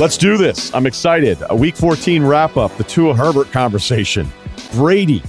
Let's 0.00 0.16
do 0.16 0.36
this. 0.36 0.74
I'm 0.74 0.86
excited. 0.86 1.38
A 1.48 1.54
week 1.54 1.76
14 1.76 2.24
wrap 2.24 2.56
up, 2.56 2.76
the 2.76 2.84
Tua 2.84 3.14
Herbert 3.14 3.52
conversation. 3.52 4.26
Brady, 4.72 5.22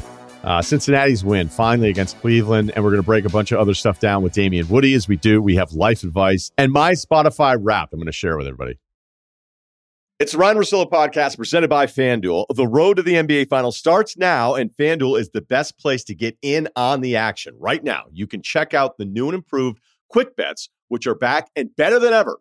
uh, 0.43 0.61
Cincinnati's 0.61 1.23
win 1.23 1.47
finally 1.47 1.89
against 1.89 2.19
Cleveland. 2.21 2.71
And 2.73 2.83
we're 2.83 2.91
going 2.91 3.01
to 3.01 3.05
break 3.05 3.25
a 3.25 3.29
bunch 3.29 3.51
of 3.51 3.59
other 3.59 3.73
stuff 3.73 3.99
down 3.99 4.23
with 4.23 4.33
Damien 4.33 4.67
Woody 4.69 4.93
as 4.93 5.07
we 5.07 5.17
do. 5.17 5.41
We 5.41 5.55
have 5.55 5.73
life 5.73 6.03
advice 6.03 6.51
and 6.57 6.71
my 6.71 6.93
Spotify 6.93 7.57
rap 7.59 7.89
I'm 7.91 7.99
going 7.99 8.07
to 8.07 8.11
share 8.11 8.37
with 8.37 8.47
everybody. 8.47 8.79
It's 10.19 10.31
the 10.31 10.37
Ryen 10.37 10.57
Russillo 10.57 10.89
podcast 10.89 11.37
presented 11.37 11.69
by 11.69 11.85
FanDuel. 11.85 12.45
The 12.55 12.67
road 12.67 12.95
to 12.95 13.03
the 13.03 13.15
NBA 13.15 13.49
Finals 13.49 13.77
starts 13.77 14.15
now, 14.15 14.55
and 14.55 14.71
FanDuel 14.71 15.19
is 15.19 15.29
the 15.31 15.41
best 15.41 15.77
place 15.77 16.03
to 16.05 16.15
get 16.15 16.37
in 16.41 16.69
on 16.75 17.01
the 17.01 17.17
action. 17.17 17.55
Right 17.59 17.83
now, 17.83 18.05
you 18.11 18.25
can 18.25 18.41
check 18.41 18.73
out 18.73 18.97
the 18.97 19.05
new 19.05 19.25
and 19.25 19.35
improved 19.35 19.81
Quick 20.07 20.35
Bets, 20.37 20.69
which 20.87 21.07
are 21.07 21.15
back 21.15 21.49
and 21.55 21.75
better 21.75 21.99
than 21.99 22.13
ever 22.13 22.39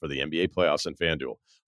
for 0.00 0.08
the 0.08 0.20
NBA 0.20 0.54
playoffs 0.54 0.86
and 0.86 0.96
FanDuel. 0.96 1.34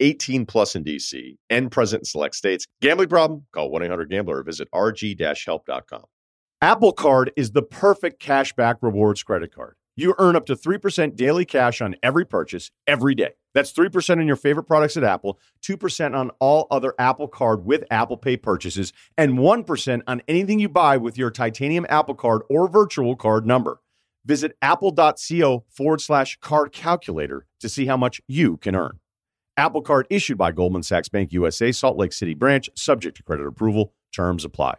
18 0.00 0.46
plus 0.46 0.74
in 0.74 0.84
DC 0.84 1.36
and 1.50 1.70
present 1.70 2.00
in 2.02 2.04
select 2.04 2.34
states. 2.34 2.66
Gambling 2.80 3.08
problem? 3.08 3.46
Call 3.52 3.70
1 3.70 3.82
800 3.82 4.10
Gambler 4.10 4.38
or 4.38 4.42
visit 4.42 4.68
rg 4.74 5.44
help.com. 5.44 6.04
Apple 6.60 6.92
Card 6.92 7.30
is 7.36 7.52
the 7.52 7.62
perfect 7.62 8.22
cashback 8.22 8.76
rewards 8.80 9.22
credit 9.22 9.54
card. 9.54 9.76
You 9.96 10.14
earn 10.18 10.34
up 10.34 10.46
to 10.46 10.56
3% 10.56 11.14
daily 11.14 11.44
cash 11.44 11.80
on 11.80 11.94
every 12.02 12.24
purchase 12.24 12.70
every 12.86 13.14
day. 13.14 13.30
That's 13.52 13.72
3% 13.72 14.18
on 14.18 14.26
your 14.26 14.36
favorite 14.36 14.64
products 14.64 14.96
at 14.96 15.04
Apple, 15.04 15.38
2% 15.62 16.16
on 16.16 16.30
all 16.40 16.66
other 16.70 16.94
Apple 16.98 17.28
Card 17.28 17.64
with 17.64 17.84
Apple 17.90 18.16
Pay 18.16 18.36
purchases, 18.36 18.92
and 19.16 19.38
1% 19.38 20.02
on 20.06 20.22
anything 20.26 20.58
you 20.58 20.68
buy 20.68 20.96
with 20.96 21.16
your 21.16 21.30
titanium 21.30 21.86
Apple 21.88 22.16
Card 22.16 22.42
or 22.50 22.66
virtual 22.68 23.14
card 23.14 23.46
number. 23.46 23.80
Visit 24.24 24.56
apple.co 24.62 25.64
forward 25.68 26.00
slash 26.00 26.38
card 26.40 26.72
calculator 26.72 27.46
to 27.60 27.68
see 27.68 27.86
how 27.86 27.96
much 27.96 28.20
you 28.26 28.56
can 28.56 28.74
earn. 28.74 28.98
Apple 29.56 29.82
Card 29.82 30.06
issued 30.10 30.36
by 30.36 30.52
Goldman 30.52 30.82
Sachs 30.82 31.08
Bank 31.08 31.32
USA, 31.32 31.70
Salt 31.70 31.96
Lake 31.96 32.12
City 32.12 32.34
branch, 32.34 32.68
subject 32.74 33.16
to 33.16 33.22
credit 33.22 33.46
approval. 33.46 33.94
Terms 34.12 34.44
apply. 34.44 34.74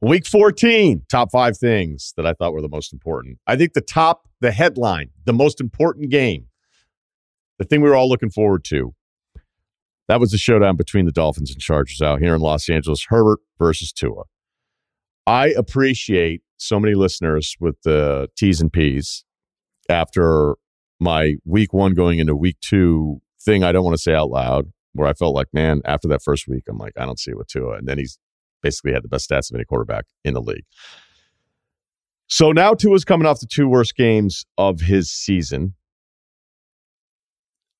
Week 0.00 0.26
14, 0.26 1.04
top 1.08 1.30
five 1.32 1.56
things 1.56 2.12
that 2.16 2.26
I 2.26 2.34
thought 2.34 2.52
were 2.52 2.60
the 2.60 2.68
most 2.68 2.92
important. 2.92 3.38
I 3.46 3.56
think 3.56 3.72
the 3.72 3.80
top, 3.80 4.28
the 4.40 4.52
headline, 4.52 5.10
the 5.24 5.32
most 5.32 5.60
important 5.60 6.10
game, 6.10 6.46
the 7.58 7.64
thing 7.64 7.80
we 7.80 7.88
were 7.88 7.96
all 7.96 8.08
looking 8.08 8.30
forward 8.30 8.62
to, 8.64 8.94
that 10.08 10.20
was 10.20 10.30
the 10.30 10.38
showdown 10.38 10.76
between 10.76 11.06
the 11.06 11.12
Dolphins 11.12 11.50
and 11.50 11.60
Chargers 11.60 12.02
out 12.02 12.20
here 12.20 12.34
in 12.34 12.40
Los 12.40 12.68
Angeles 12.68 13.06
Herbert 13.08 13.40
versus 13.58 13.92
Tua. 13.92 14.24
I 15.26 15.48
appreciate 15.48 16.42
so 16.58 16.78
many 16.78 16.94
listeners 16.94 17.56
with 17.58 17.80
the 17.82 18.28
T's 18.36 18.60
and 18.60 18.72
P's 18.72 19.24
after 19.88 20.56
my 21.00 21.36
week 21.44 21.72
one 21.72 21.94
going 21.94 22.18
into 22.18 22.36
week 22.36 22.58
two 22.60 23.20
thing 23.46 23.64
I 23.64 23.72
don't 23.72 23.84
want 23.84 23.96
to 23.96 24.02
say 24.02 24.12
out 24.12 24.28
loud, 24.28 24.66
where 24.92 25.08
I 25.08 25.14
felt 25.14 25.34
like, 25.34 25.48
man, 25.54 25.80
after 25.86 26.08
that 26.08 26.22
first 26.22 26.46
week, 26.46 26.64
I'm 26.68 26.76
like, 26.76 26.92
I 26.98 27.06
don't 27.06 27.18
see 27.18 27.30
it 27.30 27.38
with 27.38 27.48
Tua. 27.48 27.76
And 27.78 27.88
then 27.88 27.96
he's 27.96 28.18
basically 28.62 28.92
had 28.92 29.02
the 29.02 29.08
best 29.08 29.30
stats 29.30 29.50
of 29.50 29.54
any 29.54 29.64
quarterback 29.64 30.04
in 30.24 30.34
the 30.34 30.42
league. 30.42 30.64
So 32.26 32.52
now 32.52 32.74
Tua's 32.74 33.04
coming 33.04 33.26
off 33.26 33.40
the 33.40 33.46
two 33.46 33.68
worst 33.68 33.96
games 33.96 34.44
of 34.58 34.80
his 34.80 35.10
season. 35.10 35.74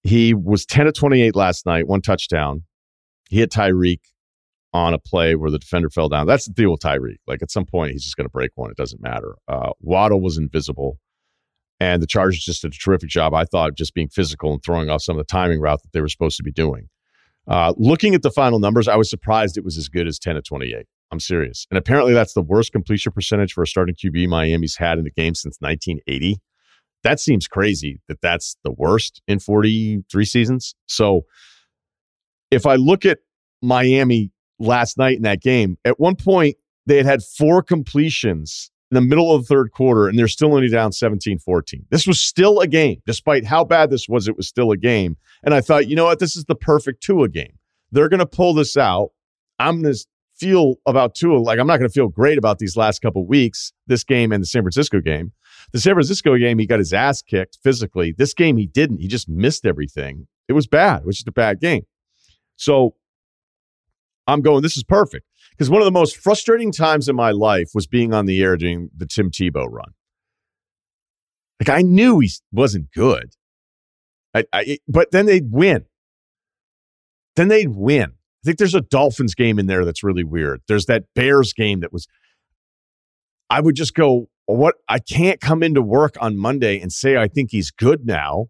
He 0.02 0.34
was 0.34 0.64
10 0.64 0.86
of 0.86 0.94
28 0.94 1.34
last 1.34 1.66
night, 1.66 1.88
one 1.88 2.00
touchdown. 2.00 2.62
He 3.28 3.40
had 3.40 3.50
Tyreek 3.50 4.00
on 4.72 4.94
a 4.94 4.98
play 4.98 5.34
where 5.34 5.50
the 5.50 5.58
defender 5.58 5.90
fell 5.90 6.08
down. 6.08 6.26
That's 6.26 6.46
the 6.46 6.52
deal 6.52 6.70
with 6.70 6.80
Tyreek. 6.80 7.16
Like 7.26 7.42
at 7.42 7.50
some 7.50 7.64
point, 7.64 7.90
he's 7.92 8.04
just 8.04 8.16
going 8.16 8.26
to 8.26 8.30
break 8.30 8.52
one. 8.54 8.70
It 8.70 8.76
doesn't 8.76 9.02
matter. 9.02 9.34
Uh, 9.48 9.70
Waddle 9.80 10.20
was 10.20 10.38
invisible. 10.38 10.98
And 11.78 12.02
the 12.02 12.06
Chargers 12.06 12.44
just 12.44 12.62
did 12.62 12.72
a 12.72 12.76
terrific 12.76 13.10
job, 13.10 13.34
I 13.34 13.44
thought, 13.44 13.76
just 13.76 13.94
being 13.94 14.08
physical 14.08 14.52
and 14.52 14.62
throwing 14.62 14.88
off 14.88 15.02
some 15.02 15.16
of 15.16 15.18
the 15.18 15.30
timing 15.30 15.60
route 15.60 15.82
that 15.82 15.92
they 15.92 16.00
were 16.00 16.08
supposed 16.08 16.36
to 16.38 16.42
be 16.42 16.52
doing. 16.52 16.88
Uh, 17.48 17.74
looking 17.76 18.14
at 18.14 18.22
the 18.22 18.30
final 18.30 18.58
numbers, 18.58 18.88
I 18.88 18.96
was 18.96 19.10
surprised 19.10 19.56
it 19.56 19.64
was 19.64 19.76
as 19.76 19.88
good 19.88 20.06
as 20.06 20.18
10 20.18 20.36
to 20.36 20.42
28. 20.42 20.86
I'm 21.12 21.20
serious. 21.20 21.66
And 21.70 21.78
apparently, 21.78 22.12
that's 22.12 22.34
the 22.34 22.42
worst 22.42 22.72
completion 22.72 23.12
percentage 23.12 23.52
for 23.52 23.62
a 23.62 23.66
starting 23.66 23.94
QB 23.94 24.28
Miami's 24.28 24.76
had 24.76 24.98
in 24.98 25.04
the 25.04 25.10
game 25.10 25.34
since 25.34 25.58
1980. 25.60 26.38
That 27.04 27.20
seems 27.20 27.46
crazy 27.46 28.00
that 28.08 28.20
that's 28.20 28.56
the 28.64 28.72
worst 28.72 29.22
in 29.28 29.38
43 29.38 30.24
seasons. 30.24 30.74
So 30.86 31.22
if 32.50 32.66
I 32.66 32.74
look 32.76 33.04
at 33.04 33.18
Miami 33.62 34.32
last 34.58 34.98
night 34.98 35.16
in 35.16 35.22
that 35.22 35.40
game, 35.40 35.76
at 35.84 36.00
one 36.00 36.16
point, 36.16 36.56
they 36.86 36.96
had 36.96 37.06
had 37.06 37.22
four 37.22 37.62
completions 37.62 38.70
in 38.90 38.94
the 38.94 39.00
middle 39.00 39.34
of 39.34 39.42
the 39.42 39.46
third 39.46 39.72
quarter 39.72 40.08
and 40.08 40.18
they're 40.18 40.28
still 40.28 40.54
only 40.54 40.68
down 40.68 40.92
17 40.92 41.38
14. 41.38 41.86
This 41.90 42.06
was 42.06 42.20
still 42.20 42.60
a 42.60 42.66
game. 42.66 43.02
Despite 43.06 43.44
how 43.44 43.64
bad 43.64 43.90
this 43.90 44.08
was, 44.08 44.28
it 44.28 44.36
was 44.36 44.48
still 44.48 44.70
a 44.70 44.76
game. 44.76 45.16
And 45.42 45.52
I 45.54 45.60
thought, 45.60 45.88
you 45.88 45.96
know 45.96 46.04
what? 46.04 46.18
This 46.18 46.36
is 46.36 46.44
the 46.44 46.54
perfect 46.54 47.02
Tua 47.02 47.28
game. 47.28 47.58
They're 47.90 48.08
going 48.08 48.20
to 48.20 48.26
pull 48.26 48.54
this 48.54 48.76
out. 48.76 49.10
I'm 49.58 49.82
going 49.82 49.94
to 49.94 50.06
feel 50.36 50.76
about 50.86 51.14
Tua 51.14 51.38
like 51.38 51.58
I'm 51.58 51.66
not 51.66 51.78
going 51.78 51.88
to 51.88 51.92
feel 51.92 52.08
great 52.08 52.38
about 52.38 52.58
these 52.58 52.76
last 52.76 53.00
couple 53.00 53.26
weeks, 53.26 53.72
this 53.86 54.04
game 54.04 54.32
and 54.32 54.42
the 54.42 54.46
San 54.46 54.62
Francisco 54.62 55.00
game. 55.00 55.32
The 55.72 55.80
San 55.80 55.94
Francisco 55.94 56.36
game, 56.36 56.58
he 56.58 56.66
got 56.66 56.78
his 56.78 56.92
ass 56.92 57.22
kicked 57.22 57.58
physically. 57.62 58.14
This 58.16 58.34
game, 58.34 58.56
he 58.56 58.66
didn't. 58.66 58.98
He 58.98 59.08
just 59.08 59.28
missed 59.28 59.66
everything. 59.66 60.28
It 60.48 60.52
was 60.52 60.66
bad. 60.66 61.04
Was 61.04 61.16
just 61.16 61.28
a 61.28 61.32
bad 61.32 61.60
game. 61.60 61.86
So 62.56 62.94
I'm 64.26 64.42
going, 64.42 64.62
this 64.62 64.76
is 64.76 64.84
perfect. 64.84 65.26
Because 65.56 65.70
one 65.70 65.80
of 65.80 65.86
the 65.86 65.92
most 65.92 66.16
frustrating 66.16 66.70
times 66.70 67.08
in 67.08 67.16
my 67.16 67.30
life 67.30 67.70
was 67.74 67.86
being 67.86 68.12
on 68.12 68.26
the 68.26 68.42
air 68.42 68.56
doing 68.56 68.90
the 68.94 69.06
Tim 69.06 69.30
Tebow 69.30 69.66
run. 69.70 69.92
Like 71.60 71.70
I 71.70 71.82
knew 71.82 72.20
he 72.20 72.30
wasn't 72.52 72.92
good. 72.92 73.30
I, 74.34 74.44
I, 74.52 74.78
but 74.86 75.12
then 75.12 75.24
they'd 75.24 75.50
win. 75.50 75.86
Then 77.36 77.48
they'd 77.48 77.74
win. 77.74 78.10
I 78.10 78.42
think 78.44 78.58
there's 78.58 78.74
a 78.74 78.82
Dolphins 78.82 79.34
game 79.34 79.58
in 79.58 79.66
there 79.66 79.84
that's 79.84 80.04
really 80.04 80.24
weird. 80.24 80.60
There's 80.68 80.86
that 80.86 81.04
Bears 81.14 81.52
game 81.52 81.80
that 81.80 81.92
was. 81.92 82.06
I 83.48 83.60
would 83.60 83.76
just 83.76 83.94
go, 83.94 84.28
what? 84.44 84.74
I 84.88 84.98
can't 84.98 85.40
come 85.40 85.62
into 85.62 85.80
work 85.80 86.16
on 86.20 86.36
Monday 86.36 86.80
and 86.80 86.92
say 86.92 87.16
I 87.16 87.28
think 87.28 87.50
he's 87.50 87.70
good 87.70 88.04
now. 88.04 88.48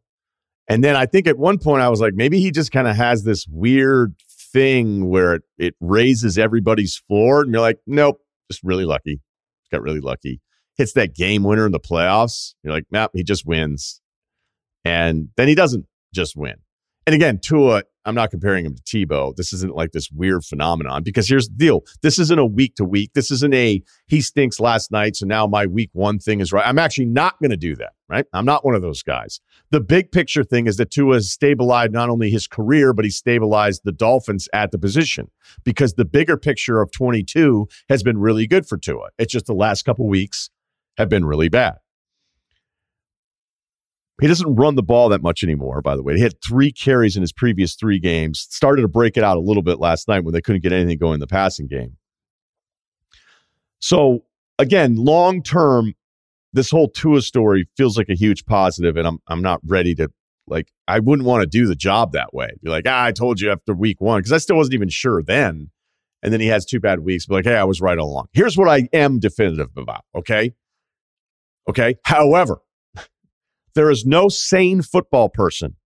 And 0.69 0.83
then 0.83 0.97
I 0.97 1.07
think 1.07 1.29
at 1.29 1.39
one 1.39 1.59
point 1.59 1.83
I 1.83 1.89
was 1.89 2.01
like, 2.01 2.15
maybe 2.15 2.41
he 2.41 2.51
just 2.51 2.73
kind 2.73 2.89
of 2.89 2.97
has 2.97 3.23
this 3.23 3.47
weird 3.49 4.15
thing 4.57 5.11
where 5.11 5.35
it, 5.35 5.43
it 5.59 5.75
raises 5.81 6.39
everybody's 6.39 6.97
floor. 6.97 7.43
And 7.43 7.53
you're 7.53 7.61
like, 7.61 7.79
nope, 7.87 8.23
just 8.51 8.65
really 8.65 8.87
lucky. 8.87 9.21
Got 9.71 9.83
really 9.83 10.01
lucky. 10.01 10.41
Hits 10.79 10.95
that 10.95 11.15
game 11.15 11.43
winner 11.43 11.67
in 11.67 11.73
the 11.73 11.81
playoffs. 11.81 12.55
You're 12.63 12.73
like, 12.73 12.87
nope, 12.91 13.11
he 13.13 13.23
just 13.23 13.45
wins. 13.45 14.01
And 14.83 15.29
then 15.37 15.47
he 15.47 15.55
doesn't 15.55 15.85
just 16.15 16.37
win. 16.37 16.55
And 17.07 17.15
again, 17.15 17.39
Tua, 17.39 17.85
I'm 18.05 18.17
not 18.17 18.31
comparing 18.31 18.67
him 18.67 18.75
to 18.75 18.83
Tebow. 18.83 19.35
This 19.37 19.53
isn't 19.53 19.77
like 19.77 19.93
this 19.93 20.11
weird 20.11 20.45
phenomenon 20.45 21.05
because 21.05 21.29
here's 21.29 21.49
the 21.49 21.55
deal. 21.55 21.83
This 22.03 22.19
isn't 22.19 22.39
a 22.39 22.45
week 22.45 22.75
to 22.77 22.85
week. 22.85 23.13
This 23.15 23.31
isn't 23.31 23.55
a 23.55 23.83
he 24.09 24.21
stinks 24.21 24.59
last 24.59 24.91
night, 24.91 25.15
so 25.15 25.25
now 25.25 25.47
my 25.47 25.67
week 25.67 25.91
one 25.93 26.19
thing 26.19 26.41
is 26.41 26.53
right. 26.53 26.67
I'm 26.67 26.81
actually 26.81 27.07
not 27.07 27.39
going 27.41 27.51
to 27.53 27.57
do 27.57 27.77
that, 27.77 27.93
right? 28.09 28.27
I'm 28.33 28.45
not 28.45 28.65
one 28.65 28.75
of 28.75 28.83
those 28.83 29.05
guys. 29.05 29.41
The 29.71 29.81
big 29.81 30.11
picture 30.11 30.43
thing 30.43 30.67
is 30.67 30.79
that 30.79 30.91
Tua 30.91 31.15
has 31.15 31.31
stabilized 31.31 31.93
not 31.93 32.11
only 32.11 32.31
his 32.31 32.49
career, 32.49 32.93
but 32.93 33.05
he 33.05 33.11
stabilized 33.11 33.83
the 33.85 33.93
Dolphins 33.93 34.49
at 34.53 34.73
the 34.73 34.79
position 34.79 35.31
because 35.65 35.95
the 35.95 36.05
bigger 36.05 36.37
picture 36.37 36.81
of 36.81 36.91
22 36.91 37.69
has 37.89 38.03
been 38.03 38.19
really 38.19 38.49
good 38.49 38.67
for 38.67 38.79
Tua. 38.79 39.11
It's 39.17 39.33
just 39.33 39.47
the 39.47 39.55
last 39.55 39.85
couple 39.85 40.09
weeks 40.09 40.51
have 40.97 41.09
been 41.09 41.25
really 41.25 41.49
bad. 41.49 41.77
He 44.21 44.27
doesn't 44.27 44.55
run 44.55 44.77
the 44.77 44.83
ball 44.83 45.11
that 45.11 45.21
much 45.23 45.43
anymore, 45.43 45.83
by 45.83 45.95
the 45.95 46.03
way. 46.03 46.15
He 46.17 46.23
had 46.23 46.41
three 46.43 46.73
carries 46.73 47.17
in 47.17 47.21
his 47.23 47.33
previous 47.33 47.75
three 47.75 47.99
games. 47.99 48.47
Started 48.51 48.83
to 48.83 48.89
break 48.89 49.17
it 49.17 49.25
out 49.25 49.37
a 49.37 49.41
little 49.41 49.63
bit 49.63 49.79
last 49.79 50.09
night 50.09 50.25
when 50.25 50.33
they 50.33 50.41
couldn't 50.41 50.63
get 50.63 50.73
anything 50.73 50.97
going 50.97 51.15
in 51.15 51.21
the 51.21 51.27
passing 51.27 51.67
game. 51.67 51.97
So, 53.79 54.25
again, 54.59 54.97
long 54.97 55.43
term, 55.43 55.95
this 56.55 56.71
whole 56.71 56.89
Tua 56.89 57.21
story 57.21 57.69
feels 57.77 57.99
like 57.99 58.09
a 58.09 58.15
huge 58.15 58.47
positive, 58.47 58.97
and 58.97 59.07
I'm 59.07 59.19
I'm 59.29 59.43
not 59.43 59.61
ready 59.67 59.95
to 59.97 60.09
like 60.47 60.73
I 60.89 61.01
wouldn't 61.01 61.27
want 61.27 61.43
to 61.43 61.47
do 61.47 61.67
the 61.67 61.77
job 61.77 62.13
that 62.13 62.33
way. 62.33 62.49
Be 62.63 62.71
like, 62.71 62.85
ah, 62.87 63.05
I 63.05 63.13
told 63.13 63.41
you 63.41 63.51
after 63.51 63.75
week 63.75 64.01
one 64.01 64.21
because 64.21 64.33
I 64.33 64.39
still 64.39 64.57
wasn't 64.57 64.75
even 64.75 64.89
sure 64.89 65.23
then. 65.23 65.71
And 66.23 66.33
then 66.33 66.41
he 66.41 66.47
has 66.47 66.65
two 66.65 66.81
bad 66.81 67.01
weeks. 67.01 67.27
Be 67.27 67.35
like, 67.35 67.45
hey, 67.45 67.57
I 67.57 67.65
was 67.65 67.83
right 67.83 67.99
all 67.99 68.09
along. 68.09 68.29
Here's 68.33 68.57
what 68.57 68.69
I 68.69 68.89
am 68.95 69.19
definitive 69.21 69.69
about. 69.77 70.05
Okay, 70.15 70.55
okay. 71.69 71.97
However, 72.05 72.63
there 73.77 73.91
is 73.91 74.07
no 74.07 74.31
sane 74.31 74.81
football 74.81 75.29
person 75.29 75.77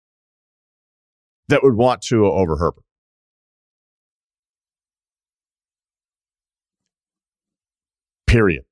that 1.48 1.64
would 1.64 1.75
want 1.75 2.02
to 2.02 2.25
over 2.25 2.56
Herbert. 2.56 2.84
Period. 8.28 8.62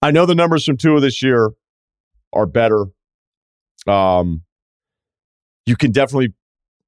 I 0.00 0.12
know 0.12 0.24
the 0.24 0.36
numbers 0.36 0.64
from 0.64 0.76
two 0.76 0.94
of 0.94 1.02
this 1.02 1.20
year 1.20 1.50
are 2.32 2.46
better. 2.46 2.84
Um, 3.88 4.42
you 5.66 5.74
can 5.74 5.90
definitely 5.90 6.32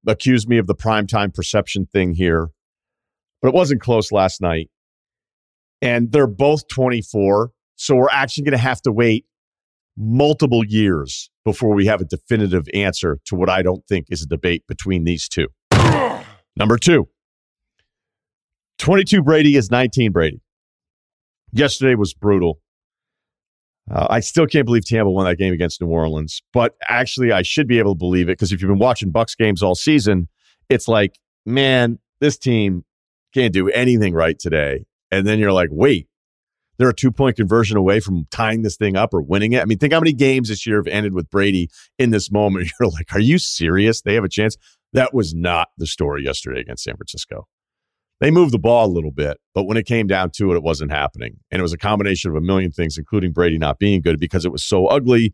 accuse 0.07 0.47
me 0.47 0.57
of 0.57 0.67
the 0.67 0.75
primetime 0.75 1.33
perception 1.33 1.85
thing 1.85 2.13
here, 2.13 2.47
but 3.41 3.49
it 3.49 3.53
wasn't 3.53 3.81
close 3.81 4.09
last 4.09 4.39
night. 4.39 4.69
And 5.81 6.13
they're 6.13 6.27
both 6.27 6.69
24. 6.69 7.51
So 7.75 7.97
we're 7.97 8.07
actually 8.09 8.45
going 8.45 8.51
to 8.53 8.57
have 8.57 8.81
to 8.83 8.93
wait 8.93 9.25
multiple 9.99 10.63
years 10.65 11.29
before 11.43 11.75
we 11.75 11.85
have 11.85 11.99
a 11.99 12.05
definitive 12.05 12.65
answer 12.73 13.19
to 13.25 13.35
what 13.35 13.49
I 13.49 13.61
don't 13.61 13.85
think 13.85 14.07
is 14.09 14.23
a 14.23 14.27
debate 14.27 14.63
between 14.67 15.03
these 15.03 15.27
two. 15.27 15.47
Number 16.55 16.77
two 16.77 17.09
22 18.79 19.21
Brady 19.21 19.57
is 19.57 19.69
19 19.69 20.11
Brady. 20.11 20.41
Yesterday 21.51 21.95
was 21.95 22.13
brutal. 22.13 22.59
Uh, 23.91 24.07
I 24.09 24.19
still 24.19 24.45
can't 24.45 24.65
believe 24.65 24.85
Tampa 24.85 25.09
won 25.09 25.25
that 25.25 25.37
game 25.37 25.53
against 25.53 25.81
New 25.81 25.87
Orleans, 25.87 26.41
but 26.53 26.75
actually, 26.87 27.31
I 27.31 27.41
should 27.41 27.67
be 27.67 27.79
able 27.79 27.95
to 27.95 27.97
believe 27.97 28.29
it 28.29 28.33
because 28.33 28.51
if 28.51 28.61
you've 28.61 28.69
been 28.69 28.77
watching 28.77 29.11
Bucs 29.11 29.35
games 29.35 29.63
all 29.63 29.73
season, 29.73 30.27
it's 30.69 30.87
like, 30.87 31.17
man, 31.45 31.97
this 32.21 32.37
team 32.37 32.85
can't 33.33 33.51
do 33.51 33.67
anything 33.69 34.13
right 34.13 34.37
today. 34.37 34.85
And 35.11 35.25
then 35.25 35.39
you're 35.39 35.51
like, 35.51 35.69
wait, 35.71 36.07
they're 36.79 36.89
a 36.89 36.95
two 36.95 37.11
point 37.11 37.35
conversion 37.35 37.77
away 37.77 37.99
from 37.99 38.25
tying 38.31 38.63
this 38.63 38.77
thing 38.77 38.95
up 38.95 39.13
or 39.13 39.21
winning 39.21 39.51
it. 39.51 39.61
I 39.61 39.65
mean, 39.65 39.77
think 39.77 39.93
how 39.93 39.99
many 39.99 40.13
games 40.13 40.47
this 40.47 40.65
year 40.65 40.77
have 40.77 40.87
ended 40.87 41.13
with 41.13 41.29
Brady 41.29 41.69
in 41.99 42.09
this 42.09 42.31
moment. 42.31 42.71
You're 42.79 42.89
like, 42.89 43.13
are 43.13 43.19
you 43.19 43.37
serious? 43.37 44.01
They 44.01 44.15
have 44.15 44.23
a 44.23 44.29
chance. 44.29 44.57
That 44.93 45.13
was 45.13 45.35
not 45.35 45.67
the 45.77 45.85
story 45.85 46.23
yesterday 46.23 46.61
against 46.61 46.83
San 46.85 46.95
Francisco. 46.95 47.47
They 48.21 48.31
moved 48.31 48.53
the 48.53 48.59
ball 48.59 48.87
a 48.87 48.91
little 48.91 49.11
bit, 49.11 49.37
but 49.53 49.63
when 49.63 49.77
it 49.77 49.85
came 49.85 50.07
down 50.07 50.31
to 50.35 50.51
it, 50.51 50.55
it 50.55 50.63
wasn't 50.63 50.91
happening. 50.91 51.37
And 51.51 51.59
it 51.59 51.63
was 51.63 51.73
a 51.73 51.77
combination 51.77 52.31
of 52.31 52.37
a 52.37 52.41
million 52.41 52.71
things, 52.71 52.97
including 52.97 53.33
Brady 53.33 53.57
not 53.57 53.77
being 53.77 54.01
good 54.01 54.19
because 54.19 54.45
it 54.45 54.51
was 54.51 54.63
so 54.63 54.87
ugly. 54.87 55.33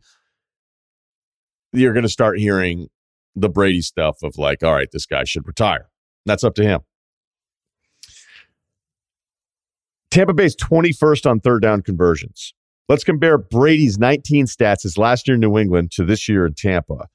You're 1.73 1.93
going 1.93 2.03
to 2.03 2.09
start 2.09 2.37
hearing 2.37 2.87
the 3.35 3.49
Brady 3.49 3.81
stuff 3.81 4.17
of 4.23 4.37
like, 4.37 4.63
all 4.63 4.73
right, 4.73 4.89
this 4.91 5.05
guy 5.05 5.23
should 5.23 5.47
retire. 5.47 5.89
That's 6.25 6.43
up 6.43 6.55
to 6.55 6.63
him. 6.63 6.81
Tampa 10.15 10.33
Bay's 10.33 10.55
21st 10.55 11.29
on 11.29 11.41
third 11.41 11.61
down 11.61 11.81
conversions. 11.81 12.53
Let's 12.87 13.03
compare 13.03 13.37
Brady's 13.37 13.99
19 13.99 14.45
stats 14.45 14.85
as 14.85 14.97
last 14.97 15.27
year 15.27 15.35
in 15.35 15.41
New 15.41 15.57
England 15.57 15.91
to 15.91 16.05
this 16.05 16.29
year 16.29 16.45
in 16.45 16.53
Tampa. 16.53 17.09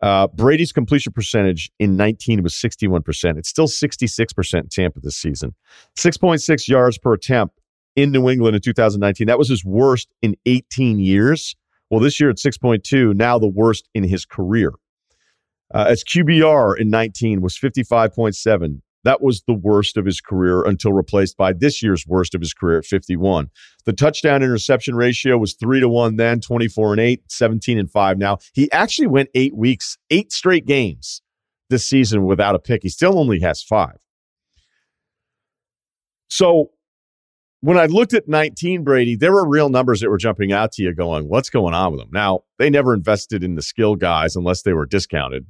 Uh, 0.00 0.28
Brady's 0.28 0.70
completion 0.70 1.12
percentage 1.12 1.72
in 1.80 1.96
19 1.96 2.44
was 2.44 2.54
61%. 2.54 3.38
It's 3.38 3.48
still 3.48 3.66
66% 3.66 4.54
in 4.54 4.68
Tampa 4.68 5.00
this 5.00 5.16
season. 5.16 5.56
6.6 5.98 6.68
yards 6.68 6.96
per 6.96 7.14
attempt 7.14 7.60
in 7.96 8.12
New 8.12 8.28
England 8.28 8.54
in 8.54 8.62
2019. 8.62 9.26
That 9.26 9.36
was 9.36 9.48
his 9.48 9.64
worst 9.64 10.14
in 10.22 10.36
18 10.46 11.00
years. 11.00 11.56
Well, 11.90 11.98
this 11.98 12.20
year 12.20 12.30
at 12.30 12.36
6.2, 12.36 13.16
now 13.16 13.36
the 13.36 13.48
worst 13.48 13.88
in 13.94 14.04
his 14.04 14.24
career. 14.24 14.70
Uh, 15.74 15.86
as 15.88 16.04
QBR 16.04 16.78
in 16.78 16.88
19 16.88 17.40
was 17.40 17.58
55.7. 17.58 18.80
That 19.04 19.22
was 19.22 19.42
the 19.42 19.54
worst 19.54 19.96
of 19.96 20.06
his 20.06 20.20
career 20.20 20.64
until 20.64 20.92
replaced 20.92 21.36
by 21.36 21.52
this 21.52 21.82
year's 21.82 22.06
worst 22.06 22.34
of 22.34 22.40
his 22.40 22.54
career 22.54 22.78
at 22.78 22.86
51. 22.86 23.50
The 23.84 23.92
touchdown 23.92 24.42
interception 24.42 24.94
ratio 24.94 25.36
was 25.38 25.54
3 25.54 25.80
to 25.80 25.88
1 25.88 26.16
then, 26.16 26.40
24 26.40 26.92
and 26.92 27.00
8, 27.00 27.22
17 27.28 27.78
and 27.78 27.90
5 27.90 28.18
now. 28.18 28.38
He 28.54 28.70
actually 28.72 29.08
went 29.08 29.28
8 29.34 29.54
weeks, 29.54 29.98
8 30.10 30.32
straight 30.32 30.66
games 30.66 31.22
this 31.70 31.86
season 31.86 32.24
without 32.24 32.54
a 32.54 32.58
pick. 32.58 32.82
He 32.82 32.88
still 32.88 33.18
only 33.18 33.40
has 33.40 33.62
5. 33.62 33.96
So, 36.28 36.70
when 37.60 37.78
I 37.78 37.86
looked 37.86 38.12
at 38.12 38.28
19 38.28 38.84
Brady, 38.84 39.16
there 39.16 39.32
were 39.32 39.48
real 39.48 39.70
numbers 39.70 40.00
that 40.00 40.10
were 40.10 40.18
jumping 40.18 40.52
out 40.52 40.72
to 40.72 40.82
you 40.82 40.94
going, 40.94 41.28
what's 41.28 41.48
going 41.48 41.72
on 41.72 41.92
with 41.92 42.02
him? 42.02 42.10
Now, 42.12 42.40
they 42.58 42.68
never 42.68 42.92
invested 42.92 43.42
in 43.42 43.54
the 43.54 43.62
skill 43.62 43.96
guys 43.96 44.36
unless 44.36 44.62
they 44.62 44.74
were 44.74 44.84
discounted. 44.84 45.46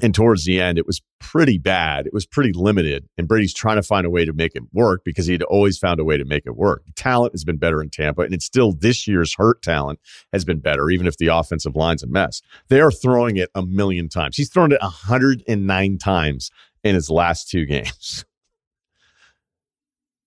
And 0.00 0.14
towards 0.14 0.46
the 0.46 0.58
end, 0.58 0.78
it 0.78 0.86
was 0.86 1.02
pretty 1.20 1.58
bad. 1.58 2.06
It 2.06 2.14
was 2.14 2.24
pretty 2.24 2.52
limited. 2.54 3.08
And 3.18 3.28
Brady's 3.28 3.52
trying 3.52 3.76
to 3.76 3.82
find 3.82 4.06
a 4.06 4.10
way 4.10 4.24
to 4.24 4.32
make 4.32 4.52
it 4.54 4.62
work 4.72 5.02
because 5.04 5.26
he'd 5.26 5.42
always 5.42 5.76
found 5.76 6.00
a 6.00 6.04
way 6.04 6.16
to 6.16 6.24
make 6.24 6.44
it 6.46 6.56
work. 6.56 6.82
Talent 6.96 7.34
has 7.34 7.44
been 7.44 7.58
better 7.58 7.82
in 7.82 7.90
Tampa, 7.90 8.22
and 8.22 8.32
it's 8.32 8.46
still 8.46 8.72
this 8.72 9.06
year's 9.06 9.34
hurt 9.36 9.60
talent 9.60 10.00
has 10.32 10.46
been 10.46 10.60
better, 10.60 10.88
even 10.88 11.06
if 11.06 11.18
the 11.18 11.26
offensive 11.26 11.76
line's 11.76 12.02
a 12.02 12.06
mess. 12.06 12.40
They 12.68 12.80
are 12.80 12.90
throwing 12.90 13.36
it 13.36 13.50
a 13.54 13.62
million 13.66 14.08
times. 14.08 14.36
He's 14.36 14.48
thrown 14.48 14.72
it 14.72 14.80
109 14.80 15.98
times 15.98 16.50
in 16.82 16.94
his 16.94 17.10
last 17.10 17.50
two 17.50 17.66
games. 17.66 18.24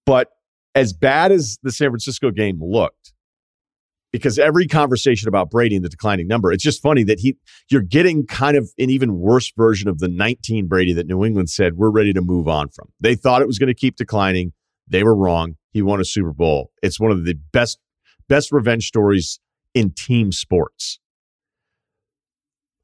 But 0.06 0.30
as 0.76 0.94
bad 0.94 1.32
as 1.32 1.58
the 1.64 1.72
San 1.72 1.90
Francisco 1.90 2.30
game 2.30 2.60
looked, 2.62 3.05
because 4.16 4.40
every 4.40 4.66
conversation 4.66 5.28
about 5.28 5.50
Brady 5.50 5.76
and 5.76 5.84
the 5.84 5.90
declining 5.90 6.26
number, 6.26 6.50
it's 6.50 6.64
just 6.64 6.82
funny 6.82 7.04
that 7.04 7.20
he 7.20 7.36
you're 7.70 7.82
getting 7.82 8.26
kind 8.26 8.56
of 8.56 8.72
an 8.78 8.90
even 8.90 9.20
worse 9.20 9.52
version 9.58 9.90
of 9.90 10.00
the 10.00 10.08
19 10.08 10.68
Brady 10.68 10.94
that 10.94 11.06
New 11.06 11.26
England 11.26 11.50
said 11.50 11.74
we're 11.76 11.90
ready 11.90 12.14
to 12.14 12.22
move 12.22 12.48
on 12.48 12.70
from. 12.70 12.88
They 13.02 13.16
thought 13.16 13.42
it 13.42 13.48
was 13.48 13.60
going 13.60 13.68
to 13.68 13.74
keep 13.74 13.98
declining. 13.98 14.54
They 14.88 15.04
were 15.04 15.14
wrong. 15.14 15.58
He 15.72 15.82
won 15.82 16.00
a 16.00 16.06
Super 16.06 16.32
Bowl. 16.32 16.72
It's 16.82 16.98
one 16.98 17.12
of 17.12 17.26
the 17.26 17.36
best 17.52 17.78
best 18.30 18.54
revenge 18.54 18.88
stories 18.88 19.42
in 19.74 19.92
team 19.92 20.32
sports. 20.32 21.00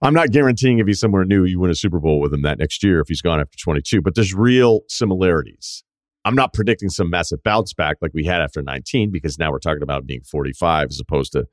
I'm 0.01 0.13
not 0.13 0.31
guaranteeing 0.31 0.79
if 0.79 0.87
he's 0.87 0.99
somewhere 0.99 1.23
new, 1.23 1.45
you 1.45 1.61
win 1.61 1.71
a 1.71 1.75
Super 1.75 1.99
Bowl 1.99 2.19
with 2.19 2.33
him 2.33 2.41
that 2.41 2.59
next 2.59 2.83
year 2.83 2.99
if 2.99 3.07
he's 3.07 3.21
gone 3.21 3.39
after 3.39 3.57
22, 3.57 4.01
but 4.01 4.15
there's 4.15 4.33
real 4.33 4.81
similarities. 4.89 5.85
I'm 6.23 6.35
not 6.35 6.53
predicting 6.53 6.89
some 6.89 7.09
massive 7.09 7.43
bounce 7.43 7.73
back 7.73 7.97
like 8.01 8.11
we 8.13 8.25
had 8.25 8.41
after 8.41 8.61
19 8.61 9.11
because 9.11 9.39
now 9.39 9.51
we're 9.51 9.59
talking 9.59 9.81
about 9.81 10.05
being 10.05 10.21
45 10.21 10.89
as 10.89 10.99
opposed 10.99 11.31
to 11.33 11.45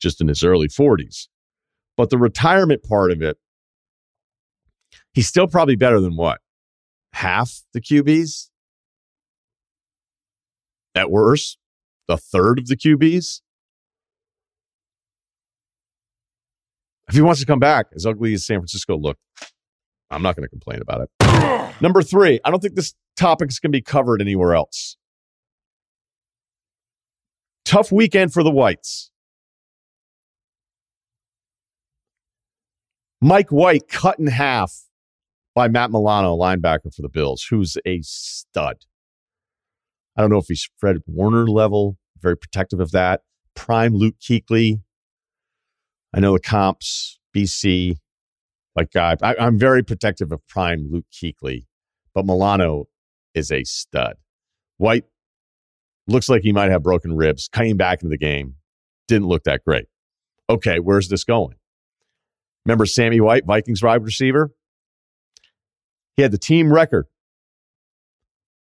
just 0.00 0.20
in 0.20 0.28
his 0.28 0.42
early 0.42 0.68
40s. 0.68 1.28
But 1.96 2.10
the 2.10 2.18
retirement 2.18 2.82
part 2.82 3.10
of 3.10 3.22
it, 3.22 3.36
he's 5.12 5.28
still 5.28 5.46
probably 5.46 5.76
better 5.76 6.00
than 6.00 6.16
what? 6.16 6.40
Half 7.12 7.62
the 7.72 7.80
QBs? 7.80 8.48
At 10.94 11.10
worst, 11.10 11.58
a 12.08 12.16
third 12.16 12.58
of 12.58 12.68
the 12.68 12.76
QBs? 12.76 13.40
If 17.08 17.14
he 17.14 17.20
wants 17.20 17.40
to 17.40 17.46
come 17.46 17.60
back, 17.60 17.86
as 17.94 18.04
ugly 18.04 18.34
as 18.34 18.46
San 18.46 18.58
Francisco 18.58 18.96
looked, 18.96 19.20
I'm 20.10 20.22
not 20.22 20.36
going 20.36 20.44
to 20.44 20.48
complain 20.48 20.80
about 20.80 21.02
it. 21.02 21.74
Number 21.80 22.02
three, 22.02 22.40
I 22.44 22.50
don't 22.50 22.60
think 22.60 22.74
this 22.74 22.94
topic 23.16 23.50
is 23.50 23.58
going 23.58 23.72
to 23.72 23.76
be 23.76 23.82
covered 23.82 24.20
anywhere 24.20 24.54
else. 24.54 24.96
Tough 27.64 27.90
weekend 27.90 28.32
for 28.32 28.42
the 28.42 28.50
Whites. 28.50 29.10
Mike 33.20 33.50
White 33.50 33.88
cut 33.88 34.18
in 34.18 34.28
half 34.28 34.84
by 35.54 35.68
Matt 35.68 35.90
Milano, 35.90 36.36
linebacker 36.36 36.94
for 36.94 37.02
the 37.02 37.08
Bills, 37.08 37.46
who's 37.50 37.76
a 37.84 38.00
stud. 38.02 38.76
I 40.16 40.20
don't 40.20 40.30
know 40.30 40.38
if 40.38 40.46
he's 40.48 40.68
Fred 40.78 40.98
Warner 41.06 41.46
level, 41.46 41.96
very 42.20 42.36
protective 42.36 42.78
of 42.78 42.92
that. 42.92 43.22
Prime 43.54 43.94
Luke 43.94 44.16
Kuechly. 44.20 44.82
I 46.14 46.20
know 46.20 46.34
the 46.34 46.40
comps, 46.40 47.18
BC, 47.34 47.96
like 48.76 48.92
guy. 48.92 49.16
I, 49.22 49.34
am 49.38 49.58
very 49.58 49.82
protective 49.82 50.32
of 50.32 50.46
prime 50.48 50.88
Luke 50.90 51.06
Kuechly, 51.12 51.66
but 52.14 52.26
Milano 52.26 52.86
is 53.34 53.50
a 53.50 53.64
stud. 53.64 54.16
White 54.76 55.04
looks 56.06 56.28
like 56.28 56.42
he 56.42 56.52
might 56.52 56.70
have 56.70 56.82
broken 56.82 57.16
ribs. 57.16 57.48
Came 57.48 57.76
back 57.76 58.02
into 58.02 58.10
the 58.10 58.18
game, 58.18 58.56
didn't 59.08 59.28
look 59.28 59.44
that 59.44 59.64
great. 59.64 59.86
Okay, 60.48 60.78
where's 60.78 61.08
this 61.08 61.24
going? 61.24 61.56
Remember 62.64 62.86
Sammy 62.86 63.20
White, 63.20 63.46
Vikings 63.46 63.82
wide 63.82 64.04
receiver? 64.04 64.50
He 66.16 66.22
had 66.22 66.32
the 66.32 66.38
team 66.38 66.72
record 66.72 67.06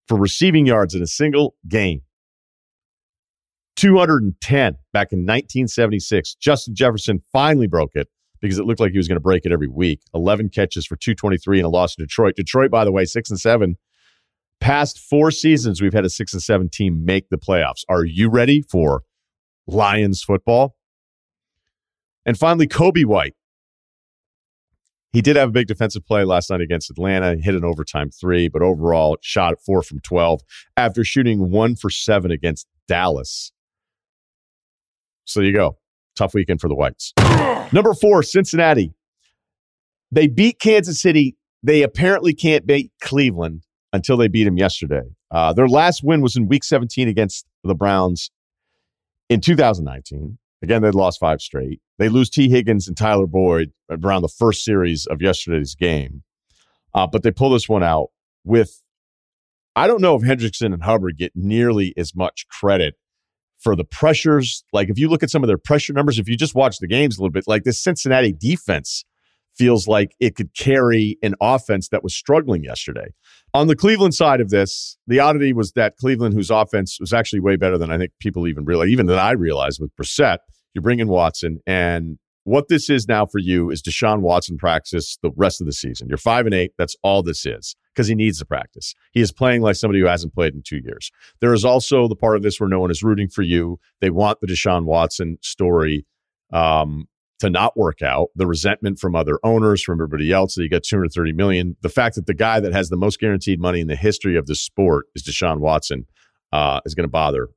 for 0.09 0.18
receiving 0.18 0.66
yards 0.66 0.94
in 0.94 1.02
a 1.02 1.06
single 1.06 1.56
game. 1.68 2.02
210 3.76 4.76
back 4.92 5.12
in 5.12 5.21
1976. 5.21 6.35
Justin 6.37 6.75
Jefferson 6.75 7.21
finally 7.33 7.66
broke 7.66 7.92
it 7.94 8.09
because 8.44 8.58
it 8.58 8.66
looked 8.66 8.80
like 8.80 8.92
he 8.92 8.98
was 8.98 9.08
going 9.08 9.16
to 9.16 9.22
break 9.22 9.46
it 9.46 9.52
every 9.52 9.68
week. 9.68 10.00
11 10.14 10.50
catches 10.50 10.86
for 10.86 10.96
223 10.96 11.60
and 11.60 11.66
a 11.66 11.68
loss 11.70 11.94
to 11.94 12.02
Detroit. 12.02 12.36
Detroit, 12.36 12.70
by 12.70 12.84
the 12.84 12.92
way, 12.92 13.06
six 13.06 13.30
and 13.30 13.40
seven. 13.40 13.76
Past 14.60 14.98
four 14.98 15.30
seasons, 15.30 15.80
we've 15.80 15.94
had 15.94 16.04
a 16.04 16.10
six 16.10 16.34
and 16.34 16.42
seven 16.42 16.68
team 16.68 17.04
make 17.04 17.30
the 17.30 17.38
playoffs. 17.38 17.84
Are 17.88 18.04
you 18.04 18.28
ready 18.28 18.60
for 18.60 19.02
Lions 19.66 20.22
football? 20.22 20.76
And 22.26 22.38
finally, 22.38 22.68
Coby 22.68 23.06
White. 23.06 23.34
He 25.12 25.22
did 25.22 25.36
have 25.36 25.48
a 25.48 25.52
big 25.52 25.68
defensive 25.68 26.04
play 26.04 26.24
last 26.24 26.50
night 26.50 26.60
against 26.60 26.90
Atlanta, 26.90 27.36
hit 27.36 27.54
an 27.54 27.64
overtime 27.64 28.10
three, 28.10 28.48
but 28.48 28.62
overall 28.62 29.16
shot 29.22 29.52
at 29.52 29.60
four 29.60 29.82
from 29.82 30.00
12 30.00 30.42
after 30.76 31.04
shooting 31.04 31.50
one 31.50 31.76
for 31.76 31.88
seven 31.88 32.30
against 32.30 32.66
Dallas. 32.88 33.52
So 35.24 35.40
you 35.40 35.52
go. 35.52 35.78
Tough 36.16 36.35
weekend 36.35 36.61
for 36.61 36.68
the 36.68 36.75
Whites. 36.75 37.12
Number 37.73 37.94
four, 37.94 38.23
Cincinnati. 38.23 38.92
They 40.12 40.28
beat 40.28 40.61
Kansas 40.61 41.00
City. 41.00 41.37
They 41.62 41.83
apparently 41.83 42.35
can't 42.35 42.66
beat 42.66 42.92
Cleveland 43.00 43.62
until 43.92 44.16
they 44.16 44.28
beat 44.28 44.44
them 44.44 44.56
yesterday. 44.56 45.02
Uh, 45.30 45.52
their 45.52 45.68
last 45.68 46.04
win 46.04 46.21
was 46.21 46.37
in 46.37 46.47
Week 46.47 46.62
17 46.62 47.09
against 47.09 47.47
the 47.64 47.75
Browns 47.75 48.30
in 49.28 49.40
2019. 49.40 50.38
Again, 50.62 50.83
they 50.83 50.90
lost 50.90 51.21
five 51.21 51.40
straight. 51.40 51.80
They 51.99 52.09
lose 52.09 52.30
Tee 52.30 52.49
Higgins 52.49 52.88
and 52.88 52.97
Tyler 52.97 53.26
Boyd 53.26 53.73
around 53.90 54.23
the 54.23 54.28
first 54.28 54.64
series 54.64 55.06
of 55.06 55.21
yesterday's 55.21 55.75
game, 55.75 56.23
uh, 56.94 57.06
but 57.06 57.23
they 57.23 57.30
pull 57.30 57.50
this 57.50 57.68
one 57.68 57.83
out 57.83 58.09
with. 58.44 58.80
I 59.76 59.88
don't 59.88 60.00
know 60.00 60.14
if 60.14 60.23
Hendrickson 60.23 60.73
and 60.73 60.85
Hubbard 60.85 61.18
get 61.18 61.33
nearly 61.35 61.92
as 61.97 62.14
much 62.14 62.47
credit 62.49 62.94
for 63.64 63.75
the 63.75 63.85
pressures. 63.85 64.62
Like 64.73 64.90
if 64.90 64.99
you 64.99 65.09
look 65.09 65.25
at 65.25 65.30
some 65.30 65.42
of 65.42 65.49
their 65.49 65.59
pressure 65.59 65.92
numbers, 65.92 66.18
if 66.18 66.28
you 66.28 66.37
just 66.37 66.54
watch 66.54 66.78
the 66.78 66.87
games 66.87 67.18
a 67.18 67.21
little 67.21 67.33
bit, 67.33 67.44
like 67.49 67.64
this 67.64 67.83
Cincinnati 67.83 68.33
defense 68.33 69.04
feels 69.56 69.88
like 69.88 70.14
it 70.21 70.37
could 70.37 70.54
carry 70.54 71.16
an 71.23 71.35
offense 71.40 71.88
that 71.88 72.04
was 72.04 72.14
struggling 72.14 72.62
yesterday. 72.62 73.06
On 73.54 73.68
the 73.68 73.76
Cleveland 73.76 74.14
side 74.14 74.40
of 74.40 74.50
this, 74.50 74.97
the 75.06 75.21
oddity 75.21 75.52
was 75.52 75.73
that 75.73 75.97
Cleveland, 75.97 76.35
whose 76.35 76.50
offense 76.50 76.99
was 77.00 77.12
actually 77.12 77.40
way 77.40 77.56
better 77.56 77.78
than 77.78 77.90
I 77.90 77.99
think 77.99 78.12
people 78.21 78.47
even 78.47 78.64
realize, 78.64 78.88
even 78.88 79.06
that 79.06 79.18
I 79.18 79.33
realized 79.33 79.80
with 79.80 79.94
Brissett, 79.97 80.38
you 80.75 80.80
bring 80.80 80.99
in 80.99 81.09
Watson, 81.09 81.61
and 81.66 82.18
what 82.44 82.68
this 82.68 82.88
is 82.88 83.08
now 83.08 83.26
for 83.26 83.38
you 83.38 83.70
is 83.70 83.82
Deshaun 83.82 84.20
Watson 84.20 84.56
practice 84.56 85.18
the 85.22 85.30
rest 85.36 85.60
of 85.60 85.66
the 85.66 85.72
season. 85.72 86.08
You're 86.08 86.18
five 86.18 86.46
and 86.46 86.54
eight. 86.54 86.72
That's 86.78 86.94
all 87.02 87.22
this 87.22 87.44
is 87.44 87.74
because 87.94 88.06
he 88.06 88.14
needs 88.14 88.38
the 88.38 88.44
practice. 88.44 88.94
He 89.12 89.20
is 89.20 89.32
playing 89.32 89.62
like 89.62 89.76
somebody 89.76 90.00
who 90.00 90.06
hasn't 90.06 90.34
played 90.34 90.54
in 90.54 90.62
two 90.62 90.80
years. 90.84 91.10
There 91.40 91.54
is 91.54 91.64
also 91.64 92.06
the 92.06 92.16
part 92.16 92.36
of 92.36 92.42
this 92.42 92.60
where 92.60 92.68
no 92.68 92.80
one 92.80 92.90
is 92.90 93.02
rooting 93.02 93.28
for 93.28 93.42
you. 93.42 93.78
They 94.00 94.10
want 94.10 94.40
the 94.40 94.46
Deshaun 94.46 94.84
Watson 94.84 95.38
story 95.40 96.06
um, 96.52 97.08
to 97.40 97.48
not 97.48 97.76
work 97.76 98.02
out. 98.02 98.28
The 98.36 98.46
resentment 98.46 98.98
from 98.98 99.14
other 99.14 99.38
owners, 99.42 99.82
from 99.82 99.98
everybody 99.98 100.32
else 100.32 100.54
that 100.54 100.62
you 100.62 100.68
got 100.68 100.82
230 100.82 101.32
million. 101.32 101.76
The 101.80 101.88
fact 101.88 102.14
that 102.16 102.26
the 102.26 102.34
guy 102.34 102.60
that 102.60 102.72
has 102.72 102.90
the 102.90 102.96
most 102.96 103.20
guaranteed 103.20 103.60
money 103.60 103.80
in 103.80 103.86
the 103.86 103.96
history 103.96 104.36
of 104.36 104.46
the 104.46 104.54
sport 104.54 105.06
is 105.14 105.22
Deshaun 105.22 105.60
Watson 105.60 106.06
uh, 106.52 106.80
is 106.84 106.94
going 106.94 107.04
to 107.04 107.10
bother 107.10 107.48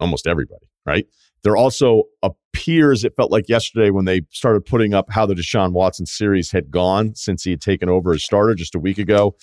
almost 0.00 0.26
everybody, 0.26 0.66
right? 0.86 1.06
There 1.42 1.56
also 1.56 2.04
appears, 2.22 3.04
it 3.04 3.14
felt 3.16 3.32
like 3.32 3.48
yesterday 3.48 3.90
when 3.90 4.04
they 4.04 4.22
started 4.30 4.64
putting 4.64 4.94
up 4.94 5.06
how 5.10 5.26
the 5.26 5.34
Deshaun 5.34 5.72
Watson 5.72 6.06
series 6.06 6.52
had 6.52 6.70
gone 6.70 7.14
since 7.14 7.42
he 7.42 7.50
had 7.50 7.60
taken 7.60 7.88
over 7.88 8.12
as 8.12 8.22
starter 8.22 8.54
just 8.54 8.74
a 8.74 8.78
week 8.78 8.98
ago 8.98 9.34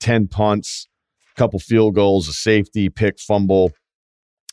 10 0.00 0.28
punts, 0.28 0.86
a 1.36 1.38
couple 1.38 1.58
field 1.58 1.94
goals, 1.94 2.28
a 2.28 2.32
safety, 2.32 2.88
pick, 2.88 3.18
fumble. 3.18 3.72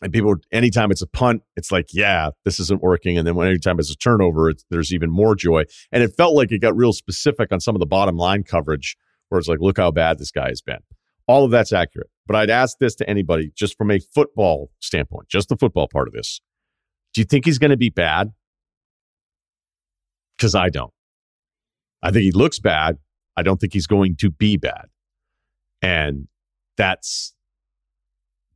And 0.02 0.12
people, 0.12 0.36
anytime 0.52 0.92
it's 0.92 1.02
a 1.02 1.08
punt, 1.08 1.44
it's 1.56 1.72
like, 1.72 1.88
yeah, 1.94 2.32
this 2.44 2.60
isn't 2.60 2.82
working. 2.82 3.18
And 3.18 3.26
then 3.26 3.36
when 3.36 3.48
anytime 3.48 3.80
it's 3.80 3.92
a 3.92 3.96
turnover, 3.96 4.52
there's 4.70 4.94
even 4.94 5.10
more 5.10 5.36
joy. 5.36 5.64
And 5.92 6.04
it 6.04 6.16
felt 6.18 6.36
like 6.36 6.52
it 6.52 6.60
got 6.60 6.76
real 6.76 6.92
specific 6.92 7.52
on 7.52 7.60
some 7.60 7.76
of 7.76 7.80
the 7.80 7.86
bottom 7.86 8.18
line 8.18 8.44
coverage 8.44 8.98
where 9.30 9.40
it's 9.40 9.48
like, 9.48 9.60
look 9.62 9.78
how 9.78 9.92
bad 9.92 10.18
this 10.18 10.32
guy 10.32 10.50
has 10.50 10.62
been. 10.62 10.80
All 11.28 11.46
of 11.46 11.52
that's 11.52 11.72
accurate. 11.72 12.10
But 12.28 12.36
I'd 12.36 12.50
ask 12.50 12.78
this 12.80 12.96
to 12.96 13.10
anybody 13.10 13.52
just 13.56 13.78
from 13.78 13.90
a 13.92 14.00
football 14.00 14.70
standpoint, 14.80 15.30
just 15.30 15.50
the 15.50 15.58
football 15.58 15.88
part 15.92 16.08
of 16.08 16.14
this. 16.14 16.42
Do 17.16 17.22
you 17.22 17.26
think 17.26 17.46
he's 17.46 17.58
going 17.58 17.72
to 17.72 17.78
be 17.78 17.90
bad? 17.90 18.34
Because 20.38 20.54
I 20.54 20.70
don't. 20.70 20.92
I 22.04 22.12
think 22.12 22.24
he 22.24 22.32
looks 22.32 22.60
bad. 22.60 22.98
I 23.38 23.42
don't 23.42 23.60
think 23.60 23.72
he's 23.72 23.88
going 23.88 24.18
to 24.18 24.30
be 24.30 24.58
bad. 24.58 24.88
And 25.82 26.28
that's 26.78 27.34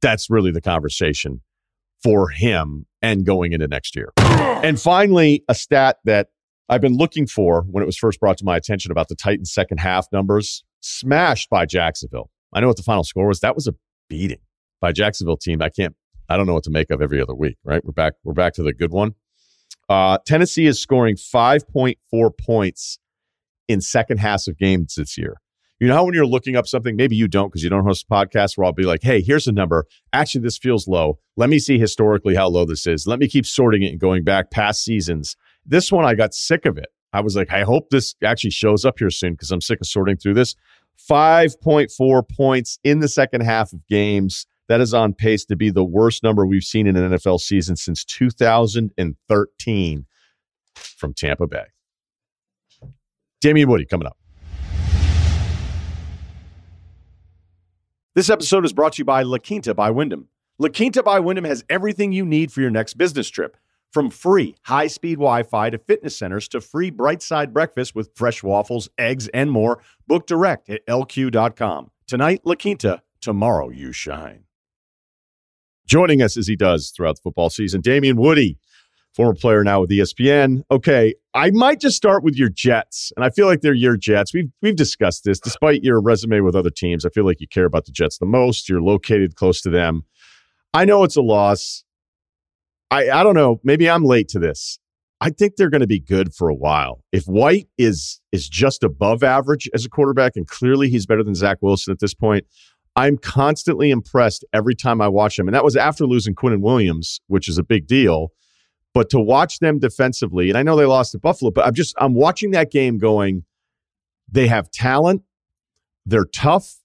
that's 0.02 0.30
really 0.30 0.52
the 0.52 0.62
conversation 0.62 1.42
for 2.04 2.30
him 2.30 2.86
and 3.02 3.26
going 3.26 3.54
into 3.54 3.68
next 3.68 3.96
year. 3.96 4.12
And 4.18 4.80
finally, 4.80 5.44
a 5.48 5.56
stat 5.56 5.98
that 6.04 6.28
I've 6.68 6.82
been 6.82 6.98
looking 6.98 7.28
for 7.28 7.64
when 7.64 7.82
it 7.82 7.86
was 7.86 7.98
first 7.98 8.20
brought 8.20 8.38
to 8.40 8.46
my 8.46 8.58
attention 8.58 8.92
about 8.92 9.08
the 9.08 9.16
Titans' 9.16 9.54
second 9.54 9.80
half 9.80 10.08
numbers, 10.12 10.66
smashed 10.82 11.50
by 11.50 11.66
Jacksonville. 11.66 12.30
I 12.54 12.60
know 12.60 12.68
what 12.68 12.78
the 12.78 12.84
final 12.84 13.04
score 13.06 13.28
was. 13.28 13.40
That 13.40 13.56
was 13.56 13.68
a 13.68 13.76
beating 14.10 14.40
by 14.82 14.92
Jacksonville 14.92 15.38
team. 15.38 15.62
I 15.62 15.70
can't 15.70 15.96
I 16.30 16.38
don't 16.38 16.46
know 16.46 16.54
what 16.54 16.64
to 16.66 16.72
make 16.72 16.92
of 16.92 17.02
every 17.02 17.22
other 17.22 17.36
week, 17.36 17.58
right? 17.64 17.84
We're 17.84 17.92
back 17.92 18.14
we're 18.24 18.34
back 18.34 18.54
to 18.54 18.64
the 18.64 18.74
good 18.74 18.92
one. 18.92 19.16
Uh, 19.90 20.20
Tennessee 20.26 20.68
is 20.68 20.80
scoring 20.80 21.16
5.4 21.16 22.30
points 22.40 23.00
in 23.68 23.82
second 23.82 24.20
halves 24.20 24.48
of 24.48 24.58
games 24.58 24.96
this 24.96 25.18
year. 25.18 25.38
You 25.80 25.88
know 25.88 25.96
how 25.96 26.04
when 26.04 26.14
you're 26.14 26.26
looking 26.26 26.58
up 26.58 26.68
something, 26.68 26.98
maybe 26.98 27.16
you 27.16 27.28
don't 27.28 27.48
because 27.48 27.64
you 27.64 27.70
don't 27.70 27.86
host 27.86 28.06
a 28.10 28.14
podcast 28.14 28.58
where 28.58 28.66
I'll 28.66 28.74
be 28.74 28.84
like, 28.84 29.02
hey, 29.02 29.22
here's 29.22 29.48
a 29.48 29.52
number. 29.52 29.86
Actually, 30.12 30.42
this 30.42 30.58
feels 30.58 30.88
low. 30.88 31.20
Let 31.38 31.50
me 31.50 31.58
see 31.58 31.80
historically 31.80 32.36
how 32.36 32.50
low 32.50 32.66
this 32.66 32.86
is. 32.86 33.08
Let 33.08 33.18
me 33.20 33.30
keep 33.30 33.46
sorting 33.46 33.84
it 33.84 33.92
and 33.92 34.00
going 34.00 34.26
back 34.26 34.52
past 34.52 34.84
seasons. 34.84 35.38
This 35.66 35.92
one, 35.92 36.04
I 36.04 36.16
got 36.16 36.34
sick 36.34 36.66
of 36.66 36.78
it. 36.78 36.88
I 37.14 37.22
was 37.22 37.36
like, 37.36 37.52
I 37.52 37.64
hope 37.64 37.90
this 37.90 38.14
actually 38.24 38.52
shows 38.52 38.84
up 38.84 39.00
here 39.00 39.10
soon 39.10 39.34
because 39.34 39.52
I'm 39.52 39.62
sick 39.62 39.80
of 39.80 39.88
sorting 39.88 40.18
through 40.18 40.34
this. 40.34 40.56
5.4 41.10 42.30
points 42.30 42.78
in 42.84 43.00
the 43.00 43.08
second 43.08 43.42
half 43.42 43.72
of 43.72 43.88
games. 43.88 44.46
That 44.70 44.82
is 44.82 44.94
on 44.94 45.16
pace 45.16 45.46
to 45.46 45.56
be 45.56 45.72
the 45.72 45.84
worst 45.84 46.22
number 46.22 46.46
we've 46.46 46.64
seen 46.64 46.86
in 46.86 46.96
an 46.96 47.12
NFL 47.12 47.40
season 47.40 47.76
since 47.76 48.06
2013 48.06 50.06
from 50.76 51.14
Tampa 51.16 51.48
Bay. 51.48 51.66
Damien 53.42 53.68
Woody 53.68 53.86
coming 53.86 54.06
up. 54.06 54.16
This 58.14 58.30
episode 58.30 58.64
is 58.64 58.72
brought 58.72 58.94
to 58.94 59.00
you 59.00 59.06
by 59.06 59.24
La 59.24 59.40
Quinta 59.40 59.74
by 59.74 59.90
Wyndham. 59.90 60.28
La 60.60 60.70
Quinta 60.70 61.02
by 61.02 61.20
Wyndham 61.20 61.46
has 61.46 61.64
everything 61.68 62.12
you 62.12 62.24
need 62.24 62.52
for 62.52 62.62
your 62.62 62.70
next 62.70 62.96
business 62.96 63.30
trip. 63.30 63.58
From 63.92 64.12
free 64.12 64.56
high 64.64 64.86
speed 64.86 65.16
Wi 65.16 65.42
Fi 65.42 65.72
to 65.72 65.80
fitness 65.80 66.16
centers 66.16 66.48
to 66.50 66.62
free 66.62 66.92
bright 66.92 67.24
side 67.24 67.56
breakfast 67.56 67.96
with 67.96 68.12
fresh 68.14 68.44
waffles, 68.44 68.88
eggs, 69.00 69.30
and 69.30 69.50
more, 69.50 69.82
book 70.06 70.28
direct 70.28 70.70
at 70.70 70.86
lq.com. 70.86 71.90
Tonight, 72.06 72.42
La 72.44 72.54
Quinta, 72.54 73.02
tomorrow, 73.20 73.70
you 73.70 73.92
shine. 73.92 74.44
Joining 75.90 76.22
us 76.22 76.38
as 76.38 76.46
he 76.46 76.56
does 76.56 76.92
throughout 76.96 77.16
the 77.16 77.22
football 77.24 77.50
season, 77.50 77.82
Damien 77.82 78.16
Woody, 78.16 78.60
former 79.16 79.34
player 79.34 79.64
now 79.64 79.82
with 79.82 79.90
ESPN. 79.90 80.62
Okay, 80.70 81.16
I 81.34 81.50
might 81.50 81.82
just 81.82 81.98
start 81.98 82.24
with 82.24 82.36
your 82.36 82.50
Jets, 82.50 83.12
and 83.16 83.26
I 83.26 83.32
feel 83.32 83.48
like 83.48 83.62
they're 83.62 83.74
your 83.74 83.98
Jets. 83.98 84.32
We've 84.32 84.52
we've 84.62 84.76
discussed 84.76 85.24
this. 85.24 85.40
Despite 85.40 85.84
your 85.84 86.00
resume 86.00 86.42
with 86.42 86.56
other 86.56 86.70
teams, 86.70 87.08
I 87.08 87.10
feel 87.10 87.26
like 87.26 87.42
you 87.42 87.48
care 87.48 87.66
about 87.66 87.86
the 87.86 87.92
Jets 87.92 88.20
the 88.20 88.28
most. 88.28 88.70
You're 88.70 88.84
located 88.84 89.36
close 89.36 89.62
to 89.62 89.72
them. 89.72 90.04
I 90.76 90.86
know 90.86 91.04
it's 91.04 91.16
a 91.16 91.24
loss. 91.24 91.84
I 92.92 93.10
I 93.10 93.24
don't 93.24 93.36
know. 93.36 93.60
Maybe 93.64 93.90
I'm 93.90 94.04
late 94.04 94.28
to 94.30 94.40
this. 94.40 94.78
I 95.22 95.32
think 95.32 95.56
they're 95.56 95.72
going 95.72 95.82
to 95.82 95.88
be 95.88 96.00
good 96.00 96.34
for 96.34 96.48
a 96.48 96.56
while. 96.56 97.04
If 97.12 97.26
White 97.26 97.68
is 97.80 98.22
is 98.32 98.48
just 98.48 98.84
above 98.84 99.24
average 99.24 99.68
as 99.74 99.86
a 99.86 99.90
quarterback, 99.90 100.34
and 100.36 100.48
clearly 100.48 100.88
he's 100.88 101.08
better 101.08 101.24
than 101.24 101.34
Zach 101.34 101.58
Wilson 101.62 101.92
at 101.92 102.00
this 102.00 102.14
point, 102.14 102.46
I'm 103.00 103.18
constantly 103.18 103.92
impressed 103.92 104.44
every 104.52 104.76
time 104.76 105.00
I 105.00 105.08
watch 105.08 105.38
them. 105.38 105.48
And 105.48 105.56
that 105.56 105.64
was 105.64 105.78
after 105.78 106.06
losing 106.06 106.36
Quinnen 106.36 106.60
Williams, 106.60 107.22
which 107.28 107.48
is 107.48 107.58
a 107.58 107.64
big 107.64 107.88
deal. 107.88 108.34
But 108.94 109.10
to 109.12 109.22
watch 109.22 109.60
them 109.60 109.80
defensively, 109.80 110.50
and 110.50 110.58
I 110.58 110.64
know 110.64 110.76
they 110.76 110.86
lost 110.86 111.14
to 111.14 111.20
Buffalo, 111.20 111.50
but 111.50 111.66
I'm 111.66 111.74
just 111.74 111.96
I'm 111.98 112.14
watching 112.14 112.52
that 112.52 112.72
game 112.72 112.98
going, 112.98 113.46
they 114.30 114.48
have 114.48 114.70
talent, 114.72 115.22
they're 116.06 116.26
tough. 116.26 116.76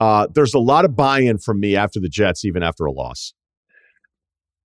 Uh, 0.00 0.26
there's 0.34 0.54
a 0.54 0.58
lot 0.58 0.84
of 0.84 0.96
buy-in 0.96 1.38
from 1.38 1.60
me 1.60 1.76
after 1.76 2.00
the 2.00 2.08
Jets, 2.08 2.44
even 2.44 2.64
after 2.64 2.84
a 2.84 2.90
loss. 2.90 3.32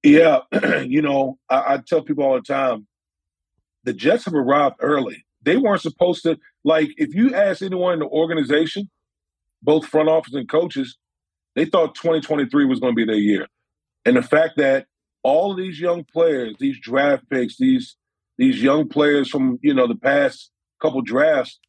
Yeah, 0.01 0.39
you 0.83 1.03
know, 1.03 1.37
I, 1.49 1.75
I 1.75 1.79
tell 1.85 2.01
people 2.01 2.23
all 2.23 2.33
the 2.33 2.41
time, 2.41 2.87
the 3.83 3.93
Jets 3.93 4.25
have 4.25 4.33
arrived 4.33 4.77
early. 4.79 5.23
They 5.43 5.57
weren't 5.57 5.81
supposed 5.81 6.23
to 6.23 6.39
like 6.63 6.89
if 6.97 7.13
you 7.13 7.35
ask 7.35 7.61
anyone 7.61 7.93
in 7.93 7.99
the 7.99 8.07
organization, 8.07 8.89
both 9.61 9.85
front 9.85 10.09
office 10.09 10.33
and 10.33 10.49
coaches, 10.49 10.97
they 11.55 11.65
thought 11.65 11.95
2023 11.95 12.65
was 12.65 12.79
going 12.79 12.93
to 12.93 12.95
be 12.95 13.05
their 13.05 13.15
year. 13.15 13.47
And 14.05 14.15
the 14.15 14.21
fact 14.21 14.57
that 14.57 14.85
all 15.23 15.51
of 15.51 15.57
these 15.57 15.79
young 15.79 16.03
players, 16.03 16.55
these 16.59 16.79
draft 16.79 17.29
picks, 17.29 17.57
these 17.57 17.95
these 18.37 18.63
young 18.63 18.87
players 18.87 19.29
from 19.29 19.59
you 19.61 19.73
know 19.73 19.87
the 19.87 19.95
past 19.95 20.51
couple 20.81 21.01
drafts, 21.01 21.59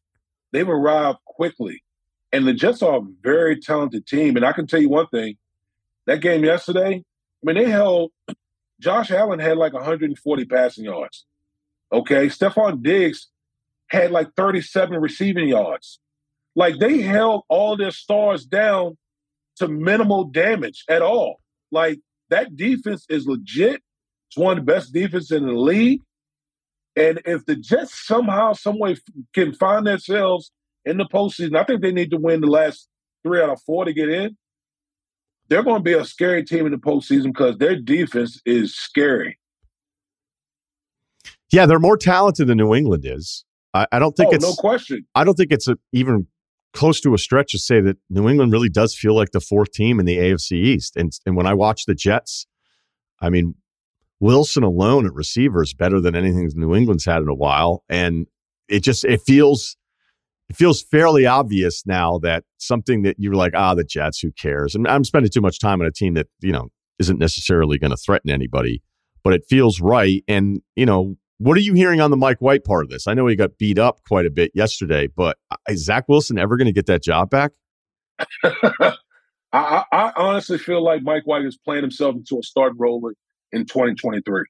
they've 0.51 0.67
arrived 0.67 1.19
quickly, 1.25 1.83
and 2.31 2.47
the 2.47 2.53
Jets 2.53 2.81
are 2.81 2.99
a 2.99 3.05
very 3.21 3.59
talented 3.59 4.07
team. 4.07 4.37
And 4.37 4.45
I 4.45 4.53
can 4.53 4.67
tell 4.67 4.81
you 4.81 4.89
one 4.89 5.07
thing: 5.07 5.37
that 6.05 6.21
game 6.21 6.45
yesterday, 6.45 7.03
I 7.03 7.43
mean, 7.43 7.55
they 7.55 7.69
held 7.69 8.11
Josh 8.79 9.11
Allen 9.11 9.39
had 9.39 9.57
like 9.57 9.73
140 9.73 10.45
passing 10.45 10.85
yards. 10.85 11.25
Okay, 11.91 12.27
Stefon 12.27 12.81
Diggs 12.81 13.27
had 13.87 14.11
like 14.11 14.33
37 14.35 14.99
receiving 14.99 15.49
yards. 15.49 15.99
Like 16.55 16.79
they 16.79 17.01
held 17.01 17.43
all 17.49 17.77
their 17.77 17.91
stars 17.91 18.45
down 18.45 18.97
to 19.57 19.67
minimal 19.67 20.25
damage 20.25 20.83
at 20.89 21.01
all. 21.01 21.37
Like 21.71 21.99
that 22.29 22.55
defense 22.55 23.05
is 23.09 23.25
legit. 23.25 23.81
It's 24.29 24.37
one 24.37 24.57
of 24.57 24.65
the 24.65 24.71
best 24.71 24.93
defenses 24.93 25.31
in 25.31 25.45
the 25.45 25.53
league. 25.53 26.01
And 26.95 27.21
if 27.25 27.45
the 27.45 27.55
Jets 27.55 28.05
somehow, 28.05 28.53
some 28.53 28.79
way 28.79 28.97
can 29.33 29.53
find 29.53 29.87
themselves 29.87 30.51
in 30.83 30.97
the 30.97 31.05
postseason, 31.05 31.55
I 31.55 31.63
think 31.63 31.81
they 31.81 31.91
need 31.91 32.11
to 32.11 32.17
win 32.17 32.41
the 32.41 32.47
last 32.47 32.87
three 33.23 33.41
out 33.41 33.49
of 33.49 33.61
four 33.61 33.85
to 33.85 33.93
get 33.93 34.09
in. 34.09 34.37
They're 35.47 35.63
going 35.63 35.79
to 35.79 35.83
be 35.83 35.93
a 35.93 36.05
scary 36.05 36.43
team 36.43 36.65
in 36.65 36.71
the 36.71 36.77
postseason 36.77 37.27
because 37.27 37.57
their 37.57 37.75
defense 37.75 38.41
is 38.45 38.75
scary. 38.75 39.37
Yeah, 41.51 41.65
they're 41.65 41.79
more 41.79 41.97
talented 41.97 42.47
than 42.47 42.57
New 42.57 42.73
England 42.73 43.03
is. 43.05 43.43
I, 43.73 43.85
I 43.91 43.99
don't 43.99 44.15
think 44.15 44.29
oh, 44.31 44.35
it's 44.35 44.45
no 44.45 44.53
question. 44.53 45.05
I 45.13 45.23
don't 45.23 45.35
think 45.35 45.51
it's 45.51 45.67
a, 45.67 45.77
even 45.91 46.27
close 46.73 47.01
to 47.01 47.13
a 47.13 47.17
stretch 47.17 47.51
to 47.51 47.59
say 47.59 47.81
that 47.81 47.97
New 48.09 48.29
England 48.29 48.51
really 48.51 48.69
does 48.69 48.95
feel 48.95 49.15
like 49.15 49.31
the 49.31 49.41
fourth 49.41 49.71
team 49.71 49.99
in 49.99 50.05
the 50.05 50.17
AFC 50.17 50.53
East. 50.53 50.95
And 50.95 51.11
and 51.25 51.35
when 51.35 51.47
I 51.47 51.53
watch 51.53 51.85
the 51.85 51.95
Jets, 51.95 52.47
I 53.21 53.29
mean, 53.29 53.55
Wilson 54.19 54.63
alone 54.63 55.05
at 55.05 55.13
receiver 55.13 55.63
is 55.63 55.73
better 55.73 55.99
than 55.99 56.15
anything 56.15 56.49
New 56.55 56.75
England's 56.75 57.05
had 57.05 57.21
in 57.21 57.27
a 57.27 57.35
while, 57.35 57.83
and 57.89 58.27
it 58.67 58.81
just 58.81 59.03
it 59.03 59.21
feels 59.21 59.77
it 60.49 60.55
feels 60.55 60.83
fairly 60.83 61.25
obvious 61.25 61.83
now 61.85 62.19
that 62.19 62.43
something 62.57 63.03
that 63.03 63.15
you're 63.17 63.35
like, 63.35 63.53
ah, 63.55 63.73
the 63.73 63.83
Jets, 63.83 64.19
who 64.19 64.31
cares? 64.31 64.75
And 64.75 64.87
I'm 64.87 65.03
spending 65.03 65.31
too 65.31 65.41
much 65.41 65.59
time 65.59 65.81
on 65.81 65.87
a 65.87 65.91
team 65.91 66.13
that 66.15 66.27
you 66.41 66.51
know 66.51 66.69
isn't 66.99 67.19
necessarily 67.19 67.79
going 67.79 67.91
to 67.91 67.97
threaten 67.97 68.29
anybody, 68.29 68.83
but 69.23 69.33
it 69.33 69.43
feels 69.49 69.81
right. 69.81 70.23
And 70.27 70.61
you 70.75 70.85
know, 70.85 71.17
what 71.41 71.57
are 71.57 71.61
you 71.61 71.73
hearing 71.73 71.99
on 72.01 72.11
the 72.11 72.17
Mike 72.17 72.39
White 72.39 72.63
part 72.63 72.83
of 72.83 72.91
this? 72.91 73.07
I 73.07 73.15
know 73.15 73.25
he 73.25 73.35
got 73.35 73.57
beat 73.57 73.79
up 73.79 74.01
quite 74.07 74.27
a 74.27 74.29
bit 74.29 74.51
yesterday, 74.53 75.07
but 75.07 75.37
is 75.67 75.83
Zach 75.83 76.07
Wilson 76.07 76.37
ever 76.37 76.55
going 76.55 76.67
to 76.67 76.71
get 76.71 76.85
that 76.85 77.01
job 77.01 77.31
back? 77.31 77.51
I, 78.43 79.83
I, 79.91 80.13
honestly 80.15 80.59
feel 80.59 80.83
like 80.83 81.01
Mike 81.01 81.23
White 81.25 81.45
is 81.45 81.57
playing 81.57 81.81
himself 81.81 82.15
into 82.15 82.37
a 82.37 82.43
starting 82.43 82.77
role 82.77 83.11
in 83.51 83.65
2023. 83.65 84.43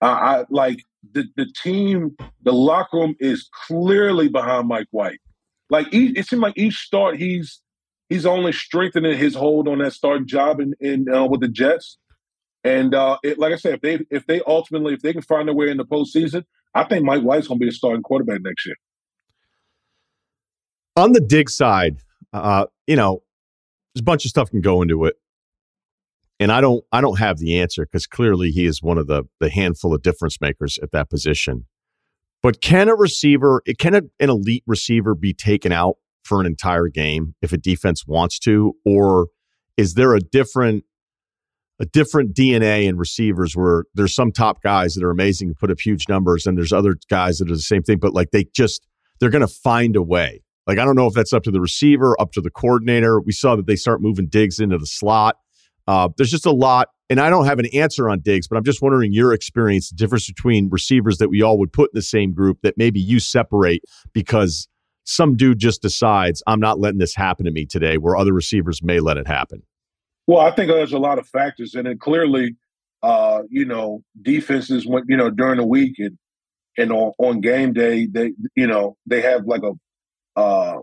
Uh, 0.00 0.04
I 0.04 0.44
like 0.48 0.84
the 1.12 1.24
the 1.36 1.46
team, 1.60 2.16
the 2.42 2.52
locker 2.52 2.98
room 2.98 3.16
is 3.18 3.50
clearly 3.66 4.28
behind 4.28 4.68
Mike 4.68 4.86
White. 4.92 5.20
Like 5.70 5.88
it 5.90 6.24
seems 6.28 6.40
like 6.40 6.56
each 6.56 6.76
start, 6.76 7.16
he's 7.16 7.60
he's 8.08 8.24
only 8.24 8.52
strengthening 8.52 9.18
his 9.18 9.34
hold 9.34 9.66
on 9.66 9.78
that 9.78 9.92
starting 9.92 10.28
job 10.28 10.60
in, 10.60 10.74
in 10.80 11.12
uh, 11.12 11.26
with 11.26 11.40
the 11.40 11.48
Jets. 11.48 11.98
And 12.64 12.94
uh, 12.94 13.18
it, 13.22 13.38
like 13.38 13.52
I 13.52 13.56
said, 13.56 13.74
if 13.74 13.80
they 13.80 13.98
if 14.10 14.26
they 14.26 14.40
ultimately 14.46 14.94
if 14.94 15.00
they 15.00 15.12
can 15.12 15.22
find 15.22 15.48
their 15.48 15.54
way 15.54 15.70
in 15.70 15.76
the 15.76 15.84
postseason, 15.84 16.44
I 16.74 16.84
think 16.84 17.04
Mike 17.04 17.22
White's 17.22 17.48
going 17.48 17.58
to 17.58 17.64
be 17.64 17.70
the 17.70 17.74
starting 17.74 18.02
quarterback 18.02 18.40
next 18.42 18.66
year. 18.66 18.76
On 20.96 21.12
the 21.12 21.20
dig 21.20 21.48
side, 21.48 21.98
uh, 22.32 22.66
you 22.86 22.96
know, 22.96 23.22
there's 23.94 24.00
a 24.00 24.04
bunch 24.04 24.24
of 24.24 24.30
stuff 24.30 24.50
can 24.50 24.60
go 24.60 24.82
into 24.82 25.04
it 25.04 25.14
and 26.40 26.52
I 26.52 26.60
don't 26.60 26.84
I 26.92 27.00
don't 27.00 27.18
have 27.18 27.38
the 27.38 27.58
answer 27.58 27.84
because 27.84 28.06
clearly 28.06 28.50
he 28.50 28.66
is 28.66 28.82
one 28.82 28.98
of 28.98 29.06
the 29.06 29.24
the 29.40 29.50
handful 29.50 29.94
of 29.94 30.02
difference 30.02 30.40
makers 30.40 30.78
at 30.82 30.92
that 30.92 31.10
position. 31.10 31.66
But 32.40 32.60
can 32.60 32.88
a 32.88 32.94
receiver, 32.94 33.62
can 33.80 33.94
a, 33.94 34.02
an 34.20 34.30
elite 34.30 34.62
receiver 34.66 35.16
be 35.16 35.34
taken 35.34 35.72
out 35.72 35.96
for 36.22 36.40
an 36.40 36.46
entire 36.46 36.86
game 36.86 37.34
if 37.42 37.52
a 37.52 37.56
defense 37.56 38.06
wants 38.06 38.38
to, 38.40 38.74
or 38.84 39.28
is 39.76 39.94
there 39.94 40.14
a 40.14 40.20
different 40.20 40.84
a 41.80 41.86
different 41.86 42.34
DNA 42.34 42.84
in 42.84 42.96
receivers 42.96 43.56
where 43.56 43.84
there's 43.94 44.14
some 44.14 44.32
top 44.32 44.62
guys 44.62 44.94
that 44.94 45.04
are 45.04 45.10
amazing 45.10 45.48
and 45.48 45.56
put 45.56 45.70
up 45.70 45.80
huge 45.80 46.08
numbers, 46.08 46.46
and 46.46 46.56
there's 46.56 46.72
other 46.72 46.96
guys 47.08 47.38
that 47.38 47.50
are 47.50 47.54
the 47.54 47.60
same 47.60 47.82
thing, 47.82 47.98
but 47.98 48.14
like 48.14 48.30
they 48.30 48.46
just 48.54 48.86
they're 49.20 49.30
going 49.30 49.46
to 49.46 49.48
find 49.48 49.96
a 49.96 50.02
way. 50.02 50.42
Like 50.66 50.78
I 50.78 50.84
don't 50.84 50.96
know 50.96 51.06
if 51.06 51.14
that's 51.14 51.32
up 51.32 51.42
to 51.44 51.50
the 51.50 51.60
receiver, 51.60 52.20
up 52.20 52.32
to 52.32 52.40
the 52.40 52.50
coordinator. 52.50 53.20
We 53.20 53.32
saw 53.32 53.56
that 53.56 53.66
they 53.66 53.76
start 53.76 54.02
moving 54.02 54.28
Diggs 54.28 54.60
into 54.60 54.78
the 54.78 54.86
slot 54.86 55.36
uh, 55.88 56.10
there's 56.18 56.30
just 56.30 56.44
a 56.44 56.52
lot, 56.52 56.88
and 57.08 57.18
I 57.18 57.30
don't 57.30 57.46
have 57.46 57.58
an 57.58 57.66
answer 57.72 58.10
on 58.10 58.20
Diggs, 58.20 58.46
but 58.46 58.58
I'm 58.58 58.64
just 58.64 58.82
wondering 58.82 59.14
your 59.14 59.32
experience, 59.32 59.88
the 59.88 59.96
difference 59.96 60.26
between 60.26 60.68
receivers 60.70 61.16
that 61.16 61.30
we 61.30 61.40
all 61.40 61.58
would 61.58 61.72
put 61.72 61.84
in 61.84 61.94
the 61.94 62.02
same 62.02 62.34
group 62.34 62.58
that 62.62 62.74
maybe 62.76 63.00
you 63.00 63.18
separate 63.18 63.82
because 64.12 64.68
some 65.04 65.34
dude 65.34 65.58
just 65.58 65.80
decides 65.80 66.42
I'm 66.46 66.60
not 66.60 66.78
letting 66.78 66.98
this 66.98 67.14
happen 67.14 67.46
to 67.46 67.50
me 67.50 67.64
today, 67.64 67.96
where 67.96 68.18
other 68.18 68.34
receivers 68.34 68.82
may 68.82 69.00
let 69.00 69.16
it 69.16 69.26
happen. 69.26 69.62
Well, 70.28 70.40
I 70.40 70.52
think 70.52 70.70
there's 70.70 70.94
a 70.94 71.00
lot 71.00 71.18
of 71.18 71.28
factors, 71.28 71.74
and 71.74 71.88
it 71.88 72.00
clearly, 72.00 72.56
uh, 73.02 73.42
you 73.50 73.66
know, 73.66 74.04
defenses 74.22 74.86
went, 74.86 75.06
you 75.08 75.16
know, 75.18 75.30
during 75.30 75.58
the 75.58 75.66
week 75.66 75.96
and 75.98 76.18
and 76.78 76.92
on, 76.92 77.12
on 77.18 77.40
game 77.42 77.74
day, 77.74 78.06
they, 78.06 78.32
you 78.56 78.68
know, 78.68 78.96
they 79.06 79.22
have 79.22 79.46
like 79.46 79.62
a, 79.64 79.72
uh, 80.40 80.80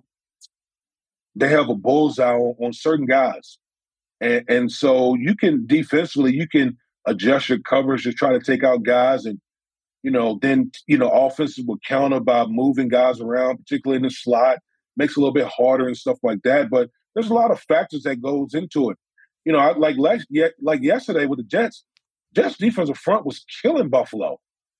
they 1.35 1.49
have 1.49 1.69
a 1.69 1.75
bullseye 1.75 2.33
on, 2.33 2.55
on 2.65 2.73
certain 2.73 3.07
guys 3.07 3.59
and, 4.21 4.43
and 4.49 4.71
so 4.71 5.15
you 5.15 5.35
can 5.35 5.65
defensively, 5.67 6.35
you 6.35 6.47
can 6.47 6.77
adjust 7.07 7.49
your 7.49 7.59
coverage 7.59 8.03
to 8.03 8.13
try 8.13 8.33
to 8.33 8.39
take 8.39 8.63
out 8.63 8.83
guys 8.83 9.25
and 9.25 9.39
you 10.03 10.11
know, 10.11 10.39
then 10.41 10.71
you 10.87 10.97
know, 10.97 11.09
offenses 11.09 11.65
will 11.67 11.79
counter 11.87 12.19
by 12.19 12.45
moving 12.45 12.89
guys 12.89 13.21
around, 13.21 13.57
particularly 13.57 13.97
in 13.97 14.03
the 14.03 14.11
slot, 14.11 14.59
makes 14.97 15.13
it 15.13 15.17
a 15.17 15.21
little 15.21 15.33
bit 15.33 15.47
harder 15.47 15.87
and 15.87 15.97
stuff 15.97 16.19
like 16.23 16.43
that. 16.43 16.69
But 16.69 16.89
there's 17.15 17.29
a 17.29 17.33
lot 17.35 17.51
of 17.51 17.59
factors 17.61 18.03
that 18.03 18.21
goes 18.21 18.53
into 18.53 18.91
it. 18.91 18.97
You 19.45 19.53
know, 19.53 19.71
like 19.77 19.97
like 19.97 20.21
like 20.61 20.81
yesterday 20.81 21.25
with 21.25 21.37
the 21.37 21.43
Jets, 21.43 21.85
Jets 22.35 22.57
defensive 22.57 22.97
front 22.97 23.25
was 23.25 23.45
killing 23.61 23.89
Buffalo. 23.89 24.39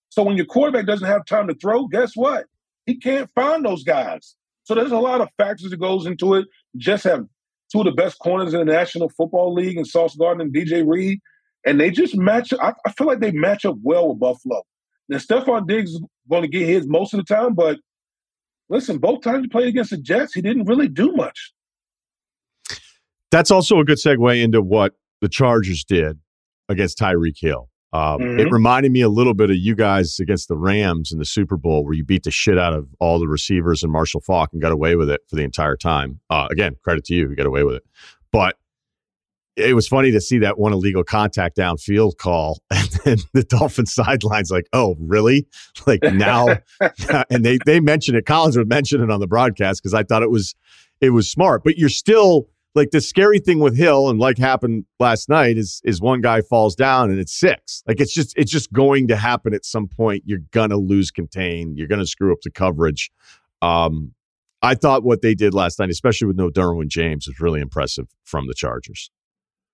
So 0.10 0.24
when 0.24 0.38
your 0.38 0.46
quarterback 0.46 0.86
doesn't 0.86 1.08
have 1.08 1.26
time 1.26 1.48
to 1.48 1.56
throw, 1.56 1.88
guess 1.88 2.14
what? 2.16 2.46
He 2.86 2.98
can't 2.98 3.30
find 3.36 3.66
those 3.66 3.84
guys. 3.84 4.36
So 4.64 4.74
there's 4.74 4.92
a 4.92 4.98
lot 4.98 5.22
of 5.22 5.30
factors 5.38 5.70
that 5.70 5.80
goes 5.80 6.06
into 6.06 6.34
it. 6.36 6.48
Jets 6.78 7.04
have 7.04 7.26
two 7.72 7.80
of 7.80 7.86
the 7.86 7.92
best 7.92 8.20
corners 8.20 8.54
in 8.54 8.60
the 8.60 8.66
National 8.66 9.10
Football 9.10 9.54
League 9.54 9.78
and 9.78 9.88
Sauce 9.88 10.16
Gardner 10.16 10.44
and 10.44 10.54
DJ 10.54 10.88
Reed. 10.88 11.20
And 11.66 11.80
they 11.80 11.92
just 11.92 12.16
match 12.16 12.54
I, 12.60 12.74
I 12.86 12.92
feel 12.92 13.08
like 13.08 13.20
they 13.20 13.32
match 13.32 13.66
up 13.66 13.76
well 13.82 14.10
with 14.10 14.20
Buffalo. 14.20 14.64
Now 15.10 15.18
Stefon 15.18 15.68
Diggs 15.68 15.92
is 15.92 16.04
going 16.30 16.42
to 16.42 16.48
get 16.48 16.68
his 16.68 16.88
most 16.88 17.14
of 17.14 17.18
the 17.18 17.36
time, 17.36 17.54
but 17.54 17.80
listen, 18.70 18.98
both 18.98 19.22
times 19.22 19.44
he 19.44 19.48
played 19.48 19.68
against 19.68 19.92
the 19.92 19.98
Jets, 19.98 20.34
he 20.34 20.42
didn't 20.42 20.66
really 20.66 20.88
do 20.88 21.12
much. 21.14 21.54
That's 23.36 23.52
also 23.52 23.80
a 23.82 23.84
good 23.84 23.98
segue 23.98 24.42
into 24.42 24.62
what 24.62 24.94
the 25.20 25.28
Chargers 25.28 25.84
did 25.84 26.20
against 26.70 26.98
Tyreek 26.98 27.38
Hill. 27.38 27.70
Um, 27.92 28.22
mm-hmm. 28.22 28.40
It 28.40 28.50
reminded 28.50 28.94
me 28.94 29.02
a 29.02 29.10
little 29.10 29.34
bit 29.34 29.50
of 29.50 29.58
you 29.58 29.76
guys 29.76 30.22
against 30.22 30.48
the 30.48 30.56
Rams 30.56 31.12
in 31.12 31.20
the 31.20 31.26
Super 31.26 31.58
Bowl, 31.58 31.84
where 31.84 31.94
you 31.94 32.06
beat 32.06 32.24
the 32.24 32.32
shit 32.32 32.58
out 32.58 32.72
of 32.72 32.88
all 33.02 33.20
the 33.20 33.28
receivers 33.28 33.84
and 33.84 33.92
Marshall 33.92 34.22
Faulk 34.22 34.52
and 34.54 34.62
got 34.62 34.72
away 34.72 34.96
with 34.96 35.10
it 35.10 35.20
for 35.30 35.36
the 35.36 35.44
entire 35.44 35.76
time. 35.76 36.22
Uh, 36.30 36.48
again, 36.50 36.78
credit 36.82 37.04
to 37.06 37.14
you, 37.14 37.30
you 37.30 37.36
got 37.36 37.46
away 37.46 37.64
with 37.64 37.76
it. 37.76 37.84
But 38.32 38.56
it 39.58 39.76
was 39.76 39.86
funny 39.86 40.12
to 40.12 40.22
see 40.22 40.38
that 40.38 40.58
one 40.58 40.72
illegal 40.72 41.04
contact 41.04 41.58
downfield 41.58 42.16
call, 42.16 42.62
and 42.72 42.90
then 43.04 43.18
the 43.34 43.44
Dolphins 43.44 43.94
sidelines 43.94 44.50
like, 44.50 44.68
"Oh, 44.72 44.96
really?" 44.98 45.46
Like 45.86 46.00
now, 46.04 46.60
and 47.30 47.44
they 47.44 47.60
they 47.66 47.82
mentioned 47.82 48.16
it. 48.16 48.26
Collinsworth 48.26 48.70
mention 48.70 49.04
it 49.04 49.12
on 49.12 49.20
the 49.20 49.28
broadcast 49.28 49.84
because 49.84 49.94
I 49.94 50.04
thought 50.04 50.24
it 50.24 50.32
was 50.32 50.56
it 51.02 51.10
was 51.10 51.30
smart. 51.30 51.66
But 51.66 51.78
you're 51.78 51.90
still 51.90 52.48
like 52.76 52.92
the 52.92 53.02
scary 53.02 53.40
thing 53.40 53.60
with 53.60 53.76
Hill 53.76 54.10
and 54.10 54.20
like 54.20 54.38
happened 54.38 54.86
last 55.00 55.30
night 55.30 55.58
is 55.58 55.82
is 55.86 56.02
one 56.02 56.22
guy 56.22 56.42
falls 56.42 56.76
down 56.76 57.10
and 57.10 57.20
it's 57.20 57.34
six. 57.34 57.82
Like 57.88 58.00
it's 58.00 58.14
just 58.14 58.38
it's 58.38 58.52
just 58.52 58.72
going 58.74 59.08
to 59.08 59.16
happen 59.16 59.54
at 59.54 59.66
some 59.66 59.88
point. 59.88 60.24
You're 60.26 60.44
gonna 60.52 60.78
lose 60.78 61.10
contain. 61.10 61.76
You're 61.76 61.88
gonna 61.88 62.06
screw 62.06 62.32
up 62.32 62.42
the 62.44 62.52
coverage. 62.52 63.12
Um, 63.62 64.14
I 64.62 64.76
thought 64.76 65.04
what 65.04 65.22
they 65.22 65.36
did 65.36 65.54
last 65.54 65.80
night, 65.80 65.90
especially 65.90 66.28
with 66.28 66.38
no 66.38 66.50
Derwin 66.50 66.88
James, 66.88 67.28
was 67.28 67.40
really 67.40 67.62
impressive 67.62 68.08
from 68.24 68.48
the 68.48 68.54
Chargers. 68.54 69.10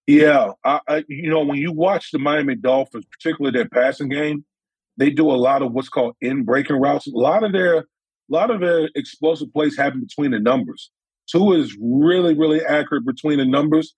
Yeah, 0.06 0.52
I, 0.64 0.80
I, 0.88 1.04
you 1.08 1.30
know 1.30 1.44
when 1.44 1.58
you 1.58 1.72
watch 1.72 2.12
the 2.12 2.20
Miami 2.20 2.56
Dolphins, 2.56 3.06
particularly 3.12 3.58
their 3.58 3.70
passing 3.70 4.10
game, 4.10 4.46
they 4.98 5.10
do 5.10 5.32
a 5.32 5.34
lot 5.34 5.62
of 5.62 5.72
what's 5.72 5.90
called 5.90 6.16
in 6.22 6.44
breaking 6.44 6.76
routes. 6.76 7.08
A 7.08 7.12
lot 7.12 7.44
of 7.44 7.52
their 7.52 7.78
a 7.78 7.86
lot 8.30 8.52
of 8.52 8.62
their 8.62 8.90
explosive 8.96 9.52
plays 9.54 9.78
happen 9.78 10.02
between 10.02 10.32
the 10.32 10.40
numbers. 10.40 10.92
Tua 11.32 11.58
is 11.58 11.78
really, 11.82 12.34
really 12.34 12.62
accurate 12.64 13.06
between 13.06 13.38
the 13.38 13.46
numbers, 13.46 13.94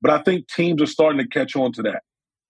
but 0.00 0.10
I 0.10 0.22
think 0.22 0.48
teams 0.48 0.80
are 0.80 0.86
starting 0.86 1.18
to 1.18 1.28
catch 1.28 1.56
on 1.56 1.72
to 1.72 1.82
that. 1.82 2.02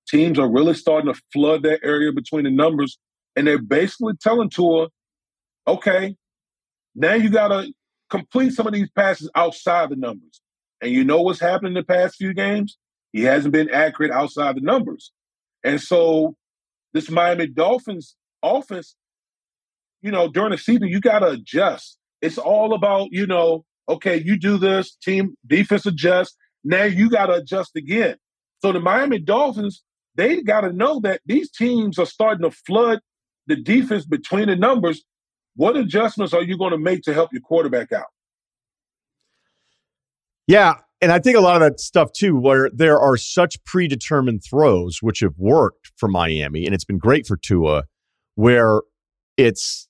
Teams 0.08 0.38
are 0.38 0.50
really 0.50 0.74
starting 0.74 1.12
to 1.12 1.20
flood 1.32 1.62
that 1.64 1.80
area 1.82 2.12
between 2.12 2.44
the 2.44 2.50
numbers, 2.50 2.98
and 3.36 3.46
they're 3.46 3.60
basically 3.60 4.14
telling 4.20 4.50
Tua, 4.50 4.88
okay, 5.66 6.16
now 6.94 7.14
you 7.14 7.30
got 7.30 7.48
to 7.48 7.72
complete 8.10 8.52
some 8.52 8.66
of 8.66 8.72
these 8.72 8.90
passes 8.90 9.30
outside 9.34 9.90
the 9.90 9.96
numbers. 9.96 10.40
And 10.80 10.92
you 10.92 11.04
know 11.04 11.20
what's 11.20 11.40
happened 11.40 11.68
in 11.68 11.74
the 11.74 11.82
past 11.82 12.16
few 12.16 12.32
games? 12.32 12.78
He 13.12 13.22
hasn't 13.22 13.52
been 13.52 13.70
accurate 13.70 14.12
outside 14.12 14.56
the 14.56 14.60
numbers. 14.60 15.12
And 15.64 15.80
so 15.80 16.36
this 16.92 17.10
Miami 17.10 17.46
Dolphins 17.46 18.16
offense, 18.42 18.94
you 20.02 20.10
know, 20.10 20.28
during 20.28 20.52
the 20.52 20.58
season, 20.58 20.88
you 20.88 21.00
got 21.00 21.20
to 21.20 21.28
adjust. 21.30 21.98
It's 22.22 22.38
all 22.38 22.74
about, 22.74 23.08
you 23.10 23.26
know, 23.26 23.64
okay, 23.88 24.16
you 24.16 24.38
do 24.38 24.58
this, 24.58 24.96
team 24.96 25.34
defense 25.46 25.86
adjust. 25.86 26.36
Now 26.64 26.84
you 26.84 27.08
got 27.10 27.26
to 27.26 27.34
adjust 27.34 27.76
again. 27.76 28.16
So 28.60 28.72
the 28.72 28.80
Miami 28.80 29.18
Dolphins, 29.18 29.82
they 30.16 30.42
got 30.42 30.62
to 30.62 30.72
know 30.72 31.00
that 31.00 31.20
these 31.26 31.50
teams 31.50 31.98
are 31.98 32.06
starting 32.06 32.42
to 32.42 32.50
flood 32.50 33.00
the 33.46 33.56
defense 33.56 34.04
between 34.04 34.48
the 34.48 34.56
numbers. 34.56 35.04
What 35.54 35.76
adjustments 35.76 36.34
are 36.34 36.42
you 36.42 36.58
going 36.58 36.72
to 36.72 36.78
make 36.78 37.02
to 37.02 37.14
help 37.14 37.32
your 37.32 37.42
quarterback 37.42 37.92
out? 37.92 38.06
Yeah. 40.46 40.74
And 41.00 41.12
I 41.12 41.20
think 41.20 41.36
a 41.36 41.40
lot 41.40 41.56
of 41.56 41.62
that 41.62 41.78
stuff 41.80 42.12
too, 42.12 42.36
where 42.36 42.70
there 42.74 42.98
are 42.98 43.16
such 43.16 43.62
predetermined 43.64 44.42
throws 44.48 44.98
which 45.00 45.20
have 45.20 45.34
worked 45.38 45.92
for 45.96 46.08
Miami, 46.08 46.66
and 46.66 46.74
it's 46.74 46.84
been 46.84 46.98
great 46.98 47.26
for 47.26 47.36
Tua, 47.36 47.84
where 48.34 48.82
it's 49.36 49.87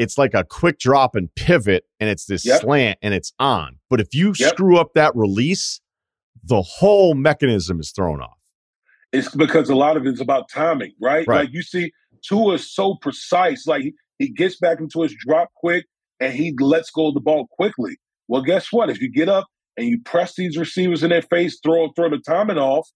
it's 0.00 0.16
like 0.16 0.32
a 0.32 0.44
quick 0.44 0.78
drop 0.78 1.14
and 1.14 1.32
pivot 1.34 1.84
and 2.00 2.08
it's 2.08 2.24
this 2.24 2.46
yep. 2.46 2.62
slant 2.62 2.98
and 3.02 3.12
it's 3.12 3.34
on. 3.38 3.76
But 3.90 4.00
if 4.00 4.14
you 4.14 4.32
yep. 4.38 4.54
screw 4.54 4.78
up 4.78 4.94
that 4.94 5.14
release, 5.14 5.78
the 6.42 6.62
whole 6.62 7.12
mechanism 7.14 7.78
is 7.78 7.90
thrown 7.90 8.22
off. 8.22 8.38
It's 9.12 9.34
because 9.34 9.68
a 9.68 9.74
lot 9.74 9.98
of 9.98 10.06
it's 10.06 10.20
about 10.20 10.48
timing, 10.48 10.94
right? 11.02 11.26
right. 11.28 11.42
Like 11.42 11.50
you 11.52 11.60
see, 11.60 11.92
Tua 12.26 12.54
is 12.54 12.72
so 12.74 12.94
precise. 13.02 13.66
Like 13.66 13.82
he, 13.82 13.94
he 14.18 14.30
gets 14.30 14.56
back 14.56 14.80
into 14.80 15.02
his 15.02 15.14
drop 15.14 15.50
quick 15.54 15.84
and 16.18 16.32
he 16.32 16.56
lets 16.58 16.90
go 16.90 17.08
of 17.08 17.14
the 17.14 17.20
ball 17.20 17.46
quickly. 17.50 17.98
Well, 18.26 18.40
guess 18.40 18.72
what? 18.72 18.88
If 18.88 19.02
you 19.02 19.12
get 19.12 19.28
up 19.28 19.48
and 19.76 19.86
you 19.86 20.00
press 20.00 20.34
these 20.34 20.56
receivers 20.56 21.02
in 21.02 21.10
their 21.10 21.20
face, 21.20 21.60
throw 21.62 21.92
throw 21.94 22.08
the 22.08 22.22
timing 22.26 22.56
off, 22.56 22.88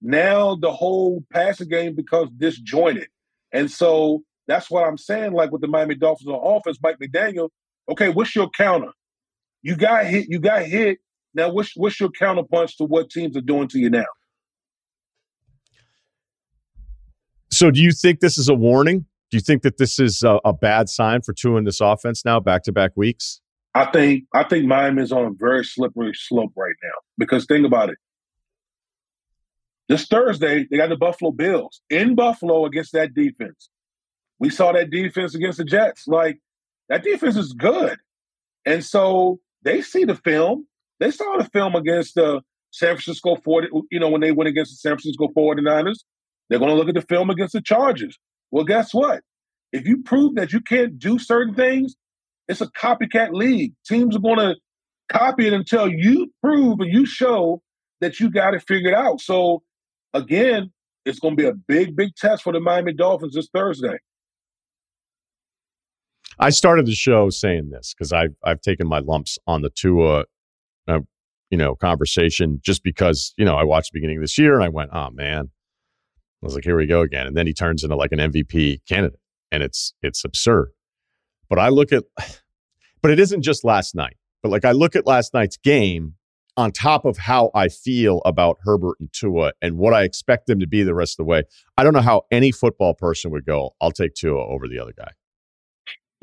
now 0.00 0.54
the 0.54 0.70
whole 0.70 1.24
passing 1.32 1.68
game 1.68 1.96
becomes 1.96 2.30
disjointed. 2.36 3.08
And 3.50 3.68
so 3.68 4.22
that's 4.48 4.70
what 4.70 4.84
I'm 4.84 4.98
saying. 4.98 5.32
Like 5.32 5.52
with 5.52 5.60
the 5.60 5.68
Miami 5.68 5.94
Dolphins 5.94 6.28
on 6.28 6.56
offense, 6.56 6.78
Mike 6.82 6.98
McDaniel. 6.98 7.50
Okay, 7.88 8.08
what's 8.08 8.34
your 8.34 8.50
counter? 8.50 8.90
You 9.62 9.76
got 9.76 10.06
hit. 10.06 10.26
You 10.28 10.40
got 10.40 10.62
hit. 10.62 10.98
Now, 11.34 11.50
what's 11.50 11.76
what's 11.76 12.00
your 12.00 12.08
counterpunch 12.08 12.76
to 12.78 12.84
what 12.84 13.10
teams 13.10 13.36
are 13.36 13.42
doing 13.42 13.68
to 13.68 13.78
you 13.78 13.90
now? 13.90 14.06
So, 17.50 17.70
do 17.70 17.80
you 17.80 17.92
think 17.92 18.20
this 18.20 18.38
is 18.38 18.48
a 18.48 18.54
warning? 18.54 19.04
Do 19.30 19.36
you 19.36 19.42
think 19.42 19.62
that 19.62 19.76
this 19.76 19.98
is 19.98 20.22
a, 20.22 20.40
a 20.44 20.54
bad 20.54 20.88
sign 20.88 21.20
for 21.20 21.34
Tua 21.34 21.58
in 21.58 21.64
this 21.64 21.80
offense 21.80 22.24
now, 22.24 22.40
back 22.40 22.62
to 22.64 22.72
back 22.72 22.92
weeks? 22.96 23.40
I 23.74 23.84
think 23.86 24.24
I 24.34 24.44
think 24.44 24.64
Miami 24.64 25.02
is 25.02 25.12
on 25.12 25.26
a 25.26 25.30
very 25.30 25.64
slippery 25.64 26.12
slope 26.14 26.52
right 26.56 26.74
now 26.82 26.94
because 27.18 27.44
think 27.44 27.66
about 27.66 27.90
it. 27.90 27.98
This 29.88 30.06
Thursday, 30.06 30.66
they 30.70 30.76
got 30.76 30.88
the 30.88 30.96
Buffalo 30.96 31.30
Bills 31.30 31.80
in 31.90 32.14
Buffalo 32.14 32.64
against 32.64 32.92
that 32.92 33.14
defense. 33.14 33.70
We 34.40 34.50
saw 34.50 34.72
that 34.72 34.90
defense 34.90 35.34
against 35.34 35.58
the 35.58 35.64
Jets. 35.64 36.06
Like 36.06 36.38
that 36.88 37.02
defense 37.02 37.36
is 37.36 37.52
good. 37.52 37.98
And 38.64 38.84
so 38.84 39.40
they 39.62 39.82
see 39.82 40.04
the 40.04 40.14
film. 40.14 40.66
They 41.00 41.10
saw 41.10 41.36
the 41.38 41.44
film 41.44 41.74
against 41.74 42.14
the 42.14 42.42
San 42.70 42.96
Francisco 42.96 43.36
40, 43.36 43.68
you 43.90 44.00
know, 44.00 44.08
when 44.08 44.20
they 44.20 44.32
went 44.32 44.48
against 44.48 44.72
the 44.72 44.76
San 44.76 44.92
Francisco 44.92 45.28
49ers. 45.36 46.00
They're 46.48 46.58
going 46.58 46.70
to 46.70 46.76
look 46.76 46.88
at 46.88 46.94
the 46.94 47.02
film 47.02 47.30
against 47.30 47.52
the 47.52 47.60
Chargers. 47.60 48.18
Well, 48.50 48.64
guess 48.64 48.94
what? 48.94 49.22
If 49.72 49.86
you 49.86 50.02
prove 50.02 50.36
that 50.36 50.52
you 50.52 50.60
can't 50.60 50.98
do 50.98 51.18
certain 51.18 51.54
things, 51.54 51.94
it's 52.48 52.62
a 52.62 52.66
copycat 52.66 53.32
league. 53.32 53.74
Teams 53.86 54.16
are 54.16 54.20
going 54.20 54.38
to 54.38 54.56
copy 55.10 55.46
it 55.46 55.52
until 55.52 55.88
you 55.88 56.32
prove 56.42 56.80
and 56.80 56.92
you 56.92 57.04
show 57.04 57.62
that 58.00 58.18
you 58.20 58.30
got 58.30 58.54
it 58.54 58.64
figured 58.66 58.94
out. 58.94 59.20
So, 59.20 59.62
again, 60.14 60.72
it's 61.04 61.18
going 61.18 61.36
to 61.36 61.42
be 61.42 61.48
a 61.48 61.54
big, 61.54 61.96
big 61.96 62.14
test 62.16 62.42
for 62.42 62.52
the 62.52 62.60
Miami 62.60 62.94
Dolphins 62.94 63.34
this 63.34 63.48
Thursday. 63.52 63.98
I 66.40 66.50
started 66.50 66.86
the 66.86 66.94
show 66.94 67.30
saying 67.30 67.70
this 67.70 67.94
because 67.94 68.12
I've 68.12 68.34
I've 68.44 68.60
taken 68.60 68.86
my 68.86 69.00
lumps 69.00 69.38
on 69.46 69.62
the 69.62 69.70
Tua, 69.70 70.24
uh, 70.86 71.00
you 71.50 71.58
know, 71.58 71.74
conversation 71.74 72.60
just 72.62 72.82
because 72.84 73.34
you 73.36 73.44
know 73.44 73.56
I 73.56 73.64
watched 73.64 73.92
the 73.92 73.98
beginning 73.98 74.18
of 74.18 74.22
this 74.22 74.38
year 74.38 74.54
and 74.54 74.62
I 74.62 74.68
went, 74.68 74.90
oh 74.92 75.10
man, 75.10 75.50
I 76.42 76.46
was 76.46 76.54
like, 76.54 76.64
here 76.64 76.76
we 76.76 76.86
go 76.86 77.00
again, 77.00 77.26
and 77.26 77.36
then 77.36 77.46
he 77.46 77.52
turns 77.52 77.82
into 77.82 77.96
like 77.96 78.12
an 78.12 78.18
MVP 78.18 78.80
candidate, 78.88 79.20
and 79.50 79.62
it's 79.62 79.94
it's 80.02 80.24
absurd. 80.24 80.70
But 81.48 81.58
I 81.58 81.68
look 81.70 81.92
at, 81.92 82.04
but 83.02 83.10
it 83.10 83.18
isn't 83.18 83.42
just 83.42 83.64
last 83.64 83.94
night. 83.94 84.16
But 84.42 84.50
like 84.50 84.64
I 84.64 84.72
look 84.72 84.94
at 84.94 85.06
last 85.06 85.34
night's 85.34 85.56
game 85.56 86.14
on 86.56 86.72
top 86.72 87.04
of 87.04 87.18
how 87.18 87.50
I 87.54 87.68
feel 87.68 88.20
about 88.24 88.58
Herbert 88.62 88.96
and 89.00 89.12
Tua 89.12 89.52
and 89.62 89.78
what 89.78 89.94
I 89.94 90.02
expect 90.02 90.46
them 90.46 90.60
to 90.60 90.66
be 90.66 90.82
the 90.82 90.94
rest 90.94 91.14
of 91.14 91.24
the 91.24 91.30
way. 91.30 91.42
I 91.76 91.84
don't 91.84 91.92
know 91.92 92.00
how 92.00 92.22
any 92.30 92.50
football 92.50 92.94
person 92.94 93.30
would 93.30 93.44
go. 93.44 93.74
I'll 93.80 93.92
take 93.92 94.14
Tua 94.14 94.44
over 94.44 94.66
the 94.66 94.80
other 94.80 94.92
guy. 94.96 95.12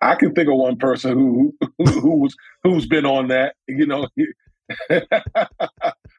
I 0.00 0.14
can 0.16 0.34
think 0.34 0.48
of 0.48 0.56
one 0.56 0.76
person 0.76 1.12
who 1.12 1.54
who, 1.78 2.00
who 2.00 2.16
was 2.16 2.36
who's 2.62 2.86
been 2.86 3.06
on 3.06 3.28
that. 3.28 3.54
You 3.68 3.86
know, 3.86 4.08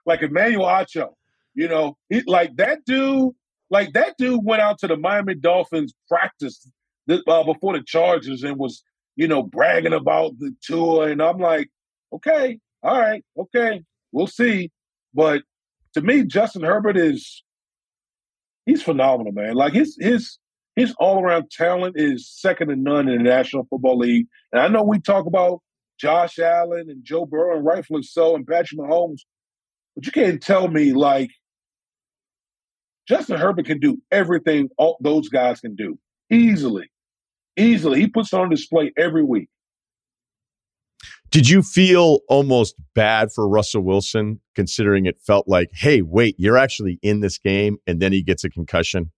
like 0.06 0.22
Emmanuel 0.22 0.66
Acho. 0.66 1.10
You 1.54 1.68
know, 1.68 1.98
he, 2.10 2.22
like 2.26 2.56
that 2.58 2.86
dude. 2.86 3.32
Like 3.72 3.94
that 3.94 4.16
dude 4.18 4.44
went 4.44 4.62
out 4.62 4.78
to 4.80 4.88
the 4.88 4.96
Miami 4.96 5.34
Dolphins 5.34 5.94
practice 6.08 6.70
uh, 7.10 7.44
before 7.44 7.74
the 7.74 7.84
Chargers 7.86 8.44
and 8.44 8.58
was 8.58 8.84
you 9.16 9.28
know 9.28 9.44
bragging 9.44 9.94
about 9.94 10.38
the 10.40 10.56
tour. 10.62 11.10
And 11.10 11.22
I'm 11.22 11.40
like, 11.40 11.70
okay, 12.14 12.60
all 12.84 13.00
right, 13.00 13.24
okay, 13.38 13.84
we'll 14.12 14.28
see. 14.28 14.72
But 15.14 15.42
to 15.94 16.02
me, 16.02 16.24
Justin 16.24 16.64
Herbert 16.64 16.98
is 16.98 17.44
he's 18.66 18.84
phenomenal, 18.84 19.34
man. 19.34 19.56
Like 19.56 19.74
his 19.74 19.98
his 20.00 20.38
his 20.76 20.94
all 21.00 21.22
around 21.22 21.50
talent 21.52 21.96
is 21.98 22.30
second 22.30 22.70
to 22.70 22.76
none 22.76 23.08
in 23.08 23.18
the 23.18 23.24
National 23.24 23.66
Football 23.70 23.98
League. 24.00 24.28
And 24.52 24.62
I 24.62 24.68
know 24.68 24.84
we 24.84 25.00
talk 25.00 25.26
about 25.26 25.62
Josh 26.00 26.40
Allen 26.40 26.90
and 26.90 27.04
Joe 27.04 27.26
Burrow, 27.26 27.58
and 27.58 27.66
rightfully 27.66 28.04
so, 28.04 28.36
and 28.36 28.46
Patrick 28.46 28.80
Mahomes, 28.80 29.22
but 29.96 30.06
you 30.06 30.12
can't 30.12 30.42
tell 30.42 30.68
me 30.68 30.94
like 30.94 31.32
Justin 33.08 33.40
Herbert 33.40 33.66
can 33.66 33.80
do 33.80 34.02
everything 34.12 34.70
all 34.78 34.98
those 35.02 35.30
guys 35.30 35.62
can 35.62 35.76
do 35.76 35.98
easily. 36.32 36.90
Easily. 37.58 38.02
He 38.02 38.08
puts 38.08 38.34
on 38.34 38.50
display 38.50 38.92
every 38.98 39.24
week. 39.24 39.48
Did 41.32 41.50
you 41.50 41.64
feel 41.64 42.20
almost 42.28 42.76
bad 42.94 43.32
for 43.32 43.48
Russell 43.48 43.82
Wilson, 43.82 44.42
considering 44.56 45.06
it 45.06 45.20
felt 45.26 45.48
like, 45.48 45.70
hey, 45.74 46.02
wait, 46.02 46.36
you're 46.38 46.58
actually 46.58 47.00
in 47.02 47.20
this 47.20 47.38
game, 47.38 47.78
and 47.88 48.02
then 48.02 48.12
he 48.12 48.24
gets 48.24 48.44
a 48.44 48.50
concussion? 48.50 49.12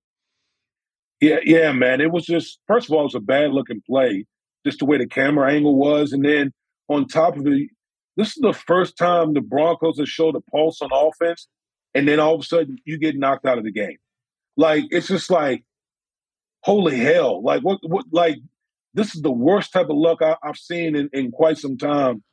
Yeah, 1.19 1.39
yeah, 1.43 1.71
man. 1.71 2.01
It 2.01 2.12
was 2.12 2.25
just 2.25 2.60
first 2.67 2.88
of 2.88 2.93
all, 2.93 3.01
it 3.01 3.06
was 3.06 3.15
a 3.15 3.19
bad 3.19 3.51
looking 3.51 3.82
play, 3.88 4.25
just 4.65 4.80
the 4.80 4.86
way 4.86 4.97
the 4.97 5.08
camera 5.08 5.51
angle 5.51 5.75
was, 5.75 6.13
and 6.13 6.23
then 6.23 6.51
on 6.89 7.08
top 7.08 7.38
of 7.38 7.47
it, 7.47 7.69
this 8.17 8.30
is 8.30 8.41
the 8.41 8.53
first 8.53 8.97
time 8.97 9.34
the 9.34 9.41
Broncos 9.41 9.97
have 9.99 10.08
showed 10.08 10.36
a 10.36 10.41
pulse 10.41 10.82
on 10.82 10.89
offense, 10.93 11.47
and 11.93 12.08
then 12.08 12.19
all 12.19 12.36
of 12.36 12.41
a 12.41 12.43
sudden 12.43 12.77
you 12.86 12.99
get 12.99 13.17
knocked 13.17 13.45
out 13.45 13.58
of 13.58 13.63
the 13.63 13.71
game. 13.71 13.97
Like 14.58 14.86
it's 14.91 15.08
just 15.08 15.32
like, 15.32 15.63
holy 16.63 16.97
hell! 16.97 17.43
Like 17.43 17.62
what? 17.62 17.80
What? 17.82 18.06
Like 18.12 18.38
this 18.93 19.15
is 19.15 19.21
the 19.21 19.32
worst 19.32 19.73
type 19.73 19.89
of 19.89 19.97
luck 19.97 20.21
I, 20.21 20.36
have 20.43 20.58
seen 20.58 20.95
in, 20.95 21.10
in 21.13 21.32
quite 21.32 21.58
some 21.58 21.77
time 21.77 22.23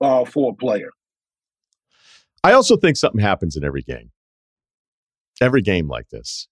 uh, 0.00 0.24
for 0.24 0.52
a 0.52 0.54
player. 0.54 0.90
I 2.44 2.52
also 2.52 2.76
think 2.76 2.96
something 2.96 3.20
happens 3.20 3.56
in 3.56 3.64
every 3.64 3.82
game. 3.82 4.10
Every 5.40 5.62
game 5.62 5.88
like 5.88 6.08
this 6.10 6.48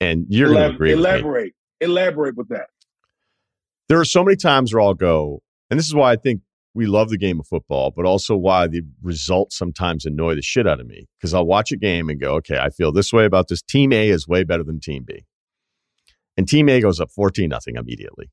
and 0.00 0.26
you're 0.28 0.48
Elab- 0.48 0.54
going 0.54 0.68
to 0.68 0.74
agree. 0.74 0.92
Elaborate. 0.92 1.44
With 1.80 1.88
elaborate 1.90 2.36
with 2.36 2.48
that. 2.48 2.66
There 3.88 4.00
are 4.00 4.04
so 4.04 4.24
many 4.24 4.36
times 4.36 4.72
where 4.72 4.82
I'll 4.82 4.94
go, 4.94 5.42
and 5.70 5.78
this 5.78 5.86
is 5.86 5.94
why 5.94 6.12
I 6.12 6.16
think 6.16 6.40
we 6.74 6.86
love 6.86 7.08
the 7.08 7.18
game 7.18 7.40
of 7.40 7.46
football, 7.46 7.90
but 7.94 8.04
also 8.04 8.36
why 8.36 8.66
the 8.66 8.82
results 9.02 9.56
sometimes 9.56 10.04
annoy 10.04 10.34
the 10.34 10.42
shit 10.42 10.66
out 10.66 10.80
of 10.80 10.86
me. 10.86 11.06
Because 11.18 11.32
I'll 11.32 11.46
watch 11.46 11.72
a 11.72 11.76
game 11.76 12.10
and 12.10 12.20
go, 12.20 12.34
okay, 12.34 12.58
I 12.58 12.68
feel 12.70 12.92
this 12.92 13.12
way 13.12 13.24
about 13.24 13.48
this. 13.48 13.62
Team 13.62 13.92
A 13.92 14.08
is 14.10 14.28
way 14.28 14.44
better 14.44 14.62
than 14.62 14.80
Team 14.80 15.04
B. 15.06 15.24
And 16.36 16.46
Team 16.46 16.68
A 16.68 16.80
goes 16.80 17.00
up 17.00 17.10
14 17.10 17.48
nothing 17.48 17.76
immediately. 17.76 18.30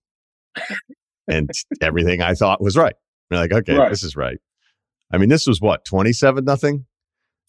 and 1.27 1.49
everything 1.81 2.21
I 2.21 2.33
thought 2.33 2.61
was 2.61 2.75
right. 2.75 2.95
We're 3.31 3.37
like, 3.37 3.53
okay, 3.53 3.75
right. 3.75 3.89
this 3.89 4.03
is 4.03 4.15
right. 4.15 4.39
I 5.11 5.17
mean, 5.17 5.29
this 5.29 5.47
was 5.47 5.61
what, 5.61 5.85
27 5.85 6.43
nothing? 6.43 6.85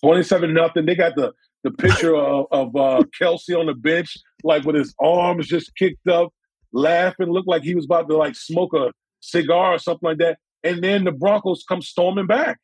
27 0.05 0.55
nothing. 0.55 0.87
They 0.87 0.95
got 0.95 1.17
the 1.17 1.33
the 1.65 1.73
picture 1.73 2.15
of, 2.17 2.47
of 2.53 2.77
uh, 2.77 3.03
Kelce 3.21 3.59
on 3.59 3.67
the 3.67 3.75
bench, 3.75 4.17
like 4.45 4.65
with 4.65 4.77
his 4.77 4.95
arms 5.01 5.49
just 5.49 5.75
kicked 5.75 6.07
up, 6.07 6.33
laughing, 6.73 7.29
looked 7.31 7.49
like 7.49 7.63
he 7.63 7.75
was 7.75 7.87
about 7.87 8.09
to 8.09 8.17
like 8.17 8.37
smoke 8.37 8.73
a 8.75 8.93
cigar 9.21 9.75
or 9.75 9.79
something 9.79 10.09
like 10.09 10.19
that. 10.19 10.39
And 10.63 10.83
then 10.85 11.05
the 11.05 11.13
Broncos 11.13 11.65
come 11.69 11.83
storming 11.83 12.27
back. 12.27 12.59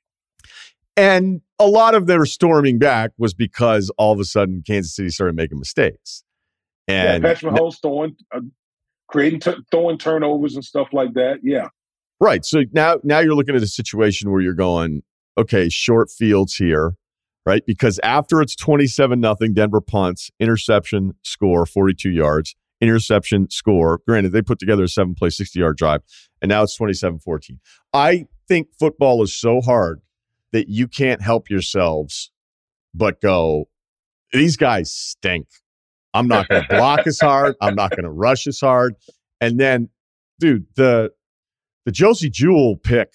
And 0.96 1.40
a 1.58 1.66
lot 1.66 1.94
of 1.94 2.06
their 2.06 2.24
storming 2.26 2.78
back 2.78 3.12
was 3.18 3.34
because 3.34 3.90
all 3.96 4.12
of 4.12 4.20
a 4.20 4.24
sudden 4.24 4.62
Kansas 4.66 4.94
City 4.94 5.08
started 5.08 5.34
making 5.34 5.58
mistakes. 5.58 6.24
And 6.86 7.22
yeah, 7.22 7.32
Patrick 7.32 7.54
Mahomes 7.54 7.80
throwing, 7.80 8.16
uh, 8.34 8.40
creating, 9.08 9.40
t- 9.40 9.56
throwing 9.70 9.98
turnovers 9.98 10.54
and 10.54 10.64
stuff 10.64 10.88
like 10.92 11.14
that. 11.14 11.38
Yeah. 11.42 11.68
Right. 12.20 12.44
So 12.44 12.64
now, 12.72 12.96
now 13.02 13.20
you're 13.20 13.34
looking 13.34 13.54
at 13.54 13.62
a 13.62 13.66
situation 13.66 14.30
where 14.30 14.40
you're 14.40 14.52
going, 14.52 15.02
okay, 15.38 15.68
short 15.68 16.10
fields 16.10 16.56
here 16.56 16.94
right? 17.50 17.66
Because 17.66 17.98
after 18.04 18.40
it's 18.40 18.54
27 18.54 19.18
nothing, 19.18 19.54
Denver 19.54 19.80
punts, 19.80 20.30
interception, 20.38 21.14
score, 21.24 21.66
42 21.66 22.08
yards, 22.08 22.54
interception, 22.80 23.50
score. 23.50 24.00
Granted, 24.06 24.30
they 24.30 24.40
put 24.40 24.60
together 24.60 24.84
a 24.84 24.88
seven 24.88 25.16
play, 25.16 25.30
60 25.30 25.58
yard 25.58 25.76
drive, 25.76 26.02
and 26.40 26.48
now 26.48 26.62
it's 26.62 26.76
27 26.76 27.18
14. 27.18 27.58
I 27.92 28.26
think 28.46 28.68
football 28.78 29.20
is 29.24 29.36
so 29.36 29.60
hard 29.60 30.00
that 30.52 30.68
you 30.68 30.86
can't 30.86 31.22
help 31.22 31.50
yourselves 31.50 32.30
but 32.94 33.20
go, 33.20 33.68
these 34.32 34.56
guys 34.56 34.94
stink. 34.94 35.48
I'm 36.14 36.28
not 36.28 36.48
going 36.48 36.62
to 36.70 36.76
block 36.76 37.06
as 37.08 37.18
hard. 37.18 37.56
I'm 37.60 37.74
not 37.74 37.90
going 37.90 38.04
to 38.04 38.10
rush 38.10 38.46
as 38.46 38.60
hard. 38.60 38.94
And 39.40 39.58
then, 39.58 39.88
dude, 40.38 40.66
the 40.76 41.10
the 41.84 41.90
Josey 41.90 42.30
Jewell 42.30 42.76
pick, 42.76 43.10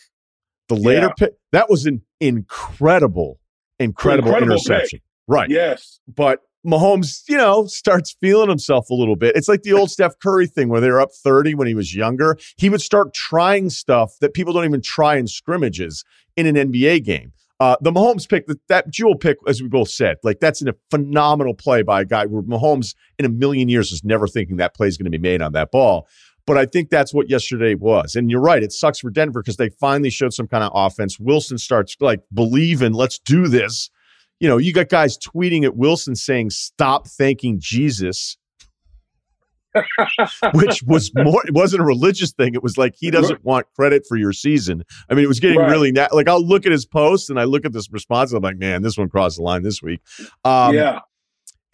the 0.67 0.75
later 0.75 1.07
yeah. 1.07 1.13
pick, 1.17 1.33
that 1.53 1.69
was 1.69 1.85
an 1.85 2.01
incredible 2.19 3.39
incredible, 3.79 4.29
incredible 4.29 4.53
interception. 4.53 4.99
Pick. 4.99 5.03
Right. 5.27 5.49
Yes. 5.49 5.99
But 6.07 6.41
Mahomes, 6.65 7.23
you 7.27 7.37
know, 7.37 7.67
starts 7.67 8.15
feeling 8.19 8.49
himself 8.49 8.89
a 8.89 8.93
little 8.93 9.15
bit. 9.15 9.35
It's 9.35 9.47
like 9.47 9.63
the 9.63 9.73
old 9.73 9.91
Steph 9.91 10.17
Curry 10.19 10.47
thing 10.47 10.69
where 10.69 10.81
they 10.81 10.89
were 10.89 11.01
up 11.01 11.11
30 11.11 11.55
when 11.55 11.67
he 11.67 11.75
was 11.75 11.95
younger. 11.95 12.37
He 12.57 12.69
would 12.69 12.81
start 12.81 13.13
trying 13.13 13.69
stuff 13.69 14.13
that 14.21 14.33
people 14.33 14.53
don't 14.53 14.65
even 14.65 14.81
try 14.81 15.15
in 15.15 15.27
scrimmages 15.27 16.03
in 16.35 16.45
an 16.45 16.55
NBA 16.55 17.03
game. 17.03 17.33
Uh, 17.59 17.77
the 17.79 17.91
Mahomes 17.91 18.27
pick, 18.27 18.47
that, 18.47 18.59
that 18.67 18.89
Jewell 18.89 19.15
pick, 19.15 19.37
as 19.47 19.61
we 19.61 19.69
both 19.69 19.89
said, 19.89 20.17
like 20.23 20.41
that's 20.41 20.61
a 20.61 20.75
phenomenal 20.91 21.53
play 21.53 21.83
by 21.83 22.01
a 22.01 22.05
guy 22.05 22.25
where 22.25 22.41
Mahomes 22.41 22.95
in 23.17 23.25
a 23.25 23.29
million 23.29 23.69
years 23.69 23.93
is 23.93 24.03
never 24.03 24.27
thinking 24.27 24.57
that 24.57 24.75
play 24.75 24.87
is 24.87 24.97
going 24.97 25.09
to 25.09 25.17
be 25.17 25.21
made 25.21 25.41
on 25.41 25.53
that 25.53 25.71
ball. 25.71 26.05
But 26.47 26.57
I 26.57 26.65
think 26.65 26.89
that's 26.89 27.13
what 27.13 27.29
yesterday 27.29 27.73
was. 27.73 28.15
And 28.15 28.29
you're 28.29 28.41
right. 28.41 28.61
It 28.61 28.71
sucks 28.71 28.99
for 28.99 29.09
Denver 29.09 29.41
because 29.41 29.57
they 29.57 29.69
finally 29.69 30.11
showed 30.11 30.33
some 30.33 30.47
kind 30.47 30.63
of 30.63 30.71
offense. 30.75 31.19
Wilson 31.19 31.57
starts 31.57 31.95
like 31.99 32.21
believing, 32.33 32.93
let's 32.93 33.17
do 33.17 33.47
this. 33.47 33.89
You 34.39 34.49
know, 34.49 34.57
you 34.57 34.73
got 34.73 34.89
guys 34.89 35.17
tweeting 35.17 35.63
at 35.63 35.75
Wilson 35.75 36.15
saying, 36.15 36.51
stop 36.51 37.07
thanking 37.07 37.59
Jesus. 37.59 38.37
which 40.53 40.83
was 40.83 41.11
more 41.15 41.45
it 41.45 41.53
wasn't 41.53 41.81
a 41.81 41.83
religious 41.83 42.31
thing 42.31 42.53
it 42.53 42.63
was 42.63 42.77
like 42.77 42.95
he 42.97 43.11
doesn't 43.11 43.43
want 43.43 43.67
credit 43.75 44.05
for 44.07 44.15
your 44.15 44.31
season 44.31 44.85
i 45.09 45.13
mean 45.13 45.25
it 45.25 45.27
was 45.27 45.41
getting 45.41 45.59
right. 45.59 45.69
really 45.69 45.91
na- 45.91 46.07
like 46.13 46.29
i'll 46.29 46.45
look 46.45 46.65
at 46.65 46.71
his 46.71 46.85
post 46.85 47.29
and 47.29 47.37
i 47.37 47.43
look 47.43 47.65
at 47.65 47.73
this 47.73 47.91
response 47.91 48.31
and 48.31 48.37
i'm 48.37 48.43
like 48.43 48.57
man 48.57 48.81
this 48.83 48.97
one 48.97 49.09
crossed 49.09 49.35
the 49.35 49.43
line 49.43 49.63
this 49.63 49.81
week 49.81 49.99
um, 50.45 50.73
yeah 50.73 50.99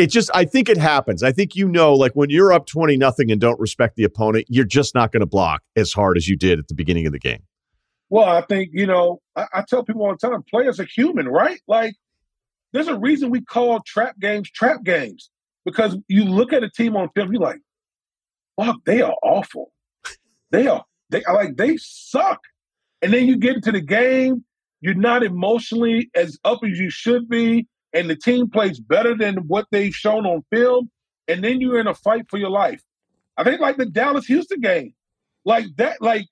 it 0.02 0.10
just 0.10 0.32
i 0.34 0.44
think 0.44 0.68
it 0.68 0.78
happens. 0.78 1.24
I 1.24 1.32
think 1.32 1.56
you 1.56 1.68
know 1.68 1.94
like 1.94 2.14
when 2.14 2.30
you're 2.30 2.52
up 2.52 2.66
20 2.66 2.98
nothing 2.98 3.32
and 3.32 3.40
don't 3.40 3.60
respect 3.60 3.96
the 3.96 4.04
opponent 4.04 4.46
you're 4.50 4.66
just 4.66 4.96
not 4.96 5.12
going 5.12 5.22
to 5.22 5.28
block 5.28 5.62
as 5.76 5.94
hard 5.94 6.18
as 6.18 6.28
you 6.28 6.36
did 6.36 6.60
at 6.60 6.68
the 6.68 6.74
beginning 6.74 7.06
of 7.06 7.12
the 7.12 7.20
game. 7.20 7.44
Well 8.10 8.28
i 8.28 8.42
think 8.42 8.72
you 8.74 8.88
know 8.88 9.22
I, 9.36 9.46
I, 9.54 9.64
tell 9.68 9.84
people 9.84 10.04
all 10.04 10.16
the 10.20 10.28
time 10.28 10.44
players 10.50 10.80
are 10.80 10.86
human 10.86 11.28
right? 11.28 11.62
Like 11.68 11.94
there's 12.74 12.88
a 12.88 12.98
reason 12.98 13.30
we 13.30 13.42
call 13.42 13.82
trap 13.86 14.20
games 14.20 14.50
trap 14.50 14.84
games 14.84 15.30
because 15.66 15.98
you 16.08 16.26
look 16.26 16.52
at 16.52 16.64
a 16.64 16.70
team 16.70 16.96
on 16.96 17.10
film 17.16 17.32
you're 17.32 17.42
like 17.42 17.62
fuck 18.60 18.78
they 18.86 19.02
are 19.02 19.16
awful. 19.24 19.72
They 20.50 20.68
are 20.68 20.84
they 21.10 21.24
are 21.24 21.36
like 21.36 21.58
they 21.58 21.78
suck. 21.78 22.40
And 23.04 23.14
then 23.14 23.28
you 23.28 23.38
get 23.38 23.56
into 23.56 23.72
the 23.72 23.82
game 23.82 24.44
you're 24.82 24.96
not 24.96 25.24
emotionally 25.24 26.10
as 26.16 26.40
up 26.44 26.60
as 26.64 26.80
you 26.80 26.90
should 26.90 27.30
be 27.30 27.68
and 27.94 28.10
the 28.10 28.16
team 28.16 28.50
plays 28.50 28.80
better 28.80 29.16
than 29.16 29.38
what 29.48 29.66
they've 29.72 29.94
shown 29.94 30.26
on 30.26 30.44
film, 30.52 30.90
and 31.28 31.44
then 31.44 31.62
you're 31.62 31.80
in 31.80 31.88
a 31.88 31.94
fight 31.94 32.26
for 32.30 32.38
your 32.38 32.50
life. 32.50 32.82
I 33.38 33.44
think 33.44 33.62
like 33.62 33.78
the 33.78 33.86
Dallas 33.86 34.26
Houston 34.28 34.62
game, 34.62 34.94
like 35.46 35.66
that, 35.78 36.02
like 36.02 36.26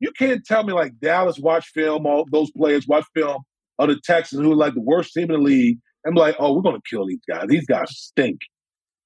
you 0.00 0.12
can't 0.12 0.44
tell 0.44 0.64
me 0.64 0.72
like 0.72 0.98
Dallas 1.00 1.38
watch 1.38 1.68
film, 1.68 2.06
all 2.06 2.26
those 2.30 2.50
players 2.50 2.86
watch 2.86 3.04
film 3.14 3.42
of 3.78 3.88
the 3.88 4.00
Texans 4.04 4.42
who 4.42 4.52
are 4.52 4.56
like 4.56 4.74
the 4.74 4.80
worst 4.80 5.12
team 5.12 5.24
in 5.24 5.32
the 5.32 5.38
league, 5.38 5.78
and 6.04 6.14
be 6.14 6.20
like, 6.20 6.36
oh, 6.38 6.54
we're 6.54 6.62
gonna 6.62 6.78
kill 6.88 7.06
these 7.06 7.22
guys. 7.28 7.46
These 7.48 7.66
guys 7.66 7.90
stink. 7.90 8.40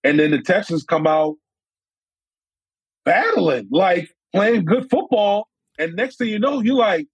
And 0.04 0.18
then 0.18 0.30
the 0.30 0.40
Texans 0.40 0.84
come 0.84 1.06
out 1.06 1.36
battling, 3.04 3.68
like 3.70 4.10
playing 4.34 4.64
good 4.64 4.88
football. 4.90 5.48
And 5.78 5.94
next 5.94 6.16
thing 6.16 6.28
you 6.28 6.38
know, 6.38 6.60
you're 6.60 6.76
like, 6.76 7.06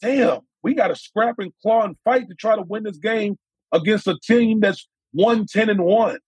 damn, 0.00 0.40
we 0.62 0.74
got 0.74 0.88
to 0.88 0.96
scrap 0.96 1.36
and 1.38 1.52
claw 1.62 1.84
and 1.84 1.96
fight 2.04 2.28
to 2.28 2.34
try 2.34 2.56
to 2.56 2.62
win 2.62 2.82
this 2.82 2.98
game 2.98 3.36
against 3.72 4.06
a 4.06 4.16
team 4.22 4.60
that's 4.60 4.86
110 5.12 5.70
and 5.70 5.84
1. 5.84 6.18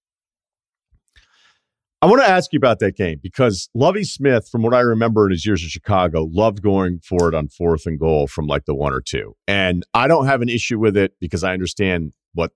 I 2.01 2.07
want 2.07 2.23
to 2.23 2.29
ask 2.29 2.53
you 2.53 2.59
about 2.59 2.79
that 2.79 2.97
game 2.97 3.19
because 3.21 3.69
Lovie 3.75 4.05
Smith, 4.05 4.49
from 4.49 4.63
what 4.63 4.73
I 4.73 4.81
remember 4.81 5.27
in 5.27 5.33
his 5.33 5.45
years 5.45 5.65
in 5.65 5.69
Chicago, 5.69 6.29
loved 6.31 6.63
going 6.63 7.01
for 7.01 7.29
it 7.29 7.35
on 7.35 7.49
fourth 7.49 7.87
and 7.87 7.99
goal 7.99 8.29
from 8.29 8.47
like 8.47 8.67
the 8.67 8.75
one 8.75 8.93
or 8.93 9.01
two. 9.01 9.35
And 9.49 9.85
I 9.95 10.07
don't 10.07 10.27
have 10.27 10.41
an 10.41 10.49
issue 10.49 10.79
with 10.79 10.97
it 10.97 11.15
because 11.21 11.43
I 11.43 11.53
understand 11.53 12.13
what 12.35 12.53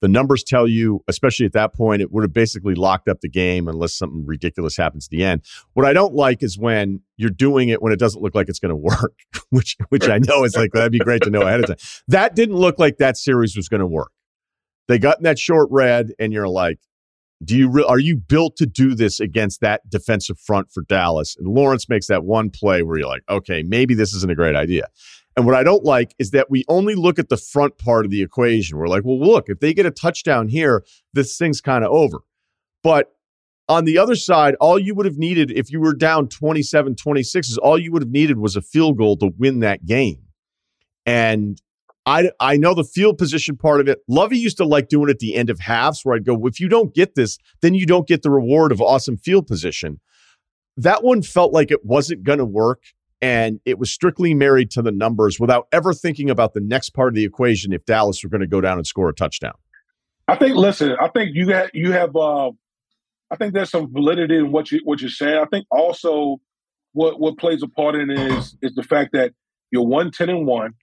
the 0.00 0.08
numbers 0.08 0.42
tell 0.42 0.66
you, 0.66 1.04
especially 1.08 1.46
at 1.46 1.52
that 1.52 1.74
point, 1.74 2.02
it 2.02 2.10
would 2.10 2.22
have 2.22 2.32
basically 2.32 2.74
locked 2.74 3.08
up 3.08 3.20
the 3.20 3.28
game 3.28 3.68
unless 3.68 3.94
something 3.94 4.24
ridiculous 4.24 4.76
happens 4.76 5.06
at 5.06 5.10
the 5.10 5.24
end. 5.24 5.42
What 5.74 5.84
I 5.84 5.92
don't 5.92 6.14
like 6.14 6.42
is 6.42 6.58
when 6.58 7.00
you're 7.16 7.30
doing 7.30 7.68
it 7.68 7.82
when 7.82 7.92
it 7.92 7.98
doesn't 7.98 8.22
look 8.22 8.34
like 8.34 8.48
it's 8.48 8.58
going 8.58 8.70
to 8.70 8.76
work, 8.76 9.14
which 9.50 9.76
which 9.90 10.08
I 10.08 10.18
know 10.18 10.44
is 10.44 10.56
like 10.56 10.72
that'd 10.72 10.92
be 10.92 10.98
great 10.98 11.22
to 11.22 11.30
know 11.30 11.42
ahead 11.42 11.60
of 11.60 11.66
time. 11.66 12.02
That 12.08 12.34
didn't 12.34 12.56
look 12.56 12.78
like 12.78 12.98
that 12.98 13.16
series 13.16 13.56
was 13.56 13.68
going 13.68 13.80
to 13.80 13.86
work. 13.86 14.12
They 14.88 14.98
got 14.98 15.18
in 15.18 15.24
that 15.24 15.38
short 15.38 15.68
red, 15.70 16.12
and 16.18 16.32
you're 16.32 16.48
like, 16.48 16.78
do 17.44 17.56
you 17.56 17.70
re- 17.70 17.84
are 17.86 17.98
you 17.98 18.16
built 18.16 18.56
to 18.56 18.66
do 18.66 18.94
this 18.94 19.20
against 19.20 19.60
that 19.60 19.88
defensive 19.88 20.38
front 20.38 20.70
for 20.72 20.82
Dallas? 20.82 21.36
And 21.38 21.48
Lawrence 21.48 21.88
makes 21.88 22.06
that 22.08 22.24
one 22.24 22.50
play 22.50 22.82
where 22.82 22.98
you're 22.98 23.08
like, 23.08 23.22
okay, 23.28 23.62
maybe 23.62 23.94
this 23.94 24.14
isn't 24.14 24.30
a 24.30 24.34
great 24.34 24.56
idea. 24.56 24.88
And 25.40 25.46
what 25.46 25.56
I 25.56 25.62
don't 25.62 25.84
like 25.84 26.14
is 26.18 26.32
that 26.32 26.50
we 26.50 26.66
only 26.68 26.94
look 26.94 27.18
at 27.18 27.30
the 27.30 27.36
front 27.38 27.78
part 27.78 28.04
of 28.04 28.10
the 28.10 28.20
equation. 28.20 28.76
We're 28.76 28.88
like, 28.88 29.06
well, 29.06 29.18
look, 29.18 29.48
if 29.48 29.58
they 29.58 29.72
get 29.72 29.86
a 29.86 29.90
touchdown 29.90 30.48
here, 30.48 30.84
this 31.14 31.38
thing's 31.38 31.62
kind 31.62 31.82
of 31.82 31.90
over. 31.90 32.18
But 32.82 33.14
on 33.66 33.86
the 33.86 33.96
other 33.96 34.16
side, 34.16 34.54
all 34.60 34.78
you 34.78 34.94
would 34.94 35.06
have 35.06 35.16
needed 35.16 35.50
if 35.50 35.72
you 35.72 35.80
were 35.80 35.94
down 35.94 36.28
27 36.28 36.94
26 36.94 37.48
is 37.48 37.56
all 37.56 37.78
you 37.78 37.90
would 37.90 38.02
have 38.02 38.10
needed 38.10 38.36
was 38.36 38.54
a 38.54 38.60
field 38.60 38.98
goal 38.98 39.16
to 39.16 39.30
win 39.38 39.60
that 39.60 39.86
game. 39.86 40.18
And 41.06 41.58
I, 42.04 42.32
I 42.38 42.58
know 42.58 42.74
the 42.74 42.84
field 42.84 43.16
position 43.16 43.56
part 43.56 43.80
of 43.80 43.88
it. 43.88 44.00
Lovie 44.08 44.36
used 44.36 44.58
to 44.58 44.66
like 44.66 44.90
doing 44.90 45.08
it 45.08 45.12
at 45.12 45.18
the 45.20 45.36
end 45.36 45.48
of 45.48 45.58
halves 45.58 46.04
where 46.04 46.16
I'd 46.16 46.26
go, 46.26 46.46
if 46.46 46.60
you 46.60 46.68
don't 46.68 46.94
get 46.94 47.14
this, 47.14 47.38
then 47.62 47.72
you 47.72 47.86
don't 47.86 48.06
get 48.06 48.20
the 48.20 48.30
reward 48.30 48.72
of 48.72 48.82
awesome 48.82 49.16
field 49.16 49.46
position. 49.46 50.00
That 50.76 51.02
one 51.02 51.22
felt 51.22 51.54
like 51.54 51.70
it 51.70 51.82
wasn't 51.82 52.24
going 52.24 52.40
to 52.40 52.44
work 52.44 52.82
and 53.22 53.60
it 53.64 53.78
was 53.78 53.90
strictly 53.90 54.34
married 54.34 54.70
to 54.72 54.82
the 54.82 54.92
numbers 54.92 55.38
without 55.38 55.66
ever 55.72 55.92
thinking 55.92 56.30
about 56.30 56.54
the 56.54 56.60
next 56.60 56.90
part 56.90 57.08
of 57.08 57.14
the 57.14 57.24
equation 57.24 57.72
if 57.72 57.84
Dallas 57.84 58.22
were 58.22 58.30
going 58.30 58.40
to 58.40 58.46
go 58.46 58.60
down 58.60 58.78
and 58.78 58.86
score 58.86 59.08
a 59.08 59.14
touchdown. 59.14 59.54
I 60.26 60.36
think. 60.36 60.56
Listen, 60.56 60.96
I 61.00 61.08
think 61.08 61.30
you 61.34 61.48
have 61.48 61.70
you 61.74 61.92
have. 61.92 62.14
Uh, 62.14 62.50
I 63.30 63.36
think 63.36 63.52
there's 63.54 63.70
some 63.70 63.92
validity 63.92 64.36
in 64.36 64.52
what 64.52 64.70
you 64.70 64.80
what 64.84 65.00
you're 65.00 65.10
saying. 65.10 65.38
I 65.38 65.46
think 65.46 65.66
also 65.70 66.40
what 66.92 67.20
what 67.20 67.38
plays 67.38 67.62
a 67.62 67.68
part 67.68 67.94
in 67.96 68.10
is 68.10 68.56
is 68.62 68.74
the 68.74 68.82
fact 68.82 69.10
that 69.12 69.32
you're 69.70 69.86
one 69.86 70.10
ten 70.10 70.30
and 70.30 70.46
one, 70.46 70.74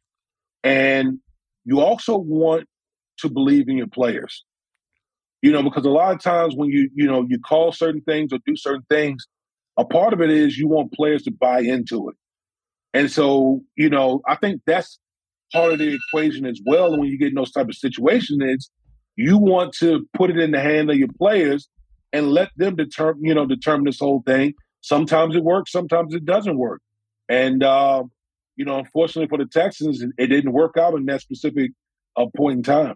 and 0.63 1.19
you 1.65 1.79
also 1.79 2.17
want 2.17 2.67
to 3.19 3.29
believe 3.29 3.67
in 3.69 3.77
your 3.77 3.87
players. 3.87 4.43
You 5.41 5.51
know, 5.51 5.63
because 5.63 5.85
a 5.85 5.89
lot 5.89 6.13
of 6.13 6.21
times 6.21 6.55
when 6.55 6.69
you 6.69 6.89
you 6.93 7.07
know 7.07 7.25
you 7.27 7.39
call 7.39 7.71
certain 7.71 8.01
things 8.01 8.33
or 8.33 8.39
do 8.45 8.55
certain 8.55 8.85
things, 8.89 9.27
a 9.77 9.85
part 9.85 10.11
of 10.13 10.21
it 10.21 10.29
is 10.29 10.57
you 10.57 10.67
want 10.67 10.91
players 10.91 11.23
to 11.23 11.31
buy 11.31 11.59
into 11.59 12.09
it. 12.09 12.15
And 12.97 13.11
so, 13.11 13.61
you 13.75 13.91
know, 13.91 14.21
I 14.27 14.35
think 14.37 14.61
that's 14.65 14.97
part 15.53 15.71
of 15.71 15.77
the 15.77 15.95
equation 15.95 16.47
as 16.47 16.59
well. 16.65 16.97
when 16.97 17.03
you 17.03 17.19
get 17.19 17.27
in 17.27 17.35
those 17.35 17.51
type 17.51 17.67
of 17.67 17.75
situations, 17.75 18.41
is 18.41 18.71
you 19.15 19.37
want 19.37 19.73
to 19.73 20.07
put 20.13 20.31
it 20.31 20.39
in 20.39 20.49
the 20.49 20.59
hand 20.59 20.89
of 20.89 20.97
your 20.97 21.09
players 21.15 21.69
and 22.11 22.31
let 22.31 22.49
them 22.57 22.75
determine, 22.75 23.23
you 23.23 23.35
know, 23.35 23.45
determine 23.45 23.85
this 23.85 23.99
whole 23.99 24.23
thing. 24.25 24.55
Sometimes 24.81 25.35
it 25.35 25.43
works, 25.43 25.71
sometimes 25.71 26.15
it 26.15 26.25
doesn't 26.25 26.57
work. 26.57 26.81
And 27.29 27.61
uh, 27.61 28.03
you 28.55 28.65
know, 28.65 28.79
unfortunately 28.79 29.27
for 29.27 29.37
the 29.37 29.45
Texans, 29.45 30.03
it 30.17 30.27
didn't 30.27 30.51
work 30.51 30.75
out 30.75 30.95
in 30.95 31.05
that 31.05 31.21
specific 31.21 31.73
uh, 32.15 32.25
point 32.35 32.57
in 32.57 32.63
time. 32.63 32.95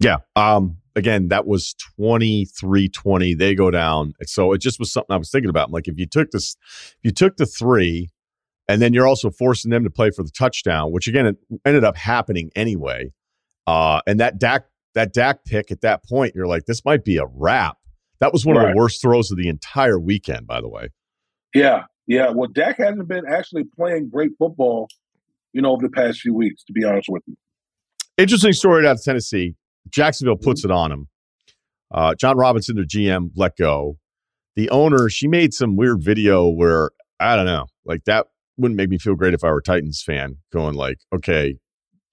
Yeah. 0.00 0.18
Um, 0.36 0.78
again, 0.96 1.28
that 1.28 1.46
was 1.46 1.74
23 1.98 2.88
20. 2.88 3.34
They 3.34 3.54
go 3.54 3.70
down. 3.70 4.14
So 4.22 4.54
it 4.54 4.62
just 4.62 4.78
was 4.78 4.90
something 4.90 5.12
I 5.12 5.18
was 5.18 5.30
thinking 5.30 5.50
about. 5.50 5.70
Like, 5.70 5.86
if 5.86 5.98
you 5.98 6.06
took 6.06 6.30
this, 6.30 6.56
if 6.92 6.98
you 7.02 7.10
took 7.10 7.36
the 7.36 7.44
three, 7.44 8.08
and 8.68 8.80
then 8.80 8.92
you're 8.92 9.06
also 9.06 9.30
forcing 9.30 9.70
them 9.70 9.84
to 9.84 9.90
play 9.90 10.10
for 10.10 10.22
the 10.22 10.30
touchdown, 10.30 10.92
which 10.92 11.06
again 11.06 11.26
it 11.26 11.36
ended 11.64 11.84
up 11.84 11.96
happening 11.96 12.50
anyway. 12.56 13.12
Uh, 13.66 14.00
and 14.06 14.20
that 14.20 14.38
Dak 14.38 14.64
that 14.94 15.12
Dak 15.12 15.44
pick 15.44 15.70
at 15.70 15.80
that 15.80 16.04
point, 16.04 16.34
you're 16.34 16.46
like, 16.46 16.66
this 16.66 16.84
might 16.84 17.04
be 17.04 17.16
a 17.16 17.26
wrap. 17.26 17.76
That 18.20 18.32
was 18.32 18.46
one 18.46 18.56
right. 18.56 18.68
of 18.68 18.74
the 18.74 18.78
worst 18.78 19.02
throws 19.02 19.30
of 19.30 19.36
the 19.36 19.48
entire 19.48 19.98
weekend, 19.98 20.46
by 20.46 20.60
the 20.60 20.68
way. 20.68 20.88
Yeah, 21.54 21.84
yeah. 22.06 22.30
Well, 22.30 22.48
Dak 22.48 22.78
hasn't 22.78 23.08
been 23.08 23.24
actually 23.28 23.64
playing 23.76 24.10
great 24.10 24.32
football, 24.38 24.88
you 25.52 25.62
know, 25.62 25.72
over 25.72 25.82
the 25.82 25.90
past 25.90 26.20
few 26.20 26.34
weeks. 26.34 26.64
To 26.64 26.72
be 26.72 26.84
honest 26.84 27.08
with 27.10 27.22
you. 27.26 27.36
Interesting 28.16 28.52
story 28.52 28.86
out 28.86 28.96
of 28.96 29.02
Tennessee. 29.02 29.56
Jacksonville 29.90 30.36
puts 30.36 30.62
mm-hmm. 30.62 30.70
it 30.70 30.74
on 30.74 30.92
him. 30.92 31.08
Uh, 31.90 32.14
Jon 32.14 32.36
Robinson, 32.36 32.76
their 32.76 32.84
GM, 32.84 33.30
let 33.36 33.56
go. 33.56 33.98
The 34.56 34.70
owner, 34.70 35.08
she 35.08 35.28
made 35.28 35.52
some 35.52 35.76
weird 35.76 36.02
video 36.02 36.48
where 36.48 36.90
I 37.20 37.36
don't 37.36 37.46
know, 37.46 37.66
like 37.84 38.04
that 38.04 38.26
wouldn't 38.56 38.76
make 38.76 38.90
me 38.90 38.98
feel 38.98 39.14
great 39.14 39.34
if 39.34 39.44
I 39.44 39.50
were 39.50 39.60
Titans 39.60 40.02
fan 40.02 40.36
going 40.52 40.74
like, 40.74 40.98
okay, 41.14 41.56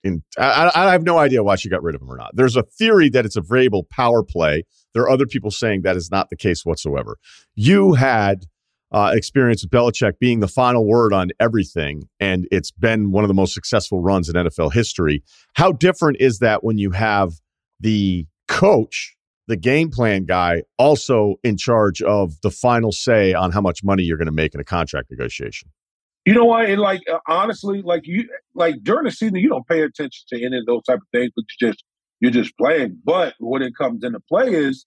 in, 0.04 0.24
I, 0.38 0.72
I 0.74 0.92
have 0.92 1.04
no 1.04 1.18
idea 1.18 1.44
why 1.44 1.56
she 1.56 1.70
got 1.70 1.84
rid 1.84 1.96
of 1.96 2.02
him 2.02 2.12
or 2.12 2.18
not. 2.18 2.36
There's 2.36 2.56
a 2.56 2.64
theory 2.64 3.10
that 3.10 3.26
it's 3.26 3.36
a 3.36 3.42
Vrabel 3.42 3.88
power 3.90 4.24
play. 4.24 4.64
There 4.94 5.04
are 5.04 5.10
other 5.10 5.26
people 5.26 5.52
saying 5.52 5.84
that 5.84 5.96
is 5.96 6.10
not 6.10 6.30
the 6.30 6.36
case 6.36 6.66
whatsoever. 6.66 7.18
You 7.56 7.94
had 7.94 8.46
uh, 8.92 9.12
experience 9.14 9.64
with 9.64 9.72
Belichick 9.72 10.20
being 10.20 10.40
the 10.40 10.48
final 10.48 10.86
word 10.86 11.14
on 11.14 11.30
everything, 11.40 12.10
and 12.20 12.48
it's 12.52 12.72
been 12.72 13.12
one 13.12 13.24
of 13.24 13.30
the 13.30 13.34
most 13.34 13.54
successful 13.54 14.02
runs 14.02 14.28
in 14.28 14.36
NFL 14.36 14.74
history. 14.74 15.24
How 15.54 15.72
different 15.72 16.18
is 16.20 16.40
that 16.40 16.64
when 16.64 16.78
you 16.78 16.92
have 16.92 17.34
the 17.80 18.26
coach, 18.48 19.16
the 19.48 19.56
game 19.56 19.92
plan 19.92 20.26
guy, 20.26 20.64
also 20.78 21.36
in 21.44 21.58
charge 21.58 22.02
of 22.02 22.42
the 22.42 22.52
final 22.52 22.92
say 22.92 23.34
on 23.34 23.52
how 23.52 23.62
much 23.62 23.84
money 23.84 24.04
you're 24.04 24.18
going 24.18 24.26
to 24.26 24.32
make 24.32 24.54
in 24.54 24.60
a 24.60 24.66
contract 24.66 25.10
negotiation? 25.10 25.70
You 26.26 26.34
know 26.34 26.46
what? 26.46 26.70
And 26.70 26.80
like 26.80 27.02
uh, 27.12 27.20
honestly, 27.28 27.82
like 27.82 28.06
you 28.06 28.30
like 28.54 28.76
during 28.84 29.06
the 29.06 29.12
season, 29.12 29.38
you 29.38 29.50
don't 29.50 29.68
pay 29.68 29.82
attention 29.82 30.24
to 30.30 30.44
any 30.44 30.58
of 30.58 30.66
those 30.66 30.84
type 30.84 31.00
of 31.00 31.08
things, 31.12 31.32
but 31.36 31.46
you 31.50 31.68
just 31.68 31.84
you're 32.20 32.32
just 32.32 32.56
playing. 32.58 33.00
But 33.04 33.34
when 33.40 33.62
it 33.64 33.76
comes 33.76 34.04
into 34.04 34.20
play 34.20 34.54
is, 34.54 34.86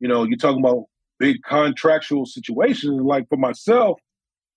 you 0.00 0.08
know, 0.08 0.24
you're 0.24 0.36
talking 0.36 0.60
about 0.60 0.84
big 1.18 1.38
contractual 1.48 2.26
situations. 2.26 3.00
Like 3.02 3.26
for 3.28 3.38
myself, 3.38 3.98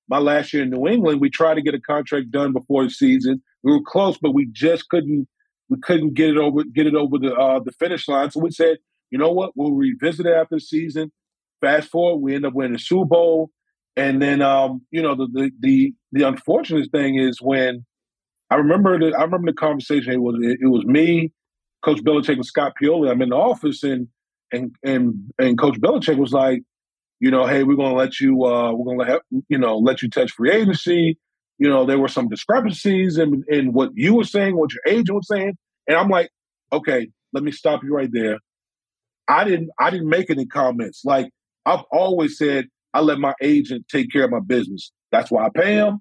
my 0.10 0.18
last 0.18 0.54
year 0.54 0.64
in 0.64 0.72
New 0.72 0.88
England, 0.88 1.22
we 1.22 1.30
tried 1.30 1.56
to 1.56 1.62
get 1.62 1.74
a 1.74 1.80
contract 1.80 2.32
done 2.32 2.52
before 2.52 2.84
the 2.84 2.90
season. 2.90 3.42
We 3.64 3.72
were 3.72 3.82
close, 3.86 4.18
but 4.18 4.34
we 4.34 4.48
just 4.52 4.90
couldn't 4.90 5.28
we 5.70 5.78
couldn't 5.82 6.16
get 6.16 6.32
it 6.32 6.38
over 6.38 6.64
get 6.66 6.88
it 6.88 6.96
over 6.96 7.18
the 7.18 7.34
uh, 7.34 7.60
the 7.64 7.72
finish 7.72 8.08
line. 8.10 8.30
So 8.32 8.42
we 8.42 8.52
said, 8.52 8.78
you 9.10 9.18
know 9.18 9.32
what, 9.32 9.54
we'll 9.56 9.72
revisit 9.72 10.26
it 10.26 10.34
after 10.34 10.56
the 10.56 10.62
season. 10.62 11.12
Fast 11.62 11.90
forward, 11.90 12.22
we 12.22 12.36
end 12.36 12.46
up 12.46 12.54
winning 12.54 12.74
the 12.74 12.80
Super 12.80 13.06
Bowl 13.06 13.52
And 14.00 14.22
then, 14.22 14.42
um, 14.42 14.82
you 14.92 15.02
know, 15.02 15.14
the, 15.14 15.28
the 15.28 15.52
the 15.60 15.94
the 16.14 16.24
unfortunate 16.26 16.90
thing 16.90 17.20
is 17.20 17.42
when 17.42 17.86
I 18.50 18.56
remember 18.56 18.98
the 18.98 19.14
I 19.14 19.24
remember 19.24 19.52
the 19.52 19.58
conversation. 19.58 20.14
It 20.14 20.22
was 20.22 20.36
it, 20.42 20.60
it 20.62 20.68
was 20.68 20.86
me, 20.86 21.34
Coach 21.84 22.02
Belichick, 22.02 22.36
and 22.36 22.46
Scott 22.46 22.74
Pioli. 22.82 23.12
I'm 23.12 23.22
in 23.22 23.30
the 23.30 23.36
office, 23.36 23.84
and 23.84 24.08
and 24.54 24.74
and 24.86 25.16
and 25.38 25.60
Coach 25.60 25.82
Belichick 25.82 26.18
was 26.18 26.32
like, 26.32 26.62
you 27.20 27.30
know, 27.30 27.46
hey, 27.46 27.64
we're 27.64 27.76
to 27.76 27.92
let 27.92 28.22
you, 28.22 28.46
uh, 28.46 28.72
we're 28.72 28.96
to 28.96 29.12
let 29.12 29.22
you 29.50 29.58
know, 29.58 29.78
let 29.78 30.02
you 30.02 30.10
touch 30.10 30.32
free 30.32 30.52
agency. 30.52 31.18
You 31.58 31.68
know, 31.68 31.86
there 31.86 32.00
were 32.00 32.08
some 32.08 32.30
discrepancies 32.30 33.18
in 33.18 33.44
in 33.50 33.74
what 33.74 33.92
you 33.96 34.16
were 34.16 34.24
saying, 34.24 34.56
what 34.56 34.72
your 34.72 34.84
agent 34.88 35.14
was 35.14 35.28
saying, 35.28 35.58
and 35.90 35.98
I'm 35.98 36.08
like, 36.08 36.30
okay, 36.72 37.10
let 37.34 37.44
me 37.44 37.52
stop 37.52 37.84
you 37.84 37.94
right 37.94 38.10
there. 38.14 38.40
I 39.28 39.44
didn't 39.44 39.72
I 39.78 39.90
didn't 39.90 40.08
make 40.08 40.30
any 40.30 40.46
comments. 40.46 41.02
Like 41.04 41.30
I've 41.66 41.84
always 41.92 42.38
said, 42.38 42.68
I 42.94 43.02
let 43.02 43.20
my 43.20 43.34
agent 43.42 43.88
take 43.90 44.12
care 44.12 44.26
of 44.26 44.32
my 44.32 44.40
business. 44.40 44.92
That's 45.12 45.32
why 45.32 45.46
I 45.46 45.50
pay 45.50 45.74
him, 45.76 46.00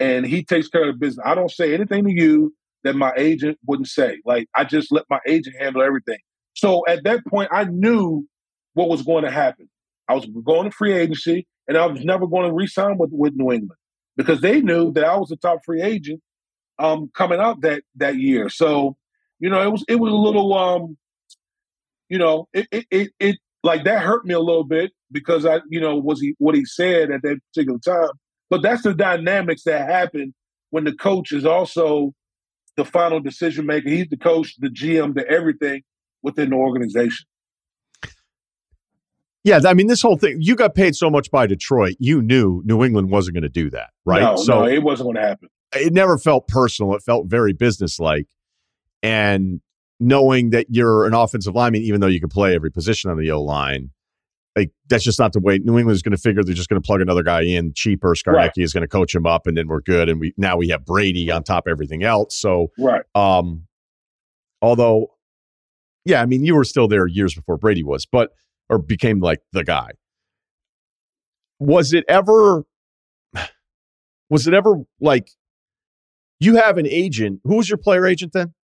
and 0.00 0.26
he 0.26 0.44
takes 0.44 0.68
care 0.68 0.88
of 0.88 0.94
the 0.94 0.98
business. 0.98 1.24
I 1.26 1.34
don't 1.34 1.50
say 1.50 1.74
anything 1.74 2.04
to 2.04 2.12
you 2.12 2.54
that 2.84 2.96
my 2.96 3.12
agent 3.16 3.58
wouldn't 3.66 3.88
say. 3.88 4.18
Like 4.24 4.48
I 4.54 4.64
just 4.64 4.92
let 4.92 5.04
my 5.10 5.20
agent 5.26 5.56
handle 5.58 5.82
everything. 5.82 6.18
So 6.54 6.84
at 6.88 7.04
that 7.04 7.24
point, 7.26 7.50
I 7.52 7.64
knew 7.64 8.26
what 8.74 8.88
was 8.88 9.02
going 9.02 9.24
to 9.24 9.30
happen. 9.30 9.68
I 10.08 10.14
was 10.14 10.26
going 10.44 10.70
to 10.70 10.76
free 10.76 10.92
agency, 10.92 11.46
and 11.66 11.76
I 11.76 11.86
was 11.86 12.04
never 12.04 12.26
going 12.26 12.48
to 12.48 12.54
re-sign 12.54 12.98
with, 12.98 13.10
with 13.12 13.34
New 13.34 13.52
England 13.52 13.78
because 14.16 14.40
they 14.40 14.60
knew 14.60 14.92
that 14.92 15.04
I 15.04 15.16
was 15.16 15.28
the 15.28 15.36
top 15.36 15.64
free 15.64 15.82
agent 15.82 16.20
um, 16.78 17.10
coming 17.14 17.40
out 17.40 17.60
that 17.62 17.82
that 17.96 18.16
year. 18.16 18.48
So, 18.48 18.96
you 19.38 19.50
know, 19.50 19.62
it 19.62 19.70
was 19.70 19.84
it 19.88 19.96
was 19.96 20.12
a 20.12 20.16
little, 20.16 20.54
um, 20.54 20.96
you 22.08 22.18
know, 22.18 22.48
it, 22.52 22.66
it 22.70 22.86
it, 22.90 23.10
it 23.18 23.36
like 23.62 23.84
that 23.84 24.02
hurt 24.02 24.24
me 24.24 24.34
a 24.34 24.40
little 24.40 24.64
bit 24.64 24.92
because 25.10 25.46
I, 25.46 25.60
you 25.68 25.80
know, 25.80 25.96
was 25.96 26.20
he 26.20 26.34
what 26.38 26.54
he 26.54 26.64
said 26.64 27.10
at 27.10 27.22
that 27.22 27.38
particular 27.52 27.78
time. 27.78 28.10
But 28.50 28.62
that's 28.62 28.82
the 28.82 28.94
dynamics 28.94 29.64
that 29.64 29.88
happen 29.88 30.34
when 30.70 30.84
the 30.84 30.94
coach 30.94 31.32
is 31.32 31.44
also 31.44 32.14
the 32.76 32.84
final 32.84 33.20
decision 33.20 33.66
maker. 33.66 33.88
He's 33.88 34.08
the 34.08 34.16
coach, 34.16 34.54
the 34.58 34.68
GM, 34.68 35.14
the 35.14 35.28
everything 35.28 35.82
within 36.22 36.50
the 36.50 36.56
organization. 36.56 37.26
Yeah, 39.44 39.60
I 39.64 39.74
mean, 39.74 39.86
this 39.86 40.02
whole 40.02 40.16
thing, 40.16 40.38
you 40.40 40.56
got 40.56 40.74
paid 40.74 40.94
so 40.94 41.08
much 41.08 41.30
by 41.30 41.46
Detroit, 41.46 41.96
you 41.98 42.20
knew 42.20 42.62
New 42.64 42.84
England 42.84 43.10
wasn't 43.10 43.34
going 43.34 43.42
to 43.42 43.48
do 43.48 43.70
that, 43.70 43.90
right? 44.04 44.20
No, 44.20 44.36
so 44.36 44.60
no, 44.60 44.66
it 44.66 44.82
wasn't 44.82 45.06
going 45.06 45.16
to 45.16 45.22
happen. 45.22 45.48
It 45.74 45.92
never 45.92 46.18
felt 46.18 46.48
personal. 46.48 46.94
It 46.94 47.02
felt 47.02 47.26
very 47.28 47.52
businesslike. 47.52 48.26
And 49.02 49.60
knowing 50.00 50.50
that 50.50 50.66
you're 50.70 51.06
an 51.06 51.14
offensive 51.14 51.54
lineman, 51.54 51.82
even 51.82 52.00
though 52.00 52.08
you 52.08 52.20
can 52.20 52.28
play 52.28 52.54
every 52.54 52.70
position 52.70 53.10
on 53.10 53.18
the 53.18 53.30
O 53.30 53.42
line, 53.42 53.90
like 54.58 54.72
that's 54.88 55.04
just 55.04 55.20
not 55.20 55.32
the 55.32 55.40
way 55.40 55.58
New 55.58 55.78
England 55.78 55.94
is 55.94 56.02
going 56.02 56.16
to 56.16 56.20
figure 56.20 56.42
they're 56.42 56.54
just 56.54 56.68
going 56.68 56.80
to 56.80 56.86
plug 56.86 57.00
another 57.00 57.22
guy 57.22 57.42
in 57.42 57.72
cheaper. 57.74 58.14
Scarnecchia 58.14 58.34
right. 58.34 58.52
is 58.56 58.72
going 58.72 58.82
to 58.82 58.88
coach 58.88 59.14
him 59.14 59.24
up, 59.24 59.46
and 59.46 59.56
then 59.56 59.68
we're 59.68 59.80
good. 59.80 60.08
And 60.08 60.18
we 60.18 60.34
now 60.36 60.56
we 60.56 60.68
have 60.68 60.84
Brady 60.84 61.30
on 61.30 61.44
top 61.44 61.66
of 61.66 61.70
everything 61.70 62.02
else. 62.02 62.36
So, 62.36 62.72
right. 62.76 63.02
Um, 63.14 63.66
although, 64.60 65.12
yeah, 66.04 66.20
I 66.20 66.26
mean, 66.26 66.44
you 66.44 66.56
were 66.56 66.64
still 66.64 66.88
there 66.88 67.06
years 67.06 67.34
before 67.34 67.56
Brady 67.56 67.84
was, 67.84 68.04
but 68.04 68.32
or 68.68 68.78
became 68.78 69.20
like 69.20 69.40
the 69.52 69.62
guy. 69.62 69.90
Was 71.60 71.92
it 71.92 72.04
ever 72.08 72.64
was 74.28 74.48
it 74.48 74.54
ever 74.54 74.82
like 75.00 75.30
you 76.40 76.56
have 76.56 76.78
an 76.78 76.86
agent? 76.86 77.40
Who 77.44 77.56
was 77.56 77.68
your 77.68 77.78
player 77.78 78.06
agent 78.06 78.32
then? 78.32 78.54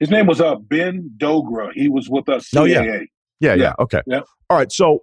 His 0.00 0.10
name 0.10 0.26
was 0.26 0.40
uh 0.40 0.56
Ben 0.56 1.12
Dogra. 1.16 1.70
He 1.72 1.88
was 1.88 2.08
with 2.10 2.28
us. 2.28 2.50
CAA. 2.50 2.58
Oh 2.58 2.64
yeah. 2.64 3.00
Yeah. 3.40 3.54
Yeah, 3.54 3.62
yeah. 3.62 3.72
Okay. 3.78 4.02
Yeah. 4.06 4.20
All 4.50 4.56
right. 4.56 4.70
So 4.72 5.02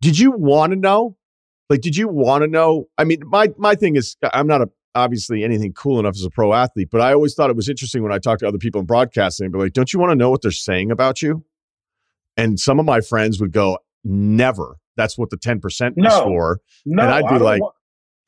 did 0.00 0.18
you 0.18 0.32
want 0.32 0.72
to 0.72 0.76
know? 0.76 1.16
Like, 1.68 1.80
did 1.80 1.96
you 1.96 2.08
want 2.08 2.42
to 2.42 2.48
know? 2.48 2.88
I 2.96 3.04
mean, 3.04 3.22
my 3.26 3.48
my 3.58 3.74
thing 3.74 3.96
is 3.96 4.16
I'm 4.32 4.46
not 4.46 4.62
a 4.62 4.70
obviously 4.94 5.44
anything 5.44 5.72
cool 5.72 6.00
enough 6.00 6.14
as 6.14 6.24
a 6.24 6.30
pro 6.30 6.52
athlete, 6.54 6.88
but 6.90 7.00
I 7.00 7.12
always 7.12 7.34
thought 7.34 7.50
it 7.50 7.56
was 7.56 7.68
interesting 7.68 8.02
when 8.02 8.12
I 8.12 8.18
talked 8.18 8.40
to 8.40 8.48
other 8.48 8.58
people 8.58 8.80
in 8.80 8.86
broadcasting 8.86 9.44
and 9.44 9.52
be 9.52 9.58
like, 9.58 9.72
don't 9.72 9.92
you 9.92 10.00
want 10.00 10.10
to 10.10 10.16
know 10.16 10.30
what 10.30 10.42
they're 10.42 10.50
saying 10.50 10.90
about 10.90 11.22
you? 11.22 11.44
And 12.36 12.58
some 12.58 12.80
of 12.80 12.86
my 12.86 13.00
friends 13.00 13.40
would 13.40 13.52
go, 13.52 13.78
never. 14.04 14.76
That's 14.96 15.18
what 15.18 15.30
the 15.30 15.36
10% 15.36 15.92
no, 15.96 16.08
is 16.08 16.14
for. 16.20 16.60
No, 16.86 17.02
and 17.02 17.12
I'd 17.12 17.28
be 17.28 17.38
like, 17.38 17.60
want- 17.60 17.74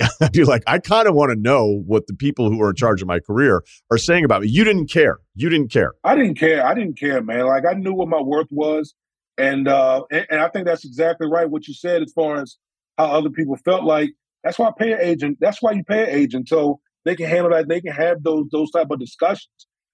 I'd 0.20 0.32
be 0.32 0.44
like, 0.44 0.62
I 0.66 0.78
kind 0.78 1.08
of 1.08 1.14
want 1.14 1.30
to 1.30 1.36
know 1.36 1.82
what 1.86 2.06
the 2.06 2.14
people 2.14 2.50
who 2.50 2.60
are 2.62 2.70
in 2.70 2.76
charge 2.76 3.02
of 3.02 3.08
my 3.08 3.20
career 3.20 3.62
are 3.90 3.98
saying 3.98 4.24
about 4.24 4.42
me. 4.42 4.48
You 4.48 4.64
didn't 4.64 4.88
care. 4.88 5.18
You 5.34 5.48
didn't 5.48 5.72
care. 5.72 5.94
I 6.04 6.14
didn't 6.14 6.36
care. 6.36 6.64
I 6.64 6.74
didn't 6.74 6.98
care, 6.98 7.22
man. 7.22 7.46
Like 7.46 7.64
I 7.68 7.74
knew 7.74 7.94
what 7.94 8.08
my 8.08 8.20
worth 8.20 8.48
was. 8.50 8.94
And 9.36 9.68
uh 9.68 10.04
and, 10.10 10.26
and 10.30 10.40
I 10.40 10.48
think 10.48 10.66
that's 10.66 10.84
exactly 10.84 11.28
right 11.28 11.48
what 11.48 11.68
you 11.68 11.74
said 11.74 12.02
as 12.02 12.12
far 12.12 12.40
as 12.40 12.56
how 12.96 13.06
other 13.06 13.30
people 13.30 13.56
felt 13.64 13.84
like. 13.84 14.10
That's 14.44 14.58
why 14.58 14.68
I 14.68 14.72
pay 14.78 14.92
an 14.92 15.00
agent. 15.00 15.38
That's 15.40 15.60
why 15.60 15.72
you 15.72 15.84
pay 15.84 16.04
an 16.04 16.10
agent. 16.10 16.48
So 16.48 16.80
they 17.04 17.16
can 17.16 17.26
handle 17.28 17.50
that. 17.50 17.68
They 17.68 17.80
can 17.80 17.92
have 17.92 18.22
those 18.22 18.46
those 18.50 18.70
type 18.70 18.90
of 18.90 19.00
discussions. 19.00 19.48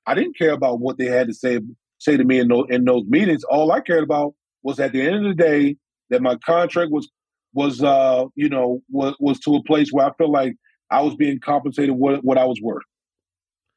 I 0.07 0.15
didn't 0.15 0.37
care 0.37 0.53
about 0.53 0.81
what 0.81 0.99
they 0.99 1.07
had 1.07 1.29
to 1.29 1.35
say 1.35 1.61
say 1.99 2.17
to 2.17 2.25
me 2.25 2.39
in 2.39 2.49
those 2.49 2.67
in 2.71 2.85
those 2.85 3.05
meetings. 3.07 3.45
All 3.45 3.73
I 3.73 3.81
cared 3.81 4.05
about 4.05 4.35
was 4.63 4.81
at 4.81 4.93
the 4.93 5.03
end 5.03 5.27
of 5.27 5.37
the 5.37 5.43
day 5.43 5.77
that 6.11 6.23
my 6.23 6.37
contract 6.45 6.91
was 6.91 7.09
was 7.55 7.83
uh 7.83 8.25
you 8.35 8.49
know 8.49 8.83
was 8.91 9.15
was 9.19 9.41
to 9.41 9.55
a 9.55 9.63
place 9.63 9.91
where 9.91 10.07
I 10.07 10.13
felt 10.19 10.31
like 10.31 10.55
I 10.91 11.01
was 11.01 11.15
being 11.15 11.41
compensated 11.41 11.95
what 11.95 12.25
what 12.25 12.37
I 12.37 12.45
was 12.45 12.61
worth. 12.63 12.83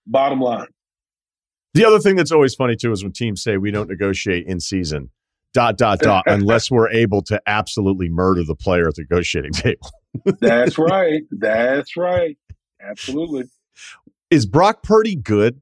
Bottom 0.06 0.42
line. 0.42 0.68
The 1.74 1.86
other 1.86 2.00
thing 2.00 2.16
that's 2.16 2.32
always 2.32 2.56
funny 2.56 2.76
too 2.76 2.92
is 2.92 3.04
when 3.04 3.14
teams 3.14 3.42
say 3.42 3.58
we 3.58 3.72
don't 3.72 3.90
negotiate 3.90 4.46
in 4.48 4.60
season. 4.60 5.12
Dot 5.54 5.78
dot 5.78 6.00
dot 6.00 6.24
unless 6.28 6.70
we're 6.70 6.90
able 6.90 7.22
to 7.24 7.42
absolutely 7.48 8.10
murder 8.10 8.44
the 8.44 8.56
player 8.56 8.88
at 8.88 8.96
the 8.96 9.04
negotiating 9.04 9.54
table. 9.54 9.90
That's 10.40 10.78
right. 10.78 11.22
That's 11.32 11.96
right. 11.96 12.38
Absolutely. 12.82 13.46
Is 14.30 14.46
Brock 14.46 14.84
Purdy 14.84 15.16
good? 15.16 15.62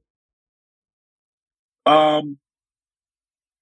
Um, 1.86 2.38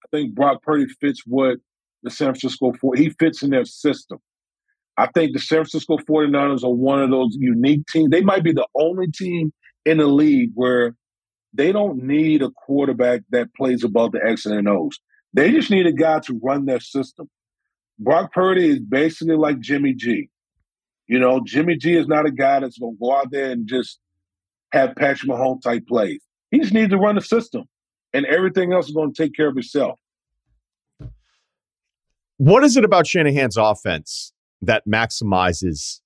I 0.02 0.08
think 0.10 0.34
Brock 0.34 0.62
Purdy 0.62 0.86
fits 0.86 1.22
what 1.26 1.58
the 2.02 2.10
San 2.10 2.28
Francisco 2.28 2.72
4 2.72 2.96
he 2.96 3.10
fits 3.10 3.42
in 3.42 3.50
their 3.50 3.64
system. 3.64 4.18
I 4.96 5.08
think 5.12 5.32
the 5.32 5.40
San 5.40 5.58
Francisco 5.58 5.98
49ers 5.98 6.62
are 6.62 6.72
one 6.72 7.02
of 7.02 7.10
those 7.10 7.36
unique 7.38 7.86
teams. 7.88 8.10
They 8.10 8.20
might 8.22 8.44
be 8.44 8.52
the 8.52 8.66
only 8.76 9.10
team 9.10 9.52
in 9.84 9.98
the 9.98 10.06
league 10.06 10.50
where 10.54 10.94
they 11.52 11.72
don't 11.72 12.02
need 12.02 12.42
a 12.42 12.50
quarterback 12.50 13.22
that 13.30 13.54
plays 13.54 13.84
above 13.84 14.12
the 14.12 14.20
X 14.24 14.46
and 14.46 14.68
O's. 14.68 14.98
They 15.32 15.50
just 15.50 15.70
need 15.70 15.86
a 15.86 15.92
guy 15.92 16.20
to 16.20 16.40
run 16.42 16.66
their 16.66 16.80
system. 16.80 17.28
Brock 17.98 18.32
Purdy 18.32 18.70
is 18.70 18.80
basically 18.80 19.36
like 19.36 19.60
Jimmy 19.60 19.94
G. 19.94 20.28
You 21.06 21.18
know, 21.18 21.40
Jimmy 21.44 21.76
G 21.76 21.96
is 21.96 22.06
not 22.08 22.26
a 22.26 22.30
guy 22.30 22.60
that's 22.60 22.78
going 22.78 22.94
to 22.94 22.98
go 23.00 23.16
out 23.16 23.30
there 23.30 23.50
and 23.50 23.68
just 23.68 23.98
have 24.72 24.94
Patrick 24.96 25.30
Mahomes 25.30 25.62
type 25.62 25.86
plays. 25.86 26.22
He 26.50 26.60
just 26.60 26.72
needs 26.72 26.90
to 26.90 26.98
run 26.98 27.16
the 27.16 27.20
system, 27.20 27.64
and 28.12 28.26
everything 28.26 28.72
else 28.72 28.86
is 28.86 28.94
going 28.94 29.12
to 29.12 29.22
take 29.22 29.34
care 29.34 29.48
of 29.48 29.56
itself. 29.56 29.98
What 32.36 32.64
is 32.64 32.76
it 32.76 32.84
about 32.84 33.06
Shanahan's 33.06 33.56
offense 33.56 34.32
that 34.62 34.82
maximizes? 34.86 36.00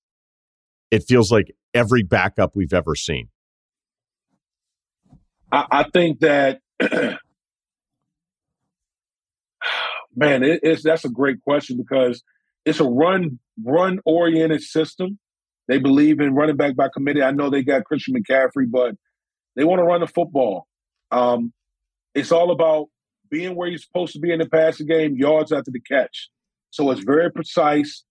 It 0.91 1.03
feels 1.07 1.31
like 1.31 1.55
every 1.73 2.03
backup 2.03 2.55
we've 2.55 2.73
ever 2.73 2.95
seen. 2.95 3.29
I, 5.51 5.65
I 5.71 5.83
think 5.91 6.19
that, 6.19 6.59
man, 10.15 10.43
it, 10.43 10.59
it's 10.63 10.83
that's 10.83 11.05
a 11.05 11.09
great 11.09 11.41
question 11.41 11.77
because 11.77 12.23
it's 12.65 12.79
a 12.79 12.87
run 12.87 13.39
run 13.63 13.99
oriented 14.05 14.61
system. 14.61 15.19
They 15.67 15.77
believe 15.77 16.19
in 16.19 16.33
running 16.33 16.57
back 16.57 16.75
by 16.75 16.89
committee. 16.93 17.21
I 17.21 17.31
know 17.31 17.49
they 17.49 17.63
got 17.63 17.85
Christian 17.85 18.15
McCaffrey, 18.15 18.65
but 18.69 18.95
they 19.55 19.63
want 19.63 19.79
to 19.79 19.83
run 19.83 20.01
the 20.01 20.07
football. 20.07 20.67
Um, 21.11 21.53
it's 22.15 22.31
all 22.31 22.51
about 22.51 22.87
being 23.29 23.55
where 23.55 23.67
you're 23.67 23.77
supposed 23.77 24.13
to 24.13 24.19
be 24.19 24.31
in 24.31 24.39
the 24.39 24.49
passing 24.49 24.87
game, 24.87 25.15
yards 25.15 25.51
after 25.51 25.71
the 25.71 25.79
catch. 25.79 26.29
So 26.71 26.89
it's 26.91 27.03
very 27.03 27.31
precise. 27.31 28.03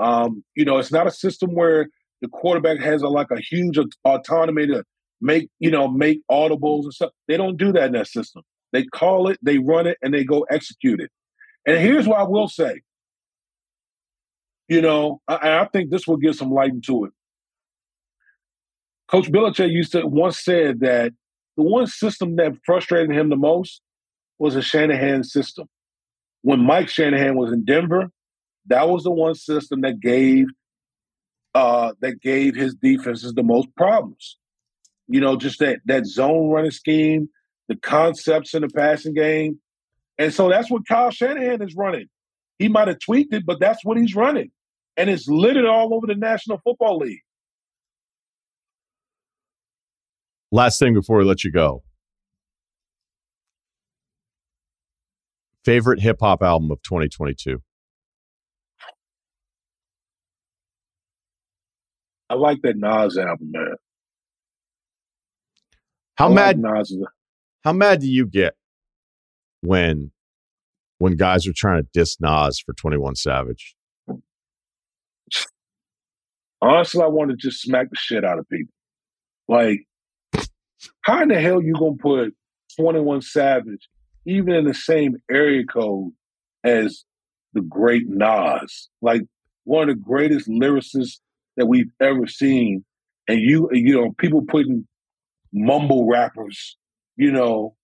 Um, 0.00 0.44
you 0.54 0.64
know, 0.64 0.78
it's 0.78 0.92
not 0.92 1.06
a 1.06 1.10
system 1.10 1.54
where 1.54 1.88
the 2.20 2.28
quarterback 2.28 2.80
has 2.80 3.02
a, 3.02 3.08
like 3.08 3.30
a 3.30 3.40
huge 3.40 3.78
autonomy 4.04 4.66
to 4.66 4.84
make, 5.20 5.48
you 5.58 5.70
know, 5.70 5.88
make 5.88 6.20
audibles 6.30 6.84
and 6.84 6.94
stuff. 6.94 7.10
They 7.28 7.36
don't 7.36 7.56
do 7.56 7.72
that 7.72 7.86
in 7.86 7.92
that 7.92 8.08
system. 8.08 8.42
They 8.72 8.84
call 8.84 9.28
it, 9.28 9.38
they 9.42 9.58
run 9.58 9.86
it, 9.86 9.98
and 10.02 10.12
they 10.12 10.24
go 10.24 10.46
execute 10.50 11.00
it. 11.00 11.10
And 11.66 11.78
here's 11.78 12.06
what 12.08 12.18
I 12.18 12.24
will 12.24 12.48
say. 12.48 12.80
You 14.68 14.80
know, 14.80 15.20
I, 15.28 15.60
I 15.60 15.68
think 15.72 15.90
this 15.90 16.06
will 16.06 16.16
give 16.16 16.34
some 16.34 16.50
light 16.50 16.70
into 16.70 17.04
it. 17.04 17.12
Coach 19.08 19.30
Belichick 19.30 19.70
used 19.70 19.92
to 19.92 20.06
once 20.06 20.42
said 20.42 20.80
that 20.80 21.12
the 21.56 21.62
one 21.62 21.86
system 21.86 22.36
that 22.36 22.54
frustrated 22.64 23.14
him 23.14 23.28
the 23.28 23.36
most 23.36 23.80
was 24.38 24.56
a 24.56 24.62
Shanahan 24.62 25.22
system. 25.22 25.68
When 26.42 26.60
Mike 26.60 26.88
Shanahan 26.88 27.36
was 27.36 27.52
in 27.52 27.64
Denver, 27.64 28.10
that 28.66 28.88
was 28.88 29.04
the 29.04 29.10
one 29.10 29.34
system 29.34 29.82
that 29.82 30.00
gave 30.00 30.46
uh, 31.54 31.92
that 32.00 32.20
gave 32.20 32.54
his 32.54 32.74
defenses 32.74 33.32
the 33.34 33.42
most 33.42 33.68
problems. 33.76 34.38
You 35.08 35.20
know, 35.20 35.36
just 35.36 35.58
that 35.60 35.80
that 35.86 36.06
zone 36.06 36.48
running 36.48 36.70
scheme, 36.70 37.28
the 37.68 37.76
concepts 37.76 38.54
in 38.54 38.62
the 38.62 38.68
passing 38.68 39.14
game, 39.14 39.60
and 40.18 40.32
so 40.32 40.48
that's 40.48 40.70
what 40.70 40.86
Kyle 40.88 41.10
Shanahan 41.10 41.62
is 41.62 41.74
running. 41.74 42.06
He 42.58 42.68
might 42.68 42.88
have 42.88 43.00
tweaked 43.00 43.34
it, 43.34 43.44
but 43.44 43.60
that's 43.60 43.84
what 43.84 43.98
he's 43.98 44.14
running. 44.14 44.50
and 44.96 45.10
it's 45.10 45.26
littered 45.28 45.66
all 45.66 45.92
over 45.94 46.06
the 46.06 46.14
National 46.14 46.58
Football 46.58 46.98
League. 46.98 47.22
Last 50.52 50.78
thing 50.78 50.94
before 50.94 51.18
we 51.18 51.24
let 51.24 51.42
you 51.42 51.50
go. 51.50 51.82
Favorite 55.64 56.00
hip 56.00 56.18
hop 56.20 56.42
album 56.42 56.70
of 56.70 56.80
2022? 56.82 57.60
I 62.30 62.34
like 62.34 62.62
that 62.62 62.76
Nas 62.76 63.18
album, 63.18 63.50
man. 63.50 63.74
How 66.16 66.28
I 66.28 66.34
mad 66.34 66.60
Like 66.60 66.86
how 67.64 67.72
mad 67.72 68.00
do 68.00 68.08
you 68.08 68.26
get 68.26 68.54
when 69.62 70.10
when 70.98 71.16
guys 71.16 71.46
are 71.46 71.52
trying 71.54 71.82
to 71.82 71.88
diss 71.92 72.20
Nas 72.20 72.60
for 72.60 72.72
21 72.74 73.16
Savage? 73.16 73.74
Honestly, 76.60 77.02
I 77.02 77.06
want 77.06 77.30
to 77.30 77.36
just 77.36 77.60
smack 77.60 77.90
the 77.90 77.96
shit 77.96 78.24
out 78.24 78.38
of 78.38 78.48
people. 78.48 78.72
Like, 79.48 79.80
how 81.02 81.22
in 81.22 81.28
the 81.28 81.40
hell 81.40 81.62
you 81.62 81.74
gonna 81.74 81.96
put 81.96 82.34
21 82.78 83.22
Savage 83.22 83.88
even 84.26 84.54
in 84.54 84.64
the 84.64 84.74
same 84.74 85.16
area 85.30 85.64
code 85.64 86.12
as 86.62 87.04
the 87.52 87.60
great 87.60 88.04
Nas? 88.08 88.88
Like 89.02 89.22
one 89.64 89.88
of 89.88 89.96
the 89.96 90.02
greatest 90.02 90.48
lyricists 90.48 91.20
that 91.56 91.66
we've 91.66 91.90
ever 92.00 92.26
seen. 92.26 92.84
And 93.28 93.40
you, 93.40 93.68
you 93.72 93.94
know, 93.94 94.12
people 94.18 94.42
putting 94.46 94.86
mumble 95.52 96.06
rappers, 96.06 96.76
you 97.16 97.32
know, 97.32 97.76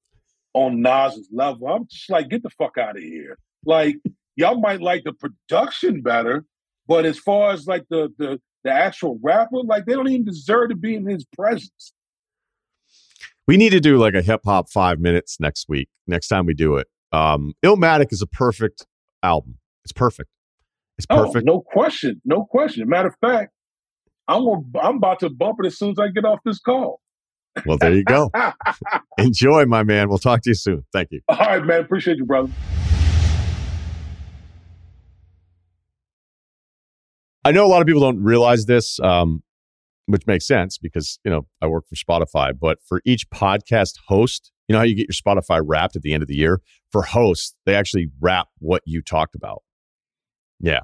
on 0.55 0.83
Nas's 0.83 1.29
level. 1.33 1.68
I'm 1.68 1.87
just 1.91 2.11
like, 2.11 2.29
get 2.29 2.43
the 2.43 2.51
fuck 2.51 2.77
out 2.79 2.97
of 2.97 3.03
here. 3.03 3.39
Like, 3.64 3.97
y'all 4.37 4.61
might 4.61 4.81
like 4.81 5.05
the 5.05 5.12
production 5.12 6.03
better, 6.03 6.45
but 6.87 7.07
as 7.07 7.18
far 7.18 7.53
as 7.53 7.66
like 7.66 7.85
the 7.91 8.09
the 8.18 8.41
the 8.64 8.71
actual 8.71 9.18
rapper, 9.23 9.62
like 9.64 9.87
they 9.87 9.95
don't 9.95 10.09
even 10.09 10.25
deserve 10.25 10.71
to 10.71 10.77
be 10.77 10.95
in 10.95 11.07
his 11.07 11.25
presence. 11.37 11.93
We 13.47 13.57
need 13.57 13.71
to 13.71 13.81
do 13.81 13.97
like 13.97 14.14
a 14.14 14.23
hip 14.23 14.43
hop 14.45 14.71
five 14.71 15.01
minutes 15.01 15.39
next 15.41 15.66
week. 15.68 15.89
Next 16.07 16.29
time 16.29 16.47
we 16.47 16.55
do 16.55 16.77
it, 16.77 16.87
um, 17.12 17.55
Illmatic 17.64 18.12
is 18.12 18.23
a 18.23 18.27
perfect 18.27 18.87
album. 19.23 19.59
It's 19.85 19.93
perfect. 19.93 20.29
It's 20.99 21.07
perfect. 21.07 21.49
Oh, 21.49 21.55
no 21.55 21.61
question, 21.61 22.21
no 22.25 22.45
question. 22.45 22.89
Matter 22.89 23.09
of 23.09 23.14
fact, 23.21 23.53
I'm 24.31 24.45
gonna, 24.45 24.62
I'm 24.81 24.97
about 24.97 25.18
to 25.20 25.31
bump 25.31 25.59
it 25.62 25.66
as 25.66 25.76
soon 25.76 25.91
as 25.91 25.99
I 25.99 26.09
get 26.09 26.24
off 26.24 26.39
this 26.45 26.61
call. 26.61 27.01
Well, 27.66 27.78
there 27.78 27.93
you 27.93 28.05
go. 28.05 28.31
Enjoy, 29.18 29.66
my 29.66 29.83
man. 29.83 30.09
We'll 30.09 30.18
talk 30.18 30.43
to 30.43 30.51
you 30.51 30.55
soon. 30.55 30.85
Thank 30.93 31.09
you. 31.11 31.20
All 31.28 31.37
right, 31.37 31.64
man. 31.64 31.81
Appreciate 31.81 32.16
you, 32.16 32.24
brother. 32.24 32.51
I 37.45 37.51
know 37.51 37.66
a 37.66 37.68
lot 37.68 37.81
of 37.81 37.89
people 37.89 38.03
don't 38.03 38.22
realize 38.22 38.66
this, 38.66 39.01
um, 39.01 39.43
which 40.07 40.26
makes 40.26 40.47
sense 40.47 40.78
because 40.78 41.18
you 41.24 41.31
know 41.31 41.47
I 41.61 41.66
work 41.66 41.87
for 41.89 41.97
Spotify. 41.97 42.53
But 42.59 42.78
for 42.87 43.03
each 43.05 43.28
podcast 43.31 43.95
host, 44.07 44.53
you 44.68 44.74
know 44.74 44.78
how 44.78 44.85
you 44.85 44.95
get 44.95 45.09
your 45.09 45.35
Spotify 45.35 45.61
wrapped 45.64 45.97
at 45.97 46.03
the 46.03 46.12
end 46.12 46.22
of 46.22 46.28
the 46.28 46.37
year. 46.37 46.61
For 46.93 47.03
hosts, 47.03 47.57
they 47.66 47.74
actually 47.74 48.11
wrap 48.20 48.47
what 48.59 48.83
you 48.87 49.03
talked 49.03 49.35
about. 49.35 49.62
Yeah. 50.61 50.81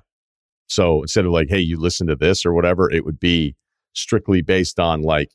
So 0.67 1.03
instead 1.03 1.25
of 1.25 1.33
like, 1.33 1.49
hey, 1.49 1.61
you 1.61 1.79
listen 1.79 2.07
to 2.09 2.17
this 2.17 2.45
or 2.45 2.53
whatever, 2.53 2.91
it 2.91 3.05
would 3.05 3.21
be 3.21 3.55
strictly 3.93 4.43
based 4.43 4.79
on 4.79 5.03
like 5.03 5.31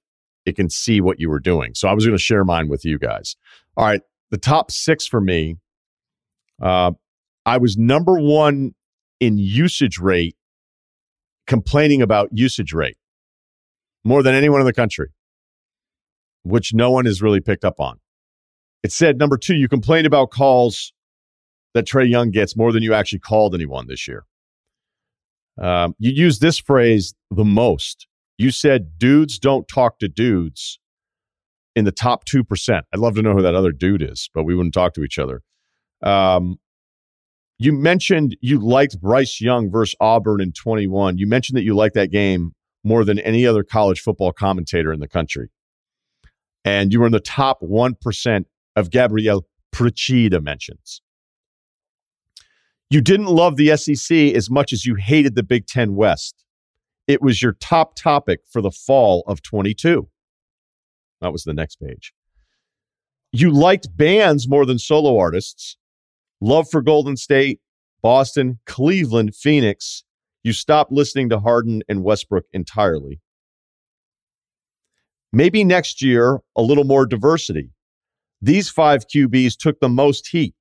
it 0.46 0.56
can 0.56 0.70
see 0.70 1.02
what 1.02 1.20
you 1.20 1.30
were 1.30 1.40
doing. 1.40 1.74
So 1.74 1.88
I 1.88 1.94
was 1.94 2.06
going 2.06 2.18
to 2.18 2.24
share 2.24 2.44
mine 2.44 2.68
with 2.68 2.84
you 2.86 2.98
guys. 2.98 3.36
All 3.78 3.86
right, 3.86 4.02
the 4.30 4.38
top 4.38 4.72
six 4.72 5.08
for 5.08 5.22
me. 5.22 5.56
Uh, 6.62 6.92
I 7.46 7.58
was 7.58 7.78
number 7.78 8.20
one 8.20 8.74
in 9.20 9.38
usage 9.38 9.98
rate 9.98 10.36
complaining 11.48 12.02
about 12.02 12.30
usage 12.32 12.74
rate 12.74 12.98
more 14.04 14.24
than 14.24 14.36
anyone 14.36 14.62
in 14.62 14.66
the 14.66 14.74
country, 14.74 15.10
which 16.44 16.74
no 16.74 16.92
one 16.92 17.06
has 17.06 17.22
really 17.22 17.40
picked 17.40 17.66
up 17.66 17.80
on. 17.80 18.00
It 18.84 18.92
said 18.92 19.18
number 19.18 19.38
two, 19.38 19.56
you 19.56 19.68
complained 19.68 20.08
about 20.08 20.32
calls 20.32 20.94
that 21.74 21.86
Trae 21.86 22.10
Young 22.10 22.32
gets 22.32 22.56
more 22.56 22.72
than 22.72 22.84
you 22.84 22.94
actually 22.94 23.20
called 23.20 23.56
anyone 23.56 23.88
this 23.88 24.08
year. 24.08 24.26
Um, 25.60 25.96
you 26.00 26.12
use 26.12 26.40
this 26.40 26.58
phrase 26.58 27.14
the 27.30 27.46
most. 27.46 28.08
You 28.38 28.52
said 28.52 28.98
dudes 28.98 29.40
don't 29.40 29.68
talk 29.68 30.00
to 30.00 30.08
dudes 30.08 30.80
in 31.76 31.86
the 31.86 31.92
top 31.92 32.26
2%. 32.26 32.82
I'd 32.94 33.00
love 33.00 33.16
to 33.16 33.22
know 33.22 33.34
who 33.34 33.42
that 33.42 33.56
other 33.56 33.72
dude 33.72 34.02
is, 34.02 34.30
but 34.34 34.44
we 34.44 34.56
wouldn't 34.56 34.74
talk 34.74 34.94
to 34.94 35.04
each 35.04 35.20
other. 35.20 35.42
Um, 36.04 36.58
you 37.60 37.72
mentioned 37.72 38.36
you 38.42 38.60
liked 38.60 39.00
Bryce 39.00 39.40
Young 39.40 39.70
versus 39.70 39.96
Auburn 40.00 40.42
in 40.42 40.52
21. 40.52 41.18
You 41.18 41.28
mentioned 41.28 41.58
that 41.58 41.64
you 41.64 41.76
liked 41.76 41.94
that 41.96 42.12
game 42.12 42.54
more 42.84 43.06
than 43.06 43.20
any 43.20 43.46
other 43.46 43.64
college 43.64 44.00
football 44.00 44.32
commentator 44.32 44.92
in 44.92 45.00
the 45.00 45.08
country. 45.08 45.50
And 46.66 46.92
you 46.92 47.00
were 47.00 47.06
in 47.06 47.12
the 47.12 47.20
top 47.20 47.62
1% 47.62 48.46
of 48.76 48.90
Gabriel 48.90 49.46
Procida 49.74 50.42
mentions. 50.42 51.02
You 52.92 53.00
didn't 53.00 53.28
love 53.28 53.56
the 53.56 53.78
SEC 53.78 54.18
as 54.36 54.50
much 54.50 54.74
as 54.74 54.86
you 54.86 54.96
hated 54.96 55.36
the 55.36 55.44
Big 55.44 55.66
Ten 55.66 55.96
West. 55.96 56.44
It 57.08 57.22
was 57.22 57.42
your 57.42 57.54
top 57.54 57.96
topic 57.96 58.42
for 58.52 58.62
the 58.62 58.70
fall 58.70 59.24
of 59.28 59.42
22. 59.42 60.10
That 61.22 61.32
was 61.32 61.46
the 61.46 61.54
next 61.54 61.78
page. 61.78 62.14
You 63.32 63.50
liked 63.50 63.96
bands 63.96 64.46
more 64.50 64.66
than 64.66 64.78
solo 64.78 65.18
artists 65.18 65.78
love 66.42 66.68
for 66.70 66.82
Golden 66.82 67.16
State, 67.16 67.62
Boston, 68.02 68.60
Cleveland, 68.66 69.36
Phoenix. 69.36 70.04
You 70.44 70.52
stopped 70.52 70.92
listening 70.92 71.30
to 71.30 71.40
Harden 71.40 71.84
and 71.88 72.04
Westbrook 72.04 72.44
entirely. 72.52 73.22
Maybe 75.32 75.64
next 75.64 76.02
year, 76.02 76.42
a 76.58 76.62
little 76.62 76.84
more 76.84 77.06
diversity. 77.06 77.70
These 78.42 78.70
five 78.70 79.08
QBs 79.08 79.56
took 79.56 79.80
the 79.80 79.88
most 79.88 80.28
heat 80.28 80.56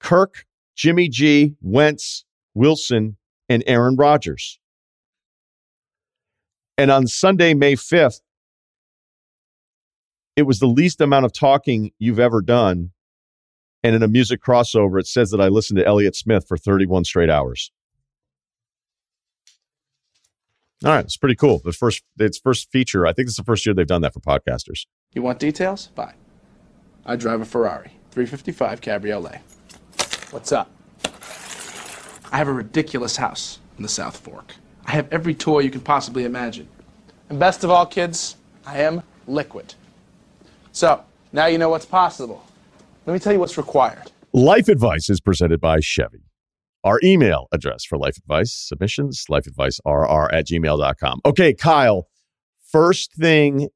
Kirk, 0.00 0.46
Jimmy 0.76 1.08
G, 1.08 1.56
Wentz, 1.60 2.24
Wilson, 2.54 3.16
and 3.48 3.64
Aaron 3.66 3.96
Rodgers. 3.96 4.60
And 6.78 6.90
on 6.90 7.06
Sunday, 7.06 7.54
May 7.54 7.74
5th, 7.74 8.20
it 10.36 10.42
was 10.42 10.58
the 10.58 10.66
least 10.66 11.00
amount 11.00 11.24
of 11.24 11.32
talking 11.32 11.92
you've 11.98 12.20
ever 12.20 12.42
done 12.42 12.90
and 13.86 13.94
in 13.94 14.02
a 14.02 14.08
music 14.08 14.42
crossover, 14.42 14.98
it 14.98 15.06
says 15.06 15.30
that 15.30 15.40
I 15.40 15.46
listened 15.46 15.78
to 15.78 15.86
Elliott 15.86 16.16
Smith 16.16 16.44
for 16.48 16.56
31 16.56 17.04
straight 17.04 17.30
hours. 17.30 17.70
All 20.84 20.90
right, 20.90 21.04
it's 21.04 21.16
pretty 21.16 21.36
cool. 21.36 21.60
The 21.64 21.72
first, 21.72 22.02
its 22.18 22.36
first 22.36 22.72
feature. 22.72 23.06
I 23.06 23.12
think 23.12 23.28
it's 23.28 23.36
the 23.36 23.44
first 23.44 23.64
year 23.64 23.76
they've 23.76 23.86
done 23.86 24.02
that 24.02 24.12
for 24.12 24.18
podcasters. 24.18 24.86
You 25.14 25.22
want 25.22 25.38
details? 25.38 25.86
Bye. 25.94 26.14
I 27.04 27.14
drive 27.14 27.40
a 27.40 27.44
Ferrari 27.44 27.92
355 28.10 28.80
Cabriolet. 28.80 29.40
What's 30.30 30.50
up? 30.50 30.70
I 32.32 32.38
have 32.38 32.48
a 32.48 32.52
ridiculous 32.52 33.16
house 33.16 33.60
in 33.76 33.82
the 33.82 33.88
South 33.88 34.16
Fork. 34.16 34.56
I 34.84 34.92
have 34.92 35.12
every 35.12 35.34
toy 35.34 35.60
you 35.60 35.70
can 35.70 35.80
possibly 35.80 36.24
imagine. 36.24 36.68
And 37.28 37.38
best 37.38 37.64
of 37.64 37.70
all, 37.70 37.86
kids, 37.86 38.36
I 38.66 38.80
am 38.80 39.02
liquid. 39.26 39.74
So, 40.72 41.04
now 41.32 41.46
you 41.46 41.58
know 41.58 41.68
what's 41.68 41.86
possible. 41.86 42.44
Let 43.06 43.14
me 43.14 43.20
tell 43.20 43.32
you 43.32 43.38
what's 43.38 43.56
required. 43.56 44.10
Life 44.32 44.68
advice 44.68 45.08
is 45.08 45.20
presented 45.20 45.60
by 45.60 45.80
Chevy. 45.80 46.24
Our 46.82 47.00
email 47.02 47.46
address 47.52 47.84
for 47.84 47.96
life 47.96 48.16
advice 48.16 48.52
submissions, 48.52 49.24
lifeadvicerr 49.30 50.28
at 50.32 50.46
gmail.com. 50.46 51.20
Okay, 51.24 51.54
Kyle, 51.54 52.08
first 52.70 53.14
thing 53.14 53.68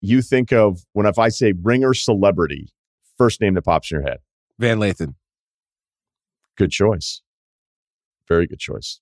you 0.00 0.22
think 0.22 0.52
of 0.52 0.80
when 0.92 1.06
if 1.06 1.18
I 1.18 1.28
say 1.28 1.52
ringer 1.62 1.94
celebrity, 1.94 2.72
first 3.16 3.40
name 3.40 3.54
that 3.54 3.62
pops 3.62 3.90
in 3.90 3.96
your 3.96 4.08
head? 4.08 4.18
Van 4.58 4.78
Lathan. 4.78 5.14
Good 6.58 6.70
choice. 6.70 7.22
Very 8.28 8.46
good 8.46 8.58
choice. 8.58 9.00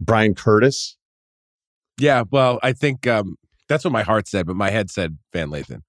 Brian 0.00 0.34
Curtis. 0.34 0.96
Yeah, 1.98 2.24
well, 2.30 2.60
I 2.62 2.72
think 2.72 3.06
um, 3.06 3.36
that's 3.68 3.84
what 3.84 3.92
my 3.92 4.02
heart 4.02 4.28
said, 4.28 4.46
but 4.46 4.56
my 4.56 4.70
head 4.70 4.90
said 4.90 5.18
Van 5.32 5.48
Lathan. 5.48 5.80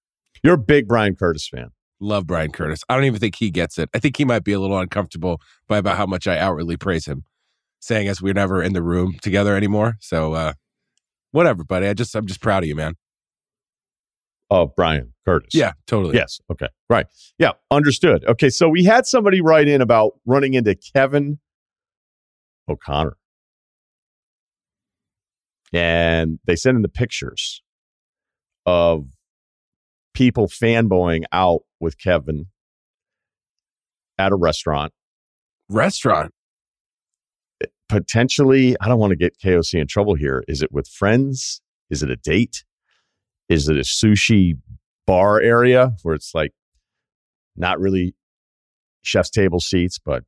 You're 0.43 0.55
a 0.55 0.57
big 0.57 0.87
Brian 0.87 1.15
Curtis 1.15 1.47
fan. 1.47 1.69
Love 1.99 2.25
Brian 2.25 2.51
Curtis. 2.51 2.83
I 2.89 2.95
don't 2.95 3.03
even 3.03 3.19
think 3.19 3.35
he 3.35 3.51
gets 3.51 3.77
it. 3.77 3.89
I 3.93 3.99
think 3.99 4.17
he 4.17 4.25
might 4.25 4.43
be 4.43 4.53
a 4.53 4.59
little 4.59 4.79
uncomfortable 4.79 5.39
by 5.67 5.77
about 5.77 5.97
how 5.97 6.07
much 6.07 6.25
I 6.25 6.37
outwardly 6.37 6.75
praise 6.77 7.05
him, 7.05 7.25
saying 7.79 8.07
as 8.07 8.21
we're 8.21 8.33
never 8.33 8.63
in 8.63 8.73
the 8.73 8.81
room 8.81 9.17
together 9.21 9.55
anymore. 9.55 9.97
So 9.99 10.33
uh 10.33 10.53
whatever, 11.31 11.63
buddy. 11.63 11.87
I 11.87 11.93
just 11.93 12.15
I'm 12.15 12.25
just 12.25 12.41
proud 12.41 12.63
of 12.63 12.67
you, 12.67 12.75
man. 12.75 12.95
Oh, 14.51 14.67
Brian 14.67 15.13
Curtis. 15.23 15.51
Yeah, 15.53 15.71
totally. 15.87 16.15
Yes. 16.15 16.41
Okay. 16.51 16.67
Right. 16.89 17.07
Yeah. 17.39 17.51
Understood. 17.71 18.25
Okay. 18.25 18.49
So 18.49 18.67
we 18.67 18.83
had 18.83 19.05
somebody 19.05 19.39
write 19.39 19.69
in 19.69 19.81
about 19.81 20.11
running 20.25 20.55
into 20.55 20.75
Kevin 20.75 21.39
O'Connor. 22.67 23.15
And 25.71 26.39
they 26.45 26.57
sent 26.57 26.75
in 26.75 26.81
the 26.81 26.89
pictures 26.89 27.61
of 28.65 29.05
people 30.13 30.47
fanboying 30.47 31.23
out 31.31 31.61
with 31.79 31.97
Kevin 31.97 32.47
at 34.17 34.33
a 34.33 34.35
restaurant. 34.35 34.91
Restaurant. 35.69 36.33
potentially, 37.87 38.75
I 38.81 38.89
don't 38.89 38.99
want 38.99 39.11
to 39.11 39.17
get 39.17 39.39
KOC 39.39 39.79
in 39.79 39.87
trouble 39.87 40.15
here. 40.15 40.43
Is 40.49 40.61
it 40.61 40.73
with 40.73 40.89
friends? 40.89 41.61
Is 41.89 42.03
it 42.03 42.09
a 42.09 42.17
date? 42.17 42.65
Is 43.51 43.67
it 43.67 43.75
a 43.75 43.81
sushi 43.81 44.53
bar 45.05 45.41
area 45.41 45.93
where 46.03 46.15
it's 46.15 46.33
like 46.33 46.53
not 47.57 47.81
really 47.81 48.15
chef's 49.01 49.29
table 49.29 49.59
seats, 49.59 49.99
but 49.99 50.23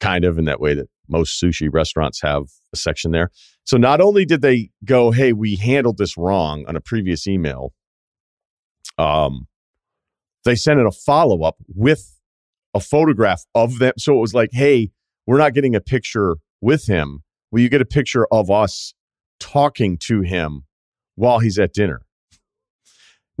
kind 0.00 0.22
of 0.24 0.36
in 0.36 0.44
that 0.44 0.60
way 0.60 0.74
that 0.74 0.86
most 1.08 1.42
sushi 1.42 1.68
restaurants 1.72 2.20
have 2.20 2.42
a 2.74 2.76
section 2.76 3.10
there. 3.10 3.30
So 3.64 3.78
not 3.78 4.02
only 4.02 4.26
did 4.26 4.42
they 4.42 4.68
go, 4.84 5.12
"Hey, 5.12 5.32
we 5.32 5.56
handled 5.56 5.96
this 5.96 6.18
wrong" 6.18 6.66
on 6.68 6.76
a 6.76 6.80
previous 6.80 7.26
email, 7.26 7.72
um, 8.98 9.48
they 10.44 10.54
sent 10.54 10.78
in 10.78 10.84
a 10.84 10.92
follow 10.92 11.44
up 11.44 11.56
with 11.68 12.20
a 12.74 12.80
photograph 12.80 13.44
of 13.54 13.78
them. 13.78 13.94
So 13.96 14.14
it 14.14 14.20
was 14.20 14.34
like, 14.34 14.50
"Hey, 14.52 14.90
we're 15.26 15.38
not 15.38 15.54
getting 15.54 15.74
a 15.74 15.80
picture 15.80 16.36
with 16.60 16.86
him. 16.86 17.20
Will 17.50 17.60
you 17.60 17.70
get 17.70 17.80
a 17.80 17.86
picture 17.86 18.26
of 18.30 18.50
us 18.50 18.92
talking 19.40 19.96
to 20.02 20.20
him 20.20 20.64
while 21.14 21.38
he's 21.38 21.58
at 21.58 21.72
dinner?" 21.72 22.02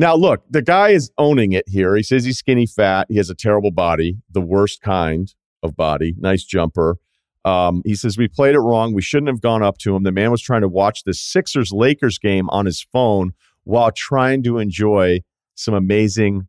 Now, 0.00 0.14
look, 0.14 0.44
the 0.48 0.62
guy 0.62 0.90
is 0.90 1.10
owning 1.18 1.52
it 1.52 1.68
here. 1.68 1.96
He 1.96 2.02
says 2.04 2.24
he's 2.24 2.38
skinny 2.38 2.66
fat. 2.66 3.06
He 3.10 3.16
has 3.16 3.30
a 3.30 3.34
terrible 3.34 3.72
body, 3.72 4.18
the 4.30 4.40
worst 4.40 4.80
kind 4.80 5.32
of 5.62 5.76
body. 5.76 6.14
Nice 6.18 6.44
jumper. 6.44 6.98
Um, 7.44 7.82
he 7.84 7.94
says, 7.96 8.16
We 8.16 8.28
played 8.28 8.54
it 8.54 8.60
wrong. 8.60 8.92
We 8.94 9.02
shouldn't 9.02 9.28
have 9.28 9.40
gone 9.40 9.62
up 9.62 9.78
to 9.78 9.96
him. 9.96 10.04
The 10.04 10.12
man 10.12 10.30
was 10.30 10.40
trying 10.40 10.60
to 10.60 10.68
watch 10.68 11.02
the 11.04 11.14
Sixers 11.14 11.72
Lakers 11.72 12.18
game 12.18 12.48
on 12.50 12.66
his 12.66 12.86
phone 12.92 13.32
while 13.64 13.90
trying 13.90 14.42
to 14.44 14.58
enjoy 14.58 15.20
some 15.56 15.74
amazing 15.74 16.46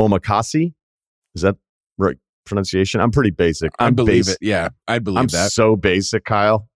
omakase. 0.00 0.72
Is 1.34 1.42
that 1.42 1.56
right 1.98 2.16
pronunciation? 2.46 3.00
I'm 3.00 3.10
pretty 3.10 3.30
basic. 3.30 3.72
I 3.78 3.86
I'm 3.86 3.94
believe 3.94 4.26
bas- 4.26 4.34
it. 4.34 4.38
Yeah, 4.40 4.70
I 4.88 4.98
believe 4.98 5.18
I'm 5.20 5.26
that. 5.28 5.52
so 5.52 5.76
basic, 5.76 6.24
Kyle, 6.24 6.68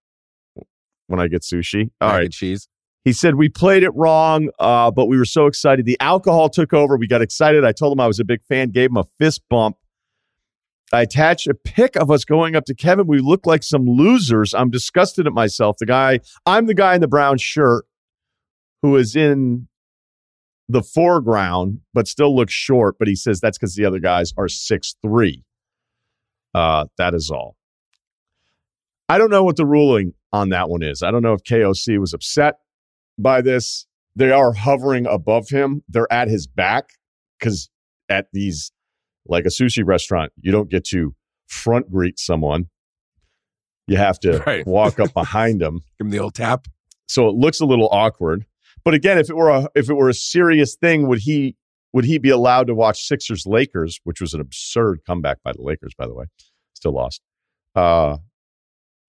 when 1.07 1.21
I 1.21 1.29
get 1.29 1.43
sushi. 1.43 1.91
All 2.01 2.09
Mac 2.11 2.19
right. 2.19 2.31
cheese. 2.31 2.69
He 3.07 3.13
said, 3.13 3.37
We 3.37 3.49
played 3.49 3.85
it 3.85 3.95
wrong, 3.95 4.51
uh, 4.59 4.91
but 4.91 5.07
we 5.07 5.17
were 5.17 5.25
so 5.25 5.47
excited. 5.47 5.87
The 5.87 5.97
alcohol 6.01 6.51
took 6.51 6.75
over. 6.75 6.97
We 6.97 7.07
got 7.07 7.23
excited. 7.23 7.65
I 7.65 7.71
told 7.71 7.93
him 7.93 8.01
I 8.01 8.09
was 8.09 8.19
a 8.19 8.25
big 8.25 8.43
fan, 8.43 8.71
gave 8.71 8.91
him 8.91 8.97
a 8.97 9.05
fist 9.21 9.43
bump. 9.49 9.77
I 10.93 11.03
attached 11.03 11.47
a 11.47 11.55
pic 11.55 11.95
of 11.95 12.11
us 12.11 12.25
going 12.25 12.57
up 12.57 12.65
to 12.65 12.75
Kevin. 12.75 13.07
We 13.07 13.21
look 13.21 13.47
like 13.47 13.63
some 13.63 13.87
losers. 13.87 14.55
I'm 14.55 14.71
disgusted 14.71 15.29
at 15.29 15.33
myself. 15.33 15.77
The 15.79 15.87
guy, 15.87 16.19
I'm 16.47 16.67
the 16.67 16.75
guy 16.75 16.97
in 16.97 17.01
the 17.01 17.07
brown 17.07 17.39
shirt 17.39 17.85
who 18.83 18.97
is 18.97 19.15
in 19.15 19.69
the 20.69 20.83
foreground, 20.83 21.83
but 21.95 22.09
still 22.09 22.35
looks 22.35 22.53
short. 22.53 22.97
But 22.99 23.07
he 23.07 23.15
says 23.15 23.39
that's 23.39 23.57
because 23.57 23.77
the 23.77 23.85
other 23.85 24.01
guys 24.01 24.33
are 24.37 24.49
six 24.49 24.97
three. 25.01 25.45
Uh, 26.57 26.87
that 26.99 27.15
is 27.15 27.31
all. 27.31 27.55
I 29.09 29.19
don't 29.19 29.31
know 29.31 29.45
what 29.45 29.55
the 29.55 29.67
ruling 29.67 30.15
on 30.33 30.49
that 30.49 30.69
one 30.69 30.83
is. 30.83 31.05
I 31.05 31.13
don't 31.13 31.23
know 31.23 31.35
if 31.35 31.45
KOC 31.45 32.01
was 32.01 32.13
upset 32.13 32.57
by 33.19 33.41
this. 33.43 33.87
They 34.15 34.31
are 34.31 34.53
hovering 34.53 35.07
above 35.07 35.49
him. 35.51 35.83
They're 35.89 36.11
at 36.13 36.29
his 36.29 36.47
back 36.47 36.91
because 37.39 37.69
at 38.09 38.29
these, 38.33 38.73
like 39.27 39.45
a 39.45 39.49
sushi 39.51 39.85
restaurant, 39.85 40.33
you 40.41 40.53
don't 40.53 40.71
get 40.71 40.85
to 40.87 41.15
front 41.47 41.91
greet 41.91 42.19
someone. 42.19 42.69
You 43.87 43.99
have 43.99 44.19
to 44.21 44.39
Right. 44.47 44.67
walk 44.67 44.99
up 44.99 45.13
behind 45.15 45.61
them. 45.61 45.81
Give 45.99 46.07
him 46.07 46.11
the 46.11 46.19
old 46.19 46.35
tap. 46.35 46.67
So 47.09 47.29
it 47.29 47.35
looks 47.37 47.61
a 47.61 47.67
little 47.67 47.89
awkward. 47.93 48.47
But 48.85 48.95
again, 48.95 49.19
if 49.19 49.29
it 49.31 49.37
were 49.37 49.51
a 49.51 49.69
if 49.75 49.91
it 49.91 49.95
were 49.95 50.09
a 50.09 50.15
serious 50.15 50.77
thing, 50.77 51.07
would 51.09 51.21
he 51.21 51.57
would 51.93 52.05
he 52.05 52.19
be 52.19 52.31
allowed 52.31 52.67
to 52.69 52.75
watch 52.75 53.07
Sixers 53.07 53.45
Lakers, 53.47 54.01
which 54.05 54.21
was 54.21 54.33
an 54.35 54.41
absurd 54.41 55.01
comeback 55.07 55.39
by 55.43 55.53
the 55.53 55.63
Lakers, 55.63 55.93
by 55.97 56.07
the 56.07 56.15
way, 56.15 56.27
still 56.75 56.93
lost. 56.93 57.21
Uh, 57.75 58.19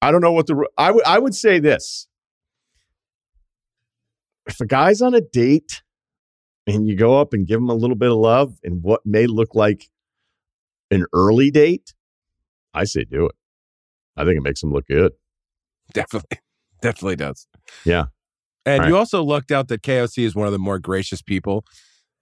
I 0.02 0.12
don't 0.12 0.22
know 0.22 0.32
what 0.32 0.48
the 0.48 0.68
I 0.78 0.92
would 0.92 1.04
I 1.06 1.20
would 1.20 1.36
say 1.36 1.60
this: 1.60 2.08
if 4.48 4.60
a 4.60 4.66
guy's 4.66 5.02
on 5.02 5.14
a 5.14 5.22
date 5.22 5.82
and 6.66 6.88
you 6.88 6.96
go 6.96 7.20
up 7.20 7.34
and 7.34 7.46
give 7.48 7.58
him 7.60 7.70
a 7.70 7.74
little 7.76 7.96
bit 7.96 8.12
of 8.12 8.18
love 8.18 8.56
and 8.64 8.84
what 8.84 9.02
may 9.06 9.26
look 9.28 9.56
like 9.56 9.86
an 10.92 11.06
early 11.14 11.52
date, 11.52 11.94
I 12.74 12.84
say 12.86 13.04
do 13.04 13.26
it. 13.26 13.36
I 14.16 14.24
think 14.26 14.38
it 14.38 14.42
makes 14.44 14.62
him 14.64 14.72
look 14.72 14.88
good. 14.88 15.12
Definitely, 15.94 16.40
definitely 16.82 17.16
does. 17.18 17.48
Yeah. 17.86 18.06
And 18.66 18.82
Right. 18.82 18.90
you 18.90 18.98
also 18.98 19.24
lucked 19.24 19.52
out 19.52 19.70
that 19.70 19.82
KOC 19.82 20.24
is 20.26 20.36
one 20.36 20.48
of 20.48 20.54
the 20.54 20.60
more 20.60 20.80
gracious 20.80 21.22
people. 21.22 21.66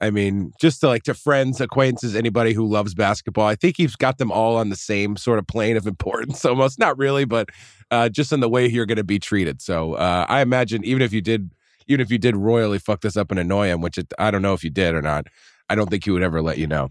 I 0.01 0.11
mean, 0.11 0.51
just 0.59 0.81
to 0.81 0.87
like 0.87 1.03
to 1.03 1.13
friends, 1.13 1.61
acquaintances, 1.61 2.15
anybody 2.15 2.51
who 2.53 2.67
loves 2.67 2.93
basketball. 2.93 3.47
I 3.47 3.55
think 3.55 3.77
he's 3.77 3.95
got 3.95 4.17
them 4.17 4.29
all 4.29 4.57
on 4.57 4.69
the 4.69 4.75
same 4.75 5.15
sort 5.15 5.39
of 5.39 5.47
plane 5.47 5.77
of 5.77 5.87
importance, 5.87 6.43
almost 6.45 6.77
not 6.77 6.97
really, 6.97 7.23
but 7.25 7.49
uh, 7.91 8.09
just 8.09 8.31
in 8.33 8.41
the 8.41 8.49
way 8.49 8.67
you're 8.67 8.85
going 8.85 8.97
to 8.97 9.05
be 9.05 9.19
treated. 9.19 9.61
So 9.61 9.93
uh, 9.93 10.25
I 10.27 10.41
imagine 10.41 10.83
even 10.83 11.01
if 11.01 11.13
you 11.13 11.21
did, 11.21 11.49
even 11.87 12.01
if 12.01 12.11
you 12.11 12.17
did 12.17 12.35
royally 12.35 12.79
fuck 12.79 13.01
this 13.01 13.17
up 13.17 13.31
and 13.31 13.39
annoy 13.39 13.67
him, 13.67 13.81
which 13.81 13.97
it, 13.97 14.13
I 14.17 14.31
don't 14.31 14.41
know 14.41 14.53
if 14.53 14.63
you 14.63 14.69
did 14.69 14.95
or 14.95 15.01
not, 15.01 15.27
I 15.69 15.75
don't 15.75 15.89
think 15.89 16.03
he 16.05 16.11
would 16.11 16.23
ever 16.23 16.41
let 16.41 16.57
you 16.57 16.67
know. 16.67 16.89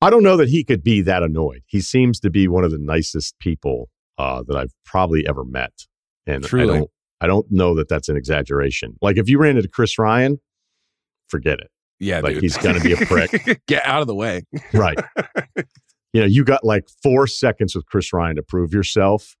I 0.00 0.10
don't 0.10 0.22
know 0.22 0.36
that 0.36 0.48
he 0.48 0.64
could 0.64 0.82
be 0.82 1.00
that 1.02 1.22
annoyed. 1.22 1.62
He 1.66 1.80
seems 1.80 2.20
to 2.20 2.30
be 2.30 2.46
one 2.48 2.64
of 2.64 2.70
the 2.70 2.78
nicest 2.78 3.38
people 3.38 3.88
uh, 4.18 4.42
that 4.46 4.56
I've 4.56 4.72
probably 4.84 5.26
ever 5.26 5.44
met, 5.44 5.72
and 6.26 6.44
I 6.44 6.48
don't. 6.66 6.90
I 7.20 7.26
don't 7.26 7.46
know 7.50 7.74
that 7.76 7.88
that's 7.88 8.08
an 8.10 8.16
exaggeration. 8.16 8.96
Like 9.00 9.16
if 9.16 9.28
you 9.30 9.38
ran 9.38 9.56
into 9.56 9.68
Chris 9.68 9.98
Ryan, 9.98 10.40
forget 11.28 11.58
it. 11.58 11.70
Yeah, 12.00 12.20
Like, 12.20 12.34
dude. 12.34 12.42
he's 12.42 12.56
gonna 12.58 12.80
be 12.80 12.92
a 12.92 12.96
prick. 12.96 13.62
Get 13.66 13.86
out 13.86 14.02
of 14.02 14.06
the 14.06 14.14
way. 14.14 14.42
Right. 14.74 14.98
you 16.12 16.20
know, 16.20 16.26
you 16.26 16.44
got 16.44 16.64
like 16.64 16.86
four 17.02 17.26
seconds 17.26 17.74
with 17.74 17.86
Chris 17.86 18.12
Ryan 18.12 18.36
to 18.36 18.42
prove 18.42 18.74
yourself. 18.74 19.36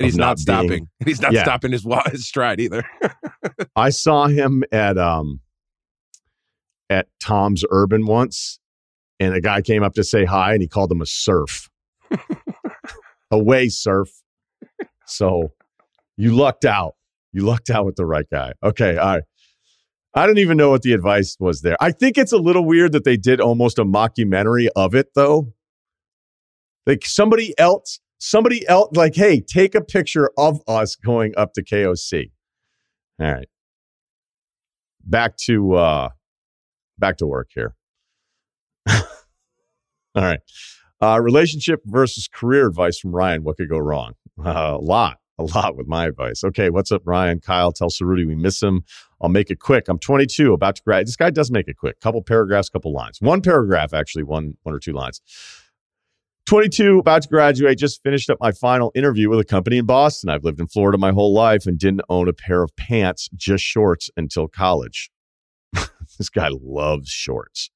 And 0.00 0.06
he's 0.06 0.16
not, 0.16 0.26
not 0.26 0.38
stopping. 0.38 0.68
being- 0.68 0.88
he's 1.06 1.20
not 1.20 1.32
Yeah. 1.32 1.42
stopping 1.42 1.72
his 1.72 1.86
his 2.10 2.26
stride 2.26 2.60
either. 2.60 2.84
I 3.76 3.90
saw 3.90 4.26
him 4.28 4.62
at 4.72 4.96
um 4.98 5.40
at 6.90 7.08
Tom's 7.20 7.64
Urban 7.70 8.06
once, 8.06 8.60
and 9.20 9.34
a 9.34 9.40
guy 9.40 9.60
came 9.62 9.82
up 9.82 9.94
to 9.94 10.04
say 10.04 10.24
hi, 10.24 10.52
and 10.52 10.62
he 10.62 10.68
called 10.68 10.90
him 10.92 11.02
a 11.02 11.06
serf. 11.06 11.68
Away 13.30 13.68
serf. 13.68 14.08
So 15.06 15.52
you 16.16 16.34
lucked 16.34 16.64
out. 16.64 16.94
You 17.32 17.42
lucked 17.42 17.68
out 17.70 17.84
with 17.84 17.96
the 17.96 18.06
right 18.06 18.24
guy. 18.30 18.52
Okay, 18.62 18.96
all 18.96 19.06
right. 19.16 19.22
I 20.14 20.26
don't 20.26 20.38
even 20.38 20.56
know 20.56 20.70
what 20.70 20.80
the 20.82 20.94
advice 20.94 21.36
was 21.38 21.60
there. 21.60 21.76
I 21.80 21.92
think 21.92 22.16
it's 22.16 22.32
a 22.32 22.38
little 22.38 22.64
weird 22.64 22.92
that 22.92 23.04
they 23.04 23.16
did 23.18 23.40
almost 23.40 23.78
a 23.78 23.84
mockumentary 23.84 24.68
of 24.74 24.94
it, 24.94 25.08
though. 25.14 25.52
Like 26.86 27.04
somebody 27.04 27.56
else, 27.58 28.00
somebody 28.18 28.68
else, 28.68 28.90
like, 28.94 29.14
hey, 29.14 29.40
take 29.40 29.74
a 29.74 29.80
picture 29.80 30.30
of 30.36 30.60
us 30.68 30.96
going 30.96 31.32
up 31.36 31.54
to 31.54 31.64
KOC. 31.64 32.30
All 33.20 33.32
right. 33.32 33.48
Back 35.04 35.36
to 35.46 35.74
uh 35.74 36.08
back 36.98 37.16
to 37.18 37.26
work 37.26 37.48
here. 37.54 37.74
All 38.88 39.02
right. 40.16 40.40
Uh 41.00 41.20
relationship 41.20 41.80
versus 41.86 42.28
career 42.28 42.68
advice 42.68 42.98
from 42.98 43.12
ryan. 43.14 43.42
What 43.42 43.56
could 43.56 43.68
go 43.68 43.78
wrong? 43.78 44.12
Uh, 44.44 44.76
a 44.78 44.82
lot 44.82 45.18
a 45.38 45.44
lot 45.44 45.76
with 45.76 45.86
my 45.86 46.06
advice. 46.06 46.44
Okay 46.44 46.68
what's 46.68 46.92
up 46.92 47.02
ryan? 47.06 47.40
Kyle 47.40 47.72
tell 47.72 47.88
Cerruti 47.88 48.26
we 48.26 48.34
miss 48.34 48.62
him. 48.62 48.84
I'll 49.20 49.30
make 49.30 49.50
it 49.50 49.58
quick. 49.58 49.88
I'm 49.88 49.98
22 49.98 50.52
about 50.52 50.76
to 50.76 50.82
grad 50.82 51.06
this 51.06 51.16
guy 51.16 51.30
does 51.30 51.50
make 51.50 51.68
it 51.68 51.76
quick. 51.78 52.00
Couple 52.00 52.22
paragraphs 52.22 52.68
couple 52.68 52.92
lines. 52.92 53.18
One 53.20 53.40
paragraph 53.40 53.94
actually 53.94 54.24
one 54.24 54.58
one 54.62 54.74
or 54.74 54.78
two 54.78 54.92
lines 54.92 55.20
22, 56.48 57.00
about 57.00 57.20
to 57.20 57.28
graduate, 57.28 57.76
just 57.76 58.02
finished 58.02 58.30
up 58.30 58.38
my 58.40 58.50
final 58.50 58.90
interview 58.94 59.28
with 59.28 59.38
a 59.38 59.44
company 59.44 59.76
in 59.76 59.84
Boston. 59.84 60.30
I've 60.30 60.44
lived 60.44 60.58
in 60.58 60.66
Florida 60.66 60.96
my 60.96 61.12
whole 61.12 61.34
life 61.34 61.66
and 61.66 61.78
didn't 61.78 62.00
own 62.08 62.26
a 62.26 62.32
pair 62.32 62.62
of 62.62 62.74
pants, 62.74 63.28
just 63.36 63.62
shorts 63.62 64.08
until 64.16 64.48
college. 64.48 65.10
this 66.18 66.30
guy 66.30 66.48
loves 66.50 67.10
shorts. 67.10 67.68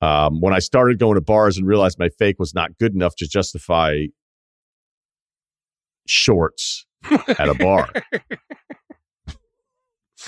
Um, 0.00 0.40
when 0.40 0.54
I 0.54 0.60
started 0.60 1.00
going 1.00 1.16
to 1.16 1.20
bars 1.20 1.58
and 1.58 1.66
realized 1.66 1.98
my 1.98 2.08
fake 2.08 2.36
was 2.38 2.54
not 2.54 2.78
good 2.78 2.94
enough 2.94 3.16
to 3.16 3.26
justify 3.26 4.04
shorts 6.06 6.86
at 7.10 7.48
a 7.48 7.54
bar. 7.54 7.90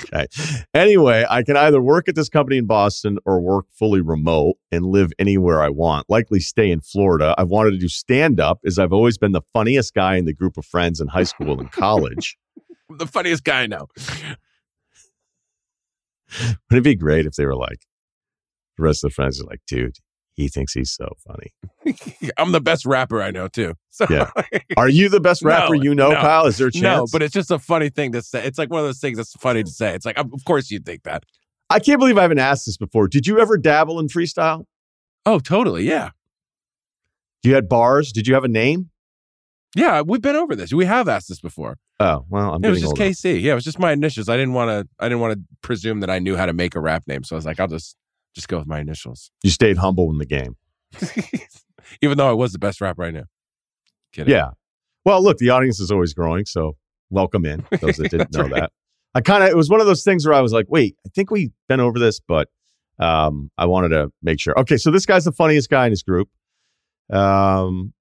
okay. 0.05 0.26
Anyway, 0.74 1.24
I 1.28 1.42
can 1.42 1.57
either 1.57 1.80
work 1.80 2.09
at 2.09 2.14
this 2.14 2.28
company 2.28 2.59
in 2.59 2.66
Boston 2.66 3.18
or 3.24 3.40
work 3.40 3.66
fully 3.72 4.01
remote 4.01 4.57
and 4.70 4.86
live 4.86 5.12
anywhere 5.18 5.62
I 5.62 5.68
want, 5.68 6.09
likely 6.09 6.40
stay 6.40 6.70
in 6.70 6.80
Florida. 6.80 7.34
I've 7.38 7.48
wanted 7.48 7.72
to 7.72 7.78
do 7.78 7.88
stand 7.88 8.40
up 8.40 8.61
as 8.64 8.78
I've 8.78 8.92
always 8.92 9.18
been 9.18 9.32
the 9.32 9.42
funniest 9.53 9.94
guy 9.94 10.16
in 10.16 10.24
the 10.24 10.34
group 10.34 10.57
of 10.57 10.66
friends 10.66 11.01
in 11.01 11.09
high 11.09 11.24
school 11.24 11.59
and 11.59 11.70
college. 11.70 12.36
the 12.90 13.07
funniest 13.07 13.44
guy 13.44 13.62
I 13.62 13.66
know. 13.66 13.86
Wouldn't 16.38 16.59
it 16.70 16.82
be 16.82 16.94
great 16.94 17.26
if 17.26 17.34
they 17.34 17.44
were 17.44 17.57
like, 17.57 17.86
the 18.76 18.84
rest 18.84 19.05
of 19.05 19.11
the 19.11 19.14
friends 19.14 19.40
are 19.40 19.44
like, 19.44 19.61
dude, 19.66 19.96
he 20.41 20.49
thinks 20.49 20.72
he's 20.72 20.93
so 20.93 21.09
funny. 21.26 21.53
I'm 22.38 22.53
the 22.53 22.61
best 22.61 22.84
rapper 22.86 23.22
I 23.22 23.30
know 23.30 23.49
too. 23.49 23.74
So 23.93 24.07
Yeah. 24.09 24.30
Are 24.76 24.88
you 24.88 25.09
the 25.09 25.20
best 25.20 25.43
No, 25.43 25.49
rapper 25.51 25.74
you 25.74 25.95
know, 25.95 26.11
no, 26.11 26.20
Kyle? 26.20 26.47
Is 26.47 26.57
there 26.59 26.68
a 26.68 26.72
chance? 26.72 26.82
no, 26.82 27.07
but 27.12 27.22
it's 27.22 27.34
just 27.34 27.51
a 27.51 27.59
funny 27.59 27.91
thing 27.91 28.12
to 28.12 28.22
say. 28.22 28.45
It's 28.45 28.57
like 28.57 28.70
one 28.70 28.80
of 28.80 28.86
those 28.86 29.01
things 29.01 29.16
that's 29.18 29.32
funny 29.34 29.62
to 29.64 29.70
say. 29.70 29.95
It's 29.95 30.07
like, 30.07 30.16
of 30.18 30.30
course 30.47 30.70
you'd 30.70 30.86
think 30.86 31.03
that. 31.03 31.24
I 31.68 31.80
can't 31.80 31.99
believe 31.99 32.16
I 32.16 32.22
haven't 32.22 32.38
asked 32.38 32.66
this 32.66 32.76
before. 32.76 33.09
Did 33.09 33.26
you 33.26 33.38
ever 33.41 33.59
dabble 33.59 33.99
in 33.99 34.07
freestyle? 34.09 34.64
Oh, 35.26 35.38
totally. 35.41 35.84
Yeah. 35.84 36.11
You 37.43 37.55
had 37.55 37.68
bars? 37.68 38.12
Did 38.12 38.26
you 38.26 38.34
have 38.34 38.45
a 38.45 38.49
name? 38.49 38.91
Yeah, 39.76 40.03
we've 40.03 40.20
been 40.22 40.36
over 40.36 40.57
this. 40.57 40.72
We 40.72 40.84
have 40.86 41.09
asked 41.09 41.28
this 41.28 41.41
before. 41.41 41.76
Oh 42.01 42.24
well, 42.28 42.55
I'm 42.55 42.64
it 42.64 42.70
was 42.70 42.80
just 42.80 42.93
older. 42.93 43.05
KC. 43.05 43.41
Yeah, 43.41 43.53
it 43.53 43.55
was 43.57 43.64
just 43.64 43.78
my 43.78 43.93
initials. 43.93 44.28
I 44.28 44.36
didn't 44.36 44.55
want 44.55 44.68
to. 44.70 44.88
I 44.99 45.09
didn't 45.09 45.20
want 45.20 45.34
to 45.34 45.41
presume 45.62 46.01
that 46.01 46.11
I 46.11 46.18
knew 46.18 46.36
how 46.36 46.47
to 46.47 46.53
make 46.53 46.74
a 46.74 46.80
rap 46.80 47.05
name, 47.07 47.22
so 47.24 47.36
I 47.36 47.38
was 47.38 47.47
like, 47.47 47.61
I'll 47.61 47.68
just 47.68 47.97
just 48.35 48.49
go 48.49 48.59
with 48.59 48.66
my 48.66 48.81
initials. 48.81 49.31
You 49.43 49.51
stayed 49.51 49.78
humble 49.78 50.11
in 50.11 50.18
the 50.18 50.26
game. 50.26 50.57
Even 52.03 52.18
though 52.18 52.28
I 52.28 52.33
was 52.33 52.53
the 52.53 52.59
best 52.59 52.81
rapper 52.81 53.05
I 53.05 53.11
knew. 53.11 53.24
Kidding. 54.12 54.33
Yeah. 54.33 54.51
Well, 55.05 55.22
look, 55.22 55.39
the 55.39 55.51
audience 55.51 55.81
is 55.81 55.91
always 55.91 56.12
growing, 56.12 56.45
so 56.45 56.76
welcome 57.11 57.45
in 57.45 57.64
those 57.81 57.97
that 57.97 58.09
didn't 58.11 58.33
know 58.33 58.43
right. 58.43 58.55
that. 58.55 58.72
I 59.14 59.20
kind 59.20 59.43
of 59.43 59.51
it 59.51 59.57
was 59.57 59.68
one 59.68 59.81
of 59.81 59.87
those 59.87 60.05
things 60.05 60.26
where 60.26 60.35
I 60.35 60.41
was 60.41 60.53
like, 60.53 60.66
wait, 60.68 60.97
I 61.07 61.09
think 61.14 61.31
we've 61.31 61.51
been 61.68 61.81
over 61.81 61.99
this, 61.99 62.20
but 62.20 62.49
um, 62.99 63.51
I 63.59 63.66
wanted 63.66 63.89
to 63.89 64.11
make 64.22 64.39
sure. 64.41 64.59
Okay, 64.59 64.76
so 64.76 64.91
this 64.91 65.07
guy's 65.07 65.24
the 65.24 65.33
funniest 65.33 65.70
guy 65.70 65.87
in 65.87 65.93
his 65.93 66.03
group. 66.03 66.28
Um, 67.12 67.93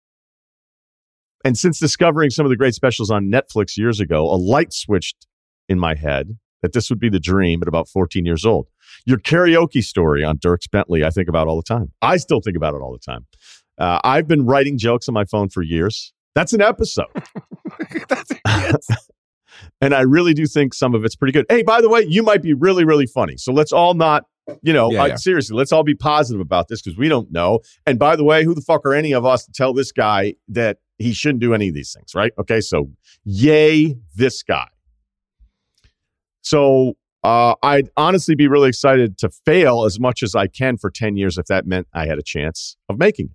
and 1.43 1.57
since 1.57 1.79
discovering 1.79 2.29
some 2.29 2.45
of 2.45 2.49
the 2.49 2.57
great 2.57 2.75
specials 2.75 3.09
on 3.09 3.31
Netflix 3.31 3.77
years 3.77 3.99
ago, 3.99 4.25
a 4.25 4.35
light 4.35 4.73
switched 4.73 5.25
in 5.67 5.79
my 5.79 5.95
head 5.95 6.37
that 6.61 6.73
this 6.73 6.89
would 6.89 6.99
be 6.99 7.09
the 7.09 7.19
dream 7.19 7.61
at 7.61 7.67
about 7.67 7.87
14 7.87 8.25
years 8.25 8.45
old. 8.45 8.67
Your 9.05 9.17
karaoke 9.17 9.83
story 9.83 10.23
on 10.23 10.37
Dierks 10.37 10.69
Bentley, 10.71 11.03
I 11.03 11.09
think 11.09 11.27
about 11.29 11.47
all 11.47 11.55
the 11.55 11.63
time. 11.63 11.91
I 12.01 12.17
still 12.17 12.41
think 12.41 12.55
about 12.57 12.73
it 12.73 12.81
all 12.81 12.91
the 12.91 12.99
time. 12.99 13.25
Uh, 13.77 13.99
I've 14.03 14.27
been 14.27 14.45
writing 14.45 14.77
jokes 14.77 15.07
on 15.07 15.13
my 15.13 15.25
phone 15.25 15.49
for 15.49 15.61
years. 15.63 16.13
That's 16.35 16.53
an 16.53 16.61
episode. 16.61 17.05
That's 18.09 18.31
yes. 18.45 18.87
and 19.81 19.93
I 19.93 20.01
really 20.01 20.33
do 20.33 20.45
think 20.45 20.73
some 20.73 20.93
of 20.95 21.05
it's 21.05 21.15
pretty 21.15 21.31
good. 21.31 21.45
Hey, 21.49 21.63
by 21.63 21.81
the 21.81 21.89
way, 21.89 22.01
you 22.07 22.23
might 22.23 22.41
be 22.41 22.53
really, 22.53 22.83
really 22.83 23.07
funny. 23.07 23.37
So 23.37 23.51
let's 23.53 23.71
all 23.71 23.93
not, 23.93 24.25
you 24.61 24.73
know, 24.73 24.91
Yeah, 24.91 25.03
uh, 25.03 25.05
yeah. 25.07 25.15
seriously, 25.15 25.55
let's 25.55 25.71
all 25.71 25.83
be 25.83 25.95
positive 25.95 26.41
about 26.41 26.67
this 26.67 26.81
because 26.81 26.97
we 26.97 27.07
don't 27.07 27.31
know. 27.31 27.59
And 27.85 27.97
by 27.99 28.15
the 28.15 28.23
way, 28.23 28.43
who 28.43 28.53
the 28.53 28.61
fuck 28.61 28.85
are 28.85 28.93
any 28.93 29.13
of 29.13 29.25
us 29.25 29.45
to 29.45 29.51
tell 29.51 29.73
this 29.73 29.91
guy 29.91 30.35
that 30.49 30.77
he 30.97 31.13
shouldn't 31.13 31.39
do 31.39 31.53
any 31.53 31.69
of 31.69 31.73
these 31.75 31.93
things, 31.93 32.13
right? 32.13 32.33
Okay, 32.39 32.59
so 32.61 32.89
yay, 33.23 33.95
this 34.15 34.43
guy. 34.43 34.67
So 36.41 36.93
uh, 37.23 37.55
I'd 37.61 37.89
honestly 37.97 38.35
be 38.35 38.47
really 38.47 38.69
excited 38.69 39.17
to 39.19 39.29
fail 39.45 39.83
as 39.85 39.99
much 39.99 40.23
as 40.23 40.35
I 40.35 40.47
can 40.47 40.77
for 40.77 40.89
10 40.89 41.17
years 41.17 41.37
if 41.37 41.45
that 41.47 41.65
meant 41.65 41.87
I 41.93 42.05
had 42.05 42.17
a 42.17 42.23
chance 42.23 42.77
of 42.87 42.97
making 42.97 43.27
it. 43.27 43.31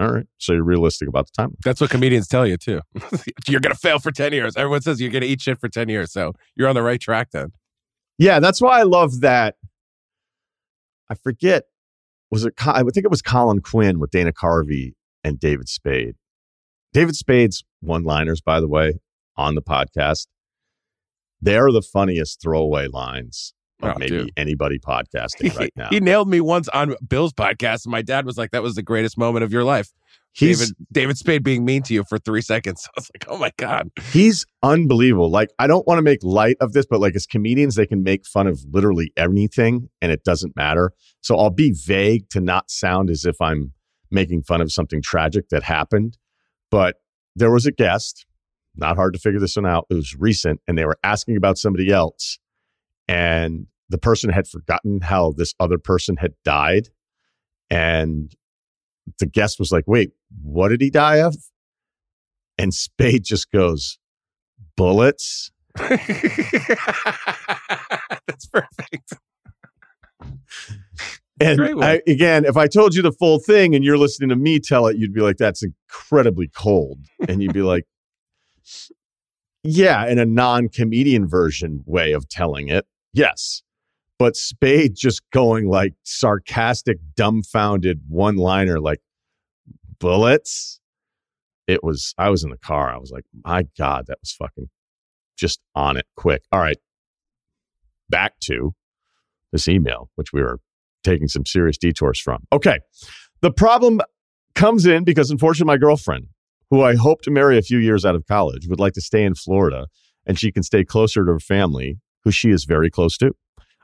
All 0.00 0.10
right. 0.10 0.26
So 0.38 0.54
you're 0.54 0.64
realistic 0.64 1.08
about 1.08 1.26
the 1.26 1.32
time. 1.42 1.54
That's 1.62 1.78
what 1.78 1.90
comedians 1.90 2.26
tell 2.26 2.46
you 2.46 2.56
too. 2.56 2.80
you're 3.48 3.60
gonna 3.60 3.74
fail 3.74 3.98
for 3.98 4.10
ten 4.10 4.32
years. 4.32 4.56
Everyone 4.56 4.80
says 4.80 4.98
you're 4.98 5.10
gonna 5.10 5.26
eat 5.26 5.42
shit 5.42 5.60
for 5.60 5.68
ten 5.68 5.90
years, 5.90 6.10
so 6.10 6.32
you're 6.56 6.68
on 6.68 6.74
the 6.74 6.82
right 6.82 6.98
track 6.98 7.32
then. 7.32 7.52
Yeah, 8.16 8.40
that's 8.40 8.62
why 8.62 8.80
I 8.80 8.84
love 8.84 9.20
that. 9.20 9.56
I 11.10 11.16
forget, 11.16 11.64
was 12.30 12.46
it? 12.46 12.54
I 12.66 12.82
think 12.82 13.04
it 13.04 13.10
was 13.10 13.20
Colin 13.20 13.60
Quinn 13.60 13.98
with 13.98 14.10
Dana 14.10 14.32
Carvey 14.32 14.94
and 15.22 15.38
David 15.38 15.68
Spade. 15.68 16.14
David 16.94 17.14
Spade's 17.14 17.62
one-liners, 17.80 18.40
by 18.40 18.58
the 18.58 18.68
way, 18.68 19.00
on 19.36 19.54
the 19.54 19.62
podcast, 19.62 20.28
they're 21.42 21.70
the 21.72 21.82
funniest 21.82 22.40
throwaway 22.42 22.86
lines 22.88 23.54
of 23.82 23.90
Oh, 23.90 23.98
maybe 23.98 24.10
dude. 24.18 24.32
anybody 24.36 24.78
podcasting 24.78 25.56
right 25.56 25.72
now. 25.76 25.88
he 25.90 26.00
nailed 26.00 26.28
me 26.28 26.40
once 26.40 26.68
on 26.68 26.94
Bill's 27.08 27.32
podcast, 27.32 27.84
and 27.86 27.92
my 27.92 28.02
dad 28.02 28.26
was 28.26 28.36
like, 28.36 28.50
"That 28.50 28.62
was 28.62 28.74
the 28.74 28.82
greatest 28.82 29.16
moment 29.16 29.42
of 29.44 29.52
your 29.52 29.64
life." 29.64 29.88
He's 30.32 30.58
David 30.60 30.76
David 30.92 31.18
Spade 31.18 31.42
being 31.42 31.64
mean 31.64 31.82
to 31.84 31.94
you 31.94 32.04
for 32.08 32.16
three 32.18 32.42
seconds. 32.42 32.86
I 32.96 33.00
was 33.00 33.10
like, 33.14 33.24
"Oh 33.28 33.38
my 33.38 33.50
god." 33.56 33.90
he's 34.12 34.44
unbelievable. 34.62 35.30
Like 35.30 35.48
I 35.58 35.66
don't 35.66 35.86
want 35.88 35.98
to 35.98 36.02
make 36.02 36.22
light 36.22 36.56
of 36.60 36.72
this, 36.72 36.84
but 36.86 37.00
like 37.00 37.16
as 37.16 37.26
comedians, 37.26 37.74
they 37.74 37.86
can 37.86 38.02
make 38.02 38.26
fun 38.26 38.46
of 38.46 38.60
literally 38.70 39.12
anything, 39.16 39.88
and 40.02 40.12
it 40.12 40.22
doesn't 40.24 40.54
matter. 40.56 40.92
So 41.22 41.36
I'll 41.36 41.50
be 41.50 41.72
vague 41.72 42.28
to 42.30 42.40
not 42.40 42.70
sound 42.70 43.08
as 43.10 43.24
if 43.24 43.40
I'm 43.40 43.72
making 44.10 44.42
fun 44.42 44.60
of 44.60 44.70
something 44.72 45.00
tragic 45.02 45.48
that 45.48 45.62
happened. 45.62 46.18
But 46.70 46.96
there 47.34 47.50
was 47.50 47.64
a 47.66 47.72
guest, 47.72 48.26
not 48.80 48.96
hard 48.96 49.14
to 49.14 49.20
figure 49.20 49.40
this 49.40 49.56
one 49.56 49.66
out. 49.66 49.86
It 49.90 49.94
was 49.94 50.14
recent, 50.14 50.60
and 50.66 50.76
they 50.76 50.84
were 50.84 50.98
asking 51.04 51.36
about 51.36 51.58
somebody 51.58 51.90
else, 51.90 52.38
and 53.08 53.66
the 53.88 53.98
person 53.98 54.30
had 54.30 54.46
forgotten 54.48 55.00
how 55.00 55.32
this 55.36 55.54
other 55.60 55.78
person 55.78 56.16
had 56.16 56.34
died, 56.44 56.88
and 57.70 58.34
the 59.18 59.26
guest 59.26 59.58
was 59.58 59.70
like, 59.72 59.84
"Wait, 59.86 60.12
what 60.42 60.68
did 60.68 60.80
he 60.80 60.90
die 60.90 61.20
of?" 61.20 61.36
And 62.58 62.74
Spade 62.74 63.24
just 63.24 63.50
goes, 63.50 63.98
bullets. 64.80 65.52
That's 65.76 66.06
perfect. 68.50 69.12
And 71.38 71.82
I, 71.82 72.00
again, 72.06 72.44
if 72.44 72.56
I 72.56 72.66
told 72.66 72.94
you 72.94 73.02
the 73.02 73.12
full 73.12 73.38
thing 73.38 73.74
and 73.74 73.84
you're 73.84 73.98
listening 73.98 74.28
to 74.30 74.36
me 74.36 74.58
tell 74.58 74.86
it, 74.86 74.96
you'd 74.96 75.14
be 75.14 75.22
like, 75.22 75.38
that's 75.38 75.62
incredibly 75.62 76.48
cold. 76.48 76.98
And 77.28 77.42
you'd 77.42 77.54
be 77.54 77.62
like, 77.62 77.84
yeah, 79.62 80.06
in 80.06 80.18
a 80.18 80.26
non 80.26 80.68
comedian 80.68 81.28
version 81.28 81.82
way 81.86 82.12
of 82.12 82.28
telling 82.28 82.68
it. 82.68 82.86
Yes. 83.12 83.62
But 84.18 84.36
Spade 84.36 84.94
just 84.96 85.22
going 85.32 85.68
like 85.68 85.94
sarcastic, 86.02 86.98
dumbfounded 87.16 88.02
one 88.08 88.36
liner, 88.36 88.78
like 88.78 89.00
bullets. 89.98 90.80
It 91.66 91.82
was, 91.84 92.14
I 92.18 92.30
was 92.30 92.42
in 92.42 92.50
the 92.50 92.58
car. 92.58 92.92
I 92.92 92.98
was 92.98 93.10
like, 93.10 93.24
my 93.44 93.64
God, 93.78 94.06
that 94.08 94.18
was 94.20 94.32
fucking 94.32 94.68
just 95.38 95.60
on 95.74 95.96
it 95.96 96.06
quick. 96.16 96.42
All 96.52 96.60
right. 96.60 96.76
Back 98.08 98.38
to 98.40 98.74
this 99.52 99.68
email, 99.68 100.10
which 100.16 100.32
we 100.32 100.42
were 100.42 100.58
taking 101.04 101.28
some 101.28 101.46
serious 101.46 101.78
detours 101.78 102.20
from. 102.20 102.42
Okay. 102.52 102.80
The 103.40 103.50
problem 103.50 104.00
comes 104.54 104.84
in 104.84 105.04
because 105.04 105.30
unfortunately 105.30 105.72
my 105.72 105.78
girlfriend, 105.78 106.26
who 106.70 106.82
I 106.82 106.94
hope 106.94 107.22
to 107.22 107.30
marry 107.30 107.58
a 107.58 107.62
few 107.62 107.78
years 107.78 108.04
out 108.04 108.14
of 108.14 108.26
college, 108.26 108.68
would 108.68 108.80
like 108.80 108.92
to 108.94 109.00
stay 109.00 109.24
in 109.24 109.34
Florida 109.34 109.86
and 110.26 110.38
she 110.38 110.52
can 110.52 110.62
stay 110.62 110.84
closer 110.84 111.24
to 111.24 111.32
her 111.32 111.40
family, 111.40 111.98
who 112.22 112.30
she 112.30 112.50
is 112.50 112.64
very 112.64 112.90
close 112.90 113.16
to. 113.18 113.32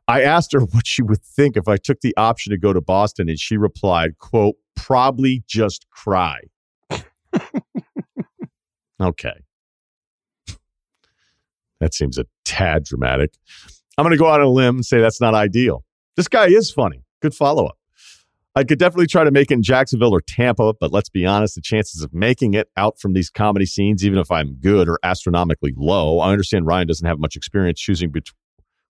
I 0.09 0.22
asked 0.22 0.53
her 0.53 0.61
what 0.72 0.87
she 0.87 1.03
would 1.03 1.22
think 1.22 1.57
if 1.57 1.68
I 1.68 1.76
took 1.76 2.01
the 2.01 2.14
option 2.16 2.53
to 2.53 2.59
go 2.59 2.72
to 2.72 2.80
Boston 2.80 3.28
and 3.28 3.39
she 3.39 3.57
replied, 3.57 4.18
quote, 4.18 4.55
probably 4.76 5.43
just 5.49 5.87
cry. 5.91 6.39
okay. 9.01 9.43
That 11.80 11.93
seems 11.93 12.16
a 12.18 12.24
tad 12.45 12.84
dramatic. 12.84 13.34
I'm 13.99 14.05
going 14.05 14.12
to 14.12 14.18
go 14.18 14.28
out 14.28 14.41
on 14.41 14.47
a 14.47 14.51
limb 14.51 14.76
and 14.76 14.87
say 14.87 15.01
that's 15.01 15.20
not 15.20 15.34
ideal. 15.34 15.84
This 16.16 16.28
guy 16.28 16.47
is 16.47 16.70
funny. 16.70 17.03
Good 17.20 17.34
follow 17.34 17.66
up. 17.66 17.78
I 18.57 18.64
could 18.64 18.78
definitely 18.78 19.07
try 19.07 19.22
to 19.22 19.30
make 19.30 19.50
it 19.50 19.54
in 19.54 19.62
Jacksonville 19.62 20.14
or 20.14 20.22
Tampa, 20.22 20.72
but 20.72 20.90
let's 20.90 21.11
be 21.11 21.26
honest, 21.26 21.57
the 21.57 21.61
chances 21.61 22.02
of 22.02 22.14
making 22.14 22.54
it 22.54 22.70
out 22.74 22.98
from 22.98 23.12
these 23.12 23.28
comedy 23.28 23.66
scenes, 23.66 24.02
even 24.02 24.18
if 24.18 24.30
I'm 24.30 24.54
good, 24.54 24.88
are 24.88 24.98
astronomically 25.02 25.74
low. 25.76 26.20
I 26.20 26.32
understand 26.32 26.66
Ryan 26.66 26.86
doesn't 26.86 27.07
have 27.07 27.18
much 27.18 27.36
experience 27.36 27.78
choosing 27.78 28.11
bet- 28.11 28.30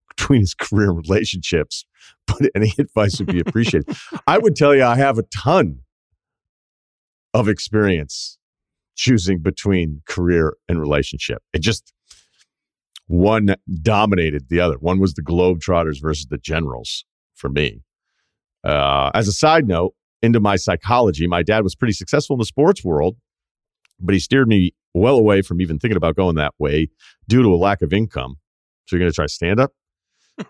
between 0.08 0.42
his 0.42 0.54
career 0.58 0.90
and 0.90 0.96
relationships, 0.96 1.84
but 2.28 2.42
any 2.54 2.72
advice 2.78 3.18
would 3.18 3.26
be 3.26 3.40
appreciated. 3.40 3.96
I 4.28 4.38
would 4.38 4.54
tell 4.54 4.72
you 4.72 4.84
I 4.84 4.94
have 4.96 5.18
a 5.18 5.24
ton 5.36 5.80
of 7.34 7.48
experience 7.48 8.38
choosing 8.94 9.40
between 9.40 10.00
career 10.06 10.56
and 10.68 10.80
relationship. 10.80 11.42
It 11.52 11.58
just 11.58 11.92
one 13.08 13.56
dominated 13.82 14.48
the 14.48 14.60
other. 14.60 14.76
One 14.76 15.00
was 15.00 15.14
the 15.14 15.22
Globetrotters 15.22 16.00
versus 16.00 16.26
the 16.30 16.38
Generals 16.38 17.04
for 17.34 17.48
me. 17.48 17.82
Uh, 18.66 19.10
as 19.14 19.28
a 19.28 19.32
side 19.32 19.68
note, 19.68 19.94
into 20.22 20.40
my 20.40 20.56
psychology, 20.56 21.26
my 21.26 21.42
dad 21.42 21.62
was 21.62 21.74
pretty 21.74 21.92
successful 21.92 22.34
in 22.34 22.38
the 22.38 22.46
sports 22.46 22.84
world, 22.84 23.16
but 24.00 24.12
he 24.12 24.18
steered 24.18 24.48
me 24.48 24.74
well 24.94 25.16
away 25.16 25.42
from 25.42 25.60
even 25.60 25.78
thinking 25.78 25.96
about 25.96 26.16
going 26.16 26.36
that 26.36 26.54
way 26.58 26.88
due 27.28 27.42
to 27.42 27.48
a 27.48 27.56
lack 27.56 27.82
of 27.82 27.92
income. 27.92 28.36
So 28.86 28.96
you're 28.96 29.00
going 29.00 29.12
to 29.12 29.14
try 29.14 29.26
stand 29.26 29.60
up? 29.60 29.72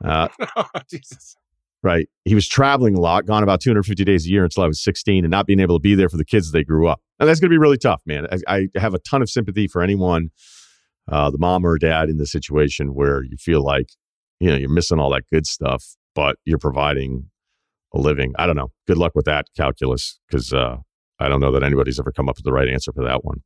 Uh, 0.04 0.26
oh, 0.56 0.64
Jesus. 0.90 1.36
right. 1.84 2.08
He 2.24 2.34
was 2.34 2.48
traveling 2.48 2.96
a 2.96 3.00
lot, 3.00 3.24
gone 3.24 3.44
about 3.44 3.60
250 3.60 4.02
days 4.02 4.26
a 4.26 4.28
year 4.28 4.42
until 4.42 4.64
I 4.64 4.66
was 4.66 4.82
16 4.82 5.24
and 5.24 5.30
not 5.30 5.46
being 5.46 5.60
able 5.60 5.78
to 5.78 5.80
be 5.80 5.94
there 5.94 6.08
for 6.08 6.16
the 6.16 6.24
kids 6.24 6.46
as 6.46 6.52
they 6.52 6.64
grew 6.64 6.88
up. 6.88 7.00
And 7.20 7.28
that's 7.28 7.38
going 7.38 7.50
to 7.50 7.54
be 7.54 7.58
really 7.58 7.78
tough, 7.78 8.02
man. 8.04 8.26
I, 8.48 8.66
I 8.74 8.80
have 8.80 8.94
a 8.94 8.98
ton 8.98 9.22
of 9.22 9.30
sympathy 9.30 9.68
for 9.68 9.82
anyone, 9.82 10.30
uh, 11.08 11.30
the 11.30 11.38
mom 11.38 11.64
or 11.64 11.78
dad 11.78 12.08
in 12.08 12.16
the 12.16 12.26
situation 12.26 12.94
where 12.94 13.22
you 13.22 13.36
feel 13.36 13.62
like, 13.62 13.90
you 14.40 14.50
know, 14.50 14.56
you're 14.56 14.68
missing 14.68 14.98
all 14.98 15.10
that 15.10 15.22
good 15.32 15.46
stuff, 15.46 15.94
but 16.16 16.34
you're 16.44 16.58
providing 16.58 17.30
a 17.96 18.00
living. 18.00 18.32
I 18.38 18.46
don't 18.46 18.56
know. 18.56 18.70
Good 18.86 18.98
luck 18.98 19.12
with 19.14 19.24
that 19.24 19.46
calculus 19.56 20.18
because 20.28 20.52
uh, 20.52 20.76
I 21.18 21.28
don't 21.28 21.40
know 21.40 21.52
that 21.52 21.62
anybody's 21.62 21.98
ever 21.98 22.12
come 22.12 22.28
up 22.28 22.36
with 22.36 22.44
the 22.44 22.52
right 22.52 22.68
answer 22.68 22.92
for 22.92 23.04
that 23.04 23.24
one. 23.24 23.42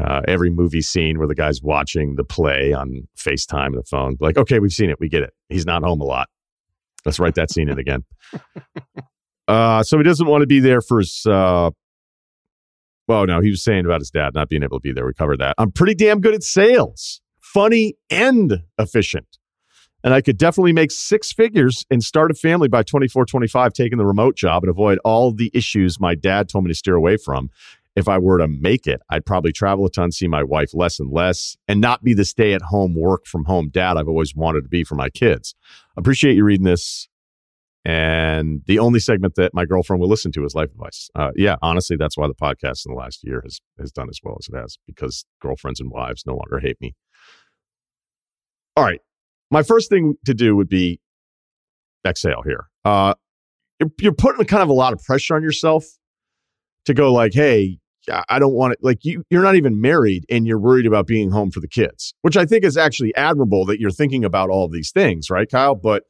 Uh, 0.00 0.20
every 0.28 0.50
movie 0.50 0.82
scene 0.82 1.18
where 1.18 1.26
the 1.26 1.34
guy's 1.34 1.62
watching 1.62 2.16
the 2.16 2.24
play 2.24 2.72
on 2.72 3.08
FaceTime 3.18 3.74
the 3.74 3.82
phone, 3.82 4.16
like, 4.20 4.36
okay, 4.36 4.58
we've 4.58 4.72
seen 4.72 4.90
it. 4.90 5.00
We 5.00 5.08
get 5.08 5.22
it. 5.22 5.32
He's 5.48 5.64
not 5.64 5.82
home 5.82 6.00
a 6.00 6.04
lot. 6.04 6.28
Let's 7.04 7.18
write 7.18 7.34
that 7.36 7.50
scene 7.50 7.68
in 7.68 7.78
again. 7.78 8.04
Uh, 9.48 9.82
so 9.82 9.96
he 9.96 10.02
doesn't 10.02 10.26
want 10.26 10.42
to 10.42 10.46
be 10.46 10.60
there 10.60 10.80
for 10.80 10.98
his. 10.98 11.24
Uh, 11.24 11.70
well, 13.06 13.26
no, 13.26 13.40
he 13.40 13.50
was 13.50 13.62
saying 13.62 13.84
about 13.84 14.00
his 14.00 14.10
dad 14.10 14.34
not 14.34 14.48
being 14.48 14.64
able 14.64 14.78
to 14.78 14.82
be 14.82 14.92
there. 14.92 15.06
We 15.06 15.14
covered 15.14 15.38
that. 15.38 15.54
I'm 15.58 15.70
pretty 15.70 15.94
damn 15.94 16.20
good 16.20 16.34
at 16.34 16.42
sales, 16.42 17.20
funny 17.40 17.94
and 18.10 18.64
efficient. 18.76 19.38
And 20.06 20.14
I 20.14 20.20
could 20.20 20.38
definitely 20.38 20.72
make 20.72 20.92
six 20.92 21.32
figures 21.32 21.84
and 21.90 22.00
start 22.00 22.30
a 22.30 22.34
family 22.34 22.68
by 22.68 22.84
24, 22.84 23.26
25, 23.26 23.72
taking 23.72 23.98
the 23.98 24.06
remote 24.06 24.36
job 24.36 24.62
and 24.62 24.70
avoid 24.70 25.00
all 25.04 25.32
the 25.32 25.50
issues 25.52 25.98
my 25.98 26.14
dad 26.14 26.48
told 26.48 26.64
me 26.64 26.70
to 26.70 26.76
steer 26.76 26.94
away 26.94 27.16
from. 27.16 27.50
if 27.96 28.06
I 28.06 28.18
were 28.18 28.38
to 28.38 28.46
make 28.46 28.86
it, 28.86 29.00
I'd 29.10 29.26
probably 29.26 29.50
travel 29.50 29.84
a 29.84 29.90
ton, 29.90 30.12
see 30.12 30.28
my 30.28 30.44
wife 30.44 30.74
less 30.74 31.00
and 31.00 31.10
less, 31.10 31.56
and 31.66 31.80
not 31.80 32.04
be 32.04 32.14
the 32.14 32.24
stay 32.24 32.52
at 32.52 32.62
home, 32.62 32.94
work 32.94 33.26
from 33.26 33.46
home 33.46 33.68
dad 33.68 33.96
I've 33.96 34.06
always 34.06 34.32
wanted 34.32 34.62
to 34.62 34.68
be 34.68 34.84
for 34.84 34.94
my 34.94 35.10
kids. 35.10 35.56
Appreciate 35.96 36.36
you 36.36 36.44
reading 36.44 36.66
this. 36.66 37.08
And 37.84 38.62
the 38.66 38.78
only 38.78 39.00
segment 39.00 39.34
that 39.36 39.54
my 39.54 39.64
girlfriend 39.64 40.00
will 40.00 40.08
listen 40.08 40.30
to 40.32 40.44
is 40.44 40.54
life 40.54 40.70
advice. 40.70 41.10
Uh, 41.16 41.30
yeah, 41.34 41.56
honestly, 41.62 41.96
that's 41.96 42.16
why 42.16 42.28
the 42.28 42.34
podcast 42.34 42.86
in 42.86 42.92
the 42.92 42.98
last 42.98 43.24
year 43.24 43.40
has 43.42 43.60
has 43.78 43.90
done 43.90 44.08
as 44.08 44.20
well 44.22 44.36
as 44.38 44.48
it 44.48 44.56
has 44.56 44.78
because 44.86 45.24
girlfriends 45.40 45.80
and 45.80 45.90
wives 45.90 46.22
no 46.26 46.34
longer 46.34 46.60
hate 46.60 46.80
me. 46.80 46.94
All 48.76 48.84
right, 48.84 49.00
my 49.50 49.62
first 49.62 49.90
thing 49.90 50.14
to 50.24 50.34
do 50.34 50.56
would 50.56 50.68
be 50.68 51.00
exhale 52.06 52.42
here. 52.44 52.68
Uh, 52.84 53.14
you're, 54.00 54.12
putting 54.12 54.44
kind 54.46 54.62
of 54.62 54.68
a 54.68 54.72
lot 54.72 54.92
of 54.92 55.02
pressure 55.02 55.34
on 55.34 55.42
yourself 55.42 55.84
to 56.86 56.94
go 56.94 57.12
like, 57.12 57.34
hey, 57.34 57.78
I 58.28 58.38
don't 58.38 58.54
want 58.54 58.74
it. 58.74 58.78
Like 58.82 59.04
you, 59.04 59.24
you're 59.30 59.42
not 59.42 59.56
even 59.56 59.80
married 59.80 60.24
and 60.30 60.46
you're 60.46 60.58
worried 60.58 60.86
about 60.86 61.06
being 61.06 61.30
home 61.30 61.50
for 61.50 61.60
the 61.60 61.68
kids, 61.68 62.14
which 62.22 62.36
I 62.36 62.44
think 62.46 62.64
is 62.64 62.76
actually 62.76 63.14
admirable 63.16 63.64
that 63.66 63.80
you're 63.80 63.90
thinking 63.90 64.24
about 64.24 64.48
all 64.48 64.68
these 64.68 64.92
things, 64.92 65.28
right, 65.28 65.50
Kyle? 65.50 65.74
But 65.74 66.04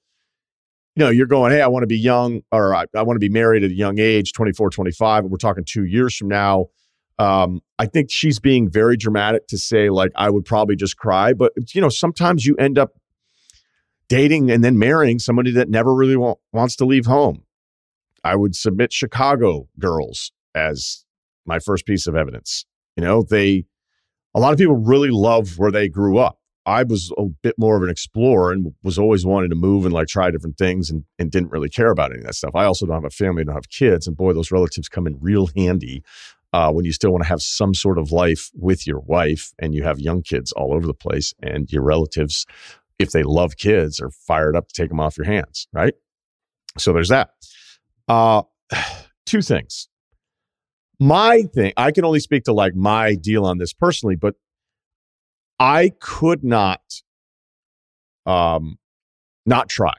you 0.95 1.05
know, 1.05 1.11
you're 1.11 1.27
going, 1.27 1.53
hey, 1.53 1.61
I 1.61 1.69
want 1.69 1.83
to 1.83 1.87
be 1.87 1.99
young 1.99 2.41
or 2.53 2.75
I, 2.75 2.87
I 2.95 3.03
want 3.03 3.17
to 3.17 3.21
be 3.21 3.29
married 3.29 3.63
at 3.63 3.71
a 3.71 3.75
young 3.75 3.99
age, 3.99 4.33
24, 4.33 4.71
25. 4.71 5.25
And 5.25 5.31
we're 5.31 5.37
talking 5.37 5.65
two 5.65 5.85
years 5.85 6.17
from 6.17 6.29
now. 6.29 6.67
Um, 7.19 7.61
I 7.79 7.87
think 7.87 8.11
she's 8.11 8.39
being 8.39 8.71
very 8.71 8.97
dramatic 8.97 9.47
to 9.49 9.59
say, 9.59 9.91
like, 9.91 10.11
I 10.17 10.31
would 10.31 10.45
probably 10.45 10.77
just 10.77 10.97
cry. 10.97 11.35
But, 11.35 11.53
you 11.75 11.81
know, 11.81 11.89
sometimes 11.89 12.47
you 12.47 12.57
end 12.57 12.79
up 12.79 12.93
dating 14.09 14.51
and 14.51 14.63
then 14.63 14.79
marrying 14.79 15.19
somebody 15.19 15.51
that 15.53 15.69
never 15.69 15.95
really 15.95 16.17
want, 16.17 16.39
wants 16.53 16.77
to 16.77 16.85
leave 16.85 17.07
home. 17.07 17.43
I 18.25 18.37
would 18.37 18.55
submit 18.55 18.93
Chicago 18.93 19.69
girls 19.79 20.33
as 20.55 21.05
my 21.45 21.59
first 21.59 21.87
piece 21.87 22.07
of 22.07 22.17
evidence. 22.17 22.65
You 22.97 23.05
know, 23.05 23.23
they, 23.23 23.67
a 24.35 24.41
lot 24.41 24.53
of 24.53 24.59
people 24.59 24.77
really 24.77 25.11
love 25.11 25.59
where 25.59 25.71
they 25.71 25.89
grew 25.89 26.19
up. 26.19 26.39
I 26.65 26.83
was 26.83 27.13
a 27.17 27.27
bit 27.27 27.55
more 27.57 27.77
of 27.77 27.85
an 27.85 27.91
explorer 27.91 28.51
and 28.51 28.75
was 28.83 28.99
always 28.99 29.25
wanting 29.25 29.51
to 29.51 29.57
move 29.57 29.85
and 29.85 29.95
like 29.95 30.09
try 30.09 30.33
different 30.33 30.59
things 30.59 30.91
and, 30.91 31.05
and 31.17 31.31
didn't 31.31 31.53
really 31.53 31.69
care 31.69 31.93
about 31.93 32.11
any 32.11 32.19
of 32.21 32.27
that 32.27 32.35
stuff. 32.35 32.57
I 32.57 32.65
also 32.65 32.87
don't 32.87 32.97
have 32.97 33.05
a 33.05 33.11
family, 33.11 33.45
don't 33.45 33.55
have 33.55 33.71
kids. 33.71 34.09
And 34.09 34.17
boy, 34.17 34.33
those 34.33 34.51
relatives 34.51 34.89
come 34.89 35.07
in 35.07 35.17
real 35.21 35.49
handy 35.55 36.03
uh, 36.53 36.73
when 36.73 36.85
you 36.85 36.93
still 36.93 37.13
want 37.13 37.23
to 37.23 37.29
have 37.29 37.41
some 37.41 37.73
sort 37.73 37.99
of 37.99 38.11
life 38.11 38.51
with 38.55 38.85
your 38.87 38.99
wife 38.99 39.53
and 39.61 39.75
you 39.75 39.85
have 39.85 40.01
young 40.01 40.23
kids 40.23 40.51
all 40.53 40.73
over 40.73 40.87
the 40.87 40.95
place 40.95 41.35
and 41.41 41.71
your 41.71 41.83
relatives, 41.83 42.47
if 42.99 43.11
they 43.11 43.23
love 43.23 43.57
kids, 43.57 44.01
are 44.01 44.11
fired 44.11 44.57
up 44.57 44.69
to 44.69 44.75
take 44.75 44.89
them 44.89 45.01
off 45.01 45.17
your 45.17 45.27
hands, 45.27 45.69
right? 45.73 45.95
So 46.79 46.93
there's 46.93 47.09
that. 47.09 47.31
Uh, 48.09 48.43
two 49.27 49.43
things. 49.43 49.89
My 50.99 51.43
thing, 51.55 51.73
I 51.77 51.91
can 51.93 52.05
only 52.05 52.21
speak 52.21 52.45
to 52.45 52.53
like 52.53 52.75
my 52.75 53.15
deal 53.15 53.45
on 53.45 53.59
this 53.59 53.73
personally, 53.73 54.17
but 54.17 54.35
I 55.59 55.93
could 56.01 56.43
not 56.43 56.81
um 58.25 58.79
not 59.45 59.69
try. 59.69 59.93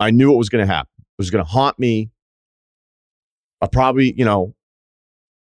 I 0.00 0.10
knew 0.10 0.32
it 0.32 0.36
was 0.36 0.48
going 0.48 0.66
to 0.66 0.72
happen. 0.72 0.90
It 0.98 1.18
was 1.18 1.30
going 1.30 1.44
to 1.44 1.50
haunt 1.50 1.78
me. 1.78 2.10
I 3.62 3.68
probably, 3.68 4.12
you 4.16 4.24
know, 4.24 4.54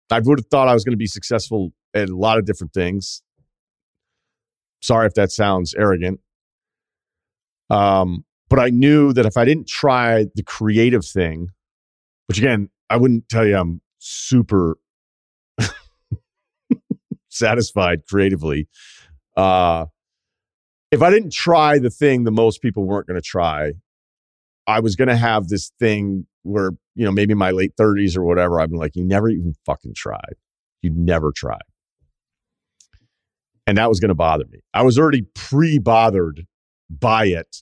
I 0.09 0.19
would 0.19 0.39
have 0.39 0.47
thought 0.47 0.67
I 0.67 0.73
was 0.73 0.83
going 0.83 0.93
to 0.93 0.97
be 0.97 1.07
successful 1.07 1.73
at 1.93 2.09
a 2.09 2.15
lot 2.15 2.37
of 2.37 2.45
different 2.45 2.73
things. 2.73 3.21
Sorry 4.81 5.05
if 5.05 5.13
that 5.15 5.31
sounds 5.31 5.75
arrogant. 5.75 6.21
Um, 7.70 8.24
but 8.49 8.59
I 8.59 8.70
knew 8.70 9.13
that 9.13 9.26
if 9.26 9.38
I 9.38 9.45
didn't 9.45 9.68
try 9.68 10.26
the 10.36 10.43
creative 10.43 11.05
thing, 11.05 11.49
which 12.28 12.38
again, 12.38 12.70
I 12.89 12.97
wouldn't 12.97 13.28
tell 13.30 13.45
you 13.45 13.57
I'm 13.57 13.82
super 13.99 14.78
satisfied 17.30 18.05
creatively 18.07 18.68
uh, 19.38 19.86
if 20.91 21.01
I 21.01 21.11
didn't 21.11 21.32
try 21.32 21.78
the 21.78 21.91
thing 21.91 22.24
that 22.24 22.32
most 22.32 22.61
people 22.61 22.84
weren't 22.84 23.07
going 23.07 23.22
to 23.22 23.26
try, 23.26 23.74
I 24.65 24.80
was 24.80 24.95
going 24.95 25.09
to 25.09 25.15
have 25.15 25.47
this 25.47 25.72
thing 25.80 26.26
where, 26.43 26.72
you 26.95 27.05
know, 27.05 27.11
maybe 27.11 27.36
my 27.36 27.51
late 27.51 27.74
30s 27.80 28.18
or 28.18 28.24
whatever, 28.24 28.59
I've 28.59 28.70
been 28.70 28.80
like, 28.80 28.95
you 28.95 29.05
never 29.05 29.30
even 29.30 29.53
fucking 29.65 29.93
tried. 29.95 30.36
You 30.82 30.91
never 30.93 31.32
tried. 31.36 31.61
And 33.68 33.78
that 33.78 33.89
was 33.89 33.99
going 33.99 34.09
to 34.09 34.15
bother 34.15 34.45
me. 34.49 34.59
I 34.74 34.82
was 34.82 34.97
already 34.97 35.24
pre 35.36 35.78
bothered 35.78 36.45
by 36.89 37.25
it 37.25 37.57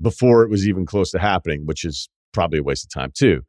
before 0.00 0.42
it 0.42 0.50
was 0.50 0.68
even 0.68 0.86
close 0.86 1.10
to 1.10 1.18
happening, 1.18 1.66
which 1.66 1.84
is 1.84 2.08
probably 2.32 2.58
a 2.58 2.62
waste 2.62 2.84
of 2.84 2.90
time 2.90 3.12
too. 3.14 3.42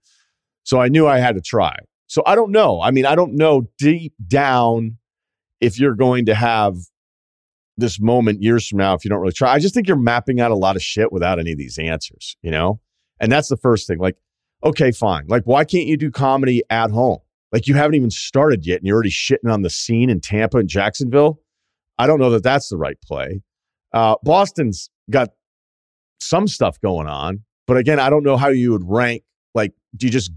So 0.63 0.79
I 0.79 0.87
knew 0.87 1.07
I 1.07 1.19
had 1.19 1.35
to 1.35 1.41
try. 1.41 1.77
So 2.07 2.23
I 2.25 2.35
don't 2.35 2.51
know. 2.51 2.81
I 2.81 2.91
mean, 2.91 3.05
I 3.05 3.15
don't 3.15 3.35
know 3.35 3.69
deep 3.77 4.13
down 4.27 4.97
if 5.61 5.79
you're 5.79 5.95
going 5.95 6.25
to 6.25 6.35
have 6.35 6.75
this 7.77 7.99
moment 7.99 8.41
years 8.41 8.67
from 8.67 8.79
now 8.79 8.93
if 8.93 9.05
you 9.05 9.09
don't 9.09 9.19
really 9.19 9.33
try. 9.33 9.53
I 9.53 9.59
just 9.59 9.73
think 9.73 9.87
you're 9.87 9.97
mapping 9.97 10.39
out 10.39 10.51
a 10.51 10.55
lot 10.55 10.75
of 10.75 10.81
shit 10.81 11.11
without 11.11 11.39
any 11.39 11.51
of 11.51 11.57
these 11.57 11.77
answers, 11.77 12.35
you 12.41 12.51
know? 12.51 12.79
And 13.19 13.31
that's 13.31 13.47
the 13.47 13.57
first 13.57 13.87
thing. 13.87 13.99
Like, 13.99 14.17
okay, 14.63 14.91
fine. 14.91 15.27
Like, 15.27 15.43
why 15.43 15.65
can't 15.65 15.87
you 15.87 15.97
do 15.97 16.11
comedy 16.11 16.63
at 16.69 16.91
home? 16.91 17.19
Like, 17.51 17.67
you 17.67 17.75
haven't 17.75 17.95
even 17.95 18.11
started 18.11 18.65
yet 18.65 18.79
and 18.79 18.87
you're 18.87 18.95
already 18.95 19.09
shitting 19.09 19.51
on 19.51 19.61
the 19.61 19.69
scene 19.69 20.09
in 20.09 20.19
Tampa 20.19 20.57
and 20.57 20.69
Jacksonville. 20.69 21.41
I 21.97 22.07
don't 22.07 22.19
know 22.19 22.29
that 22.31 22.43
that's 22.43 22.69
the 22.69 22.77
right 22.77 22.99
play. 23.01 23.41
Uh, 23.93 24.15
Boston's 24.23 24.89
got 25.09 25.29
some 26.19 26.47
stuff 26.47 26.79
going 26.81 27.07
on, 27.07 27.43
but 27.67 27.77
again, 27.77 27.99
I 27.99 28.09
don't 28.09 28.23
know 28.23 28.37
how 28.37 28.49
you 28.49 28.71
would 28.71 28.83
rank. 28.85 29.23
Like, 29.55 29.73
do 29.95 30.05
you 30.05 30.11
just 30.11 30.31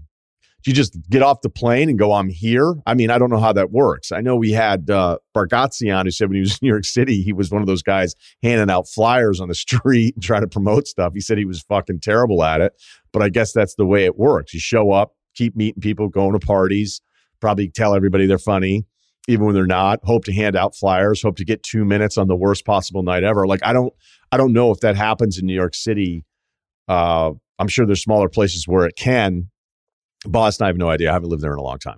do 0.63 0.71
you 0.71 0.75
just 0.75 0.97
get 1.09 1.21
off 1.21 1.41
the 1.41 1.49
plane 1.49 1.89
and 1.89 1.99
go, 1.99 2.13
I'm 2.13 2.29
here? 2.29 2.73
I 2.85 2.93
mean, 2.93 3.09
I 3.09 3.17
don't 3.17 3.29
know 3.29 3.39
how 3.39 3.51
that 3.51 3.71
works. 3.71 4.13
I 4.13 4.21
know 4.21 4.37
we 4.37 4.51
had 4.51 4.89
uh, 4.89 5.17
Bargatze 5.35 5.93
on 5.93 6.05
who 6.05 6.11
said 6.11 6.29
when 6.29 6.35
he 6.35 6.41
was 6.41 6.53
in 6.53 6.59
New 6.61 6.69
York 6.69 6.85
City, 6.85 7.21
he 7.21 7.33
was 7.33 7.51
one 7.51 7.61
of 7.61 7.67
those 7.67 7.83
guys 7.83 8.15
handing 8.41 8.69
out 8.69 8.87
flyers 8.87 9.41
on 9.41 9.49
the 9.49 9.55
street 9.55 10.15
and 10.15 10.23
trying 10.23 10.41
to 10.41 10.47
promote 10.47 10.87
stuff. 10.87 11.13
He 11.13 11.19
said 11.19 11.37
he 11.37 11.45
was 11.45 11.61
fucking 11.63 11.99
terrible 11.99 12.43
at 12.43 12.61
it, 12.61 12.73
but 13.11 13.21
I 13.21 13.27
guess 13.27 13.51
that's 13.51 13.75
the 13.75 13.85
way 13.85 14.05
it 14.05 14.17
works. 14.17 14.53
You 14.53 14.61
show 14.61 14.91
up, 14.91 15.15
keep 15.35 15.55
meeting 15.55 15.81
people, 15.81 16.07
going 16.07 16.31
to 16.31 16.39
parties, 16.39 17.01
probably 17.41 17.69
tell 17.69 17.93
everybody 17.93 18.25
they're 18.25 18.37
funny, 18.37 18.85
even 19.27 19.45
when 19.45 19.55
they're 19.55 19.65
not. 19.65 19.99
Hope 20.03 20.25
to 20.25 20.33
hand 20.33 20.55
out 20.55 20.75
flyers, 20.75 21.21
hope 21.21 21.37
to 21.37 21.45
get 21.45 21.63
two 21.63 21.85
minutes 21.85 22.17
on 22.17 22.27
the 22.27 22.35
worst 22.35 22.65
possible 22.65 23.03
night 23.03 23.23
ever. 23.23 23.47
Like 23.47 23.61
I 23.63 23.73
don't, 23.73 23.93
I 24.31 24.37
don't 24.37 24.53
know 24.53 24.71
if 24.71 24.79
that 24.81 24.95
happens 24.95 25.37
in 25.37 25.45
New 25.45 25.53
York 25.53 25.75
City. 25.75 26.25
Uh, 26.87 27.31
I'm 27.59 27.67
sure 27.67 27.85
there's 27.85 28.03
smaller 28.03 28.29
places 28.29 28.67
where 28.67 28.85
it 28.85 28.95
can, 28.95 29.49
Boston, 30.25 30.65
I 30.65 30.67
have 30.67 30.77
no 30.77 30.89
idea. 30.89 31.09
I 31.09 31.13
haven't 31.13 31.29
lived 31.29 31.43
there 31.43 31.53
in 31.53 31.59
a 31.59 31.63
long 31.63 31.79
time. 31.79 31.97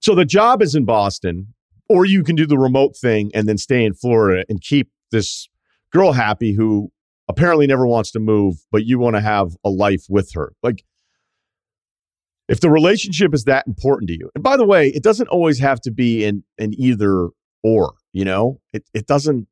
So 0.00 0.14
the 0.14 0.24
job 0.24 0.62
is 0.62 0.74
in 0.74 0.84
Boston, 0.84 1.54
or 1.88 2.04
you 2.04 2.22
can 2.22 2.36
do 2.36 2.46
the 2.46 2.58
remote 2.58 2.96
thing 2.96 3.30
and 3.34 3.48
then 3.48 3.58
stay 3.58 3.84
in 3.84 3.94
Florida 3.94 4.44
and 4.48 4.60
keep 4.60 4.90
this 5.10 5.48
girl 5.92 6.12
happy 6.12 6.54
who 6.54 6.90
apparently 7.28 7.66
never 7.66 7.86
wants 7.86 8.10
to 8.12 8.18
move, 8.18 8.56
but 8.70 8.84
you 8.84 8.98
want 8.98 9.16
to 9.16 9.20
have 9.20 9.56
a 9.64 9.70
life 9.70 10.04
with 10.08 10.32
her. 10.34 10.52
Like, 10.62 10.84
if 12.48 12.60
the 12.60 12.70
relationship 12.70 13.34
is 13.34 13.44
that 13.44 13.66
important 13.66 14.08
to 14.08 14.14
you, 14.14 14.30
and 14.34 14.42
by 14.42 14.56
the 14.56 14.66
way, 14.66 14.88
it 14.88 15.02
doesn't 15.02 15.28
always 15.28 15.58
have 15.60 15.80
to 15.82 15.90
be 15.90 16.24
in 16.24 16.44
an 16.58 16.72
either 16.76 17.28
or, 17.62 17.94
you 18.12 18.24
know, 18.24 18.60
it, 18.72 18.84
it 18.92 19.06
doesn't, 19.06 19.46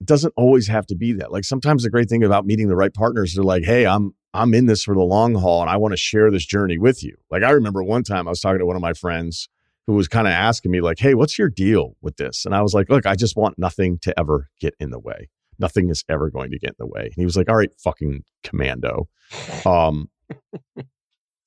it 0.00 0.06
doesn't 0.06 0.34
always 0.36 0.66
have 0.66 0.86
to 0.86 0.96
be 0.96 1.12
that. 1.14 1.30
Like 1.30 1.44
sometimes 1.44 1.84
the 1.84 1.90
great 1.90 2.08
thing 2.08 2.24
about 2.24 2.44
meeting 2.44 2.68
the 2.68 2.76
right 2.76 2.92
partners, 2.92 3.34
they're 3.34 3.44
like, 3.44 3.64
hey, 3.64 3.86
I'm 3.86 4.14
I'm 4.34 4.54
in 4.54 4.66
this 4.66 4.82
for 4.82 4.94
the 4.94 5.02
long 5.02 5.34
haul 5.34 5.60
and 5.60 5.70
I 5.70 5.76
want 5.76 5.92
to 5.92 5.96
share 5.96 6.30
this 6.30 6.46
journey 6.46 6.78
with 6.78 7.04
you. 7.04 7.16
Like 7.30 7.42
I 7.42 7.50
remember 7.50 7.82
one 7.82 8.02
time 8.02 8.26
I 8.26 8.30
was 8.30 8.40
talking 8.40 8.60
to 8.60 8.66
one 8.66 8.76
of 8.76 8.82
my 8.82 8.94
friends 8.94 9.48
who 9.86 9.94
was 9.94 10.08
kind 10.08 10.26
of 10.26 10.32
asking 10.32 10.70
me 10.70 10.80
like, 10.80 10.98
"Hey, 10.98 11.14
what's 11.14 11.38
your 11.38 11.48
deal 11.48 11.96
with 12.00 12.16
this?" 12.16 12.44
And 12.44 12.54
I 12.54 12.62
was 12.62 12.72
like, 12.72 12.88
"Look, 12.88 13.04
I 13.04 13.14
just 13.14 13.36
want 13.36 13.58
nothing 13.58 13.98
to 14.02 14.18
ever 14.18 14.48
get 14.60 14.74
in 14.80 14.90
the 14.90 14.98
way. 14.98 15.28
Nothing 15.58 15.90
is 15.90 16.04
ever 16.08 16.30
going 16.30 16.50
to 16.52 16.58
get 16.58 16.70
in 16.70 16.76
the 16.78 16.86
way." 16.86 17.02
And 17.02 17.14
he 17.16 17.24
was 17.24 17.36
like, 17.36 17.48
"All 17.48 17.56
right, 17.56 17.72
fucking 17.78 18.24
commando." 18.42 19.08
Um 19.66 20.08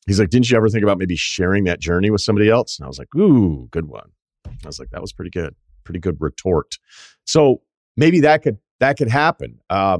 He's 0.06 0.20
like, 0.20 0.30
"Didn't 0.30 0.50
you 0.50 0.58
ever 0.58 0.70
think 0.70 0.84
about 0.84 0.98
maybe 0.98 1.16
sharing 1.16 1.64
that 1.66 1.80
journey 1.80 2.10
with 2.10 2.22
somebody 2.22 2.50
else?" 2.50 2.78
And 2.78 2.86
I 2.86 2.88
was 2.88 3.00
like, 3.00 3.14
"Ooh, 3.16 3.68
good 3.72 3.88
one." 3.88 4.10
I 4.46 4.68
was 4.68 4.80
like, 4.80 4.90
"That 4.92 5.02
was 5.02 5.14
pretty 5.14 5.32
good. 5.32 5.56
Pretty 5.84 6.00
good 6.00 6.18
retort." 6.20 6.78
So, 7.26 7.62
maybe 7.98 8.20
that 8.22 8.44
could 8.44 8.58
that 8.80 8.98
could 8.98 9.10
happen. 9.10 9.60
Uh, 9.70 10.00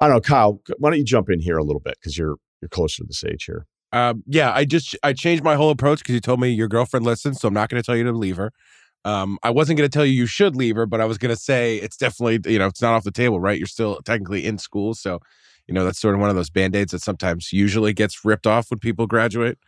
I 0.00 0.08
don't 0.08 0.16
know, 0.16 0.20
Kyle. 0.20 0.60
Why 0.78 0.90
don't 0.90 0.98
you 0.98 1.04
jump 1.04 1.30
in 1.30 1.40
here 1.40 1.56
a 1.56 1.64
little 1.64 1.80
bit 1.80 1.96
because 2.00 2.18
you're 2.18 2.36
you're 2.60 2.68
closer 2.68 3.02
to 3.02 3.06
this 3.06 3.24
age 3.24 3.44
here. 3.44 3.66
Um, 3.92 4.24
yeah, 4.26 4.52
I 4.52 4.64
just 4.64 4.96
I 5.02 5.12
changed 5.12 5.44
my 5.44 5.54
whole 5.54 5.70
approach 5.70 6.00
because 6.00 6.14
you 6.14 6.20
told 6.20 6.40
me 6.40 6.48
your 6.48 6.68
girlfriend 6.68 7.06
listens, 7.06 7.40
so 7.40 7.48
I'm 7.48 7.54
not 7.54 7.68
going 7.68 7.80
to 7.80 7.86
tell 7.86 7.96
you 7.96 8.04
to 8.04 8.12
leave 8.12 8.36
her. 8.36 8.52
Um, 9.04 9.38
I 9.42 9.50
wasn't 9.50 9.78
going 9.78 9.88
to 9.88 9.92
tell 9.92 10.04
you 10.04 10.12
you 10.12 10.26
should 10.26 10.56
leave 10.56 10.76
her, 10.76 10.86
but 10.86 11.00
I 11.00 11.04
was 11.04 11.18
going 11.18 11.34
to 11.34 11.40
say 11.40 11.76
it's 11.76 11.96
definitely 11.96 12.52
you 12.52 12.58
know 12.58 12.66
it's 12.66 12.82
not 12.82 12.94
off 12.94 13.04
the 13.04 13.12
table, 13.12 13.38
right? 13.38 13.56
You're 13.56 13.66
still 13.66 14.00
technically 14.02 14.44
in 14.44 14.58
school, 14.58 14.94
so 14.94 15.20
you 15.66 15.74
know 15.74 15.84
that's 15.84 16.00
sort 16.00 16.14
of 16.14 16.20
one 16.20 16.30
of 16.30 16.36
those 16.36 16.50
band 16.50 16.76
aids 16.76 16.92
that 16.92 17.02
sometimes 17.02 17.52
usually 17.52 17.92
gets 17.92 18.24
ripped 18.24 18.46
off 18.46 18.70
when 18.70 18.78
people 18.78 19.06
graduate, 19.06 19.58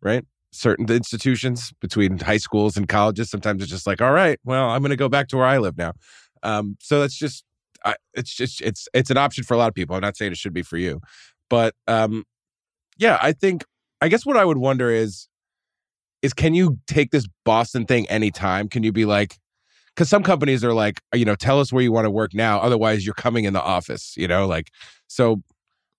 right? 0.00 0.24
Certain 0.52 0.90
institutions 0.90 1.72
between 1.80 2.18
high 2.18 2.36
schools 2.36 2.76
and 2.76 2.88
colleges, 2.88 3.30
sometimes 3.30 3.62
it's 3.62 3.70
just 3.70 3.86
like, 3.86 4.00
all 4.00 4.12
right, 4.12 4.38
well, 4.44 4.70
I'm 4.70 4.80
going 4.82 4.90
to 4.90 4.96
go 4.96 5.08
back 5.08 5.28
to 5.28 5.36
where 5.36 5.46
I 5.46 5.58
live 5.58 5.76
now. 5.76 5.92
Um, 6.42 6.76
so 6.80 7.00
that's 7.00 7.16
just 7.16 7.44
I, 7.84 7.94
it's 8.14 8.34
just 8.34 8.60
it's 8.60 8.88
it's 8.94 9.10
an 9.10 9.16
option 9.16 9.44
for 9.44 9.54
a 9.54 9.56
lot 9.56 9.68
of 9.68 9.74
people. 9.74 9.96
I'm 9.96 10.02
not 10.02 10.16
saying 10.16 10.32
it 10.32 10.38
should 10.38 10.52
be 10.52 10.62
for 10.62 10.76
you, 10.76 11.00
but 11.48 11.74
um, 11.86 12.24
yeah, 12.98 13.18
I 13.20 13.32
think 13.32 13.64
I 14.00 14.08
guess 14.08 14.26
what 14.26 14.36
I 14.36 14.44
would 14.44 14.58
wonder 14.58 14.90
is 14.90 15.28
is 16.22 16.34
can 16.34 16.54
you 16.54 16.78
take 16.86 17.10
this 17.10 17.26
Boston 17.44 17.86
thing 17.86 18.08
anytime? 18.08 18.68
Can 18.68 18.82
you 18.82 18.92
be 18.92 19.06
like, 19.06 19.38
because 20.00 20.08
some 20.08 20.22
companies 20.22 20.64
are 20.64 20.72
like, 20.72 21.02
you 21.12 21.26
know, 21.26 21.34
tell 21.34 21.60
us 21.60 21.74
where 21.74 21.82
you 21.82 21.92
want 21.92 22.06
to 22.06 22.10
work 22.10 22.32
now. 22.32 22.58
Otherwise, 22.58 23.04
you're 23.04 23.12
coming 23.12 23.44
in 23.44 23.52
the 23.52 23.60
office, 23.60 24.14
you 24.16 24.26
know, 24.26 24.46
like, 24.46 24.70
so 25.08 25.42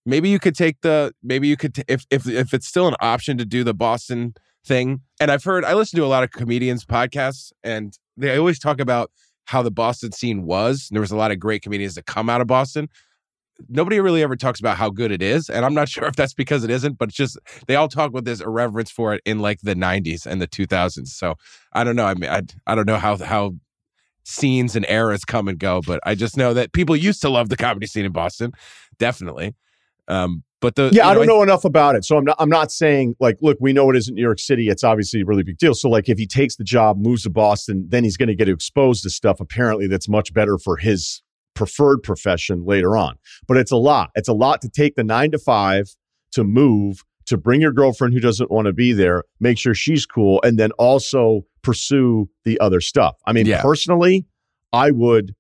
maybe 0.08 0.28
you 0.28 0.40
could 0.40 0.56
take 0.56 0.82
the, 0.82 1.14
maybe 1.22 1.48
you 1.48 1.56
could, 1.56 1.76
t- 1.76 1.84
if, 1.88 2.08
if, 2.10 2.28
if 2.28 2.52
it's 2.52 2.66
still 2.66 2.88
an 2.88 2.96
option 3.00 3.38
to 3.38 3.46
do 3.46 3.64
the 3.64 3.76
Boston 3.76 4.34
thing. 4.66 5.02
And 5.20 5.30
I've 5.30 5.44
heard, 5.44 5.64
I 5.64 5.76
listen 5.76 5.98
to 5.98 6.04
a 6.04 6.08
lot 6.08 6.24
of 6.24 6.32
comedians' 6.32 6.84
podcasts, 6.84 7.52
and 7.64 7.96
they 8.18 8.36
always 8.36 8.58
talk 8.58 8.80
about 8.80 9.12
how 9.46 9.62
the 9.62 9.70
Boston 9.70 10.14
scene 10.14 10.48
was. 10.48 10.88
There 10.90 11.02
was 11.02 11.12
a 11.12 11.16
lot 11.16 11.30
of 11.30 11.40
great 11.40 11.62
comedians 11.62 11.94
that 11.94 12.08
come 12.08 12.28
out 12.28 12.42
of 12.42 12.48
Boston. 12.48 12.90
Nobody 13.70 14.00
really 14.00 14.24
ever 14.24 14.36
talks 14.36 14.60
about 14.60 14.78
how 14.78 14.90
good 14.90 15.12
it 15.12 15.22
is. 15.22 15.48
And 15.48 15.64
I'm 15.64 15.76
not 15.76 15.90
sure 15.90 16.06
if 16.06 16.16
that's 16.16 16.34
because 16.34 16.64
it 16.64 16.72
isn't, 16.72 16.98
but 16.98 17.10
it's 17.10 17.18
just 17.18 17.38
they 17.68 17.76
all 17.76 17.88
talk 17.88 18.14
with 18.14 18.26
this 18.26 18.42
irreverence 18.42 18.90
for 18.90 19.14
it 19.14 19.22
in 19.26 19.38
like 19.38 19.60
the 19.62 19.76
90s 19.76 20.26
and 20.26 20.42
the 20.42 20.48
2000s. 20.48 21.10
So 21.10 21.36
I 21.72 21.84
don't 21.84 21.96
know. 21.96 22.08
I 22.08 22.16
mean, 22.16 22.32
I, 22.32 22.42
I 22.66 22.74
don't 22.74 22.88
know 22.88 22.98
how, 22.98 23.16
how 23.18 23.54
scenes 24.24 24.76
and 24.76 24.86
eras 24.90 25.26
come 25.26 25.48
and 25.48 25.60
go, 25.60 25.82
but 25.86 26.00
I 26.06 26.16
just 26.16 26.38
know 26.38 26.54
that 26.54 26.74
people 26.74 26.96
used 26.96 27.22
to 27.22 27.30
love 27.30 27.50
the 27.50 27.58
comedy 27.58 27.88
scene 27.88 28.06
in 28.06 28.12
Boston. 28.12 28.52
Definitely. 29.00 29.56
Um, 30.08 30.44
but 30.60 30.76
the 30.76 30.92
yeah, 30.94 31.08
I 31.08 31.16
don't 31.16 31.26
know, 31.26 31.38
know 31.38 31.44
enough 31.44 31.66
about 31.66 31.96
it, 31.96 32.06
so 32.06 32.18
I'm 32.18 32.24
not. 32.24 32.36
I'm 32.38 32.50
not 32.50 32.72
saying 32.72 33.16
like, 33.20 33.38
look, 33.42 33.58
we 33.60 33.74
know 33.74 33.90
it 33.90 33.96
isn't 33.96 34.14
New 34.14 34.22
York 34.22 34.40
City. 34.40 34.70
It's 34.70 34.84
obviously 34.84 35.22
a 35.22 35.26
really 35.26 35.42
big 35.42 35.58
deal. 35.58 35.74
So 35.74 35.90
like, 35.90 36.08
if 36.08 36.20
he 36.20 36.28
takes 36.28 36.56
the 36.56 36.64
job, 36.64 37.00
moves 37.00 37.24
to 37.24 37.32
Boston, 37.32 37.88
then 37.90 38.04
he's 38.04 38.16
going 38.16 38.28
to 38.28 38.36
get 38.36 38.48
exposed 38.48 39.02
to 39.04 39.10
stuff 39.10 39.40
apparently 39.40 39.88
that's 39.88 40.08
much 40.08 40.34
better 40.34 40.60
for 40.60 40.78
his 40.78 41.24
preferred 41.56 42.04
profession 42.04 42.64
later 42.64 42.96
on. 42.96 43.18
But 43.48 43.58
it's 43.58 43.72
a 43.72 43.78
lot. 43.78 44.12
It's 44.14 44.28
a 44.28 44.34
lot 44.34 44.62
to 44.62 44.70
take 44.70 44.96
the 44.96 45.04
nine 45.04 45.32
to 45.32 45.40
five 45.40 45.96
to 46.34 46.44
move 46.44 47.04
to 47.26 47.38
bring 47.38 47.62
your 47.62 47.72
girlfriend 47.72 48.14
who 48.14 48.20
doesn't 48.20 48.52
want 48.52 48.66
to 48.66 48.74
be 48.74 48.94
there, 48.94 49.24
make 49.40 49.58
sure 49.58 49.74
she's 49.74 50.06
cool, 50.06 50.42
and 50.44 50.60
then 50.60 50.72
also 50.74 51.46
pursue 51.64 52.30
the 52.44 52.60
other 52.60 52.82
stuff. 52.82 53.16
I 53.26 53.34
mean, 53.34 53.46
yeah. 53.46 53.62
personally, 53.62 54.26
I 54.74 54.92
would 54.92 55.36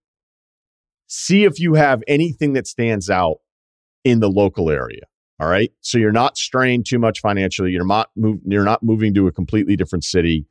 see 1.07 1.43
if 1.43 1.59
you 1.59 1.73
have 1.73 2.03
anything 2.07 2.53
that 2.53 2.67
stands 2.67 3.09
out 3.09 3.37
in 4.03 4.19
the 4.19 4.29
local 4.29 4.69
area. 4.69 5.01
All 5.39 5.47
right. 5.47 5.71
So 5.81 5.97
you're 5.97 6.11
not 6.11 6.37
strained 6.37 6.85
too 6.85 6.99
much 6.99 7.19
financially. 7.19 7.71
You're 7.71 7.85
not 7.85 8.11
move, 8.15 8.39
you're 8.45 8.63
not 8.63 8.83
moving 8.83 9.13
to 9.15 9.27
a 9.27 9.31
completely 9.31 9.75
different 9.75 10.03
city. 10.03 10.45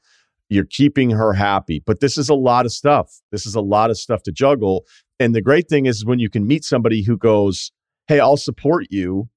You're 0.49 0.65
keeping 0.65 1.11
her 1.11 1.33
happy. 1.33 1.81
But 1.87 2.01
this 2.01 2.19
is 2.19 2.29
a 2.29 2.35
lot 2.35 2.67
of 2.67 2.73
stuff. 2.73 3.21
This 3.31 3.47
is 3.47 3.55
a 3.55 3.61
lot 3.61 3.91
of 3.91 3.99
stuff 3.99 4.25
to 4.25 4.33
juggle. 4.33 4.85
And 5.21 5.35
the 5.35 5.41
great 5.41 5.69
thing 5.69 5.87
is 5.87 6.05
when 6.05 6.19
you 6.19 6.29
can 6.29 6.47
meet 6.47 6.65
somebody 6.65 7.05
who 7.05 7.17
goes, 7.17 7.71
Hey, 8.09 8.19
I'll 8.19 8.37
support 8.37 8.87
you 8.91 9.29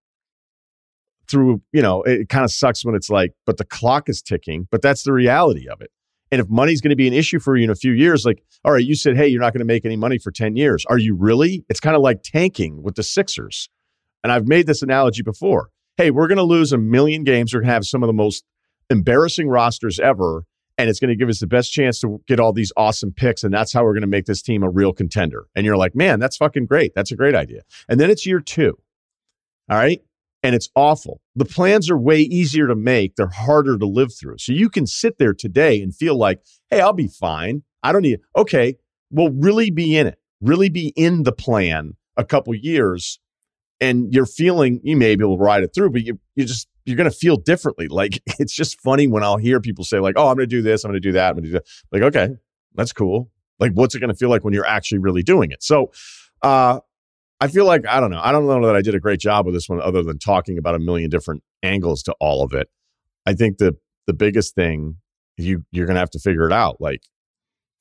through, 1.30 1.62
you 1.72 1.82
know, 1.82 2.02
it 2.02 2.30
kind 2.30 2.44
of 2.44 2.52
sucks 2.52 2.84
when 2.84 2.96
it's 2.96 3.10
like, 3.10 3.34
but 3.46 3.58
the 3.58 3.66
clock 3.66 4.10
is 4.10 4.22
ticking, 4.22 4.68
but 4.72 4.82
that's 4.82 5.04
the 5.04 5.14
reality 5.14 5.68
of 5.70 5.82
it. 5.82 5.92
And 6.34 6.42
if 6.42 6.50
money's 6.50 6.82
going 6.82 6.90
to 6.90 6.96
be 6.96 7.08
an 7.08 7.14
issue 7.14 7.38
for 7.38 7.56
you 7.56 7.64
in 7.64 7.70
a 7.70 7.76
few 7.76 7.92
years, 7.92 8.26
like, 8.26 8.44
all 8.66 8.72
right, 8.72 8.84
you 8.84 8.96
said, 8.96 9.16
hey, 9.16 9.28
you're 9.28 9.40
not 9.40 9.54
going 9.54 9.60
to 9.60 9.66
make 9.66 9.86
any 9.86 9.96
money 9.96 10.18
for 10.18 10.32
10 10.32 10.56
years. 10.56 10.84
Are 10.90 10.98
you 10.98 11.14
really? 11.14 11.64
It's 11.70 11.80
kind 11.80 11.96
of 11.96 12.02
like 12.02 12.24
tanking 12.24 12.82
with 12.82 12.96
the 12.96 13.04
Sixers. 13.04 13.70
And 14.24 14.32
I've 14.32 14.48
made 14.48 14.66
this 14.66 14.82
analogy 14.82 15.22
before. 15.22 15.70
Hey, 15.96 16.10
we're 16.10 16.26
going 16.26 16.40
to 16.40 16.44
lose 16.44 16.74
a 16.74 16.80
million 16.80 17.24
games. 17.24 17.54
We're 17.54 17.60
going 17.60 17.68
to 17.68 17.74
have 17.76 17.86
some 17.86 18.02
of 18.02 18.08
the 18.08 18.14
most 18.14 18.46
embarrassing 18.90 19.48
rosters 19.48 20.00
ever. 20.00 20.46
And 20.76 20.90
it's 20.90 21.00
going 21.00 21.10
to 21.10 21.16
give 21.16 21.30
us 21.30 21.40
the 21.40 21.46
best 21.46 21.72
chance 21.72 22.00
to 22.00 22.20
get 22.28 22.40
all 22.40 22.52
these 22.52 22.74
awesome 22.76 23.12
picks. 23.12 23.44
And 23.44 23.54
that's 23.54 23.72
how 23.72 23.84
we're 23.84 23.94
going 23.94 24.02
to 24.02 24.08
make 24.08 24.26
this 24.26 24.42
team 24.42 24.64
a 24.64 24.70
real 24.72 24.92
contender. 24.92 25.46
And 25.56 25.68
you're 25.68 25.78
like, 25.78 25.94
man, 25.94 26.20
that's 26.20 26.38
fucking 26.38 26.66
great. 26.66 26.96
That's 26.96 27.12
a 27.12 27.16
great 27.16 27.36
idea. 27.36 27.62
And 27.88 28.00
then 28.00 28.10
it's 28.10 28.26
year 28.26 28.40
two. 28.40 28.76
All 29.70 29.78
right. 29.78 30.02
And 30.44 30.54
it's 30.54 30.70
awful. 30.76 31.22
The 31.36 31.46
plans 31.46 31.90
are 31.90 31.98
way 31.98 32.20
easier 32.20 32.68
to 32.68 32.76
make, 32.76 33.16
they're 33.16 33.28
harder 33.28 33.78
to 33.78 33.86
live 33.86 34.14
through. 34.14 34.40
So 34.40 34.52
you 34.52 34.70
can 34.70 34.86
sit 34.86 35.18
there 35.18 35.34
today 35.34 35.82
and 35.82 35.96
feel 35.96 36.18
like, 36.18 36.42
hey, 36.70 36.82
I'll 36.82 36.94
be 36.94 37.08
fine. 37.08 37.64
I 37.82 37.92
don't 37.94 38.02
need, 38.02 38.20
okay, 38.36 38.76
well, 39.10 39.30
really 39.30 39.72
be 39.72 39.96
in 39.98 40.08
it, 40.08 40.20
really 40.42 40.70
be 40.70 40.94
in 40.96 41.24
the 41.24 41.32
plan 41.32 41.94
a 42.18 42.26
couple 42.26 42.54
years 42.54 43.20
and 43.84 44.14
you're 44.14 44.26
feeling 44.26 44.80
you 44.84 44.96
may 44.96 45.16
be 45.16 45.24
able 45.24 45.38
to 45.38 45.44
ride 45.44 45.62
it 45.64 45.72
through, 45.76 45.90
but 45.90 46.04
you 46.04 46.18
you 46.36 46.46
just 46.46 46.68
you're 46.86 46.96
gonna 46.96 47.12
feel 47.12 47.36
differently. 47.36 47.88
Like 47.94 48.22
it's 48.40 48.54
just 48.54 48.80
funny 48.82 49.08
when 49.08 49.24
I'll 49.24 49.38
hear 49.38 49.60
people 49.60 49.84
say 49.84 50.00
like, 50.00 50.16
"Oh, 50.18 50.30
I'm 50.30 50.36
gonna 50.36 50.48
do 50.48 50.62
this, 50.62 50.84
I'm 50.84 50.90
gonna 50.90 51.00
do 51.00 51.12
that, 51.12 51.30
I'm 51.30 51.36
gonna 51.36 51.48
do 51.48 51.54
that." 51.54 51.66
Like, 51.92 52.02
okay, 52.04 52.30
that's 52.76 52.94
cool. 52.94 53.30
Like, 53.60 53.74
what's 53.74 53.94
it 53.94 54.00
gonna 54.00 54.14
feel 54.16 54.30
like 54.30 54.44
when 54.44 54.54
you're 54.54 54.66
actually 54.66 55.00
really 55.00 55.22
doing 55.22 55.52
it? 55.52 55.62
So, 55.62 55.92
uh, 56.42 56.80
I 57.44 57.48
feel 57.48 57.66
like 57.66 57.86
I 57.86 58.00
don't 58.00 58.10
know. 58.10 58.22
I 58.24 58.32
don't 58.32 58.48
know 58.48 58.66
that 58.66 58.76
I 58.78 58.82
did 58.82 58.96
a 58.96 59.02
great 59.02 59.20
job 59.20 59.46
with 59.46 59.54
this 59.54 59.68
one, 59.68 59.82
other 59.82 60.02
than 60.02 60.18
talking 60.18 60.58
about 60.58 60.76
a 60.76 60.80
million 60.80 61.10
different 61.10 61.44
angles 61.62 62.02
to 62.04 62.16
all 62.22 62.42
of 62.42 62.54
it. 62.54 62.70
I 63.26 63.34
think 63.34 63.58
the 63.58 63.76
the 64.08 64.14
biggest 64.14 64.56
thing 64.56 64.96
you 65.36 65.66
you're 65.74 65.86
gonna 65.86 66.00
have 66.00 66.10
to 66.12 66.20
figure 66.20 66.48
it 66.48 66.54
out. 66.54 66.78
Like, 66.80 67.02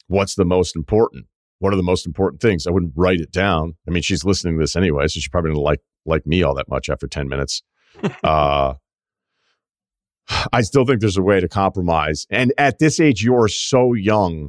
what's 0.08 0.34
the 0.34 0.44
most 0.44 0.74
important? 0.74 1.26
What 1.60 1.72
are 1.72 1.76
the 1.76 1.84
most 1.84 2.08
important 2.08 2.42
things? 2.42 2.66
I 2.66 2.72
wouldn't 2.72 2.94
write 2.96 3.20
it 3.20 3.30
down. 3.30 3.74
I 3.86 3.92
mean, 3.92 4.02
she's 4.02 4.24
listening 4.24 4.56
to 4.56 4.60
this 4.60 4.74
anyway, 4.74 5.06
so 5.06 5.20
she 5.20 5.28
probably 5.30 5.52
doesn't 5.52 5.62
like 5.62 5.80
like 6.04 6.26
me 6.26 6.42
all 6.42 6.54
that 6.56 6.68
much 6.68 6.88
after 6.88 7.06
10 7.06 7.28
minutes. 7.28 7.62
uh, 8.24 8.74
I 10.52 10.62
still 10.62 10.84
think 10.84 11.00
there's 11.00 11.16
a 11.16 11.22
way 11.22 11.38
to 11.38 11.46
compromise. 11.46 12.26
And 12.30 12.52
at 12.58 12.80
this 12.80 12.98
age, 12.98 13.22
you're 13.22 13.46
so 13.46 13.94
young. 13.94 14.48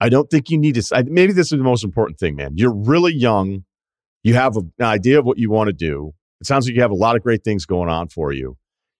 I 0.00 0.08
don't 0.08 0.30
think 0.30 0.50
you 0.50 0.58
need 0.58 0.76
to. 0.76 1.04
Maybe 1.08 1.32
this 1.32 1.46
is 1.46 1.58
the 1.58 1.64
most 1.64 1.82
important 1.82 2.20
thing, 2.20 2.36
man. 2.36 2.52
You're 2.54 2.76
really 2.76 3.12
young. 3.12 3.64
You 4.26 4.34
have 4.34 4.56
an 4.56 4.72
idea 4.80 5.20
of 5.20 5.24
what 5.24 5.38
you 5.38 5.52
want 5.52 5.68
to 5.68 5.72
do. 5.72 6.12
It 6.40 6.48
sounds 6.48 6.66
like 6.66 6.74
you 6.74 6.82
have 6.82 6.90
a 6.90 6.96
lot 6.96 7.14
of 7.14 7.22
great 7.22 7.44
things 7.44 7.64
going 7.64 7.88
on 7.88 8.08
for 8.08 8.32
you. 8.32 8.56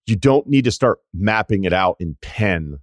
You 0.06 0.14
don't 0.14 0.46
need 0.46 0.62
to 0.66 0.70
start 0.70 1.00
mapping 1.12 1.64
it 1.64 1.72
out 1.72 1.96
in 1.98 2.16
pen. 2.22 2.78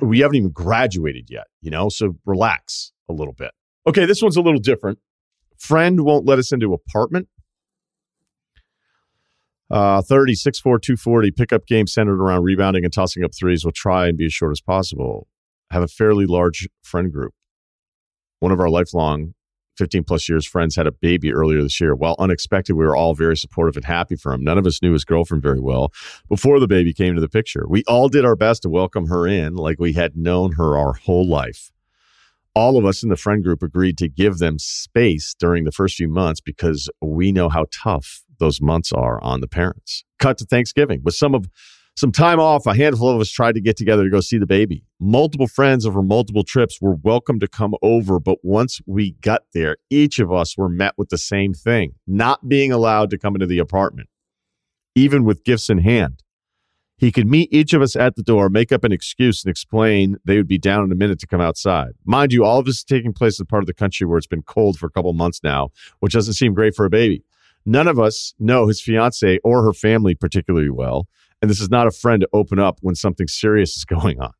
we 0.00 0.18
haven't 0.18 0.34
even 0.34 0.50
graduated 0.50 1.28
yet, 1.30 1.44
you 1.60 1.70
know? 1.70 1.88
So 1.88 2.16
relax 2.26 2.90
a 3.08 3.12
little 3.12 3.32
bit. 3.32 3.52
Okay, 3.86 4.06
this 4.06 4.20
one's 4.20 4.36
a 4.36 4.40
little 4.40 4.58
different. 4.58 4.98
Friend 5.56 6.00
won't 6.00 6.26
let 6.26 6.40
us 6.40 6.50
into 6.50 6.74
apartment. 6.74 7.28
Uh, 9.70 10.02
30, 10.02 10.32
6'4, 10.32 10.62
240, 10.62 11.30
pickup 11.30 11.68
game 11.68 11.86
centered 11.86 12.20
around 12.20 12.42
rebounding 12.42 12.82
and 12.82 12.92
tossing 12.92 13.22
up 13.22 13.30
threes. 13.38 13.64
We'll 13.64 13.70
try 13.70 14.08
and 14.08 14.18
be 14.18 14.26
as 14.26 14.34
short 14.34 14.50
as 14.50 14.60
possible. 14.60 15.28
Have 15.70 15.84
a 15.84 15.88
fairly 15.88 16.26
large 16.26 16.68
friend 16.82 17.12
group. 17.12 17.34
One 18.40 18.50
of 18.50 18.58
our 18.58 18.68
lifelong 18.68 19.34
15 19.76 20.04
plus 20.04 20.28
years 20.28 20.46
friends 20.46 20.76
had 20.76 20.86
a 20.86 20.92
baby 20.92 21.32
earlier 21.32 21.62
this 21.62 21.80
year. 21.80 21.94
While 21.94 22.16
unexpected, 22.18 22.74
we 22.74 22.84
were 22.84 22.96
all 22.96 23.14
very 23.14 23.36
supportive 23.36 23.76
and 23.76 23.84
happy 23.84 24.16
for 24.16 24.32
him. 24.32 24.44
None 24.44 24.58
of 24.58 24.66
us 24.66 24.82
knew 24.82 24.92
his 24.92 25.04
girlfriend 25.04 25.42
very 25.42 25.60
well 25.60 25.92
before 26.28 26.60
the 26.60 26.68
baby 26.68 26.92
came 26.92 27.14
to 27.14 27.20
the 27.20 27.28
picture. 27.28 27.64
We 27.68 27.84
all 27.86 28.08
did 28.08 28.24
our 28.24 28.36
best 28.36 28.62
to 28.62 28.70
welcome 28.70 29.06
her 29.06 29.26
in 29.26 29.54
like 29.54 29.78
we 29.78 29.94
had 29.94 30.16
known 30.16 30.52
her 30.52 30.76
our 30.76 30.94
whole 30.94 31.26
life. 31.26 31.70
All 32.54 32.76
of 32.76 32.84
us 32.84 33.02
in 33.02 33.08
the 33.08 33.16
friend 33.16 33.42
group 33.42 33.62
agreed 33.62 33.96
to 33.98 34.08
give 34.08 34.38
them 34.38 34.58
space 34.58 35.34
during 35.38 35.64
the 35.64 35.72
first 35.72 35.96
few 35.96 36.08
months 36.08 36.40
because 36.40 36.90
we 37.00 37.32
know 37.32 37.48
how 37.48 37.64
tough 37.72 38.22
those 38.38 38.60
months 38.60 38.92
are 38.92 39.22
on 39.22 39.40
the 39.40 39.48
parents. 39.48 40.04
Cut 40.18 40.36
to 40.38 40.44
Thanksgiving 40.44 41.00
with 41.02 41.14
some 41.14 41.34
of 41.34 41.48
some 41.96 42.12
time 42.12 42.40
off. 42.40 42.66
A 42.66 42.74
handful 42.74 43.10
of 43.10 43.20
us 43.20 43.30
tried 43.30 43.54
to 43.54 43.60
get 43.60 43.76
together 43.76 44.04
to 44.04 44.10
go 44.10 44.20
see 44.20 44.38
the 44.38 44.46
baby. 44.46 44.84
Multiple 45.00 45.46
friends 45.46 45.86
over 45.86 46.02
multiple 46.02 46.44
trips 46.44 46.80
were 46.80 46.94
welcome 46.94 47.38
to 47.40 47.48
come 47.48 47.74
over, 47.82 48.18
but 48.18 48.38
once 48.42 48.80
we 48.86 49.12
got 49.20 49.42
there, 49.52 49.76
each 49.90 50.18
of 50.18 50.32
us 50.32 50.56
were 50.56 50.68
met 50.68 50.94
with 50.96 51.10
the 51.10 51.18
same 51.18 51.54
thing: 51.54 51.94
not 52.06 52.48
being 52.48 52.72
allowed 52.72 53.10
to 53.10 53.18
come 53.18 53.34
into 53.34 53.46
the 53.46 53.58
apartment, 53.58 54.08
even 54.94 55.24
with 55.24 55.44
gifts 55.44 55.68
in 55.70 55.78
hand. 55.78 56.22
He 56.96 57.10
could 57.10 57.26
meet 57.26 57.52
each 57.52 57.72
of 57.72 57.82
us 57.82 57.96
at 57.96 58.14
the 58.14 58.22
door, 58.22 58.48
make 58.48 58.70
up 58.70 58.84
an 58.84 58.92
excuse, 58.92 59.44
and 59.44 59.50
explain 59.50 60.18
they 60.24 60.36
would 60.36 60.46
be 60.46 60.56
down 60.58 60.84
in 60.84 60.92
a 60.92 60.94
minute 60.94 61.18
to 61.18 61.26
come 61.26 61.40
outside. 61.40 61.94
Mind 62.04 62.32
you, 62.32 62.44
all 62.44 62.60
of 62.60 62.64
this 62.64 62.76
is 62.76 62.84
taking 62.84 63.12
place 63.12 63.40
in 63.40 63.46
part 63.46 63.64
of 63.64 63.66
the 63.66 63.74
country 63.74 64.06
where 64.06 64.18
it's 64.18 64.26
been 64.28 64.42
cold 64.42 64.78
for 64.78 64.86
a 64.86 64.90
couple 64.90 65.12
months 65.12 65.40
now, 65.42 65.70
which 65.98 66.12
doesn't 66.12 66.34
seem 66.34 66.54
great 66.54 66.76
for 66.76 66.84
a 66.84 66.90
baby. 66.90 67.24
None 67.66 67.88
of 67.88 67.98
us 67.98 68.34
know 68.38 68.68
his 68.68 68.80
fiance 68.80 69.40
or 69.42 69.64
her 69.64 69.72
family 69.72 70.14
particularly 70.14 70.70
well, 70.70 71.08
and 71.42 71.50
this 71.50 71.60
is 71.60 71.68
not 71.68 71.88
a 71.88 71.90
friend 71.90 72.20
to 72.20 72.28
open 72.32 72.58
up 72.60 72.78
when 72.80 72.94
something 72.94 73.26
serious 73.26 73.76
is 73.76 73.84
going 73.84 74.20
on. 74.20 74.32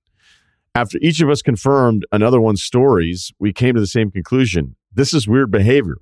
After 0.75 0.99
each 1.03 1.21
of 1.21 1.29
us 1.29 1.43
confirmed 1.43 2.07
another 2.13 2.41
one's 2.41 2.63
stories, 2.63 3.33
we 3.39 3.53
came 3.53 3.75
to 3.75 3.81
the 3.81 3.87
same 3.87 4.11
conclusion. 4.11 4.77
This 4.91 5.13
is 5.13 5.29
weird 5.29 5.51
behavior, 5.51 5.97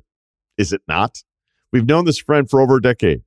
is 0.56 0.72
it 0.72 0.82
not? 0.86 1.24
We've 1.72 1.86
known 1.86 2.04
this 2.04 2.18
friend 2.18 2.48
for 2.48 2.60
over 2.60 2.76
a 2.76 2.82
decade. 2.82 3.22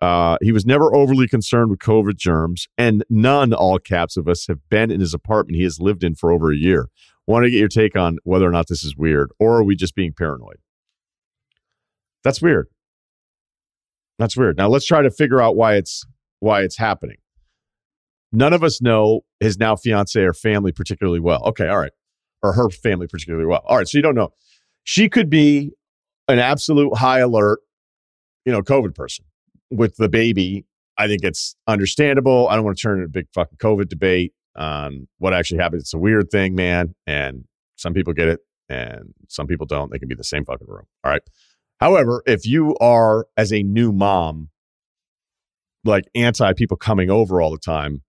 Uh, 0.00 0.36
he 0.40 0.52
was 0.52 0.64
never 0.64 0.94
overly 0.94 1.28
concerned 1.28 1.70
with 1.70 1.80
COVID 1.80 2.16
germs, 2.16 2.68
and 2.76 3.04
none, 3.08 3.52
all 3.52 3.78
caps, 3.78 4.16
of 4.16 4.28
us 4.28 4.46
have 4.46 4.68
been 4.68 4.90
in 4.90 5.00
his 5.00 5.14
apartment 5.14 5.56
he 5.56 5.64
has 5.64 5.80
lived 5.80 6.04
in 6.04 6.14
for 6.14 6.32
over 6.32 6.52
a 6.52 6.56
year. 6.56 6.88
Want 7.26 7.44
to 7.44 7.50
get 7.50 7.58
your 7.58 7.68
take 7.68 7.96
on 7.96 8.18
whether 8.24 8.46
or 8.46 8.50
not 8.50 8.68
this 8.68 8.84
is 8.84 8.96
weird, 8.96 9.30
or 9.38 9.58
are 9.58 9.64
we 9.64 9.76
just 9.76 9.94
being 9.94 10.12
paranoid? 10.12 10.58
That's 12.22 12.40
weird. 12.40 12.68
That's 14.18 14.36
weird. 14.36 14.56
Now 14.56 14.68
let's 14.68 14.86
try 14.86 15.02
to 15.02 15.10
figure 15.10 15.40
out 15.40 15.56
why 15.56 15.74
it's 15.74 16.04
why 16.40 16.62
it's 16.62 16.76
happening. 16.76 17.16
None 18.32 18.52
of 18.52 18.62
us 18.62 18.82
know 18.82 19.22
his 19.40 19.58
now 19.58 19.74
fiance 19.76 20.20
or 20.20 20.34
family 20.34 20.72
particularly 20.72 21.20
well. 21.20 21.42
Okay, 21.46 21.68
all 21.68 21.78
right. 21.78 21.92
Or 22.42 22.52
her 22.52 22.70
family 22.70 23.06
particularly 23.06 23.46
well. 23.46 23.62
All 23.64 23.76
right, 23.76 23.88
so 23.88 23.98
you 23.98 24.02
don't 24.02 24.14
know. 24.14 24.30
She 24.84 25.08
could 25.08 25.30
be 25.30 25.72
an 26.28 26.38
absolute 26.38 26.96
high 26.96 27.20
alert, 27.20 27.60
you 28.44 28.52
know, 28.52 28.62
COVID 28.62 28.94
person 28.94 29.24
with 29.70 29.96
the 29.96 30.08
baby. 30.08 30.64
I 30.96 31.06
think 31.06 31.24
it's 31.24 31.56
understandable. 31.66 32.48
I 32.48 32.56
don't 32.56 32.64
want 32.64 32.76
to 32.76 32.82
turn 32.82 32.98
into 32.98 33.06
a 33.06 33.08
big 33.08 33.26
fucking 33.32 33.58
COVID 33.58 33.88
debate. 33.88 34.32
on 34.58 35.06
what 35.18 35.32
actually 35.32 35.58
happened. 35.60 35.80
It's 35.80 35.94
a 35.94 35.98
weird 35.98 36.30
thing, 36.30 36.54
man, 36.54 36.94
and 37.06 37.44
some 37.76 37.94
people 37.94 38.12
get 38.12 38.28
it 38.28 38.40
and 38.68 39.14
some 39.28 39.46
people 39.46 39.66
don't. 39.66 39.90
They 39.90 39.98
can 39.98 40.08
be 40.08 40.14
the 40.14 40.24
same 40.24 40.44
fucking 40.44 40.66
room. 40.66 40.84
All 41.04 41.10
right. 41.10 41.22
However, 41.80 42.22
if 42.26 42.44
you 42.44 42.76
are 42.78 43.26
as 43.36 43.52
a 43.52 43.62
new 43.62 43.92
mom, 43.92 44.50
like 45.88 46.04
anti 46.14 46.52
people 46.52 46.76
coming 46.76 47.10
over 47.10 47.40
all 47.40 47.50
the 47.50 47.58
time, 47.58 48.02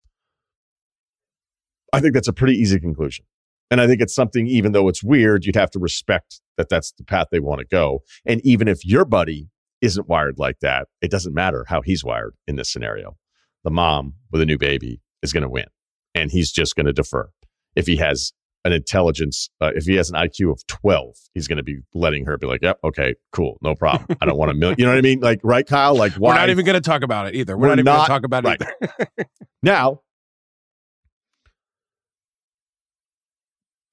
I 1.94 2.00
think 2.00 2.14
that's 2.14 2.28
a 2.28 2.34
pretty 2.34 2.56
easy 2.56 2.80
conclusion. 2.80 3.26
And 3.70 3.82
I 3.82 3.88
think 3.88 4.02
it's 4.02 4.16
something, 4.16 4.48
even 4.48 4.72
though 4.72 4.88
it's 4.88 5.04
weird, 5.04 5.46
you'd 5.46 5.56
have 5.56 5.72
to 5.72 5.80
respect 5.80 6.42
that 6.58 6.70
that's 6.70 6.92
the 6.94 7.04
path 7.04 7.28
they 7.32 7.40
want 7.40 7.60
to 7.60 7.66
go. 7.66 8.04
And 8.26 8.42
even 8.46 8.68
if 8.68 8.86
your 8.86 9.06
buddy 9.06 9.50
isn't 9.82 10.08
wired 10.08 10.40
like 10.40 10.60
that, 10.62 10.88
it 11.02 11.12
doesn't 11.12 11.34
matter 11.34 11.66
how 11.68 11.82
he's 11.82 12.04
wired 12.04 12.36
in 12.48 12.56
this 12.56 12.72
scenario. 12.72 13.18
The 13.64 13.72
mom 13.72 14.14
with 14.32 14.42
a 14.42 14.46
new 14.46 14.58
baby 14.58 15.02
is 15.22 15.34
going 15.34 15.44
to 15.44 15.50
win, 15.50 15.68
and 16.16 16.32
he's 16.32 16.52
just 16.52 16.76
going 16.76 16.86
to 16.86 16.94
defer. 16.94 17.30
If 17.76 17.88
he 17.88 17.98
has 17.98 18.32
an 18.68 18.74
intelligence, 18.74 19.50
uh, 19.62 19.72
if 19.74 19.86
he 19.86 19.96
has 19.96 20.10
an 20.10 20.16
IQ 20.16 20.52
of 20.52 20.68
12, 20.68 21.16
he's 21.34 21.48
going 21.48 21.58
to 21.58 21.64
be 21.64 21.80
letting 21.94 22.26
her 22.26 22.38
be 22.38 22.48
like, 22.48 22.62
yep, 22.62 22.78
okay, 22.84 23.16
cool, 23.32 23.58
no 23.62 23.74
problem. 23.76 24.18
I 24.22 24.26
don't 24.26 24.38
want 24.38 24.52
a 24.52 24.54
million. 24.54 24.78
You 24.78 24.86
know 24.86 24.92
what 24.92 24.98
I 24.98 25.02
mean? 25.02 25.22
Like, 25.22 25.40
right, 25.42 25.66
Kyle? 25.66 25.96
Like, 25.96 26.14
why? 26.14 26.34
We're 26.34 26.40
not 26.40 26.50
even 26.50 26.66
going 26.66 26.76
to 26.76 26.82
talk 26.82 27.02
about 27.02 27.28
it 27.28 27.36
either. 27.36 27.56
We're, 27.56 27.62
We're 27.62 27.68
not 27.70 27.80
even 27.80 27.86
going 27.86 28.02
to 28.02 28.08
talk 28.08 28.24
about 28.26 28.46
it 28.46 28.62
either. 28.62 29.08
Now, 29.64 30.02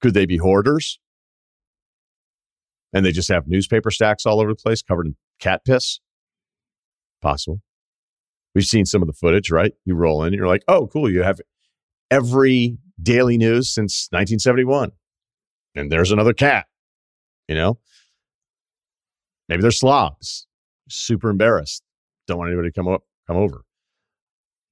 could 0.01 0.13
they 0.13 0.25
be 0.25 0.37
hoarders? 0.37 0.99
And 2.93 3.05
they 3.05 3.11
just 3.11 3.29
have 3.29 3.47
newspaper 3.47 3.91
stacks 3.91 4.25
all 4.25 4.39
over 4.41 4.51
the 4.51 4.55
place 4.55 4.81
covered 4.81 5.07
in 5.07 5.15
cat 5.39 5.61
piss? 5.65 6.01
Possible. 7.21 7.61
We've 8.53 8.65
seen 8.65 8.85
some 8.85 9.01
of 9.01 9.07
the 9.07 9.13
footage, 9.13 9.49
right? 9.49 9.73
You 9.85 9.95
roll 9.95 10.23
in 10.23 10.27
and 10.27 10.35
you're 10.35 10.47
like, 10.47 10.63
oh, 10.67 10.87
cool. 10.87 11.09
You 11.09 11.23
have 11.23 11.41
every 12.11 12.77
daily 13.01 13.37
news 13.37 13.71
since 13.71 14.07
1971. 14.11 14.91
And 15.75 15.91
there's 15.91 16.11
another 16.11 16.33
cat, 16.33 16.65
you 17.47 17.55
know? 17.55 17.79
Maybe 19.49 19.61
they're 19.61 19.71
slobs, 19.71 20.47
super 20.89 21.29
embarrassed, 21.29 21.83
don't 22.27 22.37
want 22.37 22.49
anybody 22.49 22.69
to 22.69 22.73
come 22.73 22.87
up, 22.87 23.03
come 23.27 23.37
over 23.37 23.61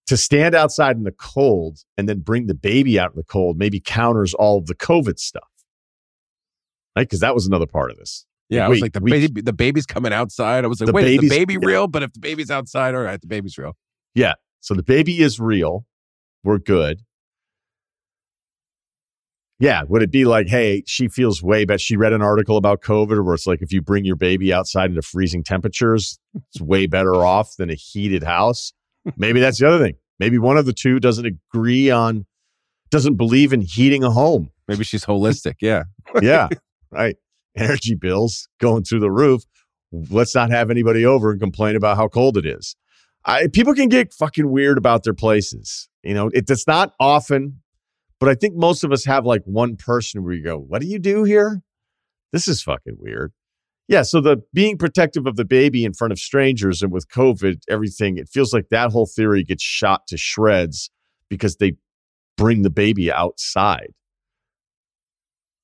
to 0.08 0.18
stand 0.18 0.54
outside 0.54 0.98
in 0.98 1.04
the 1.04 1.14
cold 1.14 1.80
and 1.98 2.10
then 2.10 2.20
bring 2.20 2.48
the 2.48 2.54
baby 2.54 3.00
out 3.00 3.12
in 3.12 3.16
the 3.16 3.24
cold 3.24 3.58
maybe 3.58 3.80
counters 3.80 4.34
all 4.34 4.58
of 4.58 4.66
the 4.66 4.76
COVID 4.76 5.18
stuff. 5.18 5.48
Right? 6.96 7.04
Because 7.08 7.22
that 7.22 7.34
was 7.34 7.48
another 7.48 7.66
part 7.66 7.90
of 7.90 7.98
this. 7.98 8.26
Yeah, 8.50 8.66
I 8.66 8.68
We- 8.68 8.74
was 8.74 8.82
like 8.82 8.94
the 8.94 9.00
we- 9.00 9.12
baby, 9.12 9.42
the 9.42 9.54
baby's 9.54 9.86
coming 9.86 10.12
outside. 10.12 10.66
I 10.66 10.68
was 10.68 10.82
like, 10.82 10.88
The 10.88 10.92
wait, 10.94 11.16
is 11.16 11.22
the 11.22 11.30
baby 11.30 11.54
yeah. 11.54 11.60
real? 11.68 11.88
But 11.88 12.04
if 12.04 12.12
the 12.14 12.20
baby's 12.20 12.52
outside, 12.52 12.94
all 12.96 13.02
right, 13.02 13.20
the 13.20 13.28
baby's 13.28 13.58
real. 13.58 13.78
Yeah. 14.14 14.34
So 14.60 14.74
the 14.74 14.84
baby 14.84 15.22
is 15.22 15.40
real. 15.40 15.86
We're 16.44 16.60
good. 16.60 17.00
Yeah. 19.60 19.84
Would 19.88 20.04
it 20.04 20.12
be 20.12 20.26
like, 20.26 20.47
hey, 20.47 20.84
she 20.86 21.08
feels 21.08 21.41
way 21.41 21.66
better? 21.66 21.78
She 21.78 21.95
read 21.95 22.14
an 22.14 22.22
article 22.22 22.58
about 22.58 22.82
COVID 22.82 23.24
where 23.24 23.34
it's 23.34 23.47
like 23.47 23.62
if 23.62 23.72
you 23.72 23.82
bring 23.82 24.04
your 24.04 24.16
baby 24.16 24.51
outside 24.51 24.89
into 24.89 25.01
freezing 25.01 25.43
temperatures, 25.43 26.20
it's 26.36 26.62
way 26.62 26.86
better 26.86 27.16
off 27.16 27.56
than 27.58 27.70
a 27.70 27.76
heated 27.76 28.24
house. 28.24 28.74
Maybe 29.18 29.39
that's 29.39 29.60
the 29.60 29.68
other 29.68 29.84
thing. 29.84 29.95
Maybe 30.20 30.38
one 30.38 30.58
of 30.58 30.66
the 30.66 30.74
two 30.74 30.99
doesn't 30.99 31.26
agree 31.26 31.89
on, 31.89 32.26
doesn't 32.89 33.16
believe 33.16 33.54
in 33.54 33.62
heating 33.62 34.04
a 34.04 34.12
home. 34.12 34.49
Maybe 34.68 34.84
she's 34.84 35.06
holistic. 35.06 35.56
Yeah. 35.62 35.84
yeah, 36.22 36.49
right. 36.91 37.18
Energy 37.56 37.95
bills 37.95 38.47
going 38.60 38.84
through 38.84 39.01
the 39.01 39.12
roof. 39.12 39.43
Let's 39.91 40.34
not 40.34 40.49
have 40.49 40.72
anybody 40.72 41.06
over 41.06 41.32
and 41.32 41.39
complain 41.39 41.76
about 41.76 41.97
how 41.97 42.08
cold 42.08 42.38
it 42.38 42.45
is. 42.45 42.76
I, 43.26 43.47
people 43.47 43.74
can 43.74 43.89
get 43.89 44.14
fucking 44.14 44.49
weird 44.49 44.78
about 44.78 45.04
their 45.04 45.14
places. 45.14 45.88
You 46.04 46.14
know, 46.14 46.28
it, 46.34 46.49
it's 46.49 46.68
not 46.68 46.93
often, 46.99 47.62
but 48.24 48.32
I 48.32 48.36
think 48.36 48.56
most 48.56 48.86
of 48.86 48.94
us 48.94 49.04
have 49.04 49.26
like 49.26 49.42
one 49.44 49.76
person 49.76 50.24
where 50.24 50.32
you 50.34 50.42
go, 50.42 50.58
"What 50.58 50.82
do 50.82 50.88
you 50.88 50.98
do 50.98 51.26
here? 51.26 51.62
This 52.32 52.48
is 52.48 52.64
fucking 52.64 52.96
weird." 52.98 53.34
Yeah. 53.90 54.04
So 54.04 54.22
the 54.22 54.42
being 54.54 54.78
protective 54.78 55.28
of 55.28 55.36
the 55.36 55.44
baby 55.44 55.84
in 55.84 55.92
front 55.92 56.14
of 56.14 56.20
strangers 56.20 56.82
and 56.82 56.90
with 56.90 57.10
COVID, 57.10 57.64
everything 57.68 58.18
it 58.18 58.30
feels 58.30 58.54
like 58.54 58.70
that 58.70 58.94
whole 58.94 59.08
theory 59.08 59.44
gets 59.44 59.62
shot 59.62 60.08
to 60.08 60.16
shreds 60.16 60.90
because 61.28 61.58
they 61.58 61.74
bring 62.38 62.62
the 62.62 62.70
baby 62.70 63.12
outside. 63.12 63.92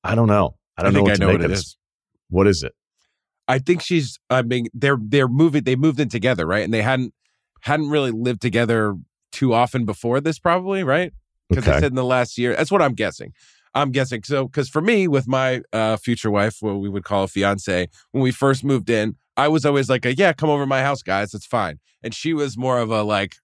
I 0.03 0.15
don't 0.15 0.27
know. 0.27 0.57
I 0.77 0.83
don't 0.83 0.91
know 0.91 0.99
think 0.99 1.07
what 1.07 1.11
I 1.11 1.15
to 1.15 1.21
know 1.21 1.27
make 1.27 1.33
what 1.35 1.45
of 1.45 1.51
it 1.51 1.55
this. 1.55 1.59
is. 1.59 1.77
What 2.29 2.47
is 2.47 2.63
it? 2.63 2.73
I 3.47 3.59
think 3.59 3.81
she's. 3.81 4.19
I 4.29 4.41
mean, 4.41 4.67
they're 4.73 4.97
they're 5.01 5.29
moving. 5.29 5.63
They 5.63 5.77
moved 5.77 6.01
in 6.01 6.09
together, 6.09 6.45
right? 6.45 6.65
And 6.65 6.73
they 6.73 6.81
hadn't 6.81 7.13
hadn't 7.61 7.89
really 7.89 8.11
lived 8.11 8.41
together 8.41 8.95
too 9.31 9.53
often 9.53 9.85
before 9.85 10.19
this, 10.19 10.39
probably, 10.39 10.83
right? 10.83 11.13
Because 11.49 11.67
Okay. 11.67 11.79
said 11.79 11.91
in 11.91 11.95
the 11.95 12.03
last 12.03 12.37
year. 12.37 12.55
That's 12.55 12.71
what 12.71 12.81
I'm 12.81 12.93
guessing. 12.93 13.33
I'm 13.75 13.91
guessing. 13.91 14.23
So, 14.23 14.47
because 14.47 14.69
for 14.69 14.81
me, 14.81 15.07
with 15.07 15.27
my 15.27 15.61
uh, 15.73 15.97
future 15.97 16.31
wife, 16.31 16.57
what 16.61 16.75
we 16.79 16.89
would 16.89 17.03
call 17.03 17.23
a 17.23 17.27
fiance, 17.27 17.87
when 18.11 18.23
we 18.23 18.31
first 18.31 18.63
moved 18.63 18.89
in, 18.89 19.15
I 19.37 19.47
was 19.47 19.65
always 19.65 19.89
like, 19.89 20.05
a, 20.05 20.15
"Yeah, 20.15 20.33
come 20.33 20.49
over 20.49 20.63
to 20.63 20.67
my 20.67 20.81
house, 20.81 21.01
guys. 21.03 21.33
It's 21.33 21.45
fine." 21.45 21.79
And 22.03 22.13
she 22.13 22.33
was 22.33 22.57
more 22.57 22.79
of 22.79 22.89
a 22.91 23.03
like, 23.03 23.35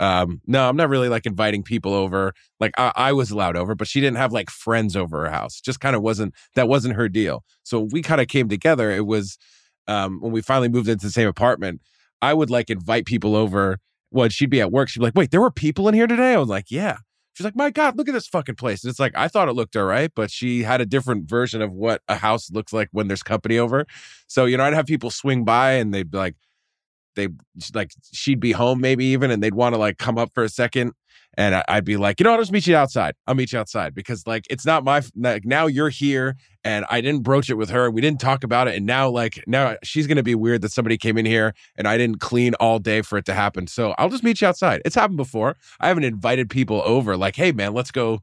um, 0.00 0.40
"No, 0.46 0.68
I'm 0.68 0.76
not 0.76 0.88
really 0.88 1.08
like 1.08 1.26
inviting 1.26 1.62
people 1.62 1.94
over. 1.94 2.32
Like, 2.60 2.72
I, 2.78 2.92
I 2.96 3.12
was 3.12 3.30
allowed 3.30 3.56
over, 3.56 3.74
but 3.74 3.88
she 3.88 4.00
didn't 4.00 4.16
have 4.18 4.32
like 4.32 4.50
friends 4.50 4.96
over 4.96 5.22
her 5.24 5.30
house. 5.30 5.60
Just 5.60 5.80
kind 5.80 5.96
of 5.96 6.02
wasn't 6.02 6.34
that 6.54 6.68
wasn't 6.68 6.96
her 6.96 7.08
deal. 7.08 7.44
So 7.62 7.80
we 7.92 8.02
kind 8.02 8.20
of 8.20 8.28
came 8.28 8.48
together. 8.48 8.90
It 8.90 9.06
was 9.06 9.38
um, 9.88 10.20
when 10.20 10.32
we 10.32 10.42
finally 10.42 10.68
moved 10.68 10.88
into 10.88 11.06
the 11.06 11.12
same 11.12 11.28
apartment. 11.28 11.80
I 12.22 12.34
would 12.34 12.50
like 12.50 12.70
invite 12.70 13.06
people 13.06 13.36
over. 13.36 13.78
Well, 14.10 14.28
she'd 14.28 14.50
be 14.50 14.60
at 14.60 14.70
work. 14.72 14.88
She'd 14.88 15.00
be 15.00 15.06
like, 15.06 15.16
"Wait, 15.16 15.30
there 15.30 15.40
were 15.40 15.50
people 15.50 15.88
in 15.88 15.94
here 15.94 16.06
today." 16.06 16.34
I 16.34 16.38
was 16.38 16.48
like, 16.48 16.66
"Yeah." 16.70 16.98
She's 17.34 17.44
like, 17.44 17.56
"My 17.56 17.70
God, 17.70 17.96
look 17.96 18.08
at 18.08 18.12
this 18.14 18.26
fucking 18.26 18.56
place." 18.56 18.84
And 18.84 18.90
it's 18.90 19.00
like 19.00 19.12
I 19.16 19.28
thought 19.28 19.48
it 19.48 19.52
looked 19.52 19.76
all 19.76 19.84
right, 19.84 20.10
but 20.14 20.30
she 20.30 20.62
had 20.62 20.80
a 20.80 20.86
different 20.86 21.28
version 21.28 21.62
of 21.62 21.72
what 21.72 22.02
a 22.08 22.16
house 22.16 22.50
looks 22.50 22.72
like 22.72 22.88
when 22.92 23.08
there's 23.08 23.22
company 23.22 23.58
over. 23.58 23.86
So 24.26 24.44
you 24.44 24.56
know, 24.56 24.64
I'd 24.64 24.74
have 24.74 24.86
people 24.86 25.10
swing 25.10 25.44
by 25.44 25.72
and 25.72 25.92
they'd 25.94 26.10
be 26.10 26.18
like, 26.18 26.36
they 27.14 27.28
like 27.74 27.92
she'd 28.12 28.40
be 28.40 28.52
home 28.52 28.80
maybe 28.80 29.04
even, 29.06 29.30
and 29.30 29.42
they'd 29.42 29.54
want 29.54 29.74
to 29.74 29.78
like 29.78 29.98
come 29.98 30.18
up 30.18 30.30
for 30.34 30.44
a 30.44 30.48
second, 30.48 30.92
and 31.36 31.54
I- 31.54 31.64
I'd 31.68 31.84
be 31.84 31.96
like, 31.96 32.20
you 32.20 32.24
know, 32.24 32.32
I'll 32.32 32.38
just 32.38 32.52
meet 32.52 32.66
you 32.66 32.76
outside. 32.76 33.14
I'll 33.26 33.34
meet 33.34 33.52
you 33.52 33.58
outside 33.58 33.94
because 33.94 34.26
like 34.26 34.46
it's 34.50 34.66
not 34.66 34.84
my 34.84 35.02
like 35.16 35.44
now 35.44 35.66
you're 35.66 35.88
here 35.88 36.36
and 36.64 36.84
I 36.90 37.00
didn't 37.00 37.22
broach 37.22 37.50
it 37.50 37.54
with 37.54 37.70
her. 37.70 37.90
We 37.90 38.00
didn't 38.00 38.20
talk 38.20 38.44
about 38.44 38.68
it, 38.68 38.76
and 38.76 38.86
now 38.86 39.08
like 39.08 39.42
now 39.46 39.76
she's 39.82 40.06
gonna 40.06 40.22
be 40.22 40.34
weird 40.34 40.62
that 40.62 40.72
somebody 40.72 40.96
came 40.98 41.18
in 41.18 41.26
here 41.26 41.54
and 41.76 41.88
I 41.88 41.96
didn't 41.98 42.20
clean 42.20 42.54
all 42.54 42.78
day 42.78 43.02
for 43.02 43.18
it 43.18 43.24
to 43.26 43.34
happen. 43.34 43.66
So 43.66 43.94
I'll 43.98 44.08
just 44.10 44.22
meet 44.24 44.40
you 44.40 44.48
outside. 44.48 44.82
It's 44.84 44.94
happened 44.94 45.16
before. 45.16 45.56
I 45.80 45.88
haven't 45.88 46.04
invited 46.04 46.50
people 46.50 46.82
over 46.84 47.16
like, 47.16 47.36
hey 47.36 47.52
man, 47.52 47.74
let's 47.74 47.90
go, 47.90 48.20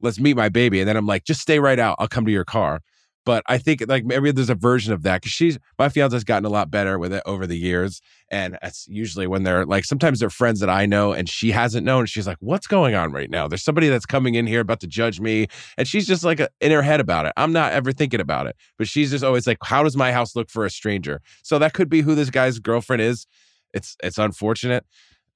let's 0.00 0.20
meet 0.20 0.36
my 0.36 0.48
baby, 0.48 0.80
and 0.80 0.88
then 0.88 0.96
I'm 0.96 1.06
like, 1.06 1.24
just 1.24 1.40
stay 1.40 1.58
right 1.58 1.78
out. 1.78 1.96
I'll 1.98 2.08
come 2.08 2.26
to 2.26 2.32
your 2.32 2.44
car. 2.44 2.80
But 3.28 3.44
I 3.46 3.58
think 3.58 3.84
like 3.86 4.06
maybe 4.06 4.32
there's 4.32 4.48
a 4.48 4.54
version 4.54 4.94
of 4.94 5.02
that 5.02 5.20
because 5.20 5.32
she's 5.32 5.58
my 5.78 5.90
fiance's 5.90 6.24
gotten 6.24 6.46
a 6.46 6.48
lot 6.48 6.70
better 6.70 6.98
with 6.98 7.12
it 7.12 7.22
over 7.26 7.46
the 7.46 7.58
years, 7.58 8.00
and 8.30 8.56
that's 8.62 8.88
usually 8.88 9.26
when 9.26 9.42
they're 9.42 9.66
like 9.66 9.84
sometimes 9.84 10.20
they're 10.20 10.30
friends 10.30 10.60
that 10.60 10.70
I 10.70 10.86
know 10.86 11.12
and 11.12 11.28
she 11.28 11.50
hasn't 11.50 11.84
known. 11.84 12.06
She's 12.06 12.26
like, 12.26 12.38
"What's 12.40 12.66
going 12.66 12.94
on 12.94 13.12
right 13.12 13.28
now?" 13.28 13.46
There's 13.46 13.62
somebody 13.62 13.90
that's 13.90 14.06
coming 14.06 14.34
in 14.34 14.46
here 14.46 14.60
about 14.60 14.80
to 14.80 14.86
judge 14.86 15.20
me, 15.20 15.46
and 15.76 15.86
she's 15.86 16.06
just 16.06 16.24
like 16.24 16.40
uh, 16.40 16.48
in 16.62 16.72
her 16.72 16.80
head 16.80 17.00
about 17.00 17.26
it. 17.26 17.34
I'm 17.36 17.52
not 17.52 17.72
ever 17.72 17.92
thinking 17.92 18.18
about 18.18 18.46
it, 18.46 18.56
but 18.78 18.88
she's 18.88 19.10
just 19.10 19.22
always 19.22 19.46
like, 19.46 19.58
"How 19.62 19.82
does 19.82 19.94
my 19.94 20.10
house 20.10 20.34
look 20.34 20.48
for 20.48 20.64
a 20.64 20.70
stranger?" 20.70 21.20
So 21.42 21.58
that 21.58 21.74
could 21.74 21.90
be 21.90 22.00
who 22.00 22.14
this 22.14 22.30
guy's 22.30 22.58
girlfriend 22.58 23.02
is. 23.02 23.26
It's 23.74 23.94
it's 24.02 24.16
unfortunate. 24.16 24.86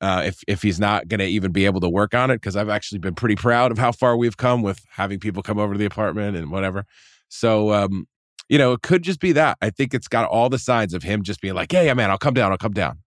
Uh, 0.01 0.22
if 0.24 0.43
if 0.49 0.62
he's 0.62 0.80
not 0.80 1.09
going 1.09 1.20
to 1.20 1.26
even 1.26 1.53
be 1.53 1.66
able 1.66 1.80
to 1.80 1.90
work 1.90 2.14
on 2.14 2.30
it, 2.30 2.36
because 2.36 2.57
I've 2.57 2.70
actually 2.70 3.01
been 3.01 3.14
pretty 3.14 3.36
proud 3.36 3.70
of 3.70 3.76
how 3.76 3.93
far 3.93 4.16
we've 4.16 4.38
come 4.38 4.62
with 4.62 4.80
having 4.93 5.20
people 5.20 5.43
come 5.43 5.59
over 5.59 5.74
to 5.74 5.78
the 5.78 5.84
apartment 5.84 6.38
and 6.38 6.51
whatever. 6.51 6.86
So, 7.33 7.72
um, 7.72 8.07
you 8.51 8.59
know, 8.59 8.72
it 8.72 8.83
could 8.83 9.03
just 9.03 9.18
be 9.18 9.33
that. 9.33 9.57
I 9.62 9.70
think 9.70 9.95
it's 9.95 10.07
got 10.07 10.28
all 10.28 10.51
the 10.51 10.59
signs 10.59 10.93
of 10.93 11.03
him 11.03 11.22
just 11.22 11.41
being 11.41 11.55
like, 11.55 11.72
"Yeah, 11.72 11.80
yeah, 11.80 11.95
man, 11.95 12.11
I'll 12.11 12.18
come 12.18 12.35
down. 12.35 12.53
I'll 12.53 12.59
come 12.59 12.74
down." 12.74 12.99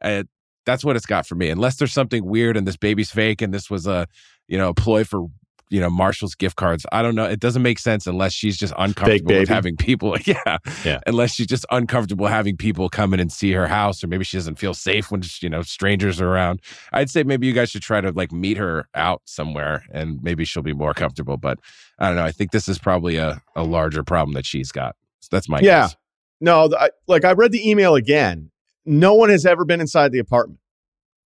And 0.00 0.28
that's 0.64 0.84
what 0.84 0.94
it's 0.94 1.06
got 1.06 1.26
for 1.26 1.34
me. 1.34 1.50
Unless 1.50 1.76
there's 1.76 1.92
something 1.92 2.24
weird 2.24 2.56
and 2.56 2.68
this 2.68 2.76
baby's 2.76 3.10
fake 3.10 3.42
and 3.42 3.52
this 3.52 3.68
was 3.68 3.86
a, 3.88 4.06
you 4.46 4.56
know, 4.56 4.68
a 4.68 4.74
ploy 4.74 5.02
for 5.02 5.26
you 5.74 5.80
know 5.80 5.90
Marshall's 5.90 6.36
gift 6.36 6.54
cards. 6.54 6.86
I 6.92 7.02
don't 7.02 7.16
know. 7.16 7.24
It 7.24 7.40
doesn't 7.40 7.62
make 7.62 7.80
sense 7.80 8.06
unless 8.06 8.32
she's 8.32 8.56
just 8.56 8.72
uncomfortable 8.78 9.34
with 9.40 9.48
having 9.48 9.76
people. 9.76 10.16
Yeah, 10.24 10.58
Yeah. 10.84 11.00
Unless 11.06 11.34
she's 11.34 11.48
just 11.48 11.66
uncomfortable 11.72 12.28
having 12.28 12.56
people 12.56 12.88
come 12.88 13.12
in 13.12 13.18
and 13.18 13.32
see 13.32 13.50
her 13.52 13.66
house, 13.66 14.04
or 14.04 14.06
maybe 14.06 14.22
she 14.22 14.36
doesn't 14.36 14.54
feel 14.60 14.72
safe 14.72 15.10
when 15.10 15.22
you 15.40 15.48
know 15.50 15.62
strangers 15.62 16.20
are 16.20 16.28
around. 16.28 16.60
I'd 16.92 17.10
say 17.10 17.24
maybe 17.24 17.48
you 17.48 17.52
guys 17.52 17.70
should 17.70 17.82
try 17.82 18.00
to 18.00 18.12
like 18.12 18.30
meet 18.30 18.56
her 18.56 18.88
out 18.94 19.22
somewhere, 19.24 19.84
and 19.90 20.22
maybe 20.22 20.44
she'll 20.44 20.62
be 20.62 20.72
more 20.72 20.94
comfortable. 20.94 21.36
But 21.36 21.58
I 21.98 22.06
don't 22.06 22.16
know. 22.16 22.24
I 22.24 22.30
think 22.30 22.52
this 22.52 22.68
is 22.68 22.78
probably 22.78 23.16
a, 23.16 23.42
a 23.56 23.64
larger 23.64 24.04
problem 24.04 24.34
that 24.34 24.46
she's 24.46 24.70
got. 24.70 24.94
So 25.20 25.28
that's 25.32 25.48
my 25.48 25.58
Yeah. 25.58 25.88
guess. 25.88 25.96
No, 26.40 26.68
I, 26.78 26.90
like 27.08 27.24
I 27.24 27.32
read 27.32 27.50
the 27.52 27.68
email 27.68 27.96
again. 27.96 28.50
No 28.86 29.14
one 29.14 29.30
has 29.30 29.44
ever 29.44 29.64
been 29.64 29.80
inside 29.80 30.12
the 30.12 30.18
apartment 30.20 30.60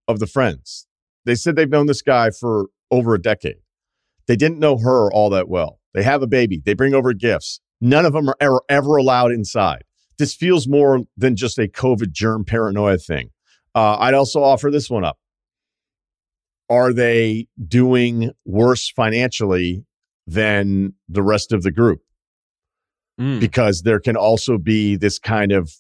of 0.06 0.20
the 0.20 0.26
friends. 0.26 0.86
They 1.24 1.34
said 1.34 1.56
they've 1.56 1.68
known 1.68 1.86
this 1.86 2.02
guy 2.02 2.30
for 2.30 2.66
over 2.90 3.14
a 3.14 3.20
decade. 3.20 3.56
They 4.28 4.36
didn't 4.36 4.60
know 4.60 4.78
her 4.78 5.10
all 5.10 5.30
that 5.30 5.48
well. 5.48 5.80
They 5.94 6.04
have 6.04 6.22
a 6.22 6.26
baby. 6.28 6.62
They 6.64 6.74
bring 6.74 6.94
over 6.94 7.12
gifts. 7.14 7.60
None 7.80 8.06
of 8.06 8.12
them 8.12 8.28
are 8.28 8.36
ever, 8.40 8.60
ever 8.68 8.96
allowed 8.96 9.32
inside. 9.32 9.82
This 10.18 10.34
feels 10.34 10.68
more 10.68 11.00
than 11.16 11.34
just 11.34 11.58
a 11.58 11.66
COVID 11.66 12.12
germ 12.12 12.44
paranoia 12.44 12.98
thing. 12.98 13.30
Uh, 13.74 13.96
I'd 13.98 14.14
also 14.14 14.42
offer 14.42 14.70
this 14.70 14.90
one 14.90 15.04
up. 15.04 15.18
are 16.68 16.92
they 16.92 17.46
doing 17.66 18.30
worse 18.44 18.90
financially 18.90 19.84
than 20.26 20.94
the 21.08 21.22
rest 21.22 21.52
of 21.52 21.62
the 21.62 21.70
group? 21.72 22.00
Mm. 23.20 23.40
Because 23.40 23.82
there 23.82 24.00
can 24.00 24.16
also 24.16 24.58
be 24.58 24.96
this 24.96 25.18
kind 25.18 25.52
of, 25.52 25.72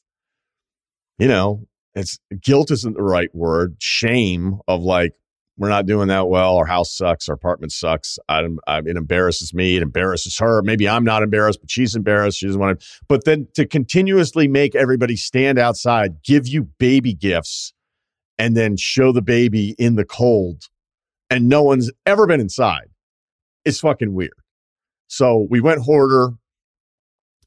you 1.18 1.28
know, 1.28 1.66
it's 1.94 2.18
guilt 2.40 2.70
isn't 2.70 2.96
the 2.96 3.02
right 3.02 3.32
word, 3.34 3.76
shame 3.80 4.58
of 4.66 4.82
like, 4.82 5.12
we're 5.58 5.68
not 5.68 5.86
doing 5.86 6.08
that 6.08 6.28
well. 6.28 6.56
Our 6.56 6.66
house 6.66 6.96
sucks. 6.96 7.28
Our 7.28 7.34
apartment 7.34 7.72
sucks. 7.72 8.18
I, 8.28 8.46
I, 8.66 8.78
it 8.78 8.96
embarrasses 8.96 9.52
me. 9.52 9.76
It 9.76 9.82
embarrasses 9.82 10.38
her. 10.38 10.62
Maybe 10.62 10.88
I'm 10.88 11.04
not 11.04 11.22
embarrassed, 11.22 11.60
but 11.60 11.70
she's 11.70 11.96
embarrassed. 11.96 12.38
She 12.38 12.46
doesn't 12.46 12.60
want 12.60 12.80
to. 12.80 12.86
But 13.08 13.24
then 13.24 13.48
to 13.54 13.66
continuously 13.66 14.46
make 14.46 14.76
everybody 14.76 15.16
stand 15.16 15.58
outside, 15.58 16.22
give 16.22 16.46
you 16.46 16.62
baby 16.78 17.12
gifts, 17.12 17.72
and 18.38 18.56
then 18.56 18.76
show 18.76 19.10
the 19.10 19.20
baby 19.20 19.74
in 19.78 19.96
the 19.96 20.04
cold, 20.04 20.68
and 21.28 21.48
no 21.48 21.62
one's 21.64 21.90
ever 22.06 22.26
been 22.26 22.40
inside, 22.40 22.88
It's 23.64 23.80
fucking 23.80 24.14
weird. 24.14 24.30
So 25.08 25.46
we 25.50 25.60
went 25.60 25.82
hoarder. 25.82 26.34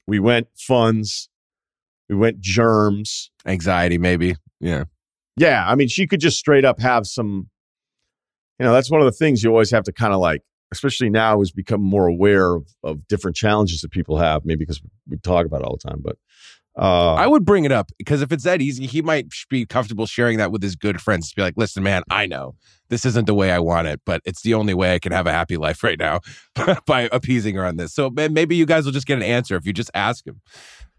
We 0.05 0.20
went 0.20 0.47
funds. 0.57 1.30
We 2.09 2.16
went 2.16 2.41
germs. 2.41 3.32
Anxiety, 3.45 3.97
maybe. 3.97 4.36
Yeah. 4.59 4.84
Yeah. 5.38 5.64
I 5.66 5.76
mean, 5.76 5.88
she 5.88 6.07
could 6.07 6.20
just 6.20 6.38
straight 6.38 6.66
up 6.66 6.82
have 6.82 7.07
some 7.07 7.47
you 8.62 8.68
know, 8.68 8.74
that's 8.74 8.91
one 8.91 9.01
of 9.01 9.05
the 9.05 9.12
things 9.12 9.43
you 9.43 9.49
always 9.49 9.72
have 9.72 9.86
to 9.86 9.91
kind 9.91 10.14
of 10.14 10.20
like, 10.20 10.43
especially 10.72 11.09
now, 11.09 11.41
is 11.41 11.51
become 11.51 11.82
more 11.82 12.05
aware 12.05 12.53
of, 12.53 12.68
of 12.84 13.07
different 13.07 13.36
challenges 13.36 13.82
that 13.82 13.89
people 13.89 14.20
have, 14.20 14.45
maybe 14.45 14.59
because 14.59 14.80
we 15.09 15.18
talk 15.18 15.47
about 15.47 15.62
it 15.62 15.66
all 15.66 15.80
the 15.82 15.89
time. 15.89 15.99
But 15.99 16.18
uh, 16.78 17.16
I 17.16 17.26
would 17.26 17.43
bring 17.43 17.66
it 17.66 17.72
up 17.72 17.89
because 17.97 18.22
if 18.22 18.32
it's 18.32 18.43
that 18.43 18.62
easy, 18.62 18.86
he 18.86 19.01
might 19.01 19.34
be 19.49 19.66
comfortable 19.66 20.05
sharing 20.05 20.38
that 20.38 20.51
with 20.51 20.62
his 20.62 20.76
good 20.76 21.01
friends. 21.01 21.32
To 21.32 21.36
be 21.36 21.41
like, 21.41 21.55
listen, 21.57 21.82
man, 21.82 22.03
I 22.12 22.28
know 22.28 22.53
this 22.89 23.03
isn't 23.03 23.26
the 23.26 23.34
way 23.34 23.51
I 23.51 23.57
want 23.57 23.88
it, 23.88 23.99
but 24.05 24.22
it's 24.26 24.43
the 24.43 24.53
only 24.53 24.76
way 24.76 24.93
I 24.93 24.99
can 24.99 25.12
have 25.12 25.26
a 25.26 25.32
happy 25.32 25.57
life 25.57 25.84
right 25.84 25.97
now 25.97 26.20
by 26.86 27.09
appeasing 27.12 27.55
her 27.55 27.66
on 27.66 27.78
this. 27.78 27.95
So 27.95 28.12
maybe 28.12 28.55
you 28.55 28.68
guys 28.68 28.86
will 28.86 28.91
just 28.91 29.07
get 29.07 29.18
an 29.18 29.24
answer 29.24 29.55
if 29.55 29.66
you 29.66 29.74
just 29.74 29.89
ask 29.95 30.28
him 30.28 30.39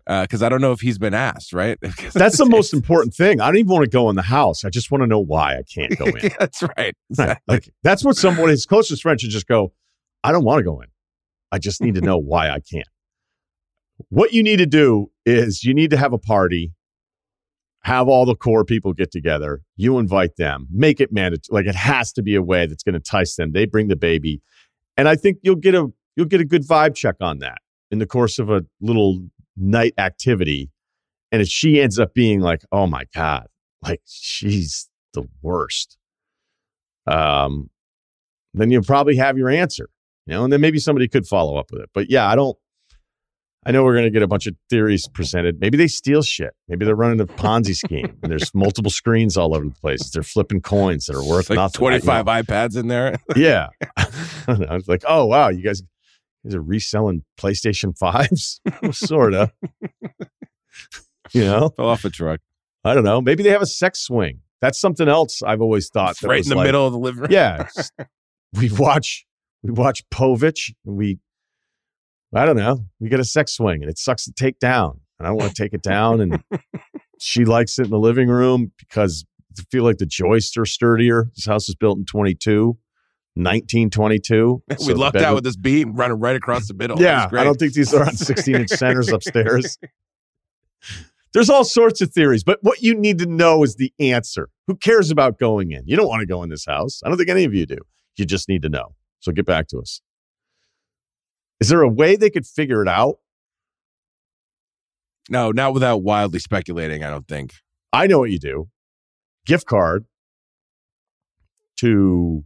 because 0.07 0.43
uh, 0.43 0.47
I 0.47 0.49
don't 0.49 0.61
know 0.61 0.73
if 0.73 0.81
he's 0.81 0.99
been 0.99 1.15
asked, 1.15 1.53
right? 1.53 1.79
That's 2.13 2.39
the 2.39 2.47
most 2.47 2.73
important 2.73 3.15
thing. 3.15 3.41
I 3.41 3.47
don't 3.47 3.59
even 3.59 3.73
want 3.73 3.85
to 3.85 3.91
go 3.91 4.11
in 4.11 4.17
the 4.17 4.23
house. 4.23 4.65
I 4.65 4.71
just 4.71 4.91
want 4.91 5.03
to 5.03 5.07
know 5.07 5.21
why 5.21 5.57
I 5.57 5.63
can't 5.63 5.97
go 5.97 6.05
in. 6.23 6.31
that's 6.39 6.63
right. 6.77 6.95
Exactly. 7.11 7.55
Like 7.55 7.71
that's 7.83 8.05
what 8.05 8.17
someone 8.17 8.49
his 8.49 8.67
closest 8.67 9.03
friend 9.03 9.21
should 9.21 9.31
just 9.31 9.47
go. 9.47 9.73
I 10.25 10.33
don't 10.33 10.45
want 10.45 10.61
to 10.61 10.65
go 10.65 10.81
in. 10.81 10.89
I 11.51 11.59
just 11.59 11.83
need 11.83 11.95
to 11.97 12.01
know 12.01 12.17
why 12.17 12.49
I 12.49 12.59
can't. 12.61 12.89
What 14.09 14.33
you 14.33 14.43
need 14.43 14.57
to 14.57 14.67
do 14.67 15.11
is 15.27 15.63
you 15.63 15.75
need 15.75 15.91
to 15.91 15.97
have 15.97 16.13
a 16.13 16.19
party, 16.19 16.73
have 17.83 18.09
all 18.09 18.25
the 18.25 18.35
core 18.35 18.65
people 18.65 18.93
get 18.95 19.11
together. 19.13 19.61
You 19.77 19.99
invite 19.99 20.37
them, 20.37 20.67
make 20.71 21.01
it 21.01 21.13
mandatory. 21.13 21.63
Like 21.63 21.67
it 21.67 21.77
has 21.77 22.13
to 22.15 22.23
be 22.23 22.35
a 22.35 22.43
way 22.43 22.67
that's 22.67 22.83
going 22.83 22.95
to 22.95 22.99
entice 22.99 23.37
them. 23.37 23.53
They 23.53 23.67
bring 23.67 23.89
the 23.89 23.97
baby, 23.97 24.41
and 24.97 25.09
I 25.09 25.17
think 25.17 25.39
you'll 25.43 25.57
get 25.57 25.75
a 25.75 25.89
you'll 26.17 26.27
get 26.27 26.41
a 26.41 26.45
good 26.47 26.67
vibe 26.67 26.95
check 26.95 27.17
on 27.21 27.39
that 27.41 27.59
in 27.91 27.99
the 27.99 28.07
course 28.07 28.39
of 28.39 28.49
a 28.51 28.65
little 28.81 29.23
night 29.57 29.95
activity. 29.99 30.71
And 31.31 31.41
if 31.41 31.49
she 31.49 31.81
ends 31.81 31.99
up 31.99 32.15
being 32.15 32.41
like, 32.41 32.63
oh 32.71 32.87
my 32.87 33.05
God, 33.15 33.47
like 33.83 34.01
she's 34.07 34.89
the 35.15 35.27
worst, 35.41 35.97
um, 37.07 37.71
then 38.55 38.71
you'll 38.71 38.83
probably 38.83 39.17
have 39.17 39.39
your 39.39 39.49
answer, 39.49 39.89
you 40.27 40.35
know, 40.35 40.45
and 40.45 40.53
then 40.53 40.61
maybe 40.61 40.79
somebody 40.79 41.09
could 41.09 41.27
follow 41.27 41.57
up 41.57 41.71
with 41.73 41.83
it. 41.83 41.91
But 41.95 42.11
yeah, 42.11 42.29
I 42.29 42.35
don't, 42.35 42.57
I 43.65 43.71
know 43.71 43.85
we're 43.85 43.95
going 43.95 44.05
to 44.05 44.11
get 44.11 44.23
a 44.23 44.29
bunch 44.29 44.49
of 44.49 44.57
theories 44.69 45.09
presented. 45.09 45.61
Maybe 45.61 45.79
they 45.79 45.87
steal 45.87 46.23
shit. 46.23 46.51
Maybe 46.69 46.85
they're 46.85 46.97
running 46.97 47.21
a 47.21 47.27
Ponzi 47.27 47.77
scheme 47.77 48.19
and 48.23 48.31
there's 48.31 48.53
multiple 48.55 48.91
screens 48.91 49.37
all 49.37 49.55
over 49.55 49.65
the 49.65 49.75
place. 49.81 50.11
They're 50.11 50.25
flipping 50.25 50.61
coins 50.61 51.07
that 51.07 51.15
are 51.15 51.25
worth 51.25 51.49
like 51.49 51.57
nothing. 51.57 51.79
25 51.79 52.27
iPads 52.27 52.77
in 52.77 52.89
there. 52.89 53.17
yeah. 53.37 53.69
I 53.97 54.75
was 54.75 54.89
like, 54.89 55.05
oh, 55.07 55.27
wow, 55.27 55.49
you 55.49 55.63
guys 55.63 55.81
is 56.45 56.55
it 56.55 56.61
reselling 56.61 57.25
PlayStation 57.39 57.97
5s? 57.99 58.95
sort 58.95 59.35
of. 59.35 59.53
you 61.33 61.45
know? 61.45 61.71
Fell 61.71 61.89
off 61.89 62.05
a 62.05 62.11
truck. 62.11 62.41
I 62.85 62.95
don't 62.95 63.05
know. 63.05 63.21
Maybe 63.21 63.43
they 63.43 63.51
have 63.51 63.63
a 63.63 63.67
sex 63.67 64.01
swing. 64.01 64.41
That's 64.61 64.81
something 64.81 65.09
else 65.09 65.43
I've 65.43 65.61
always 65.61 65.89
thought. 65.89 66.13
It's 66.13 66.23
right 66.23 66.43
in 66.43 66.49
the 66.49 66.57
like, 66.57 66.67
middle 66.67 66.87
of 66.87 66.93
the 66.93 66.99
living 66.99 67.23
room. 67.23 67.31
Yeah. 67.31 67.67
we 68.55 68.71
watch 68.71 69.27
we 69.63 69.73
watch 69.73 70.09
Povich 70.11 70.73
and 70.85 70.97
we 70.97 71.19
I 72.35 72.47
don't 72.47 72.57
know. 72.57 72.87
We 73.01 73.09
get 73.09 73.21
a 73.21 73.25
sex 73.25 73.53
swing 73.53 73.83
and 73.83 73.91
it 73.91 73.99
sucks 73.99 74.25
to 74.25 74.33
take 74.33 74.59
down. 74.59 75.01
And 75.19 75.27
I 75.27 75.31
don't 75.31 75.39
want 75.39 75.55
to 75.55 75.63
take 75.63 75.75
it 75.75 75.83
down. 75.83 76.21
And 76.21 76.43
she 77.19 77.45
likes 77.45 77.79
it 77.79 77.85
in 77.85 77.91
the 77.91 77.99
living 77.99 78.29
room 78.29 78.73
because 78.79 79.25
I 79.59 79.63
feel 79.71 79.85
like 79.85 79.99
the 79.99 80.07
joists 80.07 80.57
are 80.57 80.65
sturdier. 80.65 81.31
This 81.37 81.47
house 81.47 81.69
was 81.69 81.75
built 81.75 81.99
in 81.99 82.05
22. 82.05 82.77
1922. 83.35 84.63
we 84.69 84.77
so 84.77 84.93
lucked 84.95 85.17
out 85.17 85.35
with 85.35 85.45
this 85.45 85.57
beam 85.57 85.95
running 85.95 86.19
right 86.19 86.37
across 86.37 86.69
the 86.69 86.75
middle. 86.75 87.01
Yeah, 87.01 87.29
I 87.33 87.45
don't 87.45 87.59
think 87.59 87.73
these 87.73 87.95
are 87.95 88.05
on 88.05 88.15
16 88.15 88.55
inch 88.55 88.69
centers 88.71 89.09
upstairs. 89.13 89.79
There's 91.33 91.49
all 91.49 91.65
sorts 91.65 92.03
of 92.03 92.13
theories, 92.13 92.45
but 92.45 92.59
what 92.63 92.83
you 92.83 92.95
need 92.95 93.19
to 93.19 93.27
know 93.27 93.63
is 93.63 93.77
the 93.77 93.93
answer. 93.99 94.51
Who 94.67 94.77
cares 94.77 95.11
about 95.11 95.39
going 95.39 95.71
in? 95.71 95.83
You 95.87 95.97
don't 95.97 96.09
want 96.09 96.21
to 96.21 96.27
go 96.27 96.43
in 96.43 96.51
this 96.51 96.67
house. 96.67 97.01
I 97.05 97.09
don't 97.09 97.17
think 97.17 97.31
any 97.31 97.45
of 97.45 97.55
you 97.55 97.65
do. 97.65 97.79
You 98.17 98.27
just 98.27 98.49
need 98.49 98.63
to 98.63 98.69
know. 98.69 98.95
So 99.21 99.33
get 99.33 99.47
back 99.47 99.69
to 99.69 99.79
us. 99.79 100.03
Is 101.59 101.69
there 101.69 101.81
a 101.81 101.89
way 101.89 102.17
they 102.17 102.29
could 102.29 102.47
figure 102.47 102.83
it 102.83 102.89
out? 102.89 103.17
No, 105.31 105.53
not 105.53 105.73
without 105.73 106.03
wildly 106.03 106.41
speculating, 106.41 107.05
I 107.05 107.09
don't 107.09 107.27
think. 107.27 107.55
I 107.93 108.07
know 108.07 108.19
what 108.19 108.31
you 108.31 108.39
do. 108.39 108.69
Gift 109.47 109.67
card 109.67 110.05
to 111.77 112.45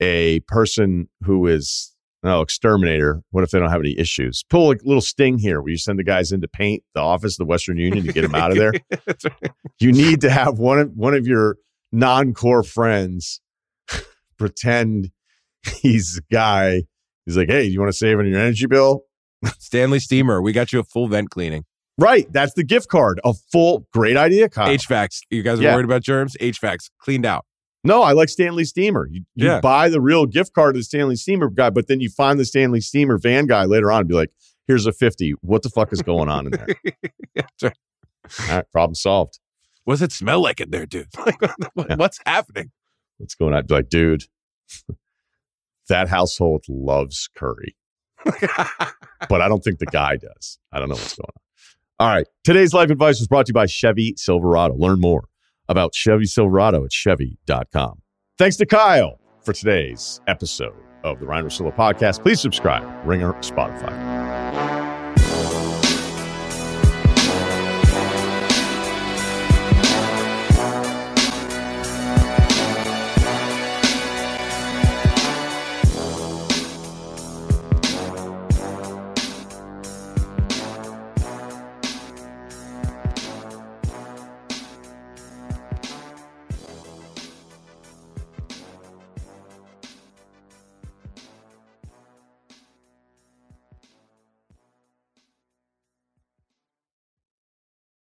a 0.00 0.40
person 0.40 1.08
who 1.22 1.46
is 1.46 1.94
no 2.22 2.40
exterminator. 2.40 3.22
What 3.30 3.44
if 3.44 3.50
they 3.50 3.58
don't 3.58 3.70
have 3.70 3.80
any 3.80 3.98
issues? 3.98 4.44
Pull 4.50 4.72
a 4.72 4.76
little 4.84 5.00
sting 5.00 5.38
here 5.38 5.60
where 5.60 5.70
you 5.70 5.78
send 5.78 5.98
the 5.98 6.04
guys 6.04 6.32
in 6.32 6.40
to 6.40 6.48
paint 6.48 6.82
the 6.94 7.00
office, 7.00 7.36
the 7.36 7.44
Western 7.44 7.78
Union, 7.78 8.04
to 8.04 8.12
get 8.12 8.22
them 8.22 8.34
out 8.34 8.50
of 8.50 8.58
there. 8.58 8.72
You 9.78 9.92
need 9.92 10.22
to 10.22 10.30
have 10.30 10.58
one 10.58 10.78
of 10.78 10.92
one 10.94 11.12
of 11.12 11.26
your 11.26 11.58
non-core 11.92 12.62
friends 12.62 13.42
pretend 14.38 15.10
he's 15.82 16.18
a 16.18 16.34
guy. 16.34 16.84
He's 17.26 17.36
like, 17.36 17.50
hey, 17.50 17.66
do 17.66 17.72
you 17.72 17.78
want 17.78 17.92
to 17.92 17.96
save 17.96 18.18
on 18.18 18.26
your 18.26 18.40
energy 18.40 18.66
bill? 18.66 19.02
Stanley 19.58 20.00
Steamer, 20.00 20.40
we 20.40 20.52
got 20.52 20.72
you 20.72 20.80
a 20.80 20.84
full 20.84 21.08
vent 21.08 21.28
cleaning. 21.28 21.64
Right. 21.98 22.30
That's 22.32 22.52
the 22.54 22.64
gift 22.64 22.88
card. 22.88 23.20
A 23.24 23.34
full, 23.52 23.86
great 23.92 24.16
idea, 24.16 24.48
Kyle. 24.48 24.68
HVACs. 24.68 25.20
You 25.30 25.42
guys 25.42 25.60
are 25.60 25.62
yeah. 25.62 25.74
worried 25.74 25.86
about 25.86 26.02
germs? 26.02 26.36
HVACs 26.40 26.90
cleaned 26.98 27.24
out. 27.24 27.45
No, 27.86 28.02
I 28.02 28.12
like 28.12 28.28
Stanley 28.28 28.64
Steamer. 28.64 29.08
You, 29.10 29.24
you 29.34 29.46
yeah. 29.46 29.60
buy 29.60 29.88
the 29.88 30.00
real 30.00 30.26
gift 30.26 30.52
card 30.54 30.76
of 30.76 30.80
the 30.80 30.84
Stanley 30.84 31.16
Steamer 31.16 31.48
guy, 31.50 31.70
but 31.70 31.88
then 31.88 32.00
you 32.00 32.08
find 32.08 32.38
the 32.38 32.44
Stanley 32.44 32.80
Steamer 32.80 33.18
van 33.18 33.46
guy 33.46 33.64
later 33.64 33.90
on 33.90 34.00
and 34.00 34.08
be 34.08 34.14
like, 34.14 34.30
here's 34.66 34.86
a 34.86 34.92
50. 34.92 35.34
What 35.42 35.62
the 35.62 35.70
fuck 35.70 35.92
is 35.92 36.02
going 36.02 36.28
on 36.28 36.46
in 36.46 36.52
there? 36.52 36.66
yeah, 37.34 37.42
right. 37.62 37.76
All 38.48 38.56
right, 38.56 38.70
problem 38.72 38.94
solved. 38.94 39.38
What 39.84 39.94
does 39.94 40.02
it 40.02 40.12
smell 40.12 40.40
like 40.40 40.60
in 40.60 40.70
there, 40.70 40.86
dude? 40.86 41.08
Like, 41.24 41.40
what, 41.74 41.86
yeah. 41.90 41.96
What's 41.96 42.18
happening? 42.26 42.72
What's 43.18 43.34
going 43.34 43.54
on? 43.54 43.66
Be 43.66 43.74
like, 43.74 43.88
dude, 43.88 44.24
that 45.88 46.08
household 46.08 46.64
loves 46.68 47.28
curry. 47.36 47.76
but 48.24 49.40
I 49.40 49.48
don't 49.48 49.62
think 49.62 49.78
the 49.78 49.86
guy 49.86 50.16
does. 50.16 50.58
I 50.72 50.80
don't 50.80 50.88
know 50.88 50.96
what's 50.96 51.14
going 51.14 51.28
on. 51.28 51.42
All 51.98 52.14
right. 52.14 52.26
Today's 52.44 52.74
life 52.74 52.90
advice 52.90 53.20
was 53.20 53.28
brought 53.28 53.46
to 53.46 53.50
you 53.50 53.54
by 53.54 53.66
Chevy 53.66 54.14
Silverado. 54.16 54.74
Learn 54.76 55.00
more 55.00 55.28
about 55.68 55.94
Chevy 55.94 56.26
Silverado 56.26 56.84
at 56.84 56.92
Chevy.com. 56.92 58.00
Thanks 58.38 58.56
to 58.56 58.66
Kyle 58.66 59.18
for 59.42 59.52
today's 59.52 60.20
episode 60.26 60.74
of 61.04 61.20
the 61.20 61.26
Ryen 61.26 61.44
Russillo 61.44 61.74
podcast. 61.74 62.22
Please 62.22 62.40
subscribe, 62.40 62.84
Ringer, 63.06 63.32
Spotify. 63.34 64.15